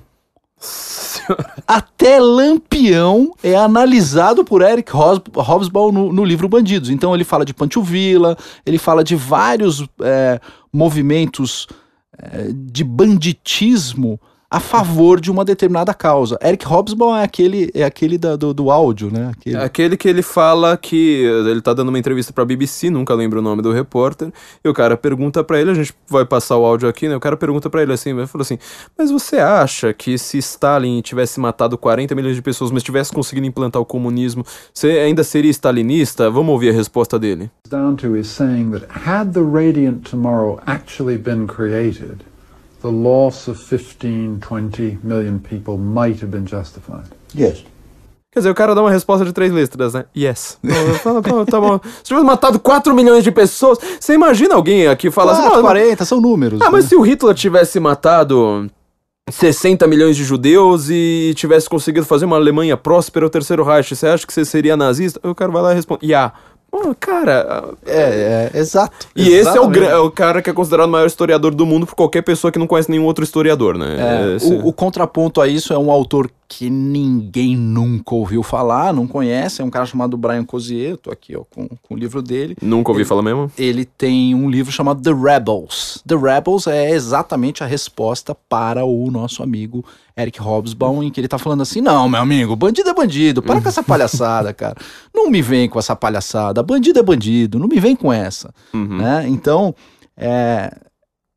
Até 1.67 2.19
Lampião 2.19 3.33
é 3.43 3.55
analisado 3.55 4.43
por 4.43 4.61
Eric 4.61 4.91
Hobs- 4.91 5.23
Hobsbawm 5.35 5.91
no, 5.91 6.13
no 6.13 6.23
livro 6.23 6.47
Bandidos. 6.47 6.89
Então 6.89 7.13
ele 7.15 7.23
fala 7.23 7.45
de 7.45 7.53
Pancho 7.53 7.81
Villa, 7.81 8.37
ele 8.65 8.77
fala 8.77 9.03
de 9.03 9.15
vários 9.15 9.85
é, 10.01 10.39
movimentos 10.71 11.67
é, 12.17 12.49
de 12.53 12.83
banditismo 12.83 14.19
a 14.51 14.59
favor 14.59 15.21
de 15.21 15.31
uma 15.31 15.45
determinada 15.45 15.93
causa. 15.93 16.37
Eric 16.43 16.67
Hobsbawm 16.67 17.15
é 17.15 17.23
aquele, 17.23 17.71
é 17.73 17.85
aquele 17.85 18.17
da- 18.17 18.35
do, 18.35 18.53
do 18.53 18.69
áudio, 18.69 19.09
né? 19.09 19.31
Aquele- 19.31 19.55
É 19.55 19.63
Aquele 19.63 19.95
que 19.95 20.09
ele 20.09 20.21
fala 20.21 20.75
que 20.75 21.23
ele 21.23 21.61
tá 21.61 21.73
dando 21.73 21.87
uma 21.87 21.97
entrevista 21.97 22.33
pra 22.33 22.43
BBC, 22.43 22.89
nunca 22.89 23.13
lembro 23.13 23.39
o 23.39 23.41
nome 23.41 23.61
do 23.61 23.71
repórter, 23.71 24.29
e 24.63 24.67
o 24.67 24.73
cara 24.73 24.97
pergunta 24.97 25.41
pra 25.43 25.59
ele, 25.61 25.71
a 25.71 25.73
gente 25.73 25.93
vai 26.09 26.25
passar 26.25 26.57
o 26.57 26.65
áudio 26.65 26.89
aqui, 26.89 27.07
né? 27.07 27.15
O 27.15 27.19
cara 27.21 27.37
pergunta 27.37 27.69
pra 27.69 27.81
ele 27.81 27.93
assim, 27.93 28.09
ele 28.09 28.27
falou 28.27 28.43
assim: 28.43 28.57
"Mas 28.97 29.09
você 29.09 29.37
acha 29.37 29.93
que 29.93 30.17
se 30.17 30.37
Stalin 30.39 30.99
tivesse 31.01 31.39
matado 31.39 31.77
40 31.77 32.13
milhões 32.13 32.35
de 32.35 32.41
pessoas, 32.41 32.71
mas 32.71 32.83
tivesse 32.83 33.13
conseguido 33.13 33.47
implantar 33.47 33.81
o 33.81 33.85
comunismo, 33.85 34.43
você 34.73 34.89
ainda 34.99 35.23
seria 35.23 35.49
stalinista?" 35.51 36.29
Vamos 36.29 36.51
ouvir 36.51 36.71
a 36.71 36.73
resposta 36.73 37.17
dele. 37.17 37.49
down 37.69 37.95
to 37.95 38.17
is 38.17 38.27
saying 38.27 38.71
that 38.71 38.85
had 39.07 39.31
the 39.31 39.39
radiant 39.39 40.01
tomorrow 40.09 40.59
actually 40.65 41.17
been 41.17 41.47
created, 41.47 42.17
the 42.81 42.89
loss 42.89 43.47
of 43.47 43.59
15, 43.59 44.39
20 44.39 44.99
million 45.03 45.39
people 45.39 45.77
might 45.77 46.21
have 46.21 46.31
been 46.31 46.45
justified. 46.45 47.05
Yes. 47.35 47.63
Quer 48.33 48.39
dizer, 48.39 48.49
o 48.49 48.55
cara 48.55 48.73
dá 48.73 48.81
uma 48.81 48.91
resposta 48.91 49.25
de 49.25 49.33
três 49.33 49.51
letras, 49.51 49.93
né? 49.93 50.05
Yes. 50.15 50.57
Fala, 51.03 51.21
tá 51.45 51.59
bom. 51.59 51.79
Se 51.97 52.03
tivesse 52.03 52.25
matado 52.25 52.59
4 52.59 52.93
milhões 52.95 53.25
de 53.25 53.31
pessoas, 53.31 53.77
você 53.99 54.13
imagina 54.13 54.55
alguém 54.55 54.87
aqui 54.87 55.11
falar 55.11 55.33
assim, 55.33 55.41
Quatro, 55.41 55.57
"Não, 55.57 55.63
40, 55.63 56.05
são 56.05 56.21
números. 56.21 56.61
Ah, 56.61 56.65
né? 56.65 56.71
mas 56.71 56.85
se 56.85 56.95
o 56.95 57.01
Hitler 57.01 57.35
tivesse 57.35 57.77
matado 57.77 58.69
60 59.29 59.85
milhões 59.85 60.15
de 60.15 60.23
judeus 60.23 60.89
e 60.89 61.33
tivesse 61.35 61.69
conseguido 61.69 62.05
fazer 62.05 62.25
uma 62.25 62.37
Alemanha 62.37 62.77
próspera, 62.77 63.25
o 63.25 63.29
terceiro 63.29 63.63
Reich, 63.63 63.95
você 63.95 64.07
acha 64.07 64.25
que 64.25 64.33
você 64.33 64.45
seria 64.45 64.77
nazista? 64.77 65.19
O 65.27 65.35
cara 65.35 65.51
vai 65.51 65.61
lá 65.61 65.71
e 65.73 65.75
responde, 65.75 66.05
yeah. 66.05 66.33
Pô, 66.71 66.95
cara, 66.97 67.65
É, 67.85 68.49
é, 68.53 68.57
exato. 68.57 69.07
e 69.13 69.27
esse 69.29 69.57
é 69.57 69.59
o, 69.61 69.73
é 69.83 69.97
o 69.97 70.09
cara 70.09 70.41
que 70.41 70.49
é 70.49 70.53
considerado 70.53 70.87
o 70.87 70.91
maior 70.91 71.05
historiador 71.05 71.53
do 71.53 71.65
mundo 71.65 71.85
por 71.85 71.95
qualquer 71.95 72.21
pessoa 72.21 72.49
que 72.49 72.57
não 72.57 72.65
conhece 72.65 72.89
nenhum 72.89 73.03
outro 73.03 73.23
historiador, 73.25 73.77
né? 73.77 73.97
É, 74.31 74.35
Esse- 74.37 74.53
o, 74.53 74.67
o 74.67 74.73
contraponto 74.73 75.41
a 75.41 75.47
isso 75.49 75.73
é 75.73 75.77
um 75.77 75.91
autor 75.91 76.29
que 76.53 76.69
ninguém 76.69 77.55
nunca 77.55 78.13
ouviu 78.13 78.43
falar, 78.43 78.93
não 78.93 79.07
conhece, 79.07 79.61
é 79.61 79.63
um 79.63 79.69
cara 79.69 79.85
chamado 79.85 80.17
Brian 80.17 80.43
Cozier, 80.43 80.97
tô 80.97 81.09
aqui 81.09 81.33
ó, 81.33 81.45
com, 81.49 81.65
com 81.81 81.93
o 81.93 81.97
livro 81.97 82.21
dele. 82.21 82.57
Nunca 82.61 82.91
ouvi 82.91 83.05
falar 83.05 83.21
mesmo. 83.21 83.49
Ele 83.57 83.85
tem 83.85 84.35
um 84.35 84.49
livro 84.49 84.69
chamado 84.69 85.01
The 85.01 85.13
Rebels. 85.13 86.03
The 86.05 86.15
Rebels 86.15 86.67
é 86.67 86.91
exatamente 86.91 87.63
a 87.63 87.65
resposta 87.65 88.35
para 88.35 88.83
o 88.83 89.09
nosso 89.09 89.41
amigo 89.41 89.85
Eric 90.15 90.41
Hobsbawm, 90.41 91.01
em 91.03 91.09
que 91.09 91.21
ele 91.21 91.29
tá 91.29 91.37
falando 91.37 91.61
assim: 91.61 91.79
não, 91.79 92.09
meu 92.09 92.19
amigo, 92.19 92.53
bandido 92.53 92.89
é 92.89 92.93
bandido, 92.93 93.41
para 93.41 93.61
com 93.61 93.69
essa 93.69 93.81
palhaçada, 93.81 94.53
cara. 94.53 94.75
Não 95.15 95.31
me 95.31 95.41
vem 95.41 95.69
com 95.69 95.79
essa 95.79 95.95
palhaçada, 95.95 96.61
bandido 96.61 96.99
é 96.99 97.03
bandido, 97.03 97.59
não 97.59 97.67
me 97.69 97.79
vem 97.79 97.95
com 97.95 98.11
essa. 98.11 98.53
Né? 98.97 99.25
Então, 99.29 99.73
é, 100.17 100.69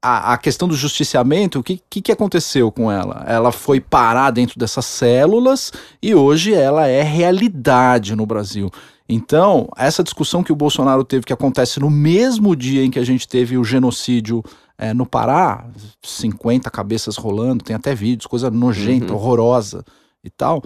a, 0.05 0.34
a 0.34 0.36
questão 0.36 0.68
do 0.68 0.76
justiciamento, 0.76 1.59
o 1.59 1.62
que, 1.62 1.80
que, 1.88 2.02
que 2.02 2.12
aconteceu 2.12 2.70
com 2.70 2.92
ela? 2.92 3.24
Ela 3.26 3.50
foi 3.50 3.80
parar 3.80 4.30
dentro 4.30 4.59
dessas 4.59 4.84
células 4.84 5.72
e 6.02 6.14
hoje 6.14 6.52
ela 6.52 6.86
é 6.86 7.02
realidade 7.02 8.14
no 8.14 8.26
Brasil. 8.26 8.70
Então, 9.09 9.66
essa 9.78 10.05
discussão 10.05 10.42
que 10.42 10.52
o 10.52 10.57
Bolsonaro 10.57 11.05
teve, 11.05 11.24
que 11.24 11.32
acontece 11.32 11.80
no 11.80 11.88
mesmo 11.88 12.55
dia 12.55 12.84
em 12.84 12.90
que 12.90 12.98
a 12.98 13.05
gente 13.05 13.26
teve 13.26 13.57
o 13.57 13.64
genocídio 13.64 14.42
é, 14.76 14.92
no 14.92 15.07
Pará, 15.07 15.66
50 16.02 16.70
cabeças 16.70 17.16
rolando, 17.16 17.64
tem 17.64 17.74
até 17.74 17.94
vídeos, 17.94 18.26
coisa 18.26 18.50
nojenta, 18.50 19.14
horrorosa 19.14 19.82
e 20.22 20.28
tal. 20.28 20.62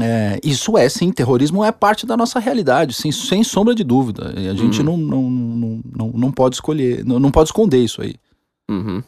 É, 0.00 0.40
isso 0.42 0.76
é, 0.76 0.88
sim, 0.88 1.12
terrorismo 1.12 1.62
é 1.62 1.70
parte 1.70 2.06
da 2.06 2.16
nossa 2.16 2.40
realidade, 2.40 2.92
sem, 2.92 3.12
sem 3.12 3.44
sombra 3.44 3.72
de 3.72 3.84
dúvida. 3.84 4.34
E 4.36 4.48
a 4.48 4.54
gente 4.54 4.82
não, 4.82 4.96
não, 4.96 5.30
não, 5.30 5.80
não, 5.96 6.12
não 6.12 6.32
pode 6.32 6.56
escolher, 6.56 7.04
não, 7.04 7.20
não 7.20 7.30
pode 7.30 7.50
esconder 7.50 7.78
isso 7.78 8.02
aí. 8.02 8.16
Uhum. 8.70 9.02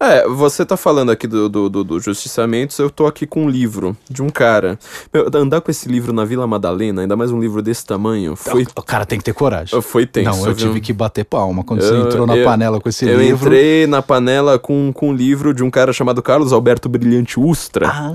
É, 0.00 0.28
você 0.28 0.64
tá 0.64 0.76
falando 0.76 1.10
aqui 1.10 1.26
do, 1.26 1.48
do, 1.48 1.68
do, 1.68 1.82
do 1.82 1.98
justiciamentos, 2.00 2.78
eu 2.78 2.88
tô 2.88 3.04
aqui 3.04 3.26
com 3.26 3.46
um 3.46 3.48
livro 3.50 3.96
de 4.08 4.22
um 4.22 4.28
cara. 4.30 4.78
Meu, 5.12 5.28
andar 5.34 5.60
com 5.60 5.72
esse 5.72 5.88
livro 5.88 6.12
na 6.12 6.24
Vila 6.24 6.46
Madalena, 6.46 7.02
ainda 7.02 7.16
mais 7.16 7.32
um 7.32 7.40
livro 7.40 7.60
desse 7.60 7.84
tamanho, 7.84 8.36
foi, 8.36 8.64
O 8.76 8.82
cara 8.82 9.04
tem 9.04 9.18
que 9.18 9.24
ter 9.24 9.32
coragem. 9.32 9.80
foi 9.82 10.06
tenso. 10.06 10.30
não, 10.30 10.46
eu 10.46 10.54
viu? 10.54 10.68
tive 10.68 10.80
que 10.80 10.92
bater 10.92 11.24
palma 11.24 11.64
quando 11.64 11.82
você 11.82 11.92
Eu- 11.92 12.06
entrou 12.06 12.26
na 12.28 12.36
eu- 12.36 12.44
panela 12.44 12.80
com 12.80 12.88
esse 12.88 13.08
Eu 13.08 13.18
livro. 13.18 13.46
entrei 13.48 13.88
na 13.88 14.00
panela 14.00 14.56
com, 14.56 14.92
com 14.92 15.08
um 15.10 15.12
livro 15.12 15.52
de 15.52 15.64
um 15.64 15.70
cara 15.70 15.92
chamado 15.92 16.22
Carlos 16.22 16.52
Alberto 16.52 16.88
Brilhante 16.88 17.40
Ustra, 17.40 17.88
Ah, 17.88 18.14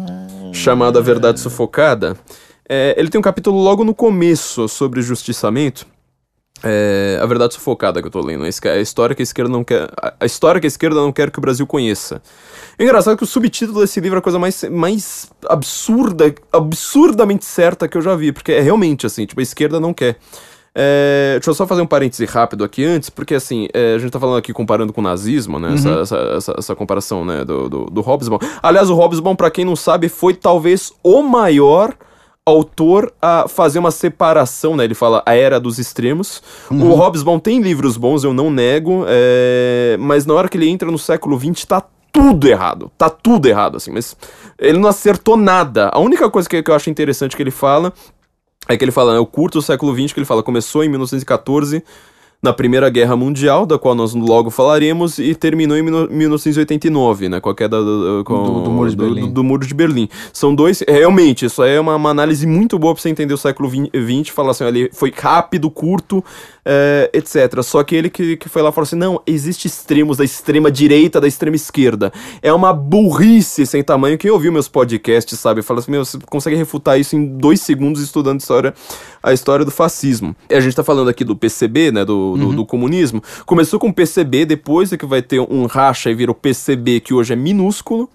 chamado 0.53 0.97
A 0.97 1.01
Verdade 1.01 1.41
Sufocada. 1.41 2.15
É, 2.69 2.95
ele 2.97 3.09
tem 3.09 3.19
um 3.19 3.21
capítulo 3.21 3.61
logo 3.61 3.83
no 3.83 3.93
começo 3.93 4.69
sobre 4.69 5.01
justiçamento. 5.01 5.85
É, 6.63 7.19
a 7.21 7.25
verdade 7.25 7.53
sufocada 7.53 8.01
que 8.01 8.07
eu 8.07 8.11
tô 8.11 8.21
lendo. 8.21 8.45
A 8.45 8.47
esca- 8.47 8.71
A 8.71 8.79
história 8.79 9.13
que 9.15 9.21
a 9.21 9.23
esquerda 9.23 9.51
não 9.51 9.63
quer. 9.63 9.89
a- 10.19 10.25
história 10.25 10.61
que 10.61 10.67
a 10.67 10.69
esquerda 10.69 10.95
não 11.01 11.11
quer 11.11 11.29
que 11.29 11.37
o 11.37 11.41
Brasil 11.41 11.67
conheça. 11.67 12.21
É 12.79 12.83
engraçado 12.83 13.17
que 13.17 13.23
o 13.23 13.27
subtítulo 13.27 13.81
desse 13.81 13.99
livro 13.99 14.17
é 14.17 14.19
a 14.19 14.21
coisa 14.21 14.39
mais, 14.39 14.63
mais 14.71 15.29
absurda, 15.47 16.33
absurdamente 16.51 17.45
certa 17.45 17.87
que 17.87 17.97
eu 17.97 18.01
já 18.01 18.15
vi, 18.15 18.31
porque 18.31 18.51
é 18.51 18.61
realmente 18.61 19.05
assim, 19.05 19.25
tipo, 19.25 19.39
a 19.39 19.43
esquerda 19.43 19.79
não 19.79 19.93
quer. 19.93 20.17
É, 20.75 21.33
deixa 21.33 21.51
eu 21.51 21.53
só 21.53 21.67
fazer 21.67 21.81
um 21.83 21.85
parêntese 21.85 22.25
rápido 22.25 22.63
aqui 22.63 22.83
antes, 22.83 23.07
porque 23.09 23.35
assim, 23.35 23.67
é, 23.73 23.93
a 23.93 23.97
gente 23.99 24.09
tá 24.11 24.19
falando 24.19 24.37
aqui 24.37 24.51
comparando 24.51 24.91
com 24.91 25.01
o 25.01 25.03
nazismo, 25.03 25.59
né? 25.59 25.73
Essa, 25.75 25.89
essa, 25.99 26.17
essa, 26.37 26.55
essa 26.57 26.75
comparação, 26.75 27.23
né, 27.23 27.45
do, 27.45 27.69
do, 27.69 27.85
do 27.85 28.01
Hobsbawm. 28.01 28.39
Aliás, 28.61 28.89
o 28.89 28.95
Hobsbawm, 28.95 29.35
pra 29.35 29.51
quem 29.51 29.65
não 29.65 29.75
sabe, 29.75 30.09
foi 30.09 30.33
talvez 30.33 30.91
o 31.03 31.21
maior 31.21 31.93
autor 32.45 33.13
a 33.21 33.47
fazer 33.47 33.79
uma 33.79 33.91
separação, 33.91 34.75
né? 34.75 34.83
Ele 34.83 34.93
fala 34.93 35.23
a 35.25 35.33
era 35.33 35.59
dos 35.59 35.79
extremos. 35.79 36.41
O 36.69 36.93
Hobsbawm 36.93 37.39
tem 37.39 37.61
livros 37.61 37.95
bons, 37.95 38.23
eu 38.23 38.33
não 38.33 38.49
nego, 38.49 39.05
é, 39.07 39.95
mas 39.99 40.25
na 40.25 40.33
hora 40.33 40.49
que 40.49 40.57
ele 40.57 40.67
entra 40.67 40.91
no 40.91 40.97
século 40.97 41.39
XX, 41.39 41.65
tá 41.65 41.83
tudo 42.11 42.47
errado. 42.47 42.91
Tá 42.97 43.09
tudo 43.09 43.47
errado, 43.47 43.77
assim, 43.77 43.91
mas 43.91 44.15
ele 44.59 44.77
não 44.77 44.89
acertou 44.89 45.37
nada. 45.37 45.89
A 45.93 45.99
única 45.99 46.29
coisa 46.29 46.47
que, 46.47 46.61
que 46.61 46.69
eu 46.69 46.75
acho 46.75 46.89
interessante 46.89 47.35
que 47.35 47.41
ele 47.41 47.51
fala 47.51 47.93
é 48.67 48.77
que 48.77 48.83
ele 48.83 48.91
fala, 48.91 49.13
né, 49.13 49.19
o 49.19 49.25
curto 49.25 49.57
do 49.57 49.61
século 49.61 49.93
XX, 49.93 50.13
que 50.13 50.19
ele 50.19 50.25
fala, 50.25 50.43
começou 50.43 50.83
em 50.83 50.89
1914, 50.89 51.83
na 52.43 52.51
Primeira 52.53 52.89
Guerra 52.89 53.15
Mundial, 53.15 53.65
da 53.65 53.79
qual 53.79 53.95
nós 53.95 54.13
logo 54.13 54.49
falaremos, 54.49 55.17
e 55.17 55.33
terminou 55.33 55.77
em 55.77 55.81
1989, 55.81 57.29
né, 57.29 57.39
com 57.39 57.49
a 57.49 57.55
queda 57.55 57.81
do, 57.81 58.23
com- 58.25 58.43
Do- 58.43 58.61
do 58.63 58.69
Muro 58.69 58.89
de 58.89 58.95
Berlim. 58.97 59.21
do- 59.21 59.31
do 59.31 59.43
Muro 59.43 59.65
de 59.65 59.73
Berlim. 59.73 60.09
São 60.33 60.53
dois, 60.53 60.83
realmente, 60.87 61.45
isso 61.45 61.61
aí 61.61 61.75
é 61.75 61.79
uma, 61.79 61.95
uma 61.95 62.09
análise 62.09 62.45
muito 62.45 62.77
boa 62.77 62.93
pra 62.93 63.01
você 63.01 63.09
entender 63.09 63.33
o 63.33 63.37
século 63.37 63.69
XX, 63.69 64.29
falar 64.33 64.51
assim, 64.51 64.65
ele 64.65 64.89
foi 64.93 65.11
rápido, 65.15 65.69
curto, 65.71 66.23
é, 66.65 67.09
etc. 67.13 67.61
Só 67.61 67.83
que 67.83 67.95
ele 67.95 68.09
que, 68.09 68.37
que 68.37 68.49
foi 68.49 68.61
lá 68.61 68.69
e 68.69 68.71
falou 68.71 68.85
assim: 68.85 68.95
não, 68.95 69.21
existe 69.25 69.67
extremos 69.67 70.17
da 70.17 70.23
extrema 70.23 70.71
direita, 70.71 71.19
da 71.19 71.27
extrema 71.27 71.55
esquerda. 71.55 72.11
É 72.41 72.53
uma 72.53 72.73
burrice 72.73 73.65
sem 73.65 73.83
tamanho. 73.83 74.17
Quem 74.17 74.31
ouviu 74.31 74.51
meus 74.51 74.67
podcasts 74.67 75.37
sabe, 75.39 75.61
fala 75.61 75.79
assim: 75.79 75.91
meu, 75.91 76.05
você 76.05 76.17
consegue 76.29 76.55
refutar 76.55 76.99
isso 76.99 77.15
em 77.15 77.25
dois 77.25 77.61
segundos 77.61 78.01
estudando 78.01 78.39
história, 78.39 78.73
a 79.21 79.33
história 79.33 79.65
do 79.65 79.71
fascismo. 79.71 80.35
E 80.49 80.55
a 80.55 80.59
gente 80.59 80.75
tá 80.75 80.83
falando 80.83 81.09
aqui 81.09 81.23
do 81.23 81.35
PCB, 81.35 81.91
né, 81.91 82.05
do, 82.05 82.37
do, 82.37 82.53
do 82.53 82.65
comunismo. 82.65 83.21
Começou 83.45 83.79
com 83.79 83.89
o 83.89 83.93
PCB, 83.93 84.45
depois 84.45 84.91
é 84.93 84.97
que 84.97 85.05
vai 85.05 85.21
ter 85.21 85.39
um 85.39 85.65
racha 85.65 86.09
e 86.09 86.15
vira 86.15 86.31
o 86.31 86.35
PCB, 86.35 86.99
que 86.99 87.13
hoje 87.13 87.33
é 87.33 87.35
minúsculo. 87.35 88.09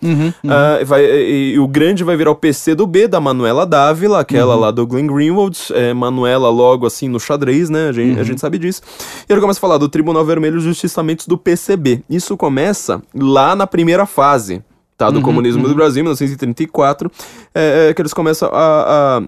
Ah, 0.47 0.85
vai, 0.85 1.05
e, 1.05 1.55
e 1.55 1.59
o 1.59 1.67
grande 1.67 2.05
vai 2.05 2.17
virar 2.17 2.31
o 2.31 2.35
PC 2.35 2.75
do 2.75 2.87
B, 2.87 3.09
da 3.09 3.21
Manuela 3.21 3.67
Dávila, 3.67 4.21
aquela 4.21 4.55
lá 4.55 4.71
do 4.71 4.87
Glenn 4.87 5.07
Greenwald. 5.07 5.59
É, 5.73 5.93
Manuela 5.93 6.49
logo 6.49 6.87
assim 6.87 7.09
no 7.09 7.21
xadrez, 7.21 7.69
né? 7.69 7.89
A 7.89 7.93
gente, 7.93 8.21
a 8.21 8.23
gente 8.23 8.38
sabe 8.39 8.59
disso. 8.59 8.81
E 9.29 9.33
ele 9.33 9.41
começa 9.41 9.59
a 9.59 9.61
falar 9.61 9.79
do 9.79 9.89
Tribunal 9.89 10.25
Vermelho 10.25 10.59
e 10.59 10.61
Justiçamentos 10.61 11.27
do 11.27 11.37
PCB. 11.37 12.03
Isso 12.09 12.37
começa 12.37 13.03
lá 13.15 13.55
na 13.57 13.67
primeira 13.67 14.07
fase. 14.07 14.63
Tá, 14.97 15.11
do 15.11 15.23
comunismo 15.23 15.63
do 15.69 15.77
Brasil, 15.77 16.03
1934, 16.03 17.09
é, 17.55 17.89
é, 17.91 17.95
que 17.95 18.03
eles 18.03 18.13
começam 18.13 18.49
a- 18.53 19.19
a, 19.19 19.23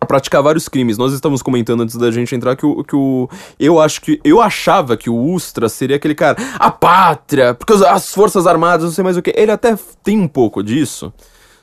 a 0.00 0.06
praticar 0.06 0.40
vários 0.40 0.68
crimes. 0.68 0.96
Nós 0.96 1.12
estávamos 1.12 1.42
comentando 1.42 1.82
antes 1.82 1.96
da 1.96 2.12
gente 2.12 2.32
entrar 2.32 2.54
que 2.54 2.64
o, 2.64 2.84
que 2.84 2.94
o 2.94 3.28
eu 3.58 3.80
acho 3.80 4.00
que 4.02 4.20
eu 4.22 4.40
achava 4.40 4.96
que 4.96 5.10
o 5.10 5.16
Ustra 5.16 5.68
seria 5.68 5.96
aquele 5.96 6.14
cara, 6.14 6.36
a 6.60 6.70
pátria, 6.70 7.54
porque 7.54 7.72
os- 7.72 7.82
as 7.82 8.14
forças 8.14 8.46
armadas, 8.46 8.84
não 8.84 8.92
sei 8.92 9.02
mais 9.02 9.16
o 9.16 9.22
que. 9.22 9.32
Ele 9.36 9.50
até 9.50 9.76
tem 10.04 10.16
um 10.16 10.28
pouco 10.28 10.62
disso. 10.62 11.12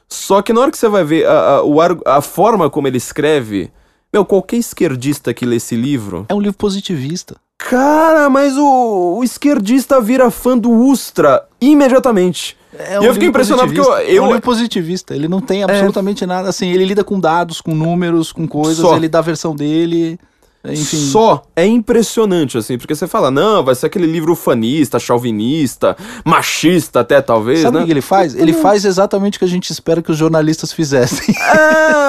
Só 0.10 0.42
que 0.42 0.52
na 0.52 0.60
hora 0.60 0.72
que 0.72 0.78
você 0.78 0.90
vai 0.90 1.06
ver 1.06 1.26
a, 1.26 1.32
a, 1.56 1.64
o 1.64 1.78
a 2.06 2.22
forma 2.22 2.70
como 2.70 2.88
ele 2.90 2.98
escreve, 2.98 3.72
meu, 4.14 4.26
qualquer 4.26 4.58
esquerdista 4.58 5.34
que 5.34 5.46
lê 5.46 5.58
esse 5.58 5.76
livro, 5.76 6.26
É 6.30 6.34
um 6.34 6.40
livro 6.40 6.58
positivista. 6.58 7.36
cara, 7.58 8.30
mas 8.30 8.56
o, 8.58 9.18
o 9.20 9.24
esquerdista 9.24 10.00
vira 10.02 10.30
fã 10.32 10.58
do 10.58 10.72
Ustra 10.72 11.44
imediatamente. 11.60 12.56
É 12.78 13.00
E 13.02 13.06
eu 13.06 13.14
fiquei 13.14 13.28
impressionado 13.30 13.68
porque 13.68 13.80
eu- 13.80 13.86
positivista. 13.86 14.16
É 14.18 14.22
um 14.22 14.24
eu- 14.26 14.28
livro 14.28 14.42
positivista. 14.42 15.16
Ele 15.16 15.28
não 15.28 15.42
tem 15.42 15.64
absolutamente 15.64 16.26
nada. 16.26 16.50
Assim, 16.50 16.70
ele 16.70 16.86
lida 16.86 17.04
com 17.04 17.20
dados, 17.20 17.60
com 17.62 17.74
números, 17.74 18.32
com 18.32 18.48
coisas. 18.48 18.78
Só. 18.78 18.96
Ele 18.96 19.08
dá 19.10 19.20
a 19.20 19.24
versão 19.24 19.56
dele. 19.56 20.20
Enfim. 20.66 20.98
Só 20.98 21.44
é 21.56 21.66
impressionante, 21.66 22.58
assim, 22.58 22.78
porque 22.78 22.94
você 22.94 23.08
fala, 23.08 23.32
não, 23.32 23.64
vai 23.64 23.74
ser 23.74 23.86
aquele 23.86 24.06
livro 24.06 24.34
ufanista, 24.34 25.00
chauvinista, 25.00 25.96
machista 26.26 27.00
até, 27.00 27.22
talvez, 27.22 27.62
Sabe 27.62 27.78
o 27.78 27.80
né? 27.80 27.86
que 27.86 27.92
ele 27.92 28.02
faz? 28.02 28.36
Ele 28.36 28.52
faz 28.52 28.84
exatamente 28.84 29.38
o 29.38 29.40
que 29.40 29.46
a 29.46 29.48
gente 29.48 29.70
espera 29.72 30.02
que 30.02 30.12
os 30.12 30.18
jornalistas 30.18 30.72
fizessem. 30.74 31.34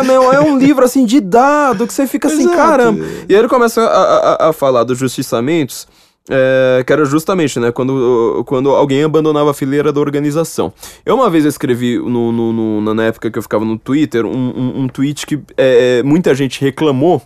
É, 0.01 0.03
meu, 0.03 0.33
é 0.33 0.41
um 0.41 0.59
livro, 0.59 0.85
assim, 0.85 1.05
de 1.05 1.21
dado, 1.21 1.87
que 1.87 1.93
você 1.93 2.07
fica 2.07 2.29
assim, 2.29 2.43
Exato. 2.43 2.57
caramba. 2.57 3.05
E 3.29 3.35
aí 3.35 3.39
ele 3.41 3.49
começa 3.49 3.81
a, 3.83 4.47
a- 4.47 4.49
a 4.49 4.53
falar 4.53 4.85
dos 4.85 4.99
justiçamentos, 4.99 5.87
é, 6.31 6.83
que 6.87 6.93
era 6.93 7.05
justamente, 7.05 7.59
né, 7.59 7.73
quando, 7.73 8.43
quando 8.47 8.71
alguém 8.71 9.03
abandonava 9.05 9.51
a 9.51 9.55
fileira 9.55 9.93
da 9.93 10.01
organização. 10.01 10.73
Eu 11.07 11.15
uma 11.17 11.31
vez 11.31 11.45
escrevi, 11.45 11.99
no, 11.99 12.31
no- 12.33 12.53
no- 12.81 12.95
na 12.95 13.05
época 13.05 13.31
que 13.31 13.39
eu 13.39 13.43
ficava 13.43 13.65
no 13.65 13.79
Twitter, 13.79 14.25
um, 14.27 14.31
um, 14.31 14.81
um 14.83 14.89
tweet 14.89 15.27
que 15.27 15.41
é, 15.57 16.03
muita 16.05 16.35
gente 16.35 16.61
reclamou, 16.61 17.23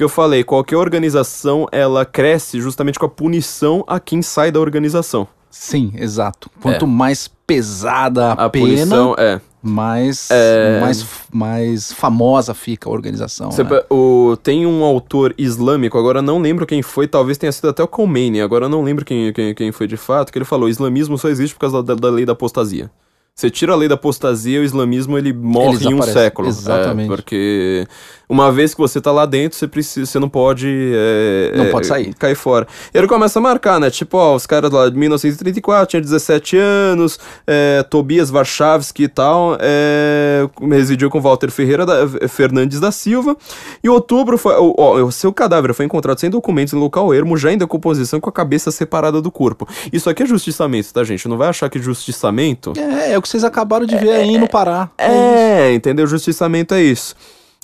que 0.00 0.04
eu 0.04 0.08
falei, 0.08 0.42
qualquer 0.42 0.78
organização, 0.78 1.66
ela 1.70 2.06
cresce 2.06 2.58
justamente 2.58 2.98
com 2.98 3.04
a 3.04 3.08
punição 3.08 3.84
a 3.86 4.00
quem 4.00 4.22
sai 4.22 4.50
da 4.50 4.58
organização. 4.58 5.28
Sim, 5.50 5.92
exato. 5.94 6.50
Quanto 6.58 6.86
mais 6.86 7.28
pesada 7.46 8.32
a, 8.32 8.44
É. 8.44 8.44
A 8.46 8.48
pena, 8.48 8.66
punição, 8.66 9.14
é... 9.18 9.42
mais, 9.62 10.30
É. 10.30 10.80
mais, 10.80 11.06
mais 11.30 11.92
famosa 11.92 12.54
fica 12.54 12.88
a 12.88 12.92
organização. 12.92 13.50
Você 13.50 13.62
né? 13.62 13.82
o, 13.90 14.38
tem 14.42 14.64
um 14.64 14.82
autor 14.82 15.34
islâmico, 15.36 15.98
agora 15.98 16.22
não 16.22 16.38
lembro 16.38 16.64
quem 16.64 16.80
foi, 16.80 17.06
talvez 17.06 17.36
tenha 17.36 17.52
sido 17.52 17.68
até 17.68 17.82
o 17.82 17.88
Khomeini, 17.88 18.40
agora 18.40 18.70
não 18.70 18.82
lembro 18.82 19.04
quem, 19.04 19.34
quem, 19.34 19.54
quem 19.54 19.70
foi 19.70 19.86
de 19.86 19.98
fato, 19.98 20.32
que 20.32 20.38
ele 20.38 20.46
falou, 20.46 20.66
islamismo 20.66 21.18
só 21.18 21.28
existe 21.28 21.52
por 21.52 21.60
causa 21.60 21.82
da, 21.82 21.94
da 21.94 22.08
lei 22.08 22.24
da 22.24 22.32
apostasia. 22.32 22.90
Você 23.34 23.48
tira 23.48 23.72
a 23.72 23.76
lei 23.76 23.88
da 23.88 23.94
apostasia, 23.94 24.60
o 24.60 24.64
islamismo 24.64 25.16
ele 25.16 25.32
morre 25.32 25.86
em 25.88 25.94
um 25.94 26.02
século. 26.02 26.48
Exatamente. 26.48 27.10
É, 27.10 27.16
porque 27.16 27.86
uma 28.30 28.50
vez 28.52 28.72
que 28.72 28.80
você 28.80 29.00
tá 29.00 29.10
lá 29.10 29.26
dentro, 29.26 29.58
você, 29.58 29.66
precisa, 29.66 30.06
você 30.06 30.18
não 30.18 30.28
pode... 30.28 30.68
é, 30.94 31.52
Não 31.56 31.64
é, 31.64 31.70
pode 31.70 31.86
sair. 31.86 32.14
Cair 32.14 32.36
fora. 32.36 32.66
E 32.94 32.96
ele 32.98 33.08
começa 33.08 33.38
a 33.38 33.42
marcar, 33.42 33.80
né? 33.80 33.90
Tipo, 33.90 34.16
ó, 34.16 34.34
os 34.36 34.46
caras 34.46 34.70
lá 34.70 34.88
de 34.88 34.96
1934, 34.96 35.86
tinha 35.86 36.00
17 36.00 36.56
anos, 36.56 37.18
é, 37.46 37.82
Tobias 37.90 38.30
Warszawski 38.30 39.02
e 39.04 39.08
tal, 39.08 39.56
é, 39.60 40.48
residiu 40.70 41.10
com 41.10 41.20
Walter 41.20 41.50
Ferreira 41.50 41.84
da- 41.84 42.28
Fernandes 42.28 42.78
da 42.80 42.92
Silva. 42.92 43.36
E 43.82 43.86
em 43.86 43.90
outubro, 43.90 44.38
foi, 44.38 44.54
ó, 44.54 44.72
ó, 44.78 45.02
o 45.02 45.10
seu 45.10 45.32
cadáver 45.32 45.74
foi 45.74 45.84
encontrado 45.84 46.18
sem 46.20 46.30
documentos 46.30 46.72
em 46.72 46.76
local 46.78 47.12
ermo, 47.12 47.36
já 47.36 47.52
em 47.52 47.58
decomposição, 47.58 48.20
com 48.20 48.30
a 48.30 48.32
cabeça 48.32 48.70
separada 48.70 49.20
do 49.20 49.30
corpo. 49.30 49.66
Isso 49.92 50.08
aqui 50.08 50.22
é 50.22 50.26
justiçamento, 50.26 50.92
tá, 50.92 51.02
gente? 51.02 51.26
Não 51.28 51.36
vai 51.36 51.48
achar 51.48 51.68
que 51.68 51.80
justiçamento... 51.80 52.72
É, 52.76 53.12
é 53.12 53.18
o 53.18 53.22
que 53.22 53.28
vocês 53.28 53.42
acabaram 53.42 53.84
de 53.86 53.96
ver 53.96 54.12
aí 54.12 54.38
no 54.38 54.48
Pará. 54.48 54.88
É, 54.96 55.72
entendeu? 55.74 56.06
Justiçamento 56.06 56.74
é 56.74 56.82
isso. 56.82 57.14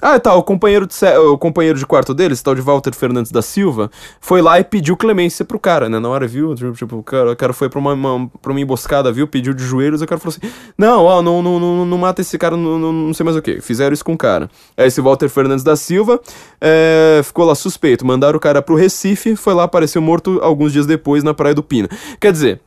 Ah, 0.02 0.20
tá, 0.20 0.34
o 0.34 0.42
companheiro 0.42 0.86
de, 0.86 0.94
o 1.16 1.38
companheiro 1.38 1.78
de 1.78 1.86
quarto 1.86 2.12
deles, 2.12 2.42
tal 2.42 2.54
de 2.54 2.60
Walter 2.60 2.94
Fernandes 2.94 3.32
da 3.32 3.40
Silva, 3.40 3.90
foi 4.20 4.42
lá 4.42 4.60
e 4.60 4.64
pediu 4.64 4.94
clemência 4.94 5.42
pro 5.42 5.58
cara, 5.58 5.88
né? 5.88 5.98
Na 5.98 6.06
hora 6.10 6.28
viu, 6.28 6.54
tipo, 6.54 6.72
tipo, 6.72 6.96
o 6.98 7.02
cara, 7.02 7.32
o 7.32 7.36
cara 7.36 7.54
foi 7.54 7.70
pra 7.70 7.78
uma, 7.78 7.94
uma, 7.94 8.30
pra 8.42 8.52
uma 8.52 8.60
emboscada, 8.60 9.10
viu, 9.10 9.26
pediu 9.26 9.54
de 9.54 9.64
joelhos, 9.64 10.02
o 10.02 10.06
cara 10.06 10.20
falou 10.20 10.36
assim, 10.36 10.52
não, 10.76 11.02
ó, 11.02 11.22
não, 11.22 11.42
não, 11.42 11.58
não, 11.58 11.86
não 11.86 11.96
mata 11.96 12.20
esse 12.20 12.36
cara, 12.36 12.58
não, 12.58 12.78
não, 12.78 12.92
não 12.92 13.14
sei 13.14 13.24
mais 13.24 13.38
o 13.38 13.40
que. 13.40 13.62
Fizeram 13.62 13.94
isso 13.94 14.04
com 14.04 14.12
o 14.12 14.18
cara. 14.18 14.50
Aí 14.76 14.86
esse 14.86 15.00
Walter 15.00 15.30
Fernandes 15.30 15.64
da 15.64 15.76
Silva 15.76 16.20
é, 16.60 17.22
ficou 17.24 17.46
lá 17.46 17.54
suspeito, 17.54 18.04
mandaram 18.04 18.36
o 18.36 18.40
cara 18.40 18.60
pro 18.60 18.74
Recife, 18.74 19.34
foi 19.34 19.54
lá, 19.54 19.62
apareceu 19.62 20.02
morto 20.02 20.38
alguns 20.42 20.74
dias 20.74 20.84
depois 20.84 21.24
na 21.24 21.32
Praia 21.32 21.54
do 21.54 21.62
Pina. 21.62 21.88
Quer 22.20 22.32
dizer, 22.32 22.60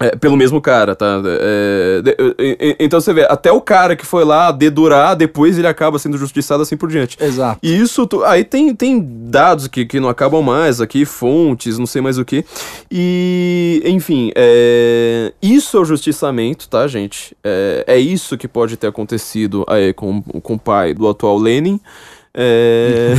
é, 0.00 0.14
pelo 0.16 0.36
mesmo 0.36 0.60
cara, 0.60 0.94
tá? 0.94 1.20
É, 1.24 2.02
de- 2.02 2.16
e- 2.38 2.56
e- 2.60 2.76
então 2.78 3.00
você 3.00 3.12
vê, 3.12 3.26
até 3.28 3.50
o 3.50 3.60
cara 3.60 3.96
que 3.96 4.06
foi 4.06 4.24
lá 4.24 4.52
dedurar, 4.52 5.16
depois 5.16 5.58
ele 5.58 5.66
acaba 5.66 5.98
sendo 5.98 6.16
justiçado 6.16 6.62
assim 6.62 6.76
por 6.76 6.88
diante. 6.88 7.16
Exato. 7.20 7.58
E 7.62 7.76
isso, 7.80 8.06
tu- 8.06 8.24
aí 8.24 8.44
tem, 8.44 8.74
tem 8.74 9.00
dados 9.00 9.66
que, 9.66 9.84
que 9.84 9.98
não 9.98 10.08
acabam 10.08 10.42
mais 10.42 10.80
aqui, 10.80 11.04
fontes, 11.04 11.78
não 11.78 11.86
sei 11.86 12.00
mais 12.00 12.16
o 12.18 12.24
que. 12.24 12.44
E, 12.90 13.82
enfim, 13.84 14.30
é, 14.36 15.32
isso 15.42 15.76
é 15.76 15.80
o 15.80 15.84
justiçamento, 15.84 16.68
tá, 16.68 16.86
gente? 16.86 17.36
É, 17.42 17.84
é 17.86 17.98
isso 17.98 18.38
que 18.38 18.46
pode 18.46 18.76
ter 18.76 18.86
acontecido 18.86 19.64
aí 19.68 19.92
com, 19.92 20.22
com 20.22 20.54
o 20.54 20.58
pai 20.58 20.94
do 20.94 21.08
atual 21.08 21.36
Lenin. 21.38 21.80
É... 22.34 23.14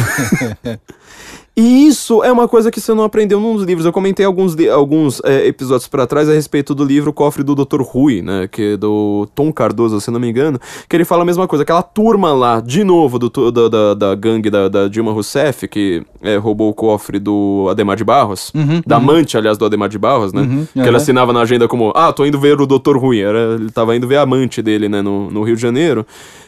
E 1.60 1.88
isso 1.88 2.24
é 2.24 2.32
uma 2.32 2.48
coisa 2.48 2.72
que 2.72 2.80
você 2.80 2.94
não 2.94 3.04
aprendeu 3.04 3.38
nos 3.38 3.64
livros. 3.64 3.86
Eu 3.86 3.92
comentei 3.92 4.26
alguns, 4.26 4.56
alguns 4.70 5.22
é, 5.26 5.46
episódios 5.46 5.90
pra 5.90 6.08
trás 6.08 6.30
a 6.30 6.32
respeito 6.32 6.74
do 6.74 6.86
livro 6.86 7.12
Cofre 7.12 7.44
do 7.44 7.54
Dr. 7.54 7.82
Rui, 7.82 8.22
né? 8.22 8.48
Que 8.50 8.76
é 8.76 8.78
do 8.78 9.28
Tom 9.36 9.52
Cardoso, 9.52 10.00
se 10.00 10.10
não 10.10 10.22
me 10.22 10.30
engano. 10.30 10.58
Que 10.88 10.96
ele 10.96 11.04
fala 11.04 11.24
a 11.24 11.26
mesma 11.26 11.50
coisa. 11.50 11.64
Aquela 11.64 11.82
turma 11.82 12.32
lá, 12.32 12.62
de 12.62 12.86
novo, 12.86 13.20
do, 13.20 13.52
da, 13.52 13.68
da, 13.68 13.94
da 13.94 14.16
gangue 14.16 14.50
da, 14.50 14.70
da 14.70 14.88
Dilma 14.88 15.12
Rousseff, 15.12 15.68
que 15.68 16.02
é, 16.22 16.38
roubou 16.38 16.70
o 16.70 16.74
cofre 16.74 17.20
do 17.20 17.68
Ademar 17.70 17.98
de 17.98 18.06
Barros. 18.06 18.54
da 18.88 18.96
amante, 18.96 19.38
aliás, 19.38 19.58
do 19.58 19.66
Ademar 19.66 19.90
de 19.90 20.00
Barros, 20.00 20.32
né? 20.32 20.66
que 20.72 20.80
ele 20.80 20.88
aham. 20.88 20.96
assinava 20.96 21.34
na 21.34 21.42
agenda 21.42 21.68
como: 21.68 21.92
Ah, 21.94 22.14
tô 22.14 22.26
indo 22.26 22.40
ver 22.40 22.62
o 22.62 22.66
Dr. 22.66 22.96
Rui. 22.96 23.20
Era, 23.20 23.56
ele 23.56 23.70
tava 23.70 23.94
indo 23.98 24.08
ver 24.08 24.16
a 24.16 24.22
amante 24.22 24.62
dele, 24.62 24.88
né? 24.88 25.02
No, 25.02 25.30
no 25.30 25.44
Rio 25.44 25.58
de 25.58 25.62
Janeiro. 25.62 26.06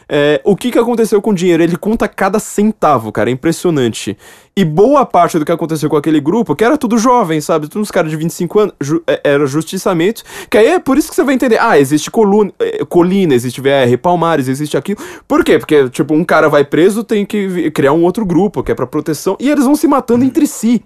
É, 0.08 0.40
o 0.44 0.54
que 0.56 0.70
que 0.70 0.78
aconteceu 0.78 1.20
com 1.22 1.30
o 1.30 1.34
dinheiro? 1.34 1.62
Ele 1.62 1.76
conta 1.76 2.06
cada 2.08 2.38
centavo, 2.38 3.10
cara, 3.12 3.30
é 3.30 3.32
impressionante. 3.32 4.16
E 4.54 4.64
boa 4.64 5.06
parte 5.06 5.38
do 5.38 5.44
que 5.44 5.52
aconteceu 5.52 5.88
com 5.88 5.96
aquele 5.96 6.20
grupo, 6.20 6.54
que 6.54 6.62
era 6.64 6.76
tudo 6.76 6.98
jovem, 6.98 7.40
sabe? 7.40 7.68
Todos 7.68 7.88
uns 7.88 7.90
caras 7.90 8.10
de 8.10 8.16
25 8.16 8.58
anos, 8.60 8.74
ju- 8.80 9.02
é- 9.06 9.20
era 9.24 9.46
justiçamento. 9.46 10.22
Que 10.50 10.58
aí 10.58 10.66
é 10.66 10.78
por 10.78 10.98
isso 10.98 11.08
que 11.08 11.14
você 11.14 11.22
vai 11.22 11.34
entender. 11.34 11.58
Ah, 11.60 11.78
existe 11.78 12.10
coluna, 12.10 12.52
eh, 12.60 12.84
colina, 12.86 13.34
existe 13.34 13.60
VR, 13.62 13.96
Palmares, 13.96 14.48
existe 14.48 14.76
aquilo. 14.76 14.98
Por 15.26 15.42
quê? 15.42 15.58
Porque, 15.58 15.88
tipo, 15.88 16.12
um 16.14 16.24
cara 16.24 16.48
vai 16.48 16.64
preso, 16.64 17.02
tem 17.02 17.24
que 17.24 17.70
criar 17.70 17.92
um 17.94 18.02
outro 18.02 18.26
grupo, 18.26 18.62
que 18.62 18.70
é 18.70 18.74
pra 18.74 18.86
proteção, 18.86 19.36
e 19.40 19.48
eles 19.48 19.64
vão 19.64 19.74
se 19.74 19.88
matando 19.88 20.24
entre 20.24 20.46
si. 20.46 20.82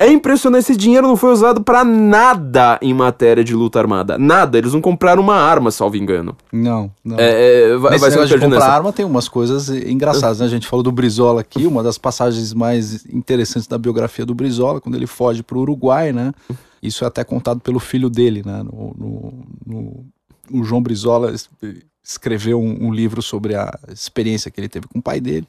É 0.00 0.10
impressionante, 0.10 0.62
esse 0.62 0.76
dinheiro 0.76 1.06
não 1.06 1.14
foi 1.16 1.30
usado 1.30 1.62
pra 1.62 1.84
nada 1.84 2.78
em 2.80 2.94
matéria 2.94 3.44
de 3.44 3.54
luta 3.54 3.78
armada. 3.78 4.16
Nada, 4.16 4.56
eles 4.56 4.72
não 4.72 4.80
compraram 4.80 5.22
uma 5.22 5.34
arma, 5.36 5.70
salvo 5.70 5.94
engano. 5.96 6.34
Não, 6.50 6.90
não. 7.04 7.18
É, 7.20 7.70
é, 7.72 7.76
vai, 7.76 7.92
Nesse 7.92 8.00
vai 8.00 8.10
ser 8.10 8.16
de 8.38 8.40
comprar 8.40 8.64
arma 8.76 8.92
tem 8.94 9.04
umas 9.04 9.28
coisas 9.28 9.68
engraçadas, 9.68 10.40
né? 10.40 10.46
A 10.46 10.48
gente 10.48 10.66
falou 10.66 10.82
do 10.82 10.90
Brizola 10.90 11.42
aqui, 11.42 11.66
uma 11.66 11.82
das 11.82 11.98
passagens 11.98 12.54
mais 12.54 13.04
interessantes 13.12 13.68
da 13.68 13.76
biografia 13.76 14.24
do 14.24 14.34
Brizola, 14.34 14.80
quando 14.80 14.94
ele 14.94 15.06
foge 15.06 15.42
para 15.42 15.58
o 15.58 15.60
Uruguai, 15.60 16.12
né? 16.14 16.32
Isso 16.82 17.04
é 17.04 17.06
até 17.06 17.22
contado 17.22 17.60
pelo 17.60 17.78
filho 17.78 18.08
dele, 18.08 18.42
né? 18.44 18.62
No, 18.62 18.94
no- 18.96 19.44
no- 19.66 20.04
o 20.60 20.64
João 20.64 20.80
Brizola 20.82 21.30
es- 21.32 21.48
escreveu 22.02 22.58
um, 22.58 22.86
um 22.86 22.90
livro 22.92 23.20
sobre 23.20 23.54
a 23.54 23.70
experiência 23.92 24.50
que 24.50 24.58
ele 24.58 24.68
teve 24.68 24.88
com 24.88 24.98
o 24.98 25.02
pai 25.02 25.20
dele. 25.20 25.46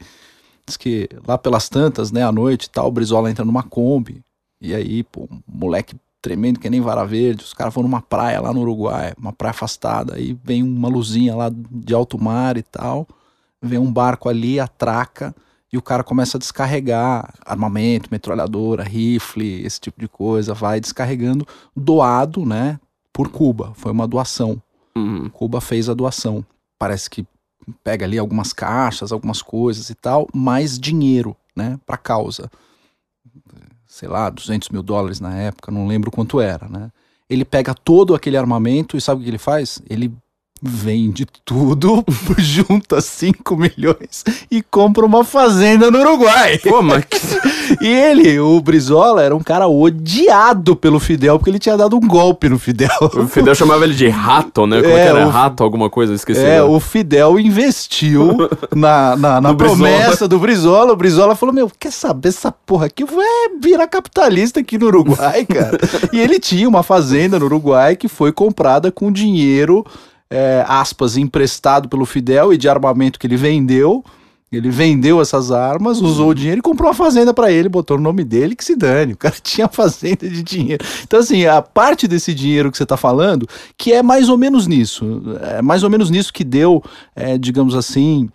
Diz 0.68 0.76
que 0.76 1.08
lá 1.26 1.38
pelas 1.38 1.70
tantas, 1.70 2.12
né, 2.12 2.22
à 2.24 2.34
noite 2.34 2.70
tal, 2.70 2.90
o 2.90 2.92
Brizola 2.92 3.32
entra 3.32 3.46
numa 3.46 3.64
Kombi, 3.64 4.22
e 4.62 4.76
aí, 4.76 5.04
pô, 5.04 5.28
um 5.32 5.42
moleque 5.48 5.96
tremendo 6.22 6.60
que 6.60 6.70
nem 6.70 6.80
vara 6.80 7.04
verde, 7.04 7.44
os 7.44 7.54
caras 7.54 7.74
vão 7.74 7.84
numa 7.84 8.02
praia 8.02 8.40
lá 8.40 8.54
no 8.54 8.62
Uruguai, 8.62 9.14
uma 9.18 9.34
praia 9.34 9.52
afastada, 9.52 10.16
aí 10.16 10.38
vem 10.44 10.62
uma 10.62 10.88
luzinha 10.88 11.36
lá 11.36 11.52
de 11.52 11.94
alto 11.94 12.22
mar 12.22 12.58
e 12.58 12.62
tal, 12.62 13.08
vem 13.60 13.80
um 13.80 13.92
barco 13.92 14.30
ali, 14.30 14.60
atraca, 14.60 15.36
e 15.74 15.78
o 15.78 15.82
cara 15.82 16.04
começa 16.04 16.38
a 16.38 16.40
descarregar 16.40 17.34
armamento, 17.46 18.10
metralhadora, 18.12 18.84
rifle, 18.84 19.66
esse 19.66 19.80
tipo 19.80 20.00
de 20.00 20.08
coisa, 20.08 20.54
vai 20.54 20.80
descarregando 20.82 21.48
doado, 21.76 22.46
né, 22.46 22.78
por 23.14 23.30
Cuba. 23.30 23.72
Foi 23.76 23.92
uma 23.92 24.06
doação. 24.06 24.62
Uhum. 24.96 25.30
Cuba 25.30 25.62
fez 25.62 25.88
a 25.88 25.94
doação. 25.94 26.46
Parece 26.78 27.10
que 27.10 27.26
pega 27.84 28.06
ali 28.06 28.18
algumas 28.18 28.52
caixas, 28.52 29.14
algumas 29.14 29.42
coisas 29.42 29.90
e 29.90 29.96
tal, 29.96 30.28
mais 30.34 30.78
dinheiro, 30.78 31.38
né, 31.56 31.80
para 31.86 31.98
causa. 31.98 32.52
Sei 34.02 34.10
lá, 34.10 34.32
200 34.32 34.70
mil 34.70 34.82
dólares 34.82 35.20
na 35.20 35.36
época, 35.36 35.72
não 35.72 35.86
lembro 35.86 36.10
quanto 36.10 36.42
era, 36.42 36.68
né. 36.68 36.90
Ele 37.30 37.46
pega 37.46 37.72
todo 37.72 38.16
aquele 38.16 38.36
armamento 38.36 38.98
e 38.98 39.02
sabe 39.02 39.22
o 39.22 39.24
que 39.24 39.30
ele 39.30 39.38
faz? 39.38 39.80
Ele 39.88 40.12
vende 40.62 41.26
tudo, 41.44 42.04
junta 42.38 43.02
5 43.02 43.56
milhões 43.58 44.24
e 44.50 44.62
compra 44.62 45.06
uma 45.06 45.24
fazenda 45.24 45.90
no 45.90 46.00
Uruguai. 46.00 46.58
Pô, 46.60 46.82
mas 46.82 47.04
que... 47.06 47.20
E 47.82 47.88
ele, 47.88 48.38
o 48.40 48.60
Brizola, 48.60 49.24
era 49.24 49.34
um 49.36 49.40
cara 49.40 49.66
odiado 49.68 50.76
pelo 50.76 51.00
Fidel, 51.00 51.38
porque 51.40 51.50
ele 51.50 51.58
tinha 51.58 51.78
dado 51.78 51.96
um 51.96 52.02
golpe 52.06 52.50
no 52.50 52.60
Fidel. 52.60 52.90
o 53.02 53.28
Fidel 53.28 53.56
chamava 53.56 53.86
ele 53.86 53.94
de 53.94 54.10
rato, 54.10 54.68
né? 54.68 54.82
Como 54.82 54.94
É, 54.94 55.00
é, 55.00 55.04
que 55.04 55.10
era? 55.10 55.26
o- 55.26 55.30
Rato, 55.30 55.64
alguma 55.64 55.90
coisa, 55.90 56.14
esqueci. 56.14 56.42
É, 56.42 56.58
agora. 56.58 56.72
o 56.74 56.80
Fidel 56.82 57.40
investiu 57.40 58.36
na, 58.76 59.16
na, 59.16 59.42
na 59.42 59.50
No 59.50 59.56
Brizola. 59.56 59.78
promessa 59.80 60.28
do 60.28 60.38
Brizola. 60.38 60.92
O 60.94 60.96
Brizola 60.98 61.34
falou: 61.36 61.56
Meu, 61.56 61.72
quer 61.80 61.92
saber 61.92 62.30
essa 62.30 62.52
porra 62.52 62.88
aqui? 62.88 63.06
Vai 63.06 63.26
virar 63.62 63.88
capitalista 63.88 64.60
aqui 64.60 64.78
no 64.78 64.88
Uruguai, 64.88 65.46
cara. 65.46 65.80
e 66.12 66.20
ele 66.20 66.40
tinha 66.40 66.68
uma 66.68 66.84
fazenda 66.84 67.40
no 67.40 67.46
Uruguai 67.46 67.96
que 67.96 68.08
foi 68.10 68.32
comprada 68.34 68.92
com 68.92 69.12
dinheiro, 69.12 69.86
é, 70.32 70.66
aspas, 70.68 71.18
emprestado 71.18 71.88
pelo 71.90 72.06
Fidel 72.06 72.52
e 72.54 72.58
de 72.58 72.68
armamento 72.70 73.20
que 73.20 73.28
ele 73.28 73.36
vendeu. 73.38 74.04
Ele 74.52 74.70
vendeu 74.70 75.22
essas 75.22 75.50
armas, 75.50 76.02
usou 76.02 76.32
o 76.32 76.34
dinheiro 76.36 76.60
e 76.60 76.62
comprou 76.62 76.90
uma 76.90 76.94
fazenda 76.94 77.34
pra 77.34 77.50
ele, 77.50 77.70
botou 77.70 77.96
o 77.96 78.02
nome 78.02 78.22
dele, 78.26 78.54
que 78.54 78.66
se 78.66 78.76
dane. 78.76 79.14
O 79.14 79.18
cara 79.18 79.36
tinha 79.42 79.68
fazenda 79.70 80.28
de 80.30 80.44
dinheiro. 80.44 80.84
Então, 81.04 81.20
assim, 81.22 81.46
a 81.46 81.62
parte 81.62 82.06
desse 82.06 82.34
dinheiro 82.34 82.70
que 82.70 82.78
você 82.78 82.86
tá 82.86 82.98
falando, 82.98 83.48
que 83.78 83.94
é 83.94 84.04
mais 84.04 84.28
ou 84.28 84.38
menos 84.38 84.68
nisso. 84.68 85.22
É 85.58 85.62
mais 85.62 85.84
ou 85.84 85.90
menos 85.90 86.10
nisso 86.10 86.34
que 86.34 86.44
deu, 86.44 86.84
é, 87.16 87.38
digamos 87.38 87.76
assim, 87.76 88.28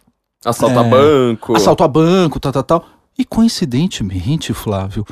Assalto 0.43 0.79
a 0.79 0.87
É. 0.87 0.89
banco. 0.89 1.55
assalto 1.57 1.85
a 1.85 1.89
banco, 1.89 2.41
tal, 2.41 2.53
tal, 2.53 2.63
tal. 2.63 2.85
E 3.19 3.25
coincidentemente, 3.25 4.55
Flávio, 4.55 5.05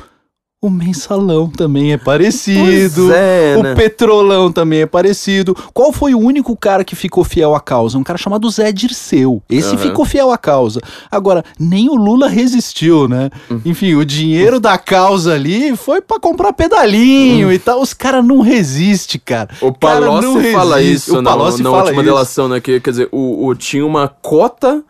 o 0.65 0.69
mensalão 0.69 1.49
também 1.49 1.93
é 1.93 1.97
parecido. 1.97 3.11
É, 3.13 3.55
o 3.57 3.63
né? 3.63 3.75
petrolão 3.75 4.51
também 4.51 4.81
é 4.81 4.85
parecido. 4.85 5.55
Qual 5.73 5.91
foi 5.93 6.13
o 6.15 6.19
único 6.19 6.55
cara 6.55 6.83
que 6.83 6.95
ficou 6.95 7.23
fiel 7.23 7.53
à 7.55 7.59
causa? 7.59 7.97
Um 7.97 8.03
cara 8.03 8.17
chamado 8.17 8.49
Zé 8.49 8.71
Dirceu. 8.71 9.41
Esse 9.49 9.69
Aham. 9.69 9.77
ficou 9.77 10.05
fiel 10.05 10.31
à 10.31 10.37
causa. 10.37 10.81
Agora, 11.11 11.43
nem 11.59 11.89
o 11.89 11.95
Lula 11.95 12.27
resistiu, 12.27 13.07
né? 13.07 13.29
Hum. 13.49 13.61
Enfim, 13.65 13.93
o 13.95 14.05
dinheiro 14.05 14.59
da 14.59 14.77
causa 14.77 15.33
ali 15.33 15.75
foi 15.75 16.01
pra 16.01 16.19
comprar 16.19 16.53
pedalinho 16.53 17.51
e 17.51 17.59
tal. 17.59 17.81
Os 17.81 17.93
caras 17.93 18.25
não 18.25 18.41
resistem, 18.41 19.21
cara. 19.23 19.49
O 19.61 19.73
Cara, 19.73 20.05
não 20.05 20.19
Palocci 20.21 20.51
fala 20.51 20.77
resiste. 20.77 20.95
isso 20.95 21.11
O 21.19 21.21
na, 21.21 21.31
na 21.31 21.31
fala 21.31 21.43
última 21.49 21.91
isso. 21.91 22.03
delação, 22.03 22.47
né? 22.49 22.59
Que, 22.59 22.79
quer 22.79 22.89
dizer, 22.89 23.09
o, 23.11 23.47
o- 23.47 23.55
tinha 23.55 23.85
uma 23.85 24.07
cota 24.07 24.83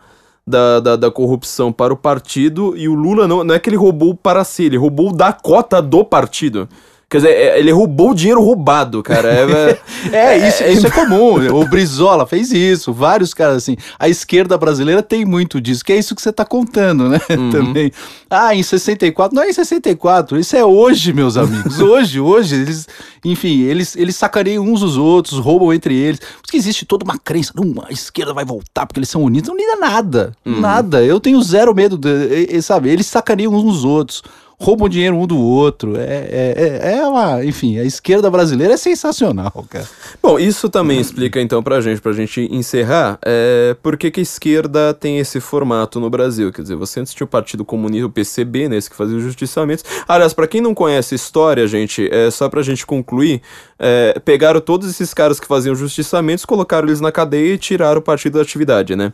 da, 0.48 0.78
da, 0.78 0.96
da 0.96 1.10
corrupção 1.10 1.72
para 1.72 1.92
o 1.92 1.96
partido 1.96 2.76
e 2.76 2.88
o 2.88 2.94
Lula 2.94 3.26
não, 3.26 3.42
não 3.42 3.54
é 3.54 3.58
que 3.58 3.68
ele 3.68 3.76
roubou 3.76 4.14
para 4.14 4.44
si, 4.44 4.64
ele 4.64 4.76
roubou 4.76 5.12
da 5.12 5.32
cota 5.32 5.82
do 5.82 6.04
partido. 6.04 6.68
Quer 7.08 7.18
dizer, 7.18 7.30
é- 7.30 7.58
ele 7.60 7.70
roubou 7.70 8.10
o 8.10 8.14
dinheiro 8.16 8.42
roubado, 8.42 9.00
cara. 9.00 9.28
É, 9.32 9.78
É, 10.12 10.36
isso, 10.48 10.64
isso 10.64 10.86
é 10.88 10.90
comum. 10.90 11.36
O 11.54 11.64
Brizola 11.68 12.26
fez 12.26 12.50
isso, 12.50 12.92
vários 12.92 13.32
caras 13.32 13.58
assim. 13.58 13.76
A 13.96 14.08
esquerda 14.08 14.58
brasileira 14.58 15.02
tem 15.04 15.24
muito 15.24 15.60
disso, 15.60 15.84
que 15.84 15.92
é 15.92 15.96
isso 15.98 16.16
que 16.16 16.20
você 16.22 16.32
tá 16.32 16.44
contando, 16.44 17.08
né? 17.08 17.20
Uhum. 17.30 17.50
Também. 17.50 17.92
Ah, 18.28 18.54
em 18.56 18.62
64, 18.62 19.36
não 19.36 19.42
é 19.44 19.48
em 19.50 19.52
64, 19.52 20.36
isso 20.36 20.56
é 20.56 20.64
hoje, 20.64 21.12
meus 21.12 21.36
amigos. 21.36 21.78
Hoje, 21.78 22.18
hoje, 22.18 22.56
eles, 22.56 22.88
enfim, 23.24 23.60
eles, 23.62 23.94
eles 23.94 24.16
sacaneiam 24.16 24.64
uns 24.64 24.82
os 24.82 24.96
outros, 24.96 25.38
roubam 25.38 25.72
entre 25.72 25.94
eles. 25.94 26.18
Por 26.18 26.26
isso 26.42 26.50
que 26.50 26.56
existe 26.56 26.84
toda 26.84 27.04
uma 27.04 27.16
crença, 27.18 27.52
não, 27.54 27.84
a 27.88 27.92
esquerda 27.92 28.34
vai 28.34 28.44
voltar 28.44 28.84
porque 28.84 28.98
eles 28.98 29.08
são 29.08 29.22
unidos. 29.22 29.48
Não 29.48 29.56
liga 29.56 29.76
nada, 29.76 30.32
Uhum. 30.44 30.58
nada. 30.60 31.04
Eu 31.04 31.20
tenho 31.20 31.40
zero 31.40 31.72
medo, 31.72 31.96
de, 31.96 32.60
sabe? 32.62 32.88
Eles 32.90 33.06
sacaneiam 33.06 33.54
uns 33.54 33.62
nos 33.62 33.84
outros. 33.84 34.24
Roubam 34.58 34.88
dinheiro 34.88 35.16
um 35.16 35.26
do 35.26 35.38
outro. 35.38 35.96
É, 35.96 36.02
é, 36.02 36.80
é, 36.82 36.96
é 36.96 37.06
uma. 37.06 37.44
Enfim, 37.44 37.78
a 37.78 37.84
esquerda 37.84 38.30
brasileira 38.30 38.72
é 38.72 38.76
sensacional, 38.76 39.64
cara. 39.68 39.86
Bom, 40.22 40.38
isso 40.38 40.70
também 40.70 40.98
explica 40.98 41.40
então 41.40 41.62
pra 41.62 41.78
gente, 41.80 42.00
pra 42.00 42.12
gente 42.12 42.48
encerrar, 42.50 43.18
é, 43.24 43.76
por 43.82 43.98
que, 43.98 44.10
que 44.10 44.20
a 44.20 44.22
esquerda 44.22 44.94
tem 44.94 45.18
esse 45.18 45.40
formato 45.40 46.00
no 46.00 46.08
Brasil. 46.08 46.50
Quer 46.50 46.62
dizer, 46.62 46.74
você 46.74 47.00
antes 47.00 47.12
tinha 47.12 47.26
o 47.26 47.28
Partido 47.28 47.66
Comunista, 47.66 48.06
o 48.06 48.10
PCB, 48.10 48.70
né, 48.70 48.76
esse 48.78 48.88
que 48.88 48.96
fazia 48.96 49.18
os 49.18 49.22
justiçamentos. 49.22 49.84
Aliás, 50.08 50.32
pra 50.32 50.48
quem 50.48 50.62
não 50.62 50.74
conhece 50.74 51.14
história, 51.14 51.66
gente, 51.66 52.08
é 52.10 52.30
só 52.30 52.48
pra 52.48 52.62
gente 52.62 52.86
concluir, 52.86 53.42
é, 53.78 54.18
pegaram 54.24 54.60
todos 54.60 54.88
esses 54.88 55.12
caras 55.12 55.38
que 55.38 55.46
faziam 55.46 55.74
justiçamentos, 55.74 56.46
colocaram 56.46 56.88
eles 56.88 57.00
na 57.00 57.12
cadeia 57.12 57.54
e 57.54 57.58
tiraram 57.58 57.98
o 57.98 58.02
partido 58.02 58.34
da 58.34 58.42
atividade, 58.42 58.96
né? 58.96 59.12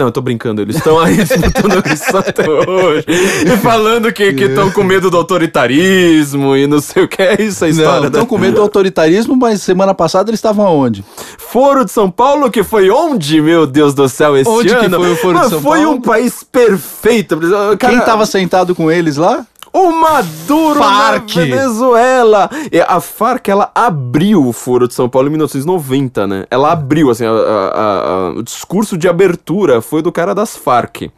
Não, 0.00 0.08
eu 0.08 0.12
tô 0.12 0.22
brincando, 0.22 0.62
eles 0.62 0.76
estão 0.76 0.98
aí 0.98 1.16
disputando 1.22 1.84
eleição 1.84 2.18
até 2.20 2.48
hoje. 2.50 3.04
E 3.08 3.56
falando 3.58 4.10
que 4.10 4.22
estão 4.24 4.70
com 4.70 4.82
medo 4.82 5.10
do 5.10 5.18
autoritarismo 5.18 6.56
e 6.56 6.66
não 6.66 6.80
sei 6.80 7.02
o 7.04 7.08
que. 7.08 7.20
É 7.22 7.40
isso 7.42 7.62
a 7.64 7.68
história, 7.68 7.92
Não, 7.94 8.00
né? 8.00 8.06
estão 8.08 8.26
com 8.26 8.38
medo 8.38 8.54
do 8.56 8.62
autoritarismo, 8.62 9.36
mas 9.36 9.60
semana 9.62 9.92
passada 9.94 10.30
eles 10.30 10.38
estavam 10.38 10.66
aonde? 10.66 11.04
Foro 11.36 11.84
de 11.84 11.90
São 11.92 12.10
Paulo, 12.10 12.50
que 12.50 12.62
foi 12.64 12.90
onde, 12.90 13.40
meu 13.42 13.66
Deus 13.66 13.92
do 13.92 14.08
céu, 14.08 14.34
esse 14.36 14.48
Onde 14.48 14.68
que 14.74 14.86
ano? 14.86 14.96
foi 14.98 15.12
o 15.12 15.16
Foro 15.16 15.38
de 15.40 15.48
São 15.50 15.60
foi 15.60 15.80
Paulo? 15.82 15.96
um 15.96 16.00
país 16.00 16.42
perfeito. 16.42 17.38
Cara, 17.38 17.76
Quem 17.76 18.00
tava 18.00 18.24
sentado 18.24 18.74
com 18.74 18.90
eles 18.90 19.18
lá? 19.18 19.46
O 19.72 19.90
Maduro 19.92 20.78
Farc. 20.80 21.34
na 21.36 21.42
Venezuela. 21.44 22.50
E 22.70 22.80
a 22.80 23.00
Farc, 23.00 23.48
ela 23.48 23.70
abriu 23.74 24.46
o 24.46 24.52
Foro 24.52 24.86
de 24.86 24.94
São 24.94 25.08
Paulo 25.08 25.28
em 25.28 25.30
1990, 25.30 26.26
né? 26.26 26.44
Ela 26.50 26.72
abriu, 26.72 27.10
assim, 27.10 27.24
a- 27.24 27.30
a- 27.30 28.08
a- 28.28 28.30
o 28.38 28.42
discurso 28.42 28.98
de 28.98 29.08
abertura 29.08 29.80
foi 29.80 30.02
do 30.02 30.12
cara 30.12 30.34
das 30.34 30.56
Farc. 30.56 31.10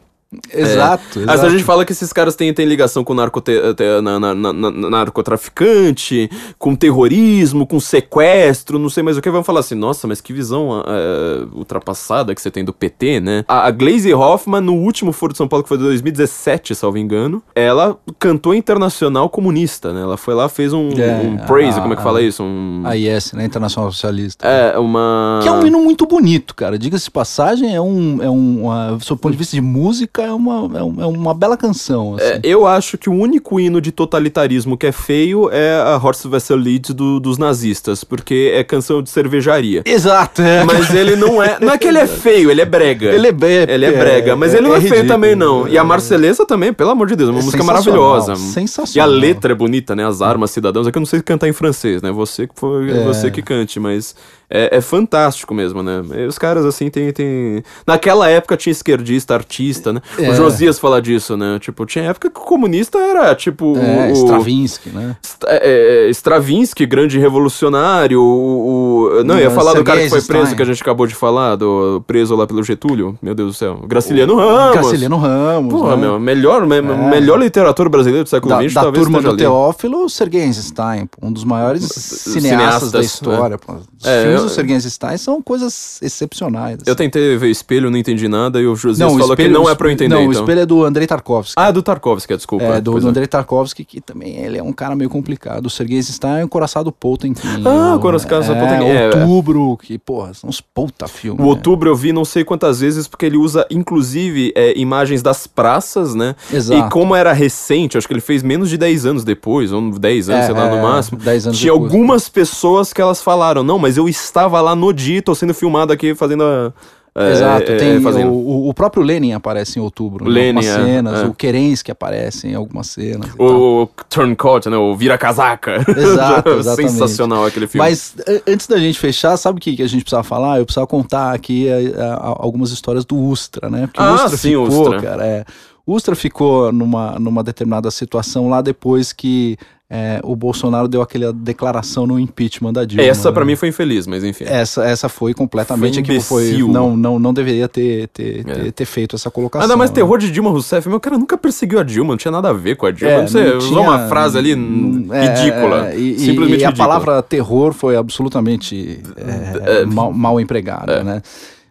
Exato, 0.53 1.21
Mas 1.25 1.43
a 1.43 1.49
gente 1.49 1.63
fala 1.63 1.83
que 1.85 1.91
esses 1.91 2.11
caras 2.13 2.35
têm, 2.35 2.53
têm 2.53 2.65
ligação 2.65 3.03
com 3.03 3.13
narcote, 3.13 3.51
te- 3.75 4.01
na- 4.01 4.19
na- 4.19 4.33
na- 4.35 4.53
na- 4.53 4.89
narcotraficante, 4.89 6.29
com 6.57 6.75
terrorismo, 6.75 7.65
com 7.67 7.79
sequestro, 7.79 8.79
não 8.79 8.89
sei 8.89 9.03
mais 9.03 9.17
o 9.17 9.21
que. 9.21 9.29
Vamos 9.29 9.45
falar 9.45 9.59
assim, 9.59 9.75
nossa, 9.75 10.07
mas 10.07 10.21
que 10.21 10.33
visão 10.33 10.83
eh, 10.87 11.45
ultrapassada 11.53 12.33
que 12.33 12.41
você 12.41 12.49
tem 12.51 12.63
do 12.63 12.73
PT, 12.73 13.19
né? 13.19 13.43
A, 13.47 13.67
a 13.67 13.71
Glaze 13.71 14.13
Hoffman, 14.13 14.61
no 14.61 14.73
último 14.73 15.11
Foro 15.11 15.31
de 15.33 15.37
São 15.37 15.47
Paulo, 15.47 15.63
que 15.63 15.69
foi 15.69 15.77
de 15.77 15.83
2017, 15.83 16.73
salvo 16.75 16.97
engano, 16.97 17.41
ela 17.53 17.97
cantou 18.19 18.53
internacional 18.53 19.29
comunista, 19.29 19.93
né? 19.93 20.01
Ela 20.01 20.17
foi 20.17 20.33
lá, 20.33 20.47
fez 20.49 20.73
um, 20.73 20.89
É, 20.97 21.21
um 21.23 21.37
praise, 21.45 21.77
a- 21.79 21.81
como 21.81 21.93
é 21.93 21.97
que 21.97 22.03
fala 22.03 22.21
isso? 22.21 22.43
Um, 22.43 22.83
A 22.85 22.95
IS, 22.95 23.33
né? 23.33 23.45
Internacional 23.45 23.91
Socialista. 23.91 24.47
é, 24.47 24.77
uma... 24.77 25.39
Que 25.41 25.47
é 25.47 25.51
um 25.51 25.65
hino 25.65 25.79
muito 25.81 26.05
bonito, 26.05 26.55
cara. 26.55 26.77
Diga-se 26.77 27.09
passagem, 27.11 27.75
é 27.75 27.81
um. 27.81 28.21
É 28.21 28.29
um 28.29 28.45
uma, 28.65 28.91
do 28.97 29.17
ponto 29.17 29.31
de 29.31 29.37
vista 29.37 29.55
de 29.55 29.61
música, 29.61 30.24
é 30.25 30.33
uma, 30.33 30.69
é 30.77 31.03
é 31.03 31.05
uma 31.05 31.33
bela 31.33 31.55
canção. 31.57 32.15
assim. 32.15 32.25
É, 32.25 32.39
eu 32.43 32.65
acho 32.67 32.97
que 32.97 33.09
o 33.09 33.13
único 33.13 33.59
hino 33.59 33.79
de 33.79 33.91
totalitarismo 33.91 34.77
que 34.77 34.87
é 34.87 34.91
feio 34.91 35.49
é 35.51 35.75
a 35.81 35.97
Horst 35.97 36.25
Wessel 36.25 36.57
Lied 36.57 36.89
do, 36.93 37.19
dos 37.19 37.37
nazistas, 37.37 38.03
porque 38.03 38.51
é 38.53 38.63
canção 38.63 39.01
de 39.01 39.09
cervejaria. 39.09 39.81
Exato, 39.85 40.41
é. 40.41 40.63
Mas 40.63 40.93
ele 40.93 41.15
não 41.15 41.41
é. 41.41 41.57
Não 41.59 41.71
é 41.73 41.77
que 41.77 41.87
ele 41.87 41.97
é 41.99 42.07
feio, 42.07 42.49
ele 42.51 42.61
é 42.61 42.65
brega. 42.65 43.07
Ele 43.11 43.27
é 43.27 43.31
be- 43.31 43.45
Ele 43.67 43.85
é 43.85 43.89
é- 43.89 43.91
brega, 43.97 44.35
mas 44.35 44.53
é- 44.53 44.57
ele 44.57 44.67
não 44.67 44.73
é, 44.75 44.77
é 44.77 44.81
feio 44.81 44.93
ridículo. 44.95 45.13
também, 45.13 45.35
não. 45.35 45.67
E 45.67 45.77
a 45.77 45.83
Marceleza 45.83 46.45
também, 46.45 46.73
pelo 46.73 46.89
amor 46.91 47.07
de 47.07 47.15
Deus, 47.15 47.29
é 47.29 47.31
uma 47.31 47.39
É 47.39 47.43
música 47.43 47.63
sensacional, 47.63 48.01
maravilhosa. 48.03 48.31
E 48.31 48.33
a 48.33 48.37
sensacional. 48.53 49.09
letra 49.09 49.51
é 49.51 49.55
bonita, 49.55 49.95
né? 49.95 50.05
As 50.05 50.21
armas, 50.21 50.51
cidadãos. 50.51 50.87
É 50.87 50.91
que 50.91 50.97
eu 50.97 51.01
não 51.01 51.05
sei 51.05 51.21
cantar 51.21 51.47
em 51.47 51.53
francês, 51.53 52.01
né? 52.01 52.11
Você 52.11 52.47
foi, 52.55 52.89
É. 52.91 53.03
você 53.03 53.29
que 53.31 53.41
cante, 53.41 53.79
mas 53.79 54.15
é, 54.49 54.77
é 54.77 54.81
fantástico 54.81 55.53
mesmo, 55.53 55.81
né? 55.81 56.01
E 56.15 56.25
os 56.25 56.37
caras, 56.37 56.65
assim, 56.65 56.89
tem, 56.89 57.11
tem. 57.11 57.63
Naquela 57.85 58.29
época 58.29 58.55
tinha 58.57 58.71
esquerdista, 58.71 59.33
artista, 59.33 59.91
né? 59.93 60.01
É. 60.19 60.29
O 60.29 60.35
Josias 60.35 60.77
fala 60.79 61.01
disso, 61.01 61.35
né? 61.35 61.57
Tipo, 61.59 61.85
tinha 61.85 62.05
época 62.05 62.29
que 62.29 62.39
o 62.39 62.43
comunista 62.43 62.97
era, 62.99 63.33
tipo. 63.35 63.75
É, 63.77 64.09
o, 64.11 64.13
Stravinsky, 64.13 64.89
né? 64.89 65.15
É, 65.47 66.07
é, 66.07 66.09
Stravinsky, 66.09 66.85
grande 66.85 67.17
revolucionário. 67.19 68.21
O, 68.21 69.19
o- 69.19 69.23
não, 69.23 69.37
ia 69.39 69.47
É, 69.47 69.49
falar 69.49 69.73
do 69.73 69.83
cara 69.83 69.99
que 70.01 70.09
Sergei 70.09 70.21
foi 70.21 70.21
preso, 70.27 70.45
Stein. 70.45 70.55
que 70.57 70.61
a 70.61 70.65
gente 70.65 70.81
acabou 70.81 71.07
de 71.07 71.15
falar, 71.15 71.55
do 71.55 72.03
preso 72.05 72.35
lá 72.35 72.45
pelo 72.47 72.63
Getúlio. 72.63 73.17
Meu 73.21 73.33
Deus 73.35 73.53
do 73.53 73.57
céu. 73.57 73.79
Graciliano 73.87 74.35
Ramos. 74.35 74.73
Graciliano 74.81 75.17
Ramos. 75.17 75.73
Porra, 75.73 75.95
né? 75.95 76.01
meu, 76.01 76.19
melhor, 76.19 76.65
me- 76.65 76.81
melhor 76.81 77.39
literatura 77.39 77.89
brasileira 77.89 78.23
do 78.23 78.29
século 78.29 78.55
XX, 78.61 78.73
talvez 78.73 79.03
turma 79.03 79.21
do 79.21 79.29
ali. 79.29 79.37
Teófilo, 79.37 80.09
Sergei 80.09 80.41
Eisenstein, 80.41 81.05
pô, 81.07 81.27
um 81.27 81.31
dos 81.31 81.43
maiores 81.43 81.83
cineastas, 81.83 82.43
cineastas, 82.43 82.91
da 82.91 83.01
história. 83.01 83.57
pô. 83.57 83.73
Os 83.73 84.05
É, 84.07 84.23
filmes 84.23 84.34
filmes 84.39 84.57
eu- 84.57 84.63
do 84.65 84.71
Eisenstein 84.73 85.17
são 85.17 85.41
coisas 85.41 85.99
excepcionais. 86.01 86.79
Eu 86.85 86.95
tentei 86.95 87.37
ver 87.37 87.49
espelho, 87.49 87.89
não 87.89 87.97
entendi 87.97 88.27
nada, 88.27 88.59
e 88.61 88.67
o 88.67 88.75
Josias 88.75 89.07
o 89.11 89.17
falou 89.19 89.35
que 89.35 89.41
espelho- 89.43 89.59
não 89.59 89.69
é 89.69 89.75
pra 89.75 89.87
eu 89.87 89.91
entender, 89.91 90.15
Não, 90.15 90.21
o 90.21 90.31
então. 90.31 90.41
espelho 90.43 90.59
é 90.61 90.65
do 90.65 90.83
Andrei 90.83 91.07
Tarkovsky. 91.07 91.53
Ah, 91.57 91.69
é 91.69 91.71
do 91.71 91.81
Tarkovsky, 91.81 92.35
desculpa. 92.35 92.65
É, 92.65 92.81
do, 92.81 92.99
do 92.99 93.07
Andrei 93.07 93.27
Tarkovsky, 93.27 93.83
que 93.85 94.01
também 94.01 94.37
ele 94.37 94.57
é 94.57 94.63
um 94.63 94.73
cara 94.73 94.95
meio 94.95 95.09
complicado. 95.09 95.65
O 95.65 95.69
Sergei 95.69 95.97
Eisenstein 95.97 96.41
é 96.41 96.45
o 96.45 96.49
Coraçado 96.49 96.91
Potemkin. 96.91 97.41
Ah, 97.65 97.95
o- 97.95 97.99
Coraçado 97.99 98.43
é, 98.51 98.59
Potemkin, 98.59 98.85
é. 98.89 99.05
Outubro, 99.25 99.77
que, 99.77 99.97
porra, 99.97 100.33
são 100.33 100.49
uns 100.49 100.61
puta 100.61 101.07
filmes. 101.07 101.39
O 101.39 101.43
né? 101.43 101.49
outubro 101.49 101.89
eu 101.89 101.95
vi 101.95 102.11
não 102.13 102.25
sei 102.25 102.43
quantas 102.43 102.79
vezes, 102.79 103.07
porque 103.07 103.25
ele 103.25 103.37
usa, 103.37 103.65
inclusive, 103.69 104.51
é, 104.55 104.77
imagens 104.77 105.21
das 105.21 105.47
praças, 105.47 106.13
né? 106.15 106.35
Exato. 106.51 106.87
E 106.87 106.89
como 106.91 107.15
era 107.15 107.31
recente, 107.33 107.97
acho 107.97 108.07
que 108.07 108.13
ele 108.13 108.21
fez 108.21 108.43
menos 108.43 108.69
de 108.69 108.77
10 108.77 109.05
anos 109.05 109.23
depois, 109.23 109.71
ou 109.71 109.91
10 109.91 110.29
anos, 110.29 110.43
É, 110.43 110.45
sei 110.47 110.55
lá, 110.55 110.69
no 110.69 110.77
é, 110.77 110.81
máximo. 110.81 111.17
10 111.19 111.47
anos 111.47 111.59
Tinha 111.59 111.71
depois. 111.73 111.91
algumas 111.93 112.29
pessoas 112.29 112.91
que 112.93 113.01
elas 113.01 113.21
falaram, 113.21 113.63
não, 113.63 113.77
mas 113.79 113.97
eu 113.97 114.07
estava 114.25 114.59
lá 114.61 114.75
no 114.75 114.91
dia, 114.93 115.21
tô 115.21 115.33
sendo 115.35 115.53
filmado 115.53 115.91
aqui 115.93 116.13
fazendo 116.15 116.43
a. 116.43 116.73
é, 117.15 117.31
Exato, 117.31 117.71
é, 117.71 117.77
tem 117.77 118.01
fazendo. 118.01 118.31
o, 118.31 118.67
o 118.69 118.73
próprio 118.73 119.01
Lenin 119.03 119.31
aparece 119.33 119.79
em 119.79 119.81
outubro, 119.81 120.25
O 120.25 120.27
em 120.27 120.31
Lenin, 120.31 120.57
algumas 120.57 120.65
é, 120.67 120.83
cenas, 120.85 121.19
é. 121.21 121.25
o 121.25 121.33
Kerensky 121.33 121.91
aparece 121.91 122.47
em 122.47 122.55
algumas 122.55 122.87
cenas. 122.87 123.33
tal. 123.35 123.47
O 123.47 123.89
Turncoat, 124.09 124.69
né? 124.69 124.75
O 124.77 124.95
Vira-Casaca. 124.95 125.85
Exato, 125.97 126.49
exatamente. 126.59 126.91
Sensacional 126.91 127.45
aquele 127.45 127.67
filme. 127.67 127.87
Mas 127.87 128.15
a- 128.27 128.51
antes 128.51 128.67
da 128.67 128.77
gente 128.77 128.99
fechar, 128.99 129.37
sabe 129.37 129.59
o 129.59 129.61
que, 129.61 129.75
que 129.77 129.81
a 129.83 129.87
gente 129.87 130.01
precisava 130.03 130.23
falar? 130.23 130.59
Eu 130.59 130.65
precisava 130.65 130.87
contar 130.87 131.33
aqui 131.33 131.67
a- 131.69 132.15
a- 132.15 132.35
algumas 132.39 132.71
histórias 132.71 133.05
do 133.05 133.17
Ustra, 133.17 133.69
né? 133.69 133.87
Porque 133.87 134.01
Ah, 134.01 134.11
o 134.11 134.15
Ustra 134.15 134.37
sim, 134.37 134.49
ficou, 134.49 134.67
Ustra. 134.67 135.01
cara, 135.01 135.25
é, 135.25 135.45
o 135.85 135.93
Ustra 135.93 136.15
ficou 136.15 136.71
numa, 136.73 137.17
numa 137.19 137.43
determinada 137.43 137.89
situação 137.91 138.49
lá 138.49 138.59
depois 138.61 139.13
que 139.13 139.57
é, 139.87 140.19
o 140.23 140.35
Bolsonaro 140.35 140.87
deu 140.87 140.99
aquela 141.01 141.31
declaração 141.31 142.07
no 142.07 142.19
impeachment 142.19 142.73
da 142.73 142.83
Dilma. 142.83 143.03
Essa 143.03 143.31
pra 143.31 143.45
né? 143.45 143.51
mim 143.51 143.55
foi 143.55 143.69
infeliz, 143.69 144.07
mas 144.07 144.23
enfim. 144.23 144.43
Essa, 144.47 144.83
essa 144.83 145.07
foi 145.07 145.31
completamente 145.33 146.01
que 146.01 146.19
foi 146.19 146.57
não, 146.57 146.97
não, 146.97 147.19
não 147.19 147.31
deveria 147.31 147.67
ter, 147.67 148.07
ter, 148.07 148.39
É. 148.39 148.43
ter, 148.43 148.71
ter 148.71 148.85
feito 148.85 149.15
essa 149.15 149.29
colocação. 149.29 149.63
Ainda 149.63 149.77
mais 149.77 149.91
né? 149.91 149.95
terror 149.95 150.17
de 150.17 150.31
Dilma 150.31 150.49
Rousseff. 150.49 150.89
Meu 150.89 150.99
cara 150.99 151.19
nunca 151.19 151.37
perseguiu 151.37 151.79
a 151.79 151.83
Dilma, 151.83 152.13
não 152.13 152.17
tinha 152.17 152.31
nada 152.31 152.49
a 152.49 152.53
ver 152.53 152.75
com 152.77 152.87
a 152.87 152.91
Dilma. 152.91 153.13
É, 153.13 153.21
não 153.21 153.27
sei, 153.27 153.43
não 153.51 153.57
usou 153.57 153.69
tinha- 153.77 153.81
uma 153.81 154.07
frase 154.07 154.37
ali 154.39 154.51
é, 154.53 154.55
ridícula. 154.55 155.89
é, 155.91 155.95
e, 155.97 156.17
simplesmente 156.19 156.61
e 156.61 156.65
a 156.65 156.69
ridícula. 156.69 156.87
palavra 156.87 157.21
terror 157.21 157.71
foi 157.71 157.95
absolutamente 157.95 159.01
é, 159.17 159.85
mal, 159.85 160.11
mal 160.11 160.39
empregada, 160.39 161.03
né? 161.03 161.21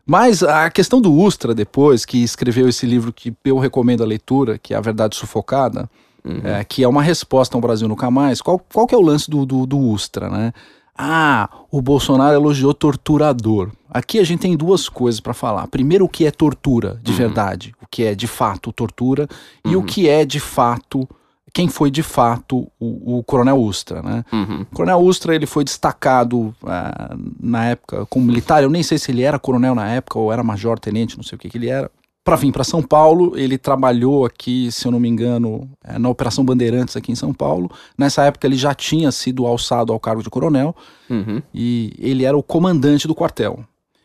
Mas 0.06 0.42
a 0.42 0.68
questão 0.70 1.00
do 1.00 1.12
Ustra 1.12 1.54
depois, 1.54 2.04
que 2.04 2.22
escreveu 2.22 2.68
esse 2.68 2.84
livro 2.86 3.12
que 3.12 3.32
eu 3.44 3.58
recomendo 3.58 4.02
a 4.02 4.06
leitura, 4.06 4.58
que 4.58 4.74
é 4.74 4.76
A 4.76 4.80
Verdade 4.80 5.16
Sufocada, 5.16 5.88
Uhum. 6.26 6.40
é, 6.42 6.64
que 6.64 6.82
é 6.82 6.88
uma 6.88 7.02
resposta 7.02 7.56
ao 7.56 7.60
Brasil 7.60 7.86
Nunca 7.86 8.10
Mais, 8.10 8.40
qual, 8.40 8.58
qual 8.72 8.86
que 8.86 8.94
é 8.94 8.98
o 8.98 9.02
lance 9.02 9.28
do, 9.30 9.44
do, 9.44 9.66
do 9.66 9.78
Ustra, 9.78 10.30
né? 10.30 10.52
Ah, 10.96 11.50
o 11.72 11.82
Bolsonaro 11.82 12.34
elogiou 12.34 12.72
torturador. 12.72 13.70
Aqui 13.90 14.20
a 14.20 14.24
gente 14.24 14.40
tem 14.40 14.56
duas 14.56 14.88
coisas 14.88 15.20
para 15.20 15.34
falar. 15.34 15.66
Primeiro, 15.66 16.04
o 16.04 16.08
que 16.08 16.24
é 16.24 16.30
tortura 16.30 17.00
de 17.02 17.12
verdade, 17.12 17.74
o 17.82 17.86
que 17.86 18.04
é 18.04 18.14
de 18.14 18.28
fato 18.28 18.72
tortura, 18.72 19.28
e 19.64 19.74
o 19.74 19.82
que 19.82 20.08
é 20.08 20.24
de 20.24 20.38
fato, 20.38 21.08
quem 21.52 21.68
foi 21.68 21.90
de 21.90 22.02
fato 22.02 22.68
o, 22.78 23.18
o 23.18 23.24
Coronel 23.24 23.56
Ustra, 23.56 24.02
né? 24.02 24.24
Uhum. 24.32 24.62
O 24.62 24.66
Coronel 24.66 25.00
Ustra 25.00 25.34
ele 25.34 25.46
foi 25.46 25.64
destacado 25.64 26.54
ah, 26.64 27.16
na 27.40 27.66
época 27.66 28.06
como 28.06 28.24
militar. 28.24 28.62
Eu 28.62 28.70
nem 28.70 28.82
sei 28.82 28.96
se 28.96 29.10
ele 29.10 29.22
era 29.22 29.38
coronel 29.38 29.74
na 29.74 29.88
época 29.88 30.18
ou 30.18 30.32
era 30.32 30.44
major, 30.44 30.78
tenente, 30.78 31.16
não 31.16 31.24
sei 31.24 31.34
o 31.34 31.38
que, 31.38 31.50
que 31.50 31.58
ele 31.58 31.68
era. 31.68 31.90
Para 32.24 32.36
vir 32.36 32.52
para 32.52 32.64
São 32.64 32.82
Paulo, 32.82 33.36
ele 33.36 33.58
trabalhou 33.58 34.24
aqui, 34.24 34.72
se 34.72 34.86
eu 34.86 34.90
não 34.92 34.98
me 34.98 35.08
engano, 35.08 35.68
eh, 35.84 35.98
na 35.98 36.08
Operação 36.08 36.42
Bandeirantes 36.42 36.96
aqui 36.96 37.12
em 37.12 37.14
São 37.14 37.34
Paulo. 37.34 37.70
Nessa 37.98 38.24
época 38.24 38.46
ele 38.46 38.56
já 38.56 38.74
tinha 38.74 39.12
sido 39.12 39.44
alçado 39.44 39.92
ao 39.92 40.00
cargo 40.00 40.22
de 40.22 40.30
coronel 40.30 40.74
Uhum. 41.10 41.42
e 41.52 41.92
ele 41.98 42.24
era 42.24 42.34
o 42.36 42.42
comandante 42.42 43.06
do 43.06 43.14
quartel. 43.14 43.62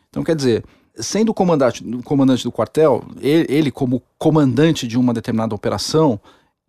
Então, 0.09 0.21
quer 0.21 0.35
dizer, 0.35 0.65
sendo 0.95 1.29
o 1.29 1.33
comandante, 1.33 1.81
comandante 2.03 2.43
do 2.43 2.51
quartel, 2.51 3.01
ele, 3.21 3.45
ele 3.47 3.71
como 3.71 4.03
comandante 4.17 4.85
de 4.85 4.97
uma 4.99 5.13
determinada 5.13 5.55
operação, 5.55 6.19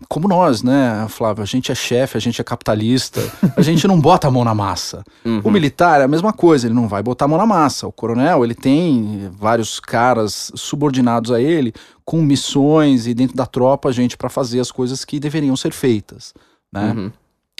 como 0.08 0.26
nós, 0.26 0.62
né, 0.62 1.06
Flávio? 1.08 1.42
A 1.42 1.46
gente 1.46 1.70
é 1.70 1.74
chefe, 1.74 2.16
a 2.16 2.20
gente 2.20 2.40
é 2.40 2.44
capitalista, 2.44 3.20
a 3.56 3.62
gente 3.62 3.86
não 3.86 4.00
bota 4.00 4.28
a 4.28 4.30
mão 4.30 4.44
na 4.44 4.54
massa. 4.54 5.04
Uhum. 5.24 5.40
O 5.44 5.50
militar 5.50 6.00
é 6.00 6.04
a 6.04 6.08
mesma 6.08 6.32
coisa, 6.32 6.66
ele 6.66 6.74
não 6.74 6.88
vai 6.88 7.02
botar 7.02 7.26
a 7.26 7.28
mão 7.28 7.38
na 7.38 7.46
massa. 7.46 7.86
O 7.86 7.92
coronel, 7.92 8.44
ele 8.44 8.54
tem 8.54 9.30
vários 9.32 9.78
caras 9.78 10.50
subordinados 10.54 11.30
a 11.30 11.40
ele, 11.40 11.72
com 12.04 12.22
missões 12.22 13.06
e 13.06 13.14
dentro 13.14 13.36
da 13.36 13.46
tropa, 13.46 13.92
gente 13.92 14.16
para 14.16 14.28
fazer 14.28 14.60
as 14.60 14.72
coisas 14.72 15.04
que 15.04 15.20
deveriam 15.20 15.56
ser 15.56 15.72
feitas, 15.72 16.34
né? 16.72 16.92
Uhum. 16.96 17.12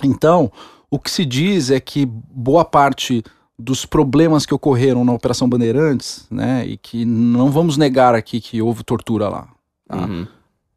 Então, 0.03 0.51
o 0.91 0.99
que 0.99 1.11
se 1.11 1.25
diz 1.25 1.71
é 1.71 1.79
que 1.79 2.05
boa 2.07 2.65
parte 2.65 3.23
dos 3.59 3.85
problemas 3.85 4.47
que 4.47 4.55
ocorreram 4.55 5.05
na 5.05 5.13
Operação 5.13 5.49
Bandeirantes, 5.49 6.27
né, 6.31 6.65
e 6.67 6.79
que 6.79 7.05
não 7.05 7.51
vamos 7.51 7.77
negar 7.77 8.15
aqui 8.15 8.41
que 8.41 8.63
houve 8.63 8.83
tortura 8.83 9.29
lá. 9.29 9.49
tá? 9.87 9.99
Uhum. 9.99 10.27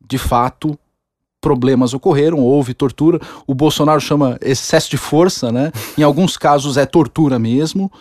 De 0.06 0.18
fato, 0.18 0.78
problemas 1.44 1.94
ocorreram, 1.94 2.40
houve 2.40 2.74
tortura. 2.74 3.20
O 3.46 3.54
Bolsonaro 3.54 4.00
chama 4.00 4.38
excesso 4.42 4.90
de 4.90 4.96
força, 4.98 5.52
né? 5.52 5.72
Em 6.00 6.02
alguns 6.04 6.38
casos 6.38 6.78
é 6.78 6.86
tortura 6.86 7.38
mesmo. 7.38 7.92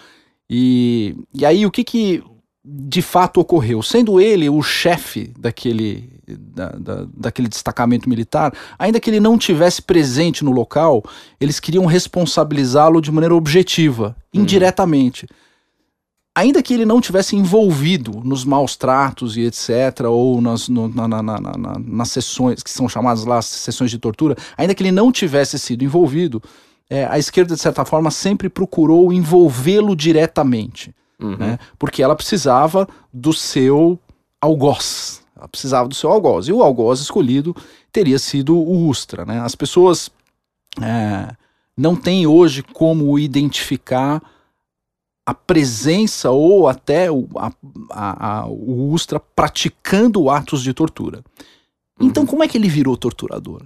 E, 0.48 1.16
e 1.34 1.44
aí 1.44 1.66
o 1.66 1.70
que 1.70 1.82
que 1.82 2.22
de 2.64 3.02
fato 3.02 3.40
ocorreu? 3.40 3.82
Sendo 3.82 4.20
ele 4.20 4.48
o 4.48 4.62
chefe 4.62 5.32
daquele, 5.36 6.08
da, 6.28 6.68
da- 6.70 7.06
daquele 7.16 7.48
destacamento 7.48 8.08
militar, 8.08 8.52
ainda 8.78 9.00
que 9.00 9.10
ele 9.10 9.18
não 9.18 9.36
tivesse 9.36 9.82
presente 9.82 10.44
no 10.44 10.52
local, 10.52 11.02
eles 11.40 11.58
queriam 11.58 11.84
responsabilizá-lo 11.86 13.00
de 13.00 13.10
maneira 13.10 13.34
objetiva, 13.34 14.14
indiretamente. 14.32 15.26
Ainda 16.34 16.62
que 16.62 16.72
ele 16.72 16.86
não 16.86 17.00
tivesse 17.00 17.36
envolvido 17.36 18.22
nos 18.24 18.42
maus 18.44 18.74
tratos 18.74 19.36
e 19.36 19.42
etc., 19.42 20.06
ou 20.08 20.40
nas, 20.40 20.66
no- 20.68 20.88
na- 20.88 21.06
na- 21.06 21.22
na- 21.22 21.40
na- 21.40 21.58
na- 21.58 21.78
nas 21.78 22.10
sessões, 22.10 22.62
que 22.62 22.70
são 22.70 22.88
chamadas 22.88 23.24
lá 23.26 23.42
sessões 23.42 23.90
de 23.90 23.98
tortura, 23.98 24.34
ainda 24.56 24.74
que 24.74 24.82
ele 24.82 24.90
não 24.92 25.12
tivesse 25.12 25.58
sido 25.58 25.84
envolvido, 25.84 26.42
é, 26.88 27.04
a 27.06 27.18
esquerda, 27.18 27.54
de 27.54 27.60
certa 27.60 27.84
forma, 27.84 28.10
sempre 28.10 28.48
procurou 28.48 29.12
envolvê-lo 29.12 29.94
diretamente 29.94 30.94
Uhum. 31.20 31.36
né? 31.36 31.58
Porque 31.78 32.02
ela 32.02 32.16
precisava 32.16 32.88
do 33.12 33.32
seu 33.32 33.98
algoz. 34.40 35.22
Ela 35.36 35.46
precisava 35.48 35.88
do 35.88 35.94
seu 35.94 36.10
algoz. 36.10 36.48
E 36.48 36.52
o 36.52 36.62
algoz 36.62 37.00
escolhido 37.00 37.54
teria 37.92 38.18
sido 38.18 38.56
o 38.56 38.88
Ustra, 38.88 39.24
né? 39.24 39.38
As 39.40 39.54
pessoas 39.54 40.10
é, 40.80 41.28
não 41.76 41.94
têm 41.94 42.26
hoje 42.26 42.62
como 42.62 43.18
identificar 43.18 44.22
a 45.24 45.32
presença 45.34 46.30
ou 46.30 46.66
até 46.68 47.10
o, 47.10 47.28
a- 47.36 47.52
a- 47.90 48.38
a- 48.40 48.46
o 48.46 48.90
Ustra 48.92 49.20
praticando 49.20 50.28
atos 50.30 50.62
de 50.62 50.72
tortura. 50.74 51.22
Então, 52.00 52.26
como 52.26 52.42
é 52.42 52.48
que 52.48 52.58
ele 52.58 52.68
virou 52.68 52.96
torturador? 52.96 53.62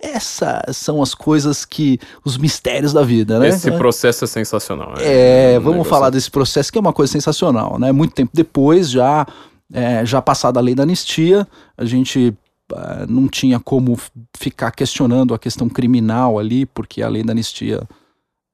Essas 0.00 0.76
são 0.76 1.02
as 1.02 1.14
coisas 1.14 1.64
que. 1.64 1.98
os 2.24 2.36
mistérios 2.36 2.92
da 2.92 3.02
vida, 3.02 3.38
né? 3.38 3.48
Esse 3.48 3.70
processo 3.72 4.24
é 4.24 4.26
sensacional. 4.26 4.94
É, 4.98 5.52
um 5.58 5.60
vamos 5.62 5.70
negócio- 5.72 5.90
falar 5.90 6.10
desse 6.10 6.30
processo 6.30 6.70
que 6.72 6.78
é 6.78 6.80
uma 6.80 6.92
coisa 6.92 7.12
sensacional, 7.12 7.78
né? 7.78 7.90
Muito 7.92 8.14
tempo 8.14 8.30
depois, 8.34 8.90
já, 8.90 9.26
é, 9.72 10.04
já 10.04 10.20
passada 10.20 10.58
a 10.58 10.62
lei 10.62 10.74
da 10.74 10.82
anistia, 10.82 11.46
a 11.76 11.84
gente 11.84 12.34
ah, 12.74 13.06
não 13.08 13.28
tinha 13.28 13.58
como 13.60 13.98
ficar 14.36 14.70
questionando 14.72 15.32
a 15.34 15.38
questão 15.38 15.68
criminal 15.68 16.38
ali, 16.38 16.66
porque 16.66 17.02
a 17.02 17.08
lei 17.08 17.22
da 17.22 17.32
anistia 17.32 17.82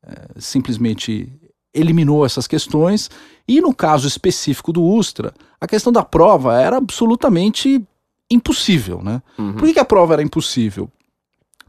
é, 0.06 0.28
simplesmente 0.39 1.32
eliminou 1.75 2.25
essas 2.25 2.47
questões. 2.47 3.11
E 3.47 3.61
no 3.61 3.75
caso 3.75 4.07
específico 4.07 4.73
do 4.73 4.83
Ustra, 4.83 5.33
a 5.61 5.67
questão 5.67 5.93
da 5.93 6.03
prova 6.03 6.61
era 6.61 6.77
absolutamente 6.77 7.83
impossível, 8.31 9.03
né? 9.03 9.23
Uhum. 9.39 9.55
Por 9.55 9.67
que, 9.67 9.75
que 9.75 9.81
a 9.81 9.85
prova 9.85 10.15
era 10.15 10.23
impossível? 10.23 10.89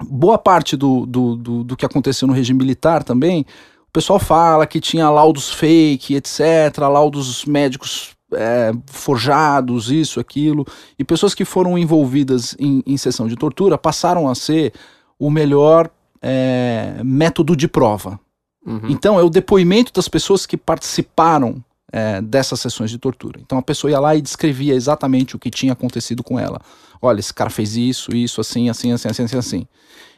Boa 0.04 0.38
parte 0.38 0.76
do, 0.76 1.06
do, 1.06 1.36
do, 1.36 1.64
do 1.64 1.78
que 1.78 1.86
aconteceu 1.86 2.28
no 2.28 2.34
regime 2.34 2.60
militar 2.60 3.04
também, 3.04 3.46
o 3.88 3.92
pessoal 3.92 4.20
fala 4.20 4.66
que 4.66 4.80
tinha 4.80 5.10
laudos 5.10 5.52
fake, 5.52 6.16
etc., 6.16 6.78
laudos 6.80 7.46
médicos 7.46 8.16
é, 8.34 8.72
forjados, 8.86 9.92
isso, 9.92 10.20
aquilo, 10.20 10.66
e 10.98 11.04
pessoas 11.04 11.36
que 11.36 11.44
foram 11.44 11.78
envolvidas 11.78 12.56
em, 12.58 12.82
em 12.86 12.98
sessão 12.98 13.28
de 13.28 13.36
tortura 13.36 13.78
passaram 13.78 14.30
a 14.30 14.36
ser 14.36 14.74
o 15.20 15.30
melhor 15.30 15.90
é, 16.22 17.02
método 17.04 17.56
de 17.56 17.68
prova. 17.68 18.20
Uhum. 18.66 18.82
Então, 18.90 19.20
é 19.20 19.24
o 19.24 19.30
depoimento 19.30 19.92
das 19.94 20.08
pessoas 20.08 20.46
que 20.46 20.56
participaram 20.58 21.64
é, 21.92 22.22
dessas 22.22 22.60
sessões 22.60 22.90
de 22.90 22.98
tortura. 22.98 23.40
Então, 23.42 23.58
a 23.58 23.62
pessoa 23.62 23.92
ia 23.92 24.00
lá 24.00 24.16
e 24.16 24.22
descrevia 24.22 24.74
exatamente 24.74 25.36
o 25.36 25.40
que 25.40 25.50
tinha 25.50 25.74
acontecido 25.74 26.24
com 26.24 26.40
ela. 26.40 26.62
Olha, 27.02 27.20
esse 27.20 27.34
cara 27.34 27.50
fez 27.50 27.76
isso, 27.76 28.16
isso, 28.16 28.40
assim, 28.40 28.70
assim, 28.70 28.92
assim, 28.92 29.10
assim, 29.10 29.24
assim, 29.24 29.38
assim. 29.38 29.68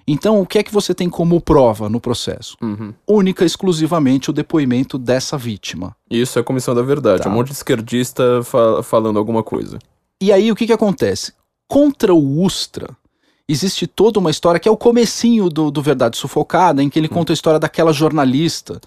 Então, 0.05 0.41
o 0.41 0.45
que 0.45 0.59
é 0.59 0.63
que 0.63 0.73
você 0.73 0.93
tem 0.93 1.09
como 1.09 1.39
prova 1.39 1.87
no 1.87 1.99
processo? 2.01 2.57
Uhum. 2.61 2.93
Única 3.07 3.43
e 3.43 3.47
exclusivamente 3.47 4.29
o 4.29 4.33
depoimento 4.33 4.97
dessa 4.97 5.37
vítima. 5.37 5.95
Isso 6.11 6.37
é 6.37 6.41
a 6.41 6.43
Comissão 6.43 6.75
da 6.75 6.81
Verdade. 6.81 7.23
Tá. 7.23 7.29
Um 7.29 7.33
monte 7.33 7.47
de 7.47 7.53
esquerdista 7.53 8.43
fa- 8.43 8.83
falando 8.83 9.17
alguma 9.17 9.41
coisa. 9.41 9.79
E 10.21 10.31
aí, 10.31 10.51
o 10.51 10.55
que 10.55 10.67
que 10.67 10.73
acontece? 10.73 11.31
Contra 11.69 12.13
o 12.13 12.41
Ustra, 12.43 12.89
existe 13.47 13.87
toda 13.87 14.19
uma 14.19 14.31
história 14.31 14.59
que 14.59 14.67
é 14.67 14.71
o 14.71 14.77
comecinho 14.77 15.49
do, 15.49 15.69
do 15.69 15.81
Verdade 15.81 16.17
Sufocada, 16.17 16.81
em 16.81 16.89
que 16.89 16.97
ele 16.97 17.09
conta 17.09 17.33
a 17.33 17.35
história 17.35 17.59
daquela 17.59 17.91
jornalista 17.91 18.79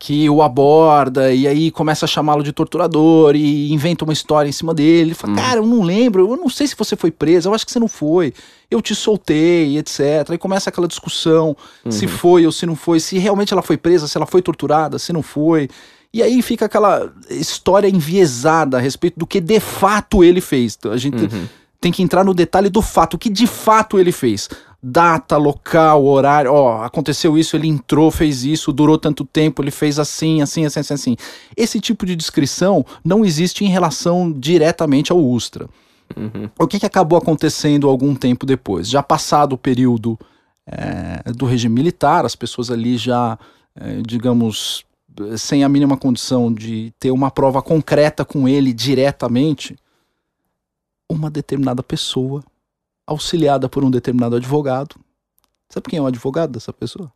que 0.00 0.30
o 0.30 0.40
aborda 0.40 1.30
e 1.30 1.46
aí 1.46 1.70
começa 1.70 2.06
a 2.06 2.08
chamá-lo 2.08 2.42
de 2.42 2.52
torturador 2.52 3.36
e 3.36 3.70
inventa 3.70 4.02
uma 4.02 4.14
história 4.14 4.48
em 4.48 4.52
cima 4.52 4.72
dele. 4.72 5.10
Ele 5.10 5.14
fala, 5.14 5.34
cara, 5.34 5.60
eu 5.60 5.66
não 5.66 5.82
lembro, 5.82 6.26
eu 6.26 6.36
não 6.38 6.48
sei 6.48 6.66
se 6.66 6.74
você 6.74 6.96
foi 6.96 7.10
preso, 7.10 7.50
eu 7.50 7.54
acho 7.54 7.66
que 7.66 7.70
você 7.70 7.78
não 7.78 7.86
foi, 7.86 8.32
eu 8.70 8.80
te 8.80 8.94
soltei, 8.94 9.76
etc. 9.76 10.30
Aí 10.30 10.38
começa 10.38 10.70
aquela 10.70 10.88
discussão 10.88 11.54
se 11.90 12.06
foi 12.06 12.46
ou 12.46 12.52
se 12.52 12.64
não 12.64 12.74
foi, 12.74 12.98
se 12.98 13.18
realmente 13.18 13.52
ela 13.52 13.60
foi 13.60 13.76
presa, 13.76 14.08
se 14.08 14.16
ela 14.16 14.24
foi 14.24 14.40
torturada, 14.40 14.98
se 14.98 15.12
não 15.12 15.22
foi. 15.22 15.68
E 16.14 16.22
aí 16.22 16.40
fica 16.40 16.64
aquela 16.64 17.12
história 17.28 17.86
enviesada 17.86 18.78
a 18.78 18.80
respeito 18.80 19.18
do 19.18 19.26
que 19.26 19.38
de 19.38 19.60
fato 19.60 20.24
ele 20.24 20.40
fez. 20.40 20.78
A 20.90 20.96
gente 20.96 21.28
tem 21.80 21.90
que 21.90 22.02
entrar 22.02 22.24
no 22.24 22.34
detalhe 22.34 22.68
do 22.68 22.82
fato, 22.82 23.14
o 23.14 23.18
que 23.18 23.30
de 23.30 23.46
fato 23.46 23.98
ele 23.98 24.12
fez. 24.12 24.48
Data, 24.82 25.36
local, 25.36 26.04
horário, 26.04 26.52
ó, 26.52 26.82
aconteceu 26.82 27.36
isso, 27.36 27.56
ele 27.56 27.68
entrou, 27.68 28.10
fez 28.10 28.44
isso, 28.44 28.72
durou 28.72 28.98
tanto 28.98 29.24
tempo, 29.24 29.62
ele 29.62 29.70
fez 29.70 29.98
assim, 29.98 30.40
assim, 30.42 30.64
assim, 30.64 30.80
assim, 30.80 30.94
assim. 30.94 31.16
Esse 31.56 31.80
tipo 31.80 32.06
de 32.06 32.16
descrição 32.16 32.84
não 33.04 33.24
existe 33.24 33.64
em 33.64 33.68
relação 33.68 34.32
diretamente 34.32 35.12
ao 35.12 35.18
Ustra. 35.18 35.68
O 36.58 36.66
que, 36.66 36.80
que 36.80 36.86
acabou 36.86 37.16
acontecendo 37.16 37.88
algum 37.88 38.14
tempo 38.14 38.44
depois? 38.44 38.88
Já 38.88 39.02
passado 39.02 39.52
o 39.52 39.58
período 39.58 40.18
é, 40.66 41.32
do 41.32 41.46
regime 41.46 41.74
militar, 41.74 42.24
as 42.24 42.34
pessoas 42.34 42.70
ali 42.70 42.96
já, 42.96 43.38
é, 43.76 44.00
digamos, 44.06 44.84
sem 45.36 45.62
a 45.62 45.68
mínima 45.68 45.96
condição 45.96 46.52
de 46.52 46.92
ter 46.98 47.10
uma 47.10 47.30
prova 47.30 47.62
concreta 47.62 48.24
com 48.24 48.48
ele 48.48 48.72
diretamente, 48.72 49.76
uma 51.10 51.30
determinada 51.30 51.82
pessoa, 51.82 52.42
auxiliada 53.06 53.68
por 53.68 53.84
um 53.84 53.90
determinado 53.90 54.36
advogado. 54.36 54.96
Sabe 55.68 55.88
quem 55.88 55.98
é 55.98 56.02
o 56.02 56.06
advogado 56.06 56.52
dessa 56.52 56.72
pessoa? 56.72 57.12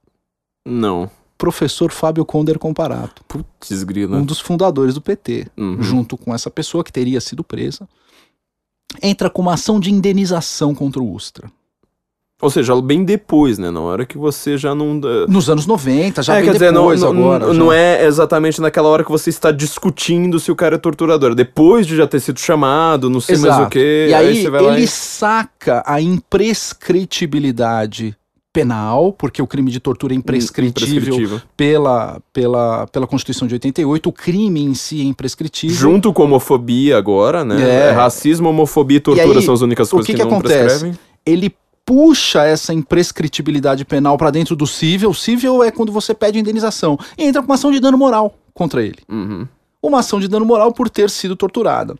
Não. 0.66 1.10
Professor 1.36 1.90
Fábio 1.90 2.24
Conder 2.24 2.58
Comparato, 2.58 3.22
Putz, 3.24 3.82
grila. 3.82 4.16
um 4.16 4.24
dos 4.24 4.40
fundadores 4.40 4.94
do 4.94 5.00
PT, 5.00 5.48
Uhum. 5.56 5.82
junto 5.82 6.16
com 6.16 6.34
essa 6.34 6.50
pessoa 6.50 6.84
que 6.84 6.92
teria 6.92 7.20
sido 7.20 7.42
presa, 7.44 7.88
entra 9.02 9.28
com 9.28 9.42
uma 9.42 9.54
ação 9.54 9.80
de 9.80 9.90
indenização 9.90 10.74
contra 10.74 11.02
o 11.02 11.12
Ustra. 11.12 11.50
Ou 12.44 12.50
seja, 12.50 12.78
bem 12.82 13.02
depois, 13.04 13.58
né? 13.58 13.70
Na 13.70 13.80
hora 13.80 14.04
que 14.04 14.18
você 14.18 14.58
já 14.58 14.74
não. 14.74 15.00
Nos 15.26 15.48
anos 15.48 15.66
90, 15.66 16.22
já 16.22 16.34
é, 16.34 16.36
bem 16.36 16.44
quer 16.44 16.52
dizer, 16.52 16.72
depois 16.72 17.00
não, 17.00 17.08
agora. 17.08 17.54
não 17.54 17.70
já. 17.70 17.76
é 17.76 18.04
exatamente 18.04 18.60
naquela 18.60 18.90
hora 18.90 19.02
que 19.02 19.10
você 19.10 19.30
está 19.30 19.50
discutindo 19.50 20.38
se 20.38 20.52
o 20.52 20.56
cara 20.56 20.74
é 20.74 20.78
torturador. 20.78 21.34
Depois 21.34 21.86
de 21.86 21.96
já 21.96 22.06
ter 22.06 22.20
sido 22.20 22.38
chamado, 22.38 23.08
não 23.08 23.18
sei 23.18 23.38
mais 23.38 23.54
o 23.54 23.60
Exato. 23.60 23.70
que. 23.70 24.08
E 24.10 24.14
aí, 24.14 24.42
você 24.42 24.50
vai 24.50 24.60
lá 24.60 24.74
ele 24.74 24.84
e... 24.84 24.88
saca 24.88 25.82
a 25.86 26.02
imprescritibilidade 26.02 28.14
penal, 28.52 29.14
porque 29.14 29.40
o 29.40 29.46
crime 29.46 29.70
de 29.70 29.80
tortura 29.80 30.12
é 30.12 30.16
imprescritível, 30.16 30.98
Imprescritível. 30.98 31.40
Pela, 31.56 32.20
pela, 32.30 32.86
pela 32.88 33.06
Constituição 33.06 33.48
de 33.48 33.54
88, 33.54 34.06
o 34.08 34.12
crime 34.12 34.62
em 34.62 34.74
si 34.74 35.00
é 35.00 35.04
imprescritível. 35.04 35.74
Junto 35.74 36.12
com 36.12 36.24
homofobia 36.24 36.98
agora, 36.98 37.42
né? 37.42 37.56
É. 37.60 37.88
É, 37.88 37.90
Racismo, 37.90 38.50
homofobia 38.50 38.98
e 38.98 39.00
tortura 39.00 39.38
aí, 39.38 39.44
são 39.44 39.54
as 39.54 39.62
únicas 39.62 39.90
coisas 39.90 40.06
que 40.06 40.12
que, 40.12 40.18
que 40.18 40.24
não 40.24 40.32
acontece? 40.36 40.58
prescrevem. 40.58 40.98
Ele 41.26 41.54
puxa 41.84 42.44
essa 42.44 42.72
imprescritibilidade 42.72 43.84
penal 43.84 44.16
para 44.16 44.30
dentro 44.30 44.56
do 44.56 44.66
cível. 44.66 45.12
Cível 45.12 45.62
é 45.62 45.70
quando 45.70 45.92
você 45.92 46.14
pede 46.14 46.38
indenização. 46.38 46.98
E 47.16 47.24
entra 47.24 47.42
com 47.42 47.46
uma 47.46 47.54
ação 47.54 47.70
de 47.70 47.80
dano 47.80 47.98
moral 47.98 48.34
contra 48.52 48.82
ele. 48.82 48.98
Uhum. 49.08 49.46
uma 49.82 49.98
ação 49.98 50.18
de 50.18 50.28
dano 50.28 50.46
moral 50.46 50.72
por 50.72 50.88
ter 50.88 51.10
sido 51.10 51.36
torturada. 51.36 51.94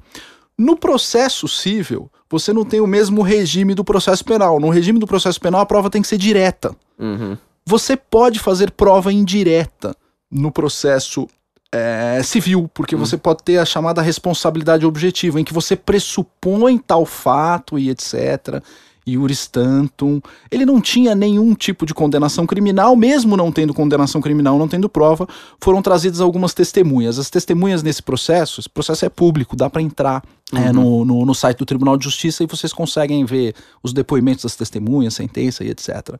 No 0.56 0.76
processo 0.76 1.46
civil, 1.48 2.08
você 2.30 2.52
não 2.52 2.64
tem 2.64 2.80
o 2.80 2.86
mesmo 2.86 3.22
regime 3.22 3.74
do 3.74 3.84
processo 3.84 4.24
penal. 4.24 4.58
No 4.58 4.70
regime 4.70 4.98
do 4.98 5.06
processo 5.06 5.40
penal, 5.40 5.60
a 5.60 5.66
prova 5.66 5.90
tem 5.90 6.00
que 6.00 6.08
ser 6.08 6.16
direta. 6.16 6.74
Uhum. 6.98 7.36
Você 7.66 7.96
pode 7.96 8.38
fazer 8.38 8.70
prova 8.70 9.12
indireta 9.12 9.96
no 10.30 10.50
processo 10.50 11.28
é, 11.72 12.22
civil, 12.22 12.70
porque 12.72 12.94
você 12.94 13.16
pode 13.16 13.42
ter 13.42 13.58
a 13.58 13.64
chamada 13.64 14.00
responsabilidade 14.00 14.86
objetiva, 14.86 15.40
em 15.40 15.44
que 15.44 15.52
você 15.52 15.74
pressupõe 15.74 16.78
tal 16.78 17.04
fato 17.04 17.78
e 17.78 17.90
etc. 17.90 18.62
Iuris 19.06 19.46
tantum. 19.46 20.20
Ele 20.50 20.64
não 20.64 20.80
tinha 20.80 21.14
nenhum 21.14 21.54
tipo 21.54 21.84
de 21.84 21.92
condenação 21.92 22.46
criminal, 22.46 22.96
mesmo 22.96 23.36
não 23.36 23.52
tendo 23.52 23.74
condenação 23.74 24.20
criminal, 24.20 24.58
não 24.58 24.68
tendo 24.68 24.88
prova, 24.88 25.28
foram 25.60 25.82
trazidas 25.82 26.20
algumas 26.20 26.54
testemunhas. 26.54 27.18
As 27.18 27.30
testemunhas 27.30 27.82
nesse 27.82 28.02
processo, 28.02 28.60
esse 28.60 28.68
processo 28.68 29.04
é 29.04 29.08
público, 29.08 29.56
dá 29.56 29.68
para 29.68 29.82
entrar 29.82 30.22
é, 30.52 30.72
no, 30.72 31.04
no, 31.04 31.24
no 31.24 31.34
site 31.34 31.58
do 31.58 31.66
Tribunal 31.66 31.96
de 31.96 32.04
Justiça 32.04 32.42
e 32.42 32.46
vocês 32.46 32.72
conseguem 32.72 33.24
ver 33.24 33.54
os 33.82 33.92
depoimentos 33.92 34.44
das 34.44 34.56
testemunhas, 34.56 35.14
sentença 35.14 35.64
e 35.64 35.70
etc. 35.70 36.16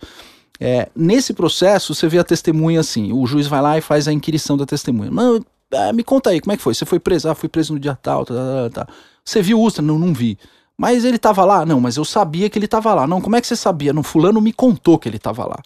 É, 0.60 0.88
nesse 0.94 1.32
processo, 1.32 1.94
você 1.94 2.06
vê 2.08 2.18
a 2.18 2.24
testemunha 2.24 2.80
assim: 2.80 3.12
o 3.12 3.26
juiz 3.26 3.46
vai 3.46 3.60
lá 3.60 3.78
e 3.78 3.80
faz 3.80 4.06
a 4.06 4.12
inquirição 4.12 4.56
da 4.56 4.64
testemunha. 4.64 5.10
Não, 5.10 5.44
ah, 5.72 5.92
me 5.92 6.04
conta 6.04 6.30
aí, 6.30 6.40
como 6.40 6.52
é 6.52 6.56
que 6.56 6.62
foi? 6.62 6.74
Você 6.74 6.84
foi 6.84 7.00
preso? 7.00 7.28
Ah, 7.28 7.34
fui 7.34 7.48
preso 7.48 7.72
no 7.72 7.80
dia 7.80 7.98
tal, 8.00 8.24
tá, 8.24 8.34
tá, 8.34 8.84
tá. 8.84 8.92
Você 9.24 9.42
viu 9.42 9.58
o 9.58 9.62
Ustra? 9.62 9.82
Não, 9.82 9.98
não 9.98 10.12
vi. 10.12 10.38
Mas 10.76 11.04
ele 11.04 11.18
tava 11.18 11.44
lá? 11.44 11.64
Não, 11.64 11.80
mas 11.80 11.96
eu 11.96 12.04
sabia 12.04 12.50
que 12.50 12.58
ele 12.58 12.66
tava 12.66 12.92
lá. 12.94 13.06
Não, 13.06 13.20
como 13.20 13.36
é 13.36 13.40
que 13.40 13.46
você 13.46 13.56
sabia? 13.56 13.92
Não, 13.92 14.02
fulano 14.02 14.40
me 14.40 14.52
contou 14.52 14.98
que 14.98 15.08
ele 15.08 15.18
tava 15.18 15.46
lá. 15.46 15.58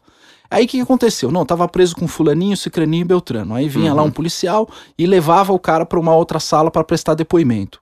Aí 0.51 0.65
o 0.65 0.69
que, 0.69 0.79
que 0.79 0.83
aconteceu? 0.83 1.31
Não, 1.31 1.45
tava 1.45 1.69
preso 1.69 1.95
com 1.95 2.09
fulaninho, 2.09 2.57
cicraninho 2.57 3.03
e 3.03 3.05
beltrano. 3.05 3.55
Aí 3.55 3.69
vinha 3.69 3.93
lá 3.93 4.03
um 4.03 4.11
policial 4.11 4.69
e 4.99 5.07
levava 5.07 5.53
o 5.53 5.59
cara 5.59 5.85
para 5.85 5.99
uma 6.01 6.15
outra 6.15 6.41
sala 6.41 6.71
para 6.71 6.85
prestar 6.85 7.15
depoimento. 7.15 7.81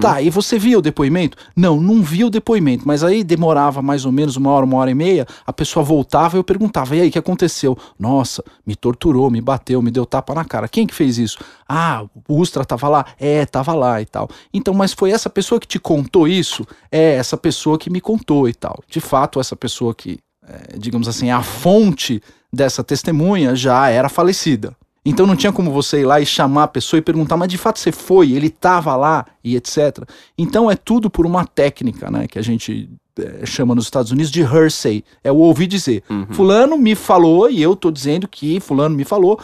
Tá, 0.00 0.20
e 0.20 0.30
você 0.30 0.58
viu 0.58 0.78
o 0.78 0.82
depoimento? 0.82 1.36
Não, 1.56 1.80
não 1.80 2.02
vi 2.02 2.24
o 2.24 2.30
depoimento, 2.30 2.86
mas 2.86 3.02
aí 3.02 3.24
demorava 3.24 3.80
mais 3.82 4.04
ou 4.04 4.12
menos 4.12 4.36
uma 4.36 4.50
hora, 4.50 4.64
uma 4.64 4.76
hora 4.76 4.90
e 4.90 4.94
meia, 4.94 5.26
a 5.46 5.52
pessoa 5.52 5.84
voltava 5.84 6.36
e 6.36 6.38
eu 6.38 6.44
perguntava, 6.44 6.96
e 6.96 7.00
aí, 7.00 7.08
o 7.08 7.12
que 7.12 7.18
aconteceu? 7.18 7.76
Nossa, 7.98 8.42
me 8.66 8.76
torturou, 8.76 9.30
me 9.30 9.40
bateu, 9.40 9.80
me 9.82 9.90
deu 9.90 10.04
tapa 10.04 10.34
na 10.34 10.44
cara. 10.44 10.68
Quem 10.68 10.86
que 10.86 10.94
fez 10.94 11.18
isso? 11.18 11.38
Ah, 11.68 12.04
o 12.28 12.36
Ustra 12.36 12.64
tava 12.64 12.88
lá? 12.88 13.06
É, 13.18 13.46
tava 13.46 13.74
lá 13.74 14.00
e 14.00 14.06
tal. 14.06 14.28
Então, 14.52 14.74
mas 14.74 14.92
foi 14.92 15.10
essa 15.10 15.30
pessoa 15.30 15.60
que 15.60 15.66
te 15.66 15.78
contou 15.78 16.28
isso? 16.28 16.66
É, 16.90 17.14
essa 17.14 17.36
pessoa 17.36 17.78
que 17.78 17.90
me 17.90 18.00
contou 18.00 18.48
e 18.48 18.54
tal. 18.54 18.82
De 18.88 19.00
fato, 19.00 19.40
essa 19.40 19.56
pessoa 19.56 19.94
que, 19.94 20.18
é, 20.46 20.76
digamos 20.78 21.08
assim, 21.08 21.30
a 21.30 21.42
fonte 21.42 22.22
dessa 22.52 22.84
testemunha 22.84 23.56
já 23.56 23.88
era 23.88 24.08
falecida. 24.08 24.76
Então 25.04 25.26
não 25.26 25.34
tinha 25.34 25.52
como 25.52 25.70
você 25.72 26.00
ir 26.00 26.04
lá 26.04 26.20
e 26.20 26.26
chamar 26.26 26.64
a 26.64 26.68
pessoa 26.68 26.98
e 26.98 27.02
perguntar, 27.02 27.36
mas 27.36 27.48
de 27.48 27.58
fato 27.58 27.78
você 27.78 27.90
foi, 27.90 28.32
ele 28.32 28.46
estava 28.46 28.94
lá 28.94 29.26
e 29.42 29.56
etc. 29.56 30.08
Então 30.38 30.70
é 30.70 30.76
tudo 30.76 31.10
por 31.10 31.26
uma 31.26 31.44
técnica, 31.44 32.10
né, 32.10 32.28
que 32.28 32.38
a 32.38 32.42
gente 32.42 32.88
eh, 33.18 33.44
chama 33.44 33.74
nos 33.74 33.84
Estados 33.84 34.12
Unidos 34.12 34.30
de 34.30 34.42
hearsay. 34.42 35.02
É 35.24 35.32
o 35.32 35.36
ouvir 35.36 35.66
dizer. 35.66 36.04
Fulano 36.30 36.78
me 36.78 36.94
falou 36.94 37.50
e 37.50 37.60
eu 37.60 37.74
tô 37.74 37.90
dizendo 37.90 38.28
que 38.28 38.60
fulano 38.60 38.94
me 38.94 39.04
falou. 39.04 39.40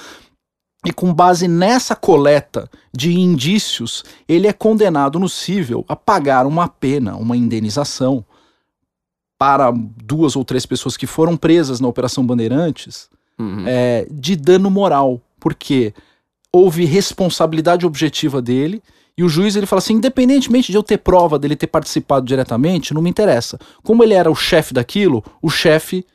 E 0.86 0.92
com 0.92 1.12
base 1.12 1.48
nessa 1.48 1.96
coleta 1.96 2.70
de 2.96 3.18
indícios, 3.18 4.04
ele 4.28 4.46
é 4.46 4.52
condenado 4.52 5.18
no 5.18 5.28
cível 5.28 5.84
a 5.88 5.96
pagar 5.96 6.46
uma 6.46 6.68
pena, 6.68 7.16
uma 7.16 7.36
indenização 7.36 8.24
para 9.36 9.72
duas 9.72 10.36
ou 10.36 10.44
três 10.44 10.64
pessoas 10.64 10.96
que 10.96 11.06
foram 11.06 11.36
presas 11.36 11.80
na 11.80 11.88
Operação 11.88 12.24
Bandeirantes 12.24 13.08
Uhum. 13.38 13.62
é, 13.68 14.04
de 14.10 14.34
dano 14.34 14.68
moral, 14.68 15.20
porque 15.38 15.94
houve 16.52 16.84
responsabilidade 16.84 17.86
objetiva 17.86 18.40
dele 18.40 18.82
e 19.16 19.24
o 19.24 19.28
juiz 19.28 19.56
ele 19.56 19.66
fala 19.66 19.78
assim, 19.78 19.94
independentemente 19.94 20.70
de 20.70 20.78
eu 20.78 20.82
ter 20.82 20.98
prova 20.98 21.38
dele 21.38 21.56
ter 21.56 21.66
participado 21.66 22.24
diretamente, 22.24 22.94
não 22.94 23.02
me 23.02 23.10
interessa. 23.10 23.58
Como 23.82 24.04
ele 24.04 24.14
era 24.14 24.30
o 24.30 24.34
chefe 24.34 24.72
daquilo, 24.72 25.24
o 25.42 25.50
chefe 25.50 26.06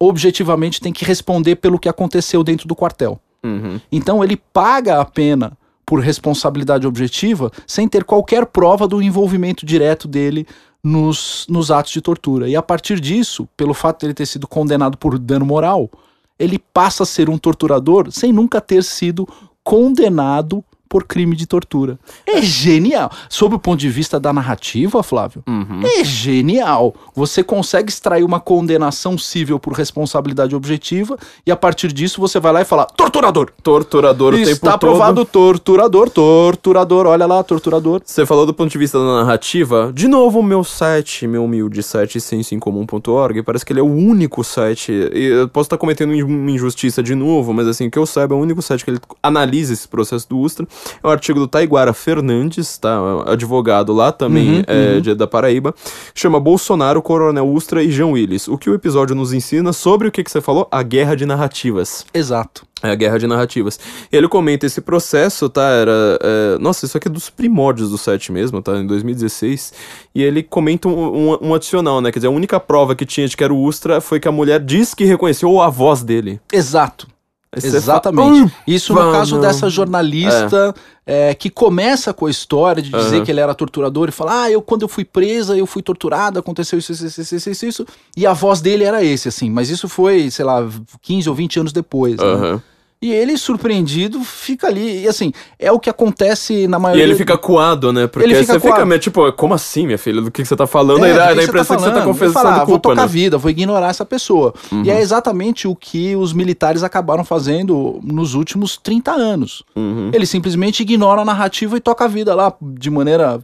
objetivamente 0.00 0.80
tem 0.80 0.92
que 0.92 1.04
responder 1.04 1.56
pelo 1.56 1.78
que 1.78 1.88
aconteceu 1.88 2.42
dentro 2.42 2.66
do 2.66 2.74
quartel. 2.74 3.20
Uhum. 3.44 3.78
Então 3.92 4.24
ele 4.24 4.36
paga 4.36 5.00
a 5.00 5.04
pena 5.04 5.52
por 5.84 6.00
responsabilidade 6.00 6.86
objetiva 6.86 7.50
sem 7.66 7.86
ter 7.86 8.04
qualquer 8.04 8.46
prova 8.46 8.88
do 8.88 9.02
envolvimento 9.02 9.66
direto 9.66 10.08
dele 10.08 10.46
nos, 10.82 11.46
nos 11.48 11.70
atos 11.70 11.92
de 11.92 12.00
tortura. 12.00 12.48
E 12.48 12.56
a 12.56 12.62
partir 12.62 13.00
disso, 13.00 13.48
pelo 13.56 13.74
fato 13.74 14.00
de 14.00 14.06
ele 14.06 14.14
ter 14.14 14.26
sido 14.26 14.46
condenado 14.46 14.96
por 14.96 15.18
dano 15.18 15.44
moral, 15.44 15.90
ele 16.38 16.58
passa 16.58 17.02
a 17.02 17.06
ser 17.06 17.28
um 17.28 17.38
torturador 17.38 18.10
sem 18.10 18.32
nunca 18.32 18.60
ter 18.60 18.84
sido 18.84 19.26
condenado 19.62 20.64
por 20.88 21.04
crime 21.04 21.36
de 21.36 21.46
tortura. 21.46 21.98
É 22.26 22.40
genial. 22.40 23.10
Sob 23.28 23.54
o 23.54 23.58
ponto 23.58 23.78
de 23.78 23.88
vista 23.88 24.18
da 24.18 24.32
narrativa, 24.32 25.02
Flávio, 25.02 25.42
Uhum. 25.46 25.80
é 25.84 26.04
genial. 26.04 26.94
Você 27.14 27.42
consegue 27.42 27.90
extrair 27.90 28.24
uma 28.24 28.40
condenação 28.40 29.16
civil 29.18 29.58
por 29.58 29.72
responsabilidade 29.72 30.54
objetiva 30.54 31.16
e 31.46 31.50
a 31.50 31.56
partir 31.56 31.92
disso 31.92 32.20
você 32.20 32.38
vai 32.40 32.52
lá 32.52 32.62
e 32.62 32.64
fala 32.64 32.86
torturador. 32.86 33.50
Torturador 33.62 34.34
o 34.34 34.36
tempo 34.36 34.50
Está 34.50 34.78
todo. 34.78 34.90
aprovado 34.90 35.24
torturador, 35.24 36.10
torturador, 36.10 37.06
olha 37.06 37.26
lá, 37.26 37.42
torturador. 37.42 38.00
Você 38.04 38.24
falou 38.24 38.46
do 38.46 38.54
ponto 38.54 38.70
de 38.70 38.78
vista 38.78 38.98
da 38.98 39.04
narrativa. 39.24 39.92
De 39.94 40.08
novo, 40.08 40.40
o 40.40 40.42
meu 40.42 40.62
site, 40.64 41.26
meu 41.26 41.44
humilde 41.44 41.82
site 41.82 42.20
sensoincomum.org, 42.20 43.42
parece 43.42 43.64
que 43.64 43.72
ele 43.72 43.80
é 43.80 43.82
o 43.82 43.86
único 43.86 44.42
site. 44.44 44.92
Eu 45.12 45.48
posso 45.48 45.66
estar 45.66 45.78
cometendo 45.78 46.12
uma 46.12 46.50
injustiça 46.50 47.02
de 47.02 47.14
novo, 47.14 47.52
mas 47.52 47.66
assim, 47.66 47.88
que 47.90 47.98
eu 47.98 48.06
saiba, 48.06 48.34
é 48.34 48.38
o 48.38 48.40
único 48.40 48.62
site 48.62 48.84
que 48.84 48.90
ele 48.90 49.00
analisa 49.22 49.72
esse 49.72 49.86
processo 49.88 50.28
do 50.28 50.38
Ustra. 50.38 50.66
É 51.02 51.06
um 51.06 51.10
artigo 51.10 51.38
do 51.38 51.46
Taiguara 51.48 51.92
Fernandes, 51.92 52.78
tá? 52.78 52.98
Advogado 53.26 53.92
lá 53.92 54.12
também 54.12 54.56
Uhum, 54.58 54.62
é, 54.66 55.00
de- 55.00 55.14
da 55.14 55.26
Paraíba. 55.26 55.74
Chama 56.14 56.38
Bolsonaro, 56.40 57.00
Coronel 57.02 57.48
Ustra 57.48 57.82
e 57.82 57.90
João 57.90 58.12
Willis. 58.12 58.48
O 58.48 58.56
que 58.58 58.68
o 58.70 58.74
episódio 58.74 59.14
nos 59.14 59.32
ensina 59.32 59.72
sobre 59.72 60.08
o 60.08 60.12
que, 60.12 60.22
que 60.24 60.30
você 60.30 60.40
falou? 60.40 60.66
A 60.70 60.82
guerra 60.82 61.14
de 61.14 61.24
narrativas. 61.26 62.04
Exato. 62.12 62.66
É 62.80 62.90
a 62.92 62.94
guerra 62.94 63.18
de 63.18 63.26
narrativas. 63.26 63.78
E 64.12 64.16
ele 64.16 64.28
comenta 64.28 64.64
esse 64.64 64.80
processo, 64.80 65.48
tá? 65.48 65.62
Era. 65.68 66.18
é, 66.22 66.58
nossa, 66.60 66.86
isso 66.86 66.96
aqui 66.96 67.08
é 67.08 67.10
dos 67.10 67.28
primórdios 67.28 67.90
do 67.90 67.98
site 67.98 68.30
mesmo, 68.30 68.62
tá? 68.62 68.76
Em 68.78 68.86
2016. 68.86 69.72
E 70.14 70.22
ele 70.22 70.44
comenta 70.44 70.86
um, 70.88 71.32
um- 71.32 71.38
um 71.48 71.54
adicional, 71.54 72.00
né? 72.00 72.12
Quer 72.12 72.20
dizer, 72.20 72.28
a 72.28 72.30
única 72.30 72.60
prova 72.60 72.94
que 72.94 73.04
tinha 73.04 73.26
de 73.26 73.36
que 73.36 73.42
era 73.42 73.52
o 73.52 73.60
Ustra 73.62 74.00
foi 74.00 74.20
que 74.20 74.28
a 74.28 74.32
mulher 74.32 74.60
disse 74.60 74.94
que 74.94 75.04
reconheceu 75.04 75.60
a 75.60 75.68
voz 75.68 76.04
dele. 76.04 76.40
Exato. 76.52 77.08
Exatamente. 77.56 78.38
fala, 78.50 78.52
Isso 78.66 78.92
no 78.94 79.12
caso 79.12 79.34
não. 79.36 79.40
dessa 79.40 79.70
jornalista 79.70 80.74
é, 81.06 81.34
que 81.34 81.48
começa 81.48 82.12
com 82.12 82.26
a 82.26 82.30
história 82.30 82.82
de 82.82 82.90
dizer 82.90 83.16
Aham. 83.16 83.24
que 83.24 83.30
ele 83.30 83.40
era 83.40 83.54
torturador 83.54 84.08
e 84.08 84.12
fala: 84.12 84.42
Ah, 84.42 84.50
eu 84.50 84.60
quando 84.60 84.82
eu 84.82 84.88
fui 84.88 85.04
presa, 85.04 85.56
eu 85.56 85.66
fui 85.66 85.82
torturada, 85.82 86.40
aconteceu 86.40 86.78
isso, 86.78 86.92
isso, 86.92 87.06
isso, 87.06 87.34
isso, 87.36 87.50
isso, 87.50 87.66
isso. 87.66 87.86
E 88.16 88.26
a 88.26 88.32
voz 88.34 88.60
dele 88.60 88.84
era 88.84 89.02
esse, 89.02 89.28
assim. 89.28 89.50
Mas 89.50 89.70
isso 89.70 89.88
foi, 89.88 90.30
sei 90.30 90.44
lá, 90.44 90.68
15 91.02 91.28
ou 91.28 91.34
20 91.34 91.60
anos 91.60 91.72
depois. 91.72 92.16
né? 92.16 92.60
E 93.00 93.12
ele, 93.12 93.38
surpreendido, 93.38 94.20
fica 94.24 94.66
ali. 94.66 95.04
E 95.04 95.08
assim, 95.08 95.32
é 95.56 95.70
o 95.70 95.78
que 95.78 95.88
acontece 95.88 96.66
na 96.66 96.78
E 96.78 96.80
maioria. 96.80 97.04
ele 97.04 97.14
fica 97.14 97.38
coado, 97.38 97.92
né? 97.92 98.08
Porque 98.08 98.26
Ele 98.26 98.34
fica 98.34 98.54
você 98.54 98.60
fica 98.60 98.72
coado. 98.74 98.86
meio 98.86 99.00
tipo, 99.00 99.32
como 99.34 99.54
assim, 99.54 99.86
minha 99.86 99.98
filha? 99.98 100.20
Do 100.20 100.30
que, 100.32 100.42
que 100.42 100.48
você 100.48 100.56
tá 100.56 100.66
falando? 100.66 101.04
É, 101.04 101.10
aí 101.12 101.16
dá, 101.16 101.28
a 101.28 101.44
impressão 101.44 101.76
que 101.76 101.82
você 101.82 101.88
tá 101.88 101.92
falando? 101.92 102.04
confessando 102.04 102.24
Ele 102.24 102.32
fala, 102.32 102.50
ah, 102.50 102.58
vou 102.64 102.66
culpa, 102.66 102.88
tocar 102.90 103.02
né? 103.02 103.08
vida, 103.08 103.38
vou 103.38 103.50
ignorar 103.50 103.88
essa 103.90 104.04
pessoa. 104.04 104.52
Uhum. 104.72 104.82
E 104.82 104.90
é 104.90 105.00
exatamente 105.00 105.68
o 105.68 105.76
que 105.76 106.16
os 106.16 106.32
militares 106.32 106.82
acabaram 106.82 107.24
fazendo 107.24 108.00
nos 108.02 108.34
últimos 108.34 108.76
30 108.76 109.12
anos. 109.12 109.62
Uhum. 109.76 110.10
Ele 110.12 110.26
simplesmente 110.26 110.82
ignora 110.82 111.22
a 111.22 111.24
narrativa 111.24 111.76
e 111.76 111.80
toca 111.80 112.04
a 112.04 112.08
vida 112.08 112.34
lá 112.34 112.52
de 112.60 112.90
maneira 112.90 113.38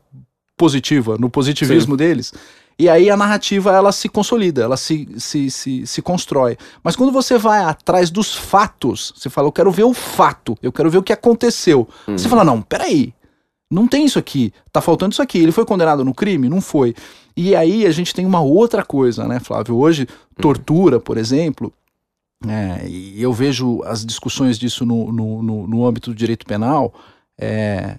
positiva, 0.56 1.16
no 1.18 1.30
positivismo 1.30 1.96
deles. 1.96 2.32
E 2.78 2.88
aí 2.88 3.08
a 3.08 3.16
narrativa 3.16 3.72
ela 3.72 3.92
se 3.92 4.08
consolida, 4.08 4.62
ela 4.62 4.76
se, 4.76 5.08
se, 5.16 5.50
se, 5.50 5.86
se 5.86 6.02
constrói. 6.02 6.56
Mas 6.82 6.96
quando 6.96 7.12
você 7.12 7.38
vai 7.38 7.62
atrás 7.62 8.10
dos 8.10 8.34
fatos, 8.34 9.12
você 9.16 9.30
fala, 9.30 9.48
eu 9.48 9.52
quero 9.52 9.70
ver 9.70 9.84
o 9.84 9.94
fato, 9.94 10.56
eu 10.62 10.72
quero 10.72 10.90
ver 10.90 10.98
o 10.98 11.02
que 11.02 11.12
aconteceu. 11.12 11.88
Você 12.06 12.28
fala, 12.28 12.44
não, 12.44 12.60
peraí, 12.60 13.14
não 13.70 13.86
tem 13.86 14.04
isso 14.04 14.18
aqui, 14.18 14.52
tá 14.72 14.80
faltando 14.80 15.12
isso 15.12 15.22
aqui. 15.22 15.38
Ele 15.38 15.52
foi 15.52 15.64
condenado 15.64 16.04
no 16.04 16.14
crime? 16.14 16.48
Não 16.48 16.60
foi. 16.60 16.94
E 17.36 17.54
aí 17.54 17.86
a 17.86 17.90
gente 17.90 18.14
tem 18.14 18.26
uma 18.26 18.40
outra 18.40 18.84
coisa, 18.84 19.26
né, 19.26 19.40
Flávio? 19.40 19.76
Hoje, 19.76 20.06
tortura, 20.40 21.00
por 21.00 21.16
exemplo, 21.16 21.72
é, 22.46 22.86
e 22.88 23.22
eu 23.22 23.32
vejo 23.32 23.82
as 23.84 24.04
discussões 24.04 24.58
disso 24.58 24.84
no, 24.84 25.10
no, 25.12 25.42
no, 25.42 25.66
no 25.66 25.86
âmbito 25.86 26.10
do 26.10 26.16
direito 26.16 26.44
penal. 26.44 26.92
é, 27.38 27.98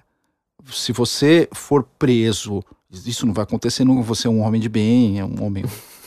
se 0.71 0.91
você 0.91 1.47
for 1.53 1.83
preso, 1.97 2.63
isso 3.05 3.25
não 3.25 3.33
vai 3.33 3.43
acontecer 3.43 3.83
nunca. 3.83 4.01
Você 4.03 4.27
é 4.27 4.29
um 4.29 4.41
homem 4.41 4.59
de 4.61 4.69
bem, 4.69 5.19
é 5.19 5.25
um 5.25 5.43
homem 5.43 5.63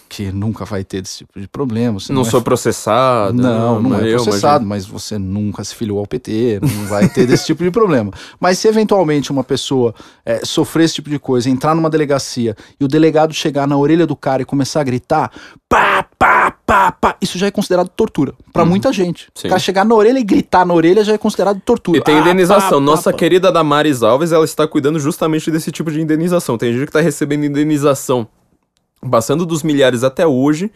que 0.08 0.32
nunca 0.32 0.64
vai 0.64 0.82
ter 0.82 1.02
esse 1.04 1.18
tipo 1.18 1.38
de 1.38 1.46
problema. 1.46 2.00
Você 2.00 2.12
Não 2.12 2.22
é 2.22 2.24
sou 2.24 2.40
processado. 2.40 3.34
não, 3.34 3.80
não 3.80 3.90
mas 3.90 4.02
é 4.02 4.08
eu 4.14 4.22
processado, 4.24 4.64
mas 4.64 4.86
você 4.86 5.18
nunca 5.18 5.62
se 5.62 5.74
filiou 5.74 5.98
ao 5.98 6.06
PT, 6.06 6.60
não 6.62 6.86
vai 6.86 7.08
ter 7.08 7.26
desse 7.26 7.44
tipo 7.46 7.62
de 7.62 7.70
problema. 7.70 8.10
Mas 8.40 8.58
se 8.58 8.66
eventualmente 8.68 9.30
uma 9.30 9.44
pessoa 9.44 9.94
é, 10.24 10.40
sofrer 10.44 10.84
esse 10.84 10.94
tipo 10.94 11.10
de 11.10 11.18
coisa, 11.18 11.50
entrar 11.50 11.74
numa 11.74 11.90
delegacia 11.90 12.56
e 12.80 12.84
o 12.84 12.88
delegado 12.88 13.34
chegar 13.34 13.66
na 13.68 13.76
orelha 13.76 14.06
do 14.06 14.16
cara 14.16 14.40
e 14.42 14.44
começar 14.46 14.80
a 14.80 14.84
gritar, 14.84 15.30
pá, 15.68 16.06
pá, 16.18 16.37
pá, 16.68 16.92
pá, 16.92 17.16
isso 17.18 17.38
já 17.38 17.46
é 17.46 17.50
considerado 17.50 17.88
tortura 17.88 18.34
pra 18.52 18.62
muita 18.62 18.92
gente. 18.92 19.24
Uhum. 19.24 19.30
Sim. 19.34 19.46
O 19.46 19.50
cara 19.50 19.58
chegar 19.58 19.86
na 19.86 19.94
orelha 19.94 20.18
e 20.18 20.22
gritar 20.22 20.66
na 20.66 20.74
orelha 20.74 21.02
já 21.02 21.14
é 21.14 21.18
considerado 21.18 21.58
tortura. 21.64 21.96
E 21.96 22.02
tem 22.02 22.14
Ah, 22.14 22.20
indenização. 22.20 22.78
pá, 22.78 22.84
Nossa 22.84 23.10
pá. 23.10 23.16
querida 23.16 23.50
Damares 23.50 24.02
Alves, 24.02 24.32
ela 24.32 24.44
está 24.44 24.68
cuidando 24.68 24.98
justamente 25.00 25.50
desse 25.50 25.72
tipo 25.72 25.90
de 25.90 25.98
indenização. 25.98 26.58
Tem 26.58 26.70
gente 26.70 26.82
que 26.82 26.90
está 26.90 27.00
recebendo 27.00 27.44
indenização 27.46 28.28
passando 29.10 29.46
dos 29.46 29.62
milhares 29.62 30.04
até 30.04 30.26
hoje 30.26 30.70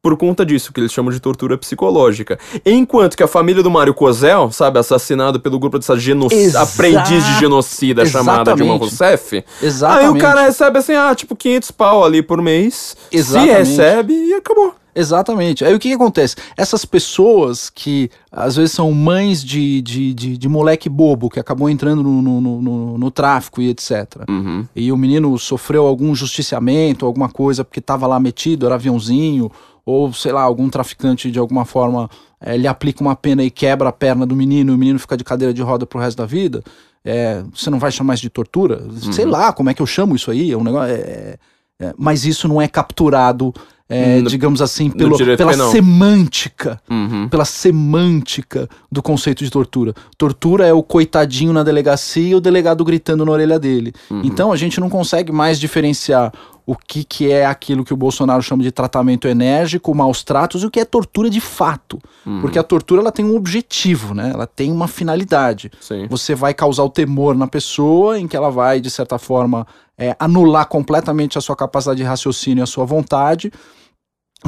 por 0.00 0.16
conta 0.16 0.46
disso, 0.46 0.72
que 0.72 0.80
eles 0.80 0.92
chamam 0.92 1.12
de 1.12 1.18
tortura 1.20 1.58
psicológica. 1.58 2.38
Enquanto 2.64 3.16
que 3.16 3.22
a 3.22 3.26
família 3.28 3.62
do 3.62 3.70
Mário 3.70 3.92
Kozel, 3.92 4.50
sabe, 4.52 4.78
assassinado 4.78 5.40
pelo 5.40 5.58
grupo 5.58 5.78
dessa 5.78 5.98
geno... 5.98 6.28
Exa- 6.30 6.62
aprendiz 6.62 7.24
de 7.24 7.38
genocida 7.40 8.06
chamada 8.06 8.54
Dilma. 8.54 8.76
Rousseff, 8.76 9.44
Exatamente. 9.62 10.04
aí 10.06 10.10
o 10.10 10.18
cara 10.18 10.42
recebe 10.42 10.78
assim, 10.78 10.94
ah, 10.94 11.14
tipo 11.14 11.34
500 11.34 11.70
pau 11.72 12.04
ali 12.04 12.22
por 12.22 12.40
mês, 12.40 12.96
Exatamente. 13.10 13.52
se 13.52 13.58
recebe 13.76 14.12
e 14.14 14.34
acabou. 14.34 14.74
Exatamente. 14.94 15.64
Aí 15.64 15.72
o 15.74 15.78
que, 15.78 15.88
que 15.90 15.94
acontece? 15.94 16.34
Essas 16.56 16.84
pessoas 16.84 17.70
que 17.70 18.10
às 18.32 18.56
vezes 18.56 18.72
são 18.72 18.90
mães 18.92 19.44
de, 19.44 19.80
de, 19.80 20.12
de, 20.12 20.36
de 20.36 20.48
moleque 20.48 20.88
bobo 20.88 21.28
que 21.30 21.38
acabou 21.38 21.70
entrando 21.70 22.02
no, 22.02 22.20
no, 22.22 22.40
no, 22.40 22.62
no- 22.62 22.98
no 22.98 23.10
tráfico 23.10 23.62
e 23.62 23.68
etc. 23.68 24.24
Uhum. 24.28 24.64
E 24.74 24.90
o 24.90 24.96
menino 24.96 25.36
sofreu 25.38 25.86
algum 25.86 26.14
justiciamento, 26.16 27.06
alguma 27.06 27.28
coisa 27.28 27.62
porque 27.64 27.78
estava 27.78 28.06
lá 28.08 28.18
metido, 28.18 28.66
era 28.66 28.74
aviãozinho, 28.74 29.50
ou 29.88 30.12
sei 30.12 30.32
lá, 30.32 30.42
algum 30.42 30.68
traficante 30.68 31.30
de 31.30 31.38
alguma 31.38 31.64
forma 31.64 32.10
eh, 32.40 32.56
lhe 32.56 32.66
aplica 32.66 33.00
uma 33.00 33.16
pena 33.16 33.42
e 33.42 33.50
quebra 33.50 33.88
a 33.88 33.92
perna 33.92 34.26
do 34.26 34.36
menino 34.36 34.72
e 34.72 34.74
o 34.74 34.78
menino 34.78 34.98
fica 34.98 35.16
de 35.16 35.24
cadeira 35.24 35.54
de 35.54 35.62
roda 35.62 35.86
pro 35.86 35.98
resto 35.98 36.18
da 36.18 36.26
vida. 36.26 36.62
É, 37.04 37.42
você 37.54 37.70
não 37.70 37.78
vai 37.78 37.90
chamar 37.90 38.14
isso 38.14 38.22
de 38.22 38.28
tortura? 38.30 38.86
Sei 39.12 39.24
lá 39.24 39.52
como 39.52 39.70
é 39.70 39.74
que 39.74 39.80
eu 39.80 39.86
chamo 39.86 40.14
isso 40.14 40.30
aí. 40.30 40.50
É 40.52 40.56
um 40.56 40.64
negócio. 40.64 40.92
é- 40.94 41.36
é, 41.80 41.94
mas 41.96 42.24
isso 42.26 42.48
não 42.48 42.60
é 42.60 42.66
capturado, 42.66 43.54
é, 43.88 44.20
No- 44.20 44.28
digamos 44.28 44.60
assim, 44.60 44.90
pelo, 44.90 45.16
pela 45.16 45.52
penal. 45.52 45.70
semântica 45.70 46.80
Uhum. 46.90 47.28
pela 47.28 47.44
semântica 47.44 48.68
do 48.90 49.00
conceito 49.02 49.44
de 49.44 49.50
tortura. 49.50 49.94
Tortura 50.16 50.66
é 50.66 50.72
o 50.72 50.82
coitadinho 50.82 51.52
na 51.52 51.62
delegacia 51.62 52.28
e 52.30 52.34
o 52.34 52.40
delegado 52.40 52.84
gritando 52.84 53.24
na 53.24 53.30
orelha 53.32 53.58
dele. 53.58 53.92
Então 54.24 54.50
a 54.52 54.56
gente 54.56 54.80
não 54.80 54.90
consegue 54.90 55.30
mais 55.32 55.58
diferenciar 55.60 56.32
o 56.68 56.76
que, 56.76 57.02
que 57.02 57.32
é 57.32 57.46
aquilo 57.46 57.82
que 57.82 57.94
o 57.94 57.96
Bolsonaro 57.96 58.42
chama 58.42 58.62
de 58.62 58.70
tratamento 58.70 59.26
enérgico, 59.26 59.94
maus 59.94 60.22
tratos, 60.22 60.62
e 60.62 60.66
o 60.66 60.70
que 60.70 60.78
é 60.78 60.84
tortura 60.84 61.30
de 61.30 61.40
fato. 61.40 61.98
Porque 62.42 62.58
a 62.58 62.62
tortura 62.62 63.00
ela 63.00 63.10
tem 63.10 63.24
um 63.24 63.34
objetivo, 63.34 64.12
né? 64.12 64.32
Ela 64.34 64.46
tem 64.46 64.70
uma 64.70 64.86
finalidade. 64.86 65.70
Sim. 65.80 66.06
Você 66.10 66.34
vai 66.34 66.52
causar 66.52 66.82
o 66.82 66.90
temor 66.90 67.34
na 67.34 67.46
pessoa, 67.46 68.20
em 68.20 68.28
que 68.28 68.36
ela 68.36 68.50
vai, 68.50 68.82
de 68.82 68.90
certa 68.90 69.18
forma, 69.18 69.66
é, 69.96 70.14
anular 70.18 70.66
completamente 70.66 71.38
a 71.38 71.40
sua 71.40 71.56
capacidade 71.56 71.96
de 71.96 72.04
raciocínio 72.04 72.60
e 72.60 72.64
a 72.64 72.66
sua 72.66 72.84
vontade 72.84 73.50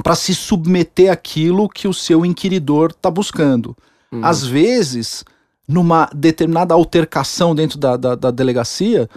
para 0.02 0.14
se 0.14 0.34
submeter 0.34 1.10
àquilo 1.10 1.70
que 1.70 1.88
o 1.88 1.94
seu 1.94 2.26
inquiridor 2.26 2.90
está 2.90 3.10
buscando. 3.10 3.74
Uhum. 4.12 4.22
Às 4.22 4.44
vezes, 4.44 5.24
numa 5.66 6.06
determinada 6.14 6.74
altercação 6.74 7.54
dentro 7.54 7.78
da, 7.78 7.96
da, 7.96 8.14
da 8.14 8.30
delegacia, 8.30 9.08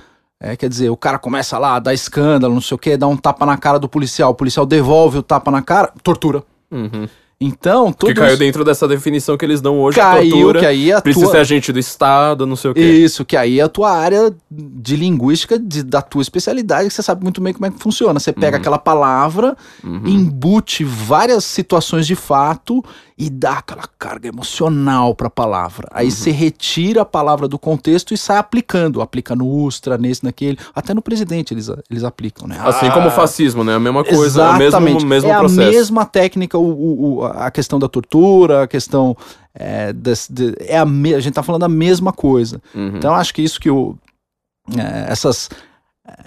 é, 0.43 0.57
quer 0.57 0.67
dizer, 0.67 0.89
o 0.89 0.97
cara 0.97 1.17
começa 1.17 1.57
lá 1.57 1.79
dar 1.79 1.93
escândalo, 1.93 2.53
não 2.53 2.61
sei 2.61 2.75
o 2.75 2.77
que, 2.77 2.97
dá 2.97 3.07
um 3.07 3.15
tapa 3.17 3.45
na 3.45 3.55
cara 3.57 3.79
do 3.79 3.87
policial, 3.87 4.31
o 4.31 4.35
policial 4.35 4.65
devolve 4.65 5.17
o 5.19 5.23
tapa 5.23 5.49
na 5.49 5.61
cara, 5.61 5.91
tortura. 6.03 6.43
Uhum. 6.69 7.07
Então, 7.45 7.91
Que 7.91 7.97
tudo 7.99 8.15
caiu 8.15 8.29
isso 8.29 8.39
dentro 8.39 8.63
dessa 8.63 8.87
definição 8.87 9.35
que 9.35 9.43
eles 9.43 9.59
dão 9.59 9.77
hoje, 9.81 9.97
caiu, 9.99 10.31
tortura. 10.31 10.59
que 10.61 10.65
aí 10.65 10.93
a 10.93 11.01
Precisa 11.01 11.25
tua... 11.25 11.31
ser 11.33 11.39
agente 11.39 11.73
do 11.73 11.79
Estado, 11.79 12.45
não 12.45 12.55
sei 12.55 12.71
o 12.71 12.73
quê. 12.73 12.79
Isso, 12.79 13.25
que 13.25 13.35
aí 13.35 13.59
é 13.59 13.63
a 13.63 13.67
tua 13.67 13.91
área 13.91 14.33
de 14.49 14.95
linguística 14.95 15.59
de- 15.59 15.83
da 15.83 16.01
tua 16.01 16.21
especialidade, 16.21 16.87
que 16.87 16.93
você 16.93 17.03
sabe 17.03 17.21
muito 17.21 17.41
bem 17.41 17.51
como 17.51 17.65
é 17.65 17.71
que 17.71 17.79
funciona. 17.79 18.17
Você 18.17 18.31
pega 18.31 18.55
aquela 18.57 18.77
palavra, 18.77 19.57
embute 20.05 20.83
várias 20.83 21.43
situações 21.43 22.07
de 22.07 22.15
fato 22.15 22.83
e 23.17 23.29
dá 23.29 23.59
aquela 23.59 23.83
carga 23.99 24.27
emocional 24.27 25.13
pra 25.13 25.29
palavra. 25.29 25.87
Aí 25.91 26.09
você 26.09 26.31
retira 26.31 27.01
a 27.01 27.05
palavra 27.05 27.47
do 27.47 27.59
contexto 27.59 28.13
e 28.13 28.17
sai 28.17 28.37
aplicando. 28.37 29.01
Aplica 29.01 29.35
no 29.35 29.47
Ustra, 29.47 29.97
nesse, 29.97 30.23
naquele. 30.23 30.57
Até 30.75 30.93
no 30.93 31.01
presidente 31.01 31.53
eles, 31.53 31.69
eles 31.89 32.03
aplicam, 32.03 32.47
né? 32.47 32.57
Assim 32.63 32.87
Ah, 32.87 32.91
como 32.91 33.07
o 33.07 33.11
fascismo, 33.11 33.63
né? 33.63 33.75
A 33.75 33.79
mesma 33.79 34.03
coisa, 34.03 34.21
o 34.21 34.55
Exatamente. 34.55 34.81
mesmo, 35.05 35.09
mesmo 35.09 35.29
é 35.31 35.37
processo. 35.37 35.61
a 35.61 35.71
mesma 35.71 36.05
técnica, 36.05 36.57
o, 36.57 36.63
o- 36.71 37.15
o- 37.19 37.25
a 37.25 37.51
questão 37.51 37.77
da 37.79 37.87
tortura, 37.87 38.63
a 38.63 38.67
questão. 38.67 39.15
É, 39.55 39.93
des- 39.93 40.27
de- 40.31 40.55
é 40.59 40.79
a, 40.79 40.85
me- 40.85 41.13
a 41.13 41.19
gente 41.19 41.35
tá 41.35 41.43
falando 41.43 41.61
da 41.61 41.69
mesma 41.69 42.11
coisa. 42.11 42.59
Uhum. 42.73 42.93
Então, 42.97 43.13
acho 43.13 43.31
que 43.33 43.41
isso 43.43 43.59
que 43.59 43.69
o, 43.69 43.95
é, 44.75 45.11
essas. 45.11 45.49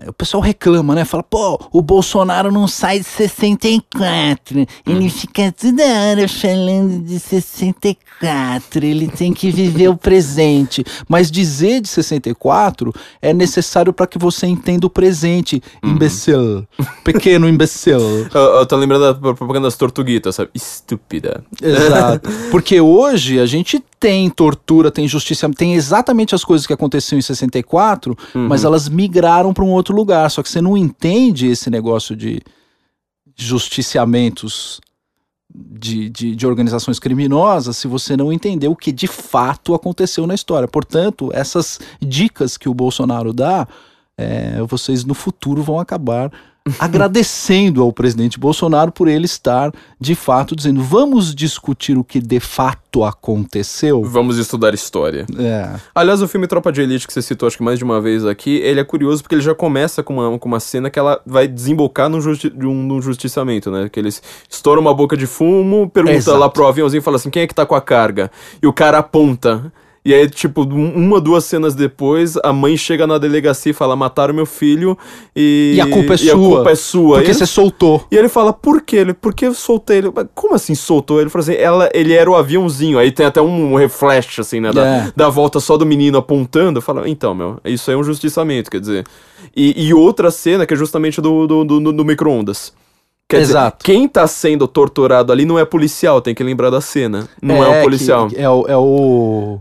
O 0.09 0.12
pessoal 0.15 0.43
reclama, 0.43 0.94
né? 0.94 1.05
Fala, 1.05 1.23
pô, 1.23 1.61
o 1.70 1.82
Bolsonaro 1.82 2.51
não 2.51 2.66
sai 2.66 2.98
de 2.98 3.05
64. 3.05 4.66
Ele 4.86 5.11
fica 5.11 5.53
toda 5.53 5.82
hora 5.82 6.27
falando 6.27 7.05
de 7.05 7.20
64. 7.20 8.86
Ele 8.86 9.07
tem 9.07 9.35
que 9.35 9.51
viver 9.51 9.89
o 9.89 9.97
presente. 9.97 10.82
Mas 11.07 11.31
dizer 11.31 11.82
de 11.82 11.89
64 11.89 12.90
é 13.20 13.35
necessário 13.35 13.93
para 13.93 14.07
que 14.07 14.19
você 14.19 14.47
entenda 14.47 14.86
o 14.86 14.90
presente. 14.90 15.62
Imbecil. 15.85 16.66
Pequeno 17.05 17.47
imbecil. 17.47 18.01
Eu, 18.32 18.40
eu 18.40 18.66
tô 18.66 18.77
lembrando 18.77 19.12
da 19.12 19.35
propaganda 19.35 19.66
das 19.66 19.77
tortuguitas, 19.77 20.36
sabe? 20.36 20.51
Estúpida. 20.55 21.44
Exato. 21.62 22.31
Porque 22.51 22.81
hoje 22.81 23.39
a 23.39 23.47
gente 23.47 23.82
tem 24.06 24.30
tortura, 24.30 24.88
tem 24.88 25.08
justiça, 25.08 25.50
tem 25.50 25.74
exatamente 25.74 26.32
as 26.32 26.44
coisas 26.44 26.64
que 26.64 26.72
aconteciam 26.72 27.18
em 27.18 27.22
64, 27.22 28.16
mas 28.48 28.62
elas 28.62 28.88
migraram 28.88 29.52
para 29.52 29.64
um 29.64 29.72
outro 29.72 29.96
lugar. 29.96 30.30
Só 30.30 30.44
que 30.44 30.48
você 30.48 30.60
não 30.60 30.76
entende 30.76 31.48
esse 31.48 31.68
negócio 31.68 32.14
de 32.14 32.40
justiciamentos 33.34 34.80
de, 35.52 36.08
de, 36.08 36.36
de 36.36 36.46
organizações 36.46 37.00
criminosas 37.00 37.76
se 37.78 37.88
você 37.88 38.16
não 38.16 38.32
entender 38.32 38.68
o 38.68 38.76
que 38.76 38.92
de 38.92 39.08
fato 39.08 39.74
aconteceu 39.74 40.24
na 40.24 40.36
história. 40.36 40.68
Portanto, 40.68 41.28
essas 41.34 41.80
dicas 42.00 42.56
que 42.56 42.68
o 42.68 42.74
Bolsonaro 42.74 43.32
dá, 43.32 43.66
é, 44.16 44.62
vocês 44.68 45.04
no 45.04 45.14
futuro 45.14 45.64
vão 45.64 45.80
acabar 45.80 46.30
agradecendo 46.78 47.82
ao 47.82 47.93
presidente 47.93 48.38
Bolsonaro 48.38 48.90
por 48.90 49.09
ele 49.09 49.24
estar, 49.24 49.72
de 50.01 50.14
fato, 50.14 50.56
dizendo: 50.56 50.82
vamos 50.82 51.34
discutir 51.34 51.97
o 51.97 52.05
que 52.05 52.20
de 52.20 52.40
fato 52.40 53.05
aconteceu. 53.05 54.02
Vamos 54.02 54.38
estudar 54.38 54.74
história. 54.74 55.26
É. 55.38 55.78
Aliás, 55.94 56.22
o 56.22 56.28
filme 56.28 56.47
Tropa 56.47 56.72
de 56.72 56.80
Elite, 56.80 57.06
que 57.06 57.12
você 57.12 57.22
citou 57.22 57.47
acho 57.47 57.56
que 57.56 57.62
mais 57.62 57.78
de 57.78 57.84
uma 57.84 58.01
vez 58.01 58.24
aqui, 58.24 58.56
ele 58.56 58.80
é 58.80 58.84
curioso 58.84 59.22
porque 59.22 59.34
ele 59.34 59.43
já 59.43 59.55
começa 59.55 60.02
com 60.02 60.14
uma, 60.14 60.38
com 60.38 60.48
uma 60.48 60.60
cena 60.60 60.90
que 60.90 60.98
ela 60.98 61.20
vai 61.26 61.47
desembocar 61.47 62.09
num, 62.09 62.20
justi 62.20 62.52
um, 62.56 62.82
num 62.82 63.01
justiçamento, 63.01 63.70
né? 63.70 63.88
Que 63.88 64.01
eles 64.01 64.22
estouram 64.48 64.82
uma 64.82 64.94
boca 64.94 65.16
de 65.16 65.26
fumo, 65.26 65.88
pergunta 65.88 66.16
Exato. 66.16 66.38
lá 66.38 66.48
pro 66.48 66.66
aviãozinho 66.66 67.01
e 67.01 67.02
fala 67.02 67.16
assim, 67.16 67.30
quem 67.30 67.43
é 67.43 67.47
que 67.47 67.55
tá 67.55 67.64
com 67.64 67.74
a 67.74 67.80
carga? 67.80 68.30
E 68.62 68.66
o 68.66 68.72
cara 68.72 68.98
aponta. 68.98 69.72
E 70.06 70.14
aí, 70.14 70.30
tipo, 70.30 70.62
um- 70.62 70.92
uma, 70.94 71.20
duas 71.20 71.44
cenas 71.44 71.74
depois, 71.74 72.36
a 72.44 72.52
mãe 72.52 72.76
chega 72.76 73.08
na 73.08 73.18
delegacia 73.18 73.70
e 73.70 73.74
fala, 73.74 73.96
mataram 73.96 74.32
meu 74.32 74.46
filho 74.46 74.96
e... 75.34 75.72
E 75.74 75.80
a 75.80 75.86
culpa 75.90 76.12
é 76.12 76.14
e 76.14 76.18
sua. 76.18 76.30
a 76.30 76.36
culpa 76.36 76.70
é 76.70 76.74
sua. 76.76 77.16
Porque 77.18 77.34
você 77.34 77.44
soltou. 77.44 78.06
e 78.08 78.16
ele 78.16 78.28
fala, 78.28 78.52
por 78.52 78.82
quê? 78.82 78.98
Ele, 78.98 79.12
por 79.12 79.34
que 79.34 79.46
eu 79.46 79.52
soltei 79.54 79.98
ele? 79.98 80.12
Como 80.32 80.54
assim 80.54 80.76
soltou? 80.76 81.20
Ele 81.20 81.28
fala 81.28 81.42
assim, 81.42 81.54
ela, 81.54 81.90
ele 81.92 82.12
era 82.12 82.30
o 82.30 82.36
aviãozinho. 82.36 83.00
Aí 83.00 83.10
tem 83.10 83.26
até 83.26 83.42
um 83.42 83.74
reflash, 83.74 84.38
assim, 84.38 84.60
né? 84.60 84.70
Da, 84.72 84.86
É. 84.86 85.12
da 85.16 85.28
volta 85.28 85.58
só 85.58 85.76
do 85.76 85.84
menino 85.84 86.18
apontando. 86.18 86.80
Fala, 86.80 87.08
então, 87.08 87.34
meu, 87.34 87.58
isso 87.64 87.90
aí 87.90 87.96
é 87.96 87.98
um 87.98 88.04
justiçamento, 88.04 88.70
quer 88.70 88.78
dizer. 88.78 89.04
E, 89.56 89.88
e 89.88 89.92
outra 89.92 90.30
cena 90.30 90.64
que 90.64 90.72
é 90.72 90.76
justamente 90.76 91.20
do, 91.20 91.48
do, 91.48 91.64
do, 91.64 91.92
do 91.92 92.04
micro-ondas. 92.04 92.72
Quer 93.28 93.40
Exato. 93.40 93.78
dizer, 93.84 93.92
quem 93.98 94.06
tá 94.06 94.24
sendo 94.28 94.68
torturado 94.68 95.32
ali 95.32 95.44
não 95.44 95.58
é 95.58 95.64
policial, 95.64 96.20
tem 96.20 96.32
que 96.32 96.44
lembrar 96.44 96.70
da 96.70 96.80
cena. 96.80 97.28
Não 97.42 97.56
é, 97.64 97.80
um 97.80 97.82
policial. 97.82 98.28
que- 98.28 98.36
é 98.36 98.48
o. 98.48 98.64
É 98.68 98.76
o, 98.76 99.58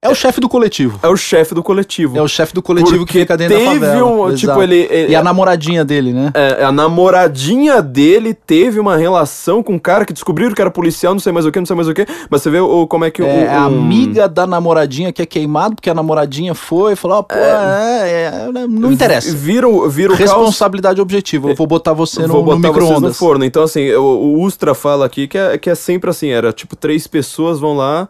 é 0.00 0.08
o 0.08 0.14
chefe 0.14 0.40
do 0.40 0.48
coletivo. 0.48 1.00
É 1.02 1.08
o 1.08 1.16
chefe 1.16 1.54
do 1.54 1.62
coletivo. 1.62 2.16
É 2.16 2.22
o 2.22 2.28
chefe 2.28 2.54
do 2.54 2.62
coletivo 2.62 2.98
Porque 2.98 3.12
que 3.14 3.18
fica 3.20 3.36
dentro 3.36 3.54
da 3.58 3.60
teve 3.72 3.80
favela. 3.86 4.04
um- 4.28 4.34
tipo, 4.34 4.62
ele- 4.62 4.86
ele- 4.90 5.12
E 5.12 5.16
a 5.16 5.22
namoradinha 5.24 5.84
dele, 5.84 6.12
né? 6.12 6.30
É, 6.34 6.62
a 6.62 6.70
namoradinha 6.70 7.82
dele 7.82 8.32
teve 8.32 8.78
uma 8.78 8.96
relação 8.96 9.60
com 9.60 9.72
um 9.74 9.78
cara 9.78 10.04
que 10.04 10.12
descobriram 10.12 10.54
que 10.54 10.60
era 10.60 10.70
policial, 10.70 11.14
não 11.14 11.18
sei 11.20 11.32
mais 11.32 11.44
o 11.46 11.50
que, 11.50 11.58
não 11.58 11.66
sei 11.66 11.74
mais 11.74 11.88
o 11.88 11.94
que. 11.94 12.06
Mas 12.30 12.42
você 12.42 12.48
vê 12.50 12.60
o, 12.60 12.86
como 12.86 13.04
é 13.06 13.10
que 13.10 13.20
o. 13.22 13.26
É 13.26 13.48
a 13.52 13.62
um- 13.62 13.66
amiga 13.66 14.28
da 14.28 14.46
namoradinha 14.46 15.12
que 15.12 15.20
é 15.20 15.26
queimado, 15.26 15.74
porque 15.74 15.90
a 15.90 15.94
namoradinha 15.94 16.54
foi 16.54 16.92
e 16.92 16.96
falou: 16.96 17.18
ó, 17.18 17.22
pô, 17.22 17.34
é, 17.34 18.30
é, 18.30 18.48
não 18.68 18.92
interessa. 18.92 19.34
Vira, 19.34 19.68
o- 19.68 19.88
vira 19.90 20.12
o 20.12 20.16
caos. 20.16 20.30
Responsabilidade 20.30 21.00
objetiva. 21.00 21.48
Eu 21.50 21.56
vou 21.56 21.66
botar 21.66 21.92
você 21.92 22.22
no, 22.22 22.28
Vou 22.28 22.36
no 22.38 22.44
botar 22.44 22.68
no 22.68 22.68
micro-ondas. 22.68 23.18
forno. 23.18 23.44
Então, 23.44 23.64
assim, 23.64 23.90
o, 23.94 24.02
o 24.02 24.42
Ustra 24.42 24.74
fala 24.74 25.04
aqui 25.06 25.26
que 25.26 25.36
é, 25.36 25.58
que 25.58 25.68
é 25.68 25.74
sempre 25.74 26.08
assim: 26.08 26.28
era 26.28 26.52
tipo, 26.52 26.76
três 26.76 27.08
pessoas 27.08 27.58
vão 27.58 27.76
lá. 27.76 28.08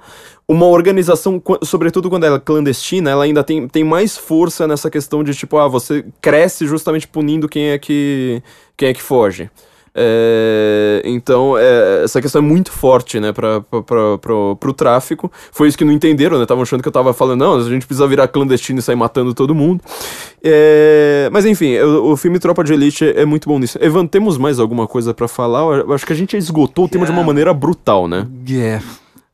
Uma 0.50 0.64
organização, 0.64 1.42
sobretudo 1.62 2.08
quando 2.08 2.24
ela 2.24 2.36
é 2.36 2.40
clandestina, 2.40 3.10
ela 3.10 3.24
ainda 3.24 3.44
tem, 3.44 3.68
tem 3.68 3.84
mais 3.84 4.16
força 4.16 4.66
nessa 4.66 4.90
questão 4.90 5.22
de 5.22 5.34
tipo, 5.34 5.58
ah, 5.58 5.68
você 5.68 6.06
cresce 6.22 6.66
justamente 6.66 7.06
punindo 7.06 7.46
quem 7.46 7.68
é 7.68 7.78
que, 7.78 8.42
quem 8.74 8.88
é 8.88 8.94
que 8.94 9.02
foge. 9.02 9.50
É, 9.94 11.02
então, 11.04 11.58
é, 11.58 12.04
essa 12.04 12.22
questão 12.22 12.40
é 12.40 12.44
muito 12.44 12.70
forte, 12.70 13.18
né, 13.18 13.32
pra, 13.32 13.60
pra, 13.60 13.82
pra, 13.82 14.18
pro, 14.18 14.56
pro 14.56 14.72
tráfico. 14.72 15.30
Foi 15.52 15.68
isso 15.68 15.76
que 15.76 15.84
não 15.84 15.92
entenderam, 15.92 16.38
né? 16.38 16.44
Estavam 16.44 16.62
achando 16.62 16.82
que 16.82 16.88
eu 16.88 16.92
tava 16.92 17.12
falando, 17.12 17.40
não, 17.40 17.56
a 17.56 17.62
gente 17.68 17.86
precisa 17.86 18.06
virar 18.06 18.28
clandestino 18.28 18.78
e 18.78 18.82
sair 18.82 18.96
matando 18.96 19.34
todo 19.34 19.54
mundo. 19.54 19.82
É, 20.42 21.28
mas 21.32 21.44
enfim, 21.44 21.76
o, 21.78 22.12
o 22.12 22.16
filme 22.16 22.38
Tropa 22.38 22.64
de 22.64 22.72
Elite 22.72 23.04
é, 23.04 23.24
muito 23.24 23.48
bom 23.48 23.58
nisso. 23.58 23.76
Evan, 23.82 24.06
temos 24.06 24.38
mais 24.38 24.58
alguma 24.58 24.86
coisa 24.86 25.12
pra 25.12 25.28
falar? 25.28 25.60
Eu 25.78 25.92
acho 25.92 26.06
que 26.06 26.12
a 26.12 26.16
gente 26.16 26.36
esgotou 26.36 26.86
o 26.86 26.88
tema 26.88 27.04
de 27.04 27.12
uma 27.12 27.22
maneira 27.24 27.52
brutal, 27.52 28.06
né? 28.08 28.26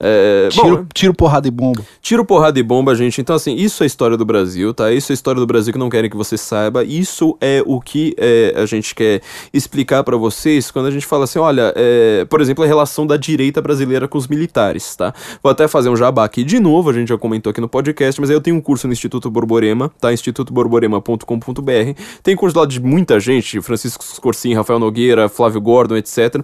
É. 0.05 0.45
É, 0.45 0.49
bom, 0.55 0.63
Tiro, 0.63 0.87
tiro, 0.95 1.15
porrada 1.15 1.49
e 1.49 1.51
bomba. 1.51 1.83
Tiro, 2.01 2.25
porrada 2.25 2.59
e 2.59 2.63
bomba, 2.63 2.95
gente. 2.95 3.21
Então, 3.21 3.35
assim, 3.35 3.55
isso 3.57 3.83
é 3.83 3.85
a 3.85 3.87
história 3.87 4.17
do 4.17 4.25
Brasil, 4.25 4.73
tá? 4.73 4.93
Isso 4.93 5.11
é 5.11 5.13
a 5.13 5.15
história 5.15 5.41
do 5.41 5.47
Brasil 5.47 5.73
que 5.73 5.79
não 5.79 5.91
querem 5.91 6.11
que 6.11 6.17
você 6.17 6.37
saiba. 6.37 6.85
Isso 6.85 7.37
é 7.41 7.63
o 7.65 7.81
que 7.81 8.15
é, 8.17 8.55
a 8.57 8.67
gente 8.67 8.95
quer 8.95 9.21
explicar 9.53 10.05
pra 10.05 10.17
vocês 10.17 10.71
quando 10.71 10.87
a 10.87 10.91
gente 10.91 11.07
fala 11.07 11.25
assim, 11.25 11.39
olha, 11.39 11.73
é, 11.77 12.25
por 12.27 12.41
exemplo, 12.41 12.65
a 12.65 12.67
relação 12.67 13.07
da 13.07 13.17
direita 13.17 13.61
brasileira 13.61 14.07
com 14.07 14.19
os 14.19 14.29
militares, 14.29 14.95
tá? 14.95 15.13
Vou 15.43 15.51
até 15.51 15.67
fazer 15.67 15.89
um 15.89 15.97
jabá 15.97 16.25
aqui 16.25 16.45
de 16.45 16.61
novo, 16.61 16.91
a 16.91 16.93
gente 16.93 17.09
já 17.09 17.19
comentou 17.19 17.51
aqui 17.51 17.61
no 17.61 17.69
podcast, 17.69 18.21
mas 18.21 18.31
aí 18.31 18.37
eu 18.37 18.41
tenho 18.41 18.57
um 18.57 18.61
curso 18.61 18.87
no 18.87 18.93
Instituto 18.93 19.31
Borborema, 19.31 19.91
tá? 20.01 20.13
institutoborborema.com.br. 20.13 22.01
Tem 22.23 22.37
curso 22.37 22.59
lá 22.59 22.67
de 22.67 22.81
muita 22.81 23.19
gente, 23.19 23.61
Francisco 23.61 24.05
Scorsin, 24.05 24.55
Rafael 24.55 24.79
Nogueira, 24.79 25.29
Flávio 25.29 25.61
Gordon, 25.61 25.97
etc. 25.97 26.37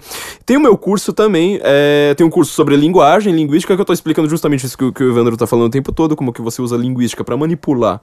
Tem 0.45 0.57
o 0.57 0.61
meu 0.61 0.77
curso 0.77 1.12
também, 1.12 1.61
é, 1.62 2.15
tem 2.16 2.27
um 2.27 2.31
curso 2.31 2.53
sobre 2.53 2.77
linguagem, 2.77 3.32
linguística, 3.51 3.74
que 3.74 3.81
eu 3.81 3.85
tô 3.85 3.93
explicando 3.93 4.28
justamente 4.28 4.64
isso 4.64 4.78
que, 4.78 4.85
o- 4.85 4.93
que 4.93 5.02
o 5.02 5.10
Evandro 5.10 5.36
tá 5.36 5.47
falando 5.47 5.66
o 5.66 5.70
tempo 5.70 5.93
todo, 5.93 6.14
como 6.14 6.32
que 6.32 6.40
você 6.40 6.62
usa 6.62 6.77
linguística 6.77 7.24
pra 7.24 7.36
manipular 7.36 8.01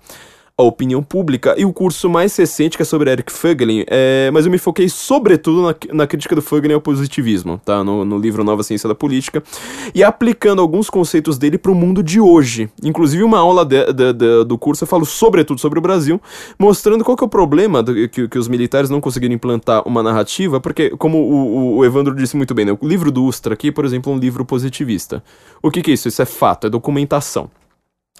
a 0.59 0.63
opinião 0.63 1.03
pública, 1.03 1.53
e 1.55 1.63
o 1.65 1.71
curso 1.71 2.09
mais 2.09 2.35
recente, 2.35 2.77
que 2.77 2.81
é 2.81 2.85
sobre 2.85 3.11
Eric 3.11 3.31
Fögelin, 3.31 3.83
é, 3.85 4.31
mas 4.33 4.43
eu 4.43 4.51
me 4.51 4.57
foquei 4.57 4.89
sobretudo 4.89 5.61
na, 5.61 5.75
na 5.93 6.07
crítica 6.07 6.33
do 6.35 6.41
Fögelin 6.41 6.73
ao 6.73 6.81
positivismo, 6.81 7.61
tá? 7.63 7.83
No, 7.83 8.03
no 8.03 8.17
livro 8.17 8.43
Nova 8.43 8.63
Ciência 8.63 8.89
da 8.89 8.95
Política, 8.95 9.43
e 9.93 10.03
aplicando 10.03 10.59
alguns 10.59 10.89
conceitos 10.89 11.37
dele 11.37 11.59
pro 11.59 11.75
mundo 11.75 12.01
de 12.01 12.19
hoje. 12.19 12.71
Inclusive, 12.83 13.21
uma 13.21 13.37
aula 13.37 13.63
de- 13.63 13.93
de- 13.93 14.13
de- 14.13 14.43
do 14.45 14.57
curso 14.57 14.83
eu 14.83 14.87
falo 14.87 15.05
sobretudo 15.05 15.61
sobre 15.61 15.77
o 15.77 15.81
Brasil, 15.81 16.19
mostrando 16.57 17.03
qual 17.03 17.15
que 17.15 17.23
é 17.23 17.27
o 17.27 17.29
problema 17.29 17.83
do- 17.83 18.09
que, 18.09 18.27
que 18.27 18.39
os 18.39 18.47
militares 18.47 18.89
não 18.89 18.99
conseguiram 18.99 19.35
implantar 19.35 19.87
uma 19.87 20.01
narrativa, 20.01 20.59
porque, 20.59 20.89
como 20.97 21.19
o, 21.19 21.35
o- 21.35 21.75
o 21.77 21.85
Evandro 21.85 22.15
disse 22.15 22.35
muito 22.35 22.55
bem, 22.55 22.65
né? 22.65 22.75
o 22.81 22.87
livro 22.87 23.11
do 23.11 23.23
Ustra 23.25 23.53
aqui, 23.53 23.71
por 23.71 23.85
exemplo, 23.85 24.11
é 24.11 24.15
um 24.15 24.19
livro 24.19 24.43
positivista. 24.43 25.23
O 25.61 25.69
que, 25.69 25.83
que 25.83 25.91
é 25.91 25.93
isso? 25.93 26.07
Isso 26.07 26.19
é 26.21 26.25
fato, 26.25 26.65
é 26.65 26.69
documentação. 26.71 27.47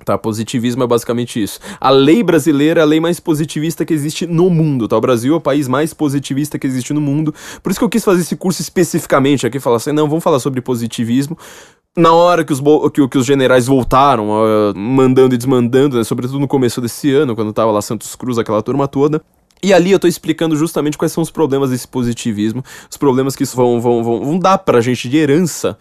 Tá, 0.06 0.18
positivismo 0.18 0.84
é 0.84 0.88
basicamente 0.88 1.42
isso. 1.42 1.60
A 1.82 1.90
lei 1.90 2.24
brasileira 2.24 2.82
é 2.82 2.84
a 2.84 2.86
lei 2.86 3.00
mais 3.00 3.20
positivista 3.20 3.84
que 3.84 3.94
existe 3.94 4.28
no 4.28 4.50
mundo, 4.50 4.88
tá? 4.88 4.96
O 4.96 5.02
Brasil 5.02 5.34
é 5.34 5.38
o 5.38 5.42
país 5.42 5.68
mais 5.68 5.94
positivista 5.94 6.60
que 6.60 6.68
existe 6.68 6.94
no 6.94 7.02
mundo. 7.02 7.34
Por 7.64 7.72
isso 7.72 7.80
que 7.80 7.84
eu 7.84 7.90
quis 7.90 8.06
fazer 8.06 8.22
esse 8.22 8.36
curso 8.36 8.62
especificamente 8.62 9.46
aqui, 9.46 9.60
falar 9.60 9.78
assim, 9.78 9.92
não, 9.92 10.08
vamos 10.08 10.24
falar 10.24 10.40
sobre 10.40 10.62
positivismo. 10.62 11.38
Na 11.96 12.14
hora 12.14 12.46
que 12.46 12.54
os, 12.54 12.62
que, 12.94 13.08
que 13.08 13.18
os 13.18 13.26
generais 13.26 13.66
voltaram, 13.66 14.30
ah, 14.32 14.74
mandando 14.76 15.34
e 15.34 15.38
desmandando, 15.38 15.98
né, 15.98 16.04
sobretudo 16.04 16.40
no 16.40 16.48
começo 16.48 16.80
desse 16.80 17.12
ano, 17.12 17.36
quando 17.36 17.52
tava 17.52 17.72
lá 17.72 17.82
Santos 17.82 18.16
Cruz, 18.16 18.38
aquela 18.38 18.62
turma 18.62 18.88
toda. 18.88 19.20
E 19.64 19.74
ali 19.74 19.92
eu 19.92 20.00
tô 20.00 20.08
explicando 20.08 20.56
justamente 20.56 20.98
quais 20.98 21.12
são 21.12 21.24
os 21.24 21.32
problemas 21.32 21.72
desse 21.72 21.88
positivismo, 21.88 22.64
os 22.90 22.98
problemas 22.98 23.36
que 23.36 23.42
isso 23.42 23.56
vão, 23.56 23.82
vão, 23.82 24.04
vão, 24.04 24.24
vão 24.24 24.40
dar 24.40 24.60
pra 24.60 24.80
gente 24.80 25.10
de 25.10 25.18
herança 25.18 25.76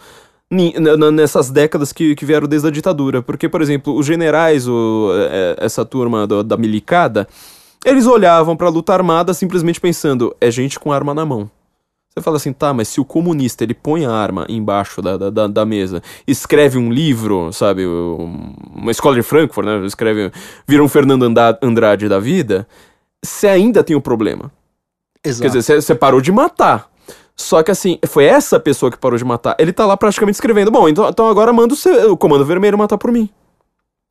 nessas 0.51 1.51
décadas 1.51 1.93
que, 1.93 2.15
que 2.15 2.25
vieram 2.25 2.47
desde 2.47 2.69
a 2.69 2.71
ditadura. 2.71 3.23
Porque, 3.23 3.49
por 3.49 3.61
exemplo, 3.61 3.97
os 3.97 4.07
generais, 4.07 4.69
o, 4.69 5.11
é, 5.31 5.57
essa 5.59 5.85
turma 5.85 6.27
do- 6.27 6.43
da 6.45 6.57
milicada, 6.57 7.27
eles 7.85 8.07
olhavam 8.07 8.57
pra 8.57 8.69
luta 8.69 8.93
armada 8.93 9.35
simplesmente 9.35 9.81
pensando, 9.81 10.35
é 10.41 10.51
gente 10.51 10.79
com 10.79 10.93
arma 10.93 11.13
na 11.15 11.25
mão. 11.27 11.51
Você 12.15 12.23
fala 12.23 12.37
assim, 12.39 12.53
tá, 12.53 12.73
mas 12.73 12.89
se 12.89 12.99
o 12.99 13.05
comunista 13.05 13.63
ele 13.63 13.75
põe 13.75 14.07
a 14.07 14.11
arma 14.11 14.47
embaixo 14.49 15.03
da, 15.03 15.19
da, 15.31 15.47
da, 15.47 15.67
mesa, 15.67 16.03
escreve 16.27 16.79
um 16.79 16.91
livro, 16.91 17.53
sabe, 17.53 17.87
um- 17.87 18.55
uma 18.75 18.91
escola 18.91 19.15
de 19.17 19.23
Frankfurt, 19.23 19.67
né, 19.67 19.85
escreve, 19.85 20.33
vira 20.67 20.83
um 20.83 20.89
Fernando 20.89 21.25
Andrade 21.61 22.09
da 22.09 22.19
vida, 22.19 22.67
você 23.23 23.49
ainda 23.49 23.85
tem 23.85 23.95
o 23.95 24.01
problema. 24.01 24.51
Exato. 25.23 25.43
Quer 25.51 25.59
dizer, 25.59 25.83
você 25.83 25.95
parou 25.95 26.21
de 26.21 26.33
matar. 26.33 26.89
Só 27.37 27.63
que 27.63 27.71
assim, 27.71 27.99
foi 28.07 28.25
essa 28.25 28.59
pessoa 28.59 28.91
que 28.91 28.97
parou 28.99 29.19
de 29.19 29.25
matar. 29.25 29.55
Ele 29.59 29.73
tá 29.73 29.85
lá 29.85 29.97
praticamente 29.97 30.37
escrevendo: 30.37 30.71
Bom, 30.71 30.89
então, 30.89 31.07
então 31.09 31.29
agora 31.29 31.53
manda 31.53 31.75
o, 31.75 31.77
seu- 31.77 32.13
o 32.13 32.17
Comando 32.17 32.45
Vermelho 32.47 32.79
matar 32.79 32.97
por 32.97 33.13
mim. 33.13 33.29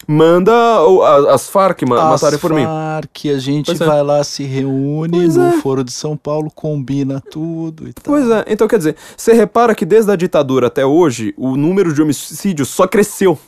Manda 0.07 0.53
o- 0.83 1.01
a- 1.01 1.33
as 1.33 1.49
Farc 1.49 1.81
ma 1.83 1.95
As 2.13 2.21
matarem 2.21 2.37
por 2.39 2.53
mim. 2.53 2.63
que 3.11 3.31
a 3.31 3.39
gente 3.39 3.65
Pois 3.67 3.81
é. 3.81 3.85
vai 3.85 4.03
lá, 4.03 4.23
se 4.23 4.43
reúne 4.43 5.17
Pois 5.17 5.35
no 5.35 5.43
é. 5.47 5.51
Foro 5.61 5.83
de 5.83 5.91
São 5.91 6.15
Paulo, 6.15 6.51
combina 6.53 7.19
tudo 7.31 7.87
e 7.87 7.93
tal. 7.93 8.03
Pois 8.13 8.29
é, 8.29 8.45
então 8.47 8.67
quer 8.67 8.77
dizer, 8.77 8.95
você 9.17 9.33
repara 9.33 9.73
que 9.73 9.85
desde 9.85 10.11
a 10.11 10.15
ditadura 10.15 10.67
até 10.67 10.85
hoje, 10.85 11.33
o 11.37 11.55
número 11.55 11.91
de 11.93 12.01
homicídios 12.01 12.69
só 12.69 12.85
cresceu. 12.87 13.39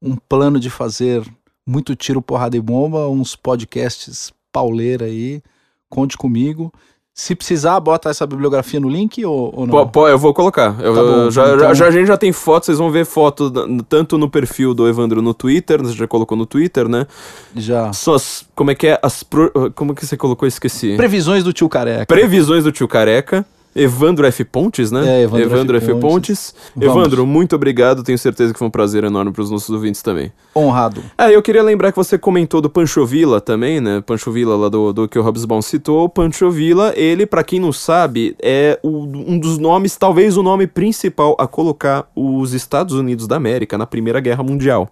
um 0.00 0.16
plano 0.16 0.58
de 0.58 0.70
fazer 0.70 1.22
muito 1.66 1.94
tiro, 1.94 2.22
porrada 2.22 2.56
e 2.56 2.60
bomba, 2.60 3.08
uns 3.08 3.36
podcasts 3.36 4.32
pauleira 4.52 5.04
aí. 5.06 5.42
Conte 5.88 6.16
comigo. 6.16 6.72
Se 7.12 7.34
precisar, 7.34 7.78
bota 7.80 8.08
essa 8.08 8.26
bibliografia 8.26 8.80
no 8.80 8.88
link 8.88 9.22
ou, 9.26 9.52
ou 9.54 9.66
não? 9.66 9.72
Pô, 9.72 9.86
pô, 9.86 10.08
eu 10.08 10.16
vou 10.18 10.32
colocar. 10.32 10.80
Eu, 10.80 10.94
Tá 10.94 11.02
bom, 11.02 11.30
já, 11.30 11.54
então- 11.54 11.74
já, 11.74 11.86
a 11.86 11.90
gente 11.90 12.06
já 12.06 12.16
tem 12.16 12.32
fotos, 12.32 12.66
vocês 12.66 12.78
vão 12.78 12.90
ver 12.90 13.04
foto 13.04 13.52
tanto 13.88 14.16
no 14.16 14.30
perfil 14.30 14.72
do 14.72 14.88
Evandro 14.88 15.20
no 15.20 15.34
Twitter, 15.34 15.82
você 15.82 15.92
já 15.92 16.06
colocou 16.06 16.38
no 16.38 16.46
Twitter, 16.46 16.88
né? 16.88 17.06
Já. 17.54 17.90
As, 17.90 18.46
como 18.54 18.70
é 18.70 18.74
que 18.74 18.86
é? 18.86 18.98
As 19.02 19.22
pro- 19.22 19.52
como 19.74 19.94
que 19.94 20.06
você 20.06 20.16
colocou? 20.16 20.46
Esqueci. 20.48 20.96
Previsões 20.96 21.44
do 21.44 21.52
tio 21.52 21.68
Careca. 21.68 22.06
Previsões 22.06 22.64
do 22.64 22.72
tio 22.72 22.88
Careca. 22.88 23.44
Evandro 23.74 24.26
F. 24.26 24.44
Pontes, 24.44 24.90
né? 24.90 25.20
É, 25.20 25.22
Evandro 25.22 25.76
F. 25.76 25.90
F. 25.90 26.00
Pontes. 26.00 26.54
Evandro, 26.80 27.26
muito 27.26 27.54
obrigado. 27.54 28.02
Tenho 28.02 28.18
certeza 28.18 28.52
que 28.52 28.58
foi 28.58 28.66
um 28.68 28.70
prazer 28.70 29.04
enorme 29.04 29.30
para 29.32 29.42
os 29.42 29.50
nossos 29.50 29.70
ouvintes 29.70 30.02
também. 30.02 30.32
Honrado. 30.54 31.02
Ah, 31.16 31.30
eu 31.30 31.40
queria 31.40 31.62
lembrar 31.62 31.92
que 31.92 31.96
você 31.96 32.18
comentou 32.18 32.60
do 32.60 32.68
Pancho 32.68 33.06
Villa 33.06 33.40
também, 33.40 33.80
né? 33.80 34.02
Pancho 34.04 34.32
Villa 34.32 34.56
lá 34.56 34.68
do, 34.68 34.92
do 34.92 35.08
que 35.08 35.18
o 35.18 35.22
Hobsbawm 35.22 35.62
citou. 35.62 36.08
Pancho 36.08 36.50
Villa, 36.50 36.92
ele, 36.96 37.26
pra 37.26 37.44
quem 37.44 37.60
não 37.60 37.72
sabe, 37.72 38.34
é 38.42 38.78
o- 38.82 39.04
um 39.04 39.38
dos 39.38 39.56
nomes, 39.58 39.96
talvez 39.96 40.36
o 40.36 40.42
nome 40.42 40.66
principal 40.66 41.36
a 41.38 41.46
colocar 41.46 42.10
os 42.16 42.52
Estados 42.54 42.94
Unidos 42.94 43.26
da 43.28 43.36
América 43.36 43.78
na 43.78 43.86
Primeira 43.86 44.20
Guerra 44.20 44.42
Mundial. 44.42 44.90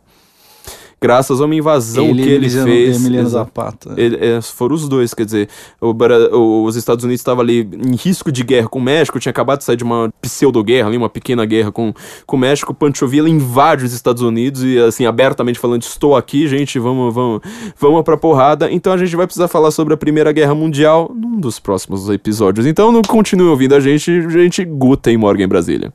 Graças 1.01 1.41
a 1.41 1.45
uma 1.45 1.55
invasão 1.55 2.07
que 2.07 2.11
ele 2.23 2.47
Emiliano- 2.47 2.67
fez. 2.69 2.97
Emiliano 2.97 3.29
Zapata. 3.29 3.95
ele- 3.97 4.17
é, 4.17 4.41
foram 4.41 4.75
os 4.75 4.89
dois, 4.89 5.15
quer 5.15 5.25
dizer, 5.25 5.49
o 5.81 5.95
o- 6.33 6.65
os 6.65 6.75
Estados 6.75 7.05
Unidos 7.05 7.21
estavam 7.21 7.43
ali 7.43 7.61
em 7.61 7.95
risco 7.95 8.33
de 8.33 8.43
guerra 8.43 8.69
com 8.69 8.79
o 8.79 8.83
México, 8.83 9.21
tinha 9.21 9.31
acabado 9.31 9.59
de 9.59 9.65
sair 9.65 9.77
de 9.77 9.85
uma 9.85 10.13
pseudo-guerra 10.21 10.89
ali, 10.89 10.97
uma 10.97 11.09
pequena 11.09 11.45
guerra 11.45 11.71
com, 11.71 11.93
com 12.27 12.37
o 12.37 12.39
México, 12.39 12.75
Pancho 12.75 13.07
Villa 13.07 13.29
invade 13.29 13.85
os 13.85 13.93
Estados 13.93 14.23
Unidos 14.23 14.63
e, 14.65 14.79
assim, 14.79 15.07
abertamente 15.07 15.59
falando, 15.59 15.83
estou 15.83 16.17
aqui, 16.17 16.49
gente, 16.49 16.79
vamos, 16.79 17.15
vamos, 17.15 17.41
vamos 17.79 18.03
pra 18.03 18.17
porrada. 18.17 18.71
Então 18.71 18.93
a 18.93 18.97
gente 18.97 19.15
vai 19.15 19.27
precisar 19.27 19.47
falar 19.49 19.71
sobre 19.71 19.95
a 19.95 19.97
Primeira 19.97 20.33
Guerra 20.33 20.55
Mundial 20.55 21.15
num 21.15 21.39
dos 21.39 21.59
próximos 21.61 22.09
episódios. 22.11 22.67
Então 22.67 22.91
não 22.91 23.03
continue 23.03 23.47
ouvindo 23.47 23.75
a 23.75 23.81
gente, 23.81 24.29
gente, 24.31 24.65
Guten 24.65 25.17
Morgen 25.17 25.47
Brasília. 25.47 25.93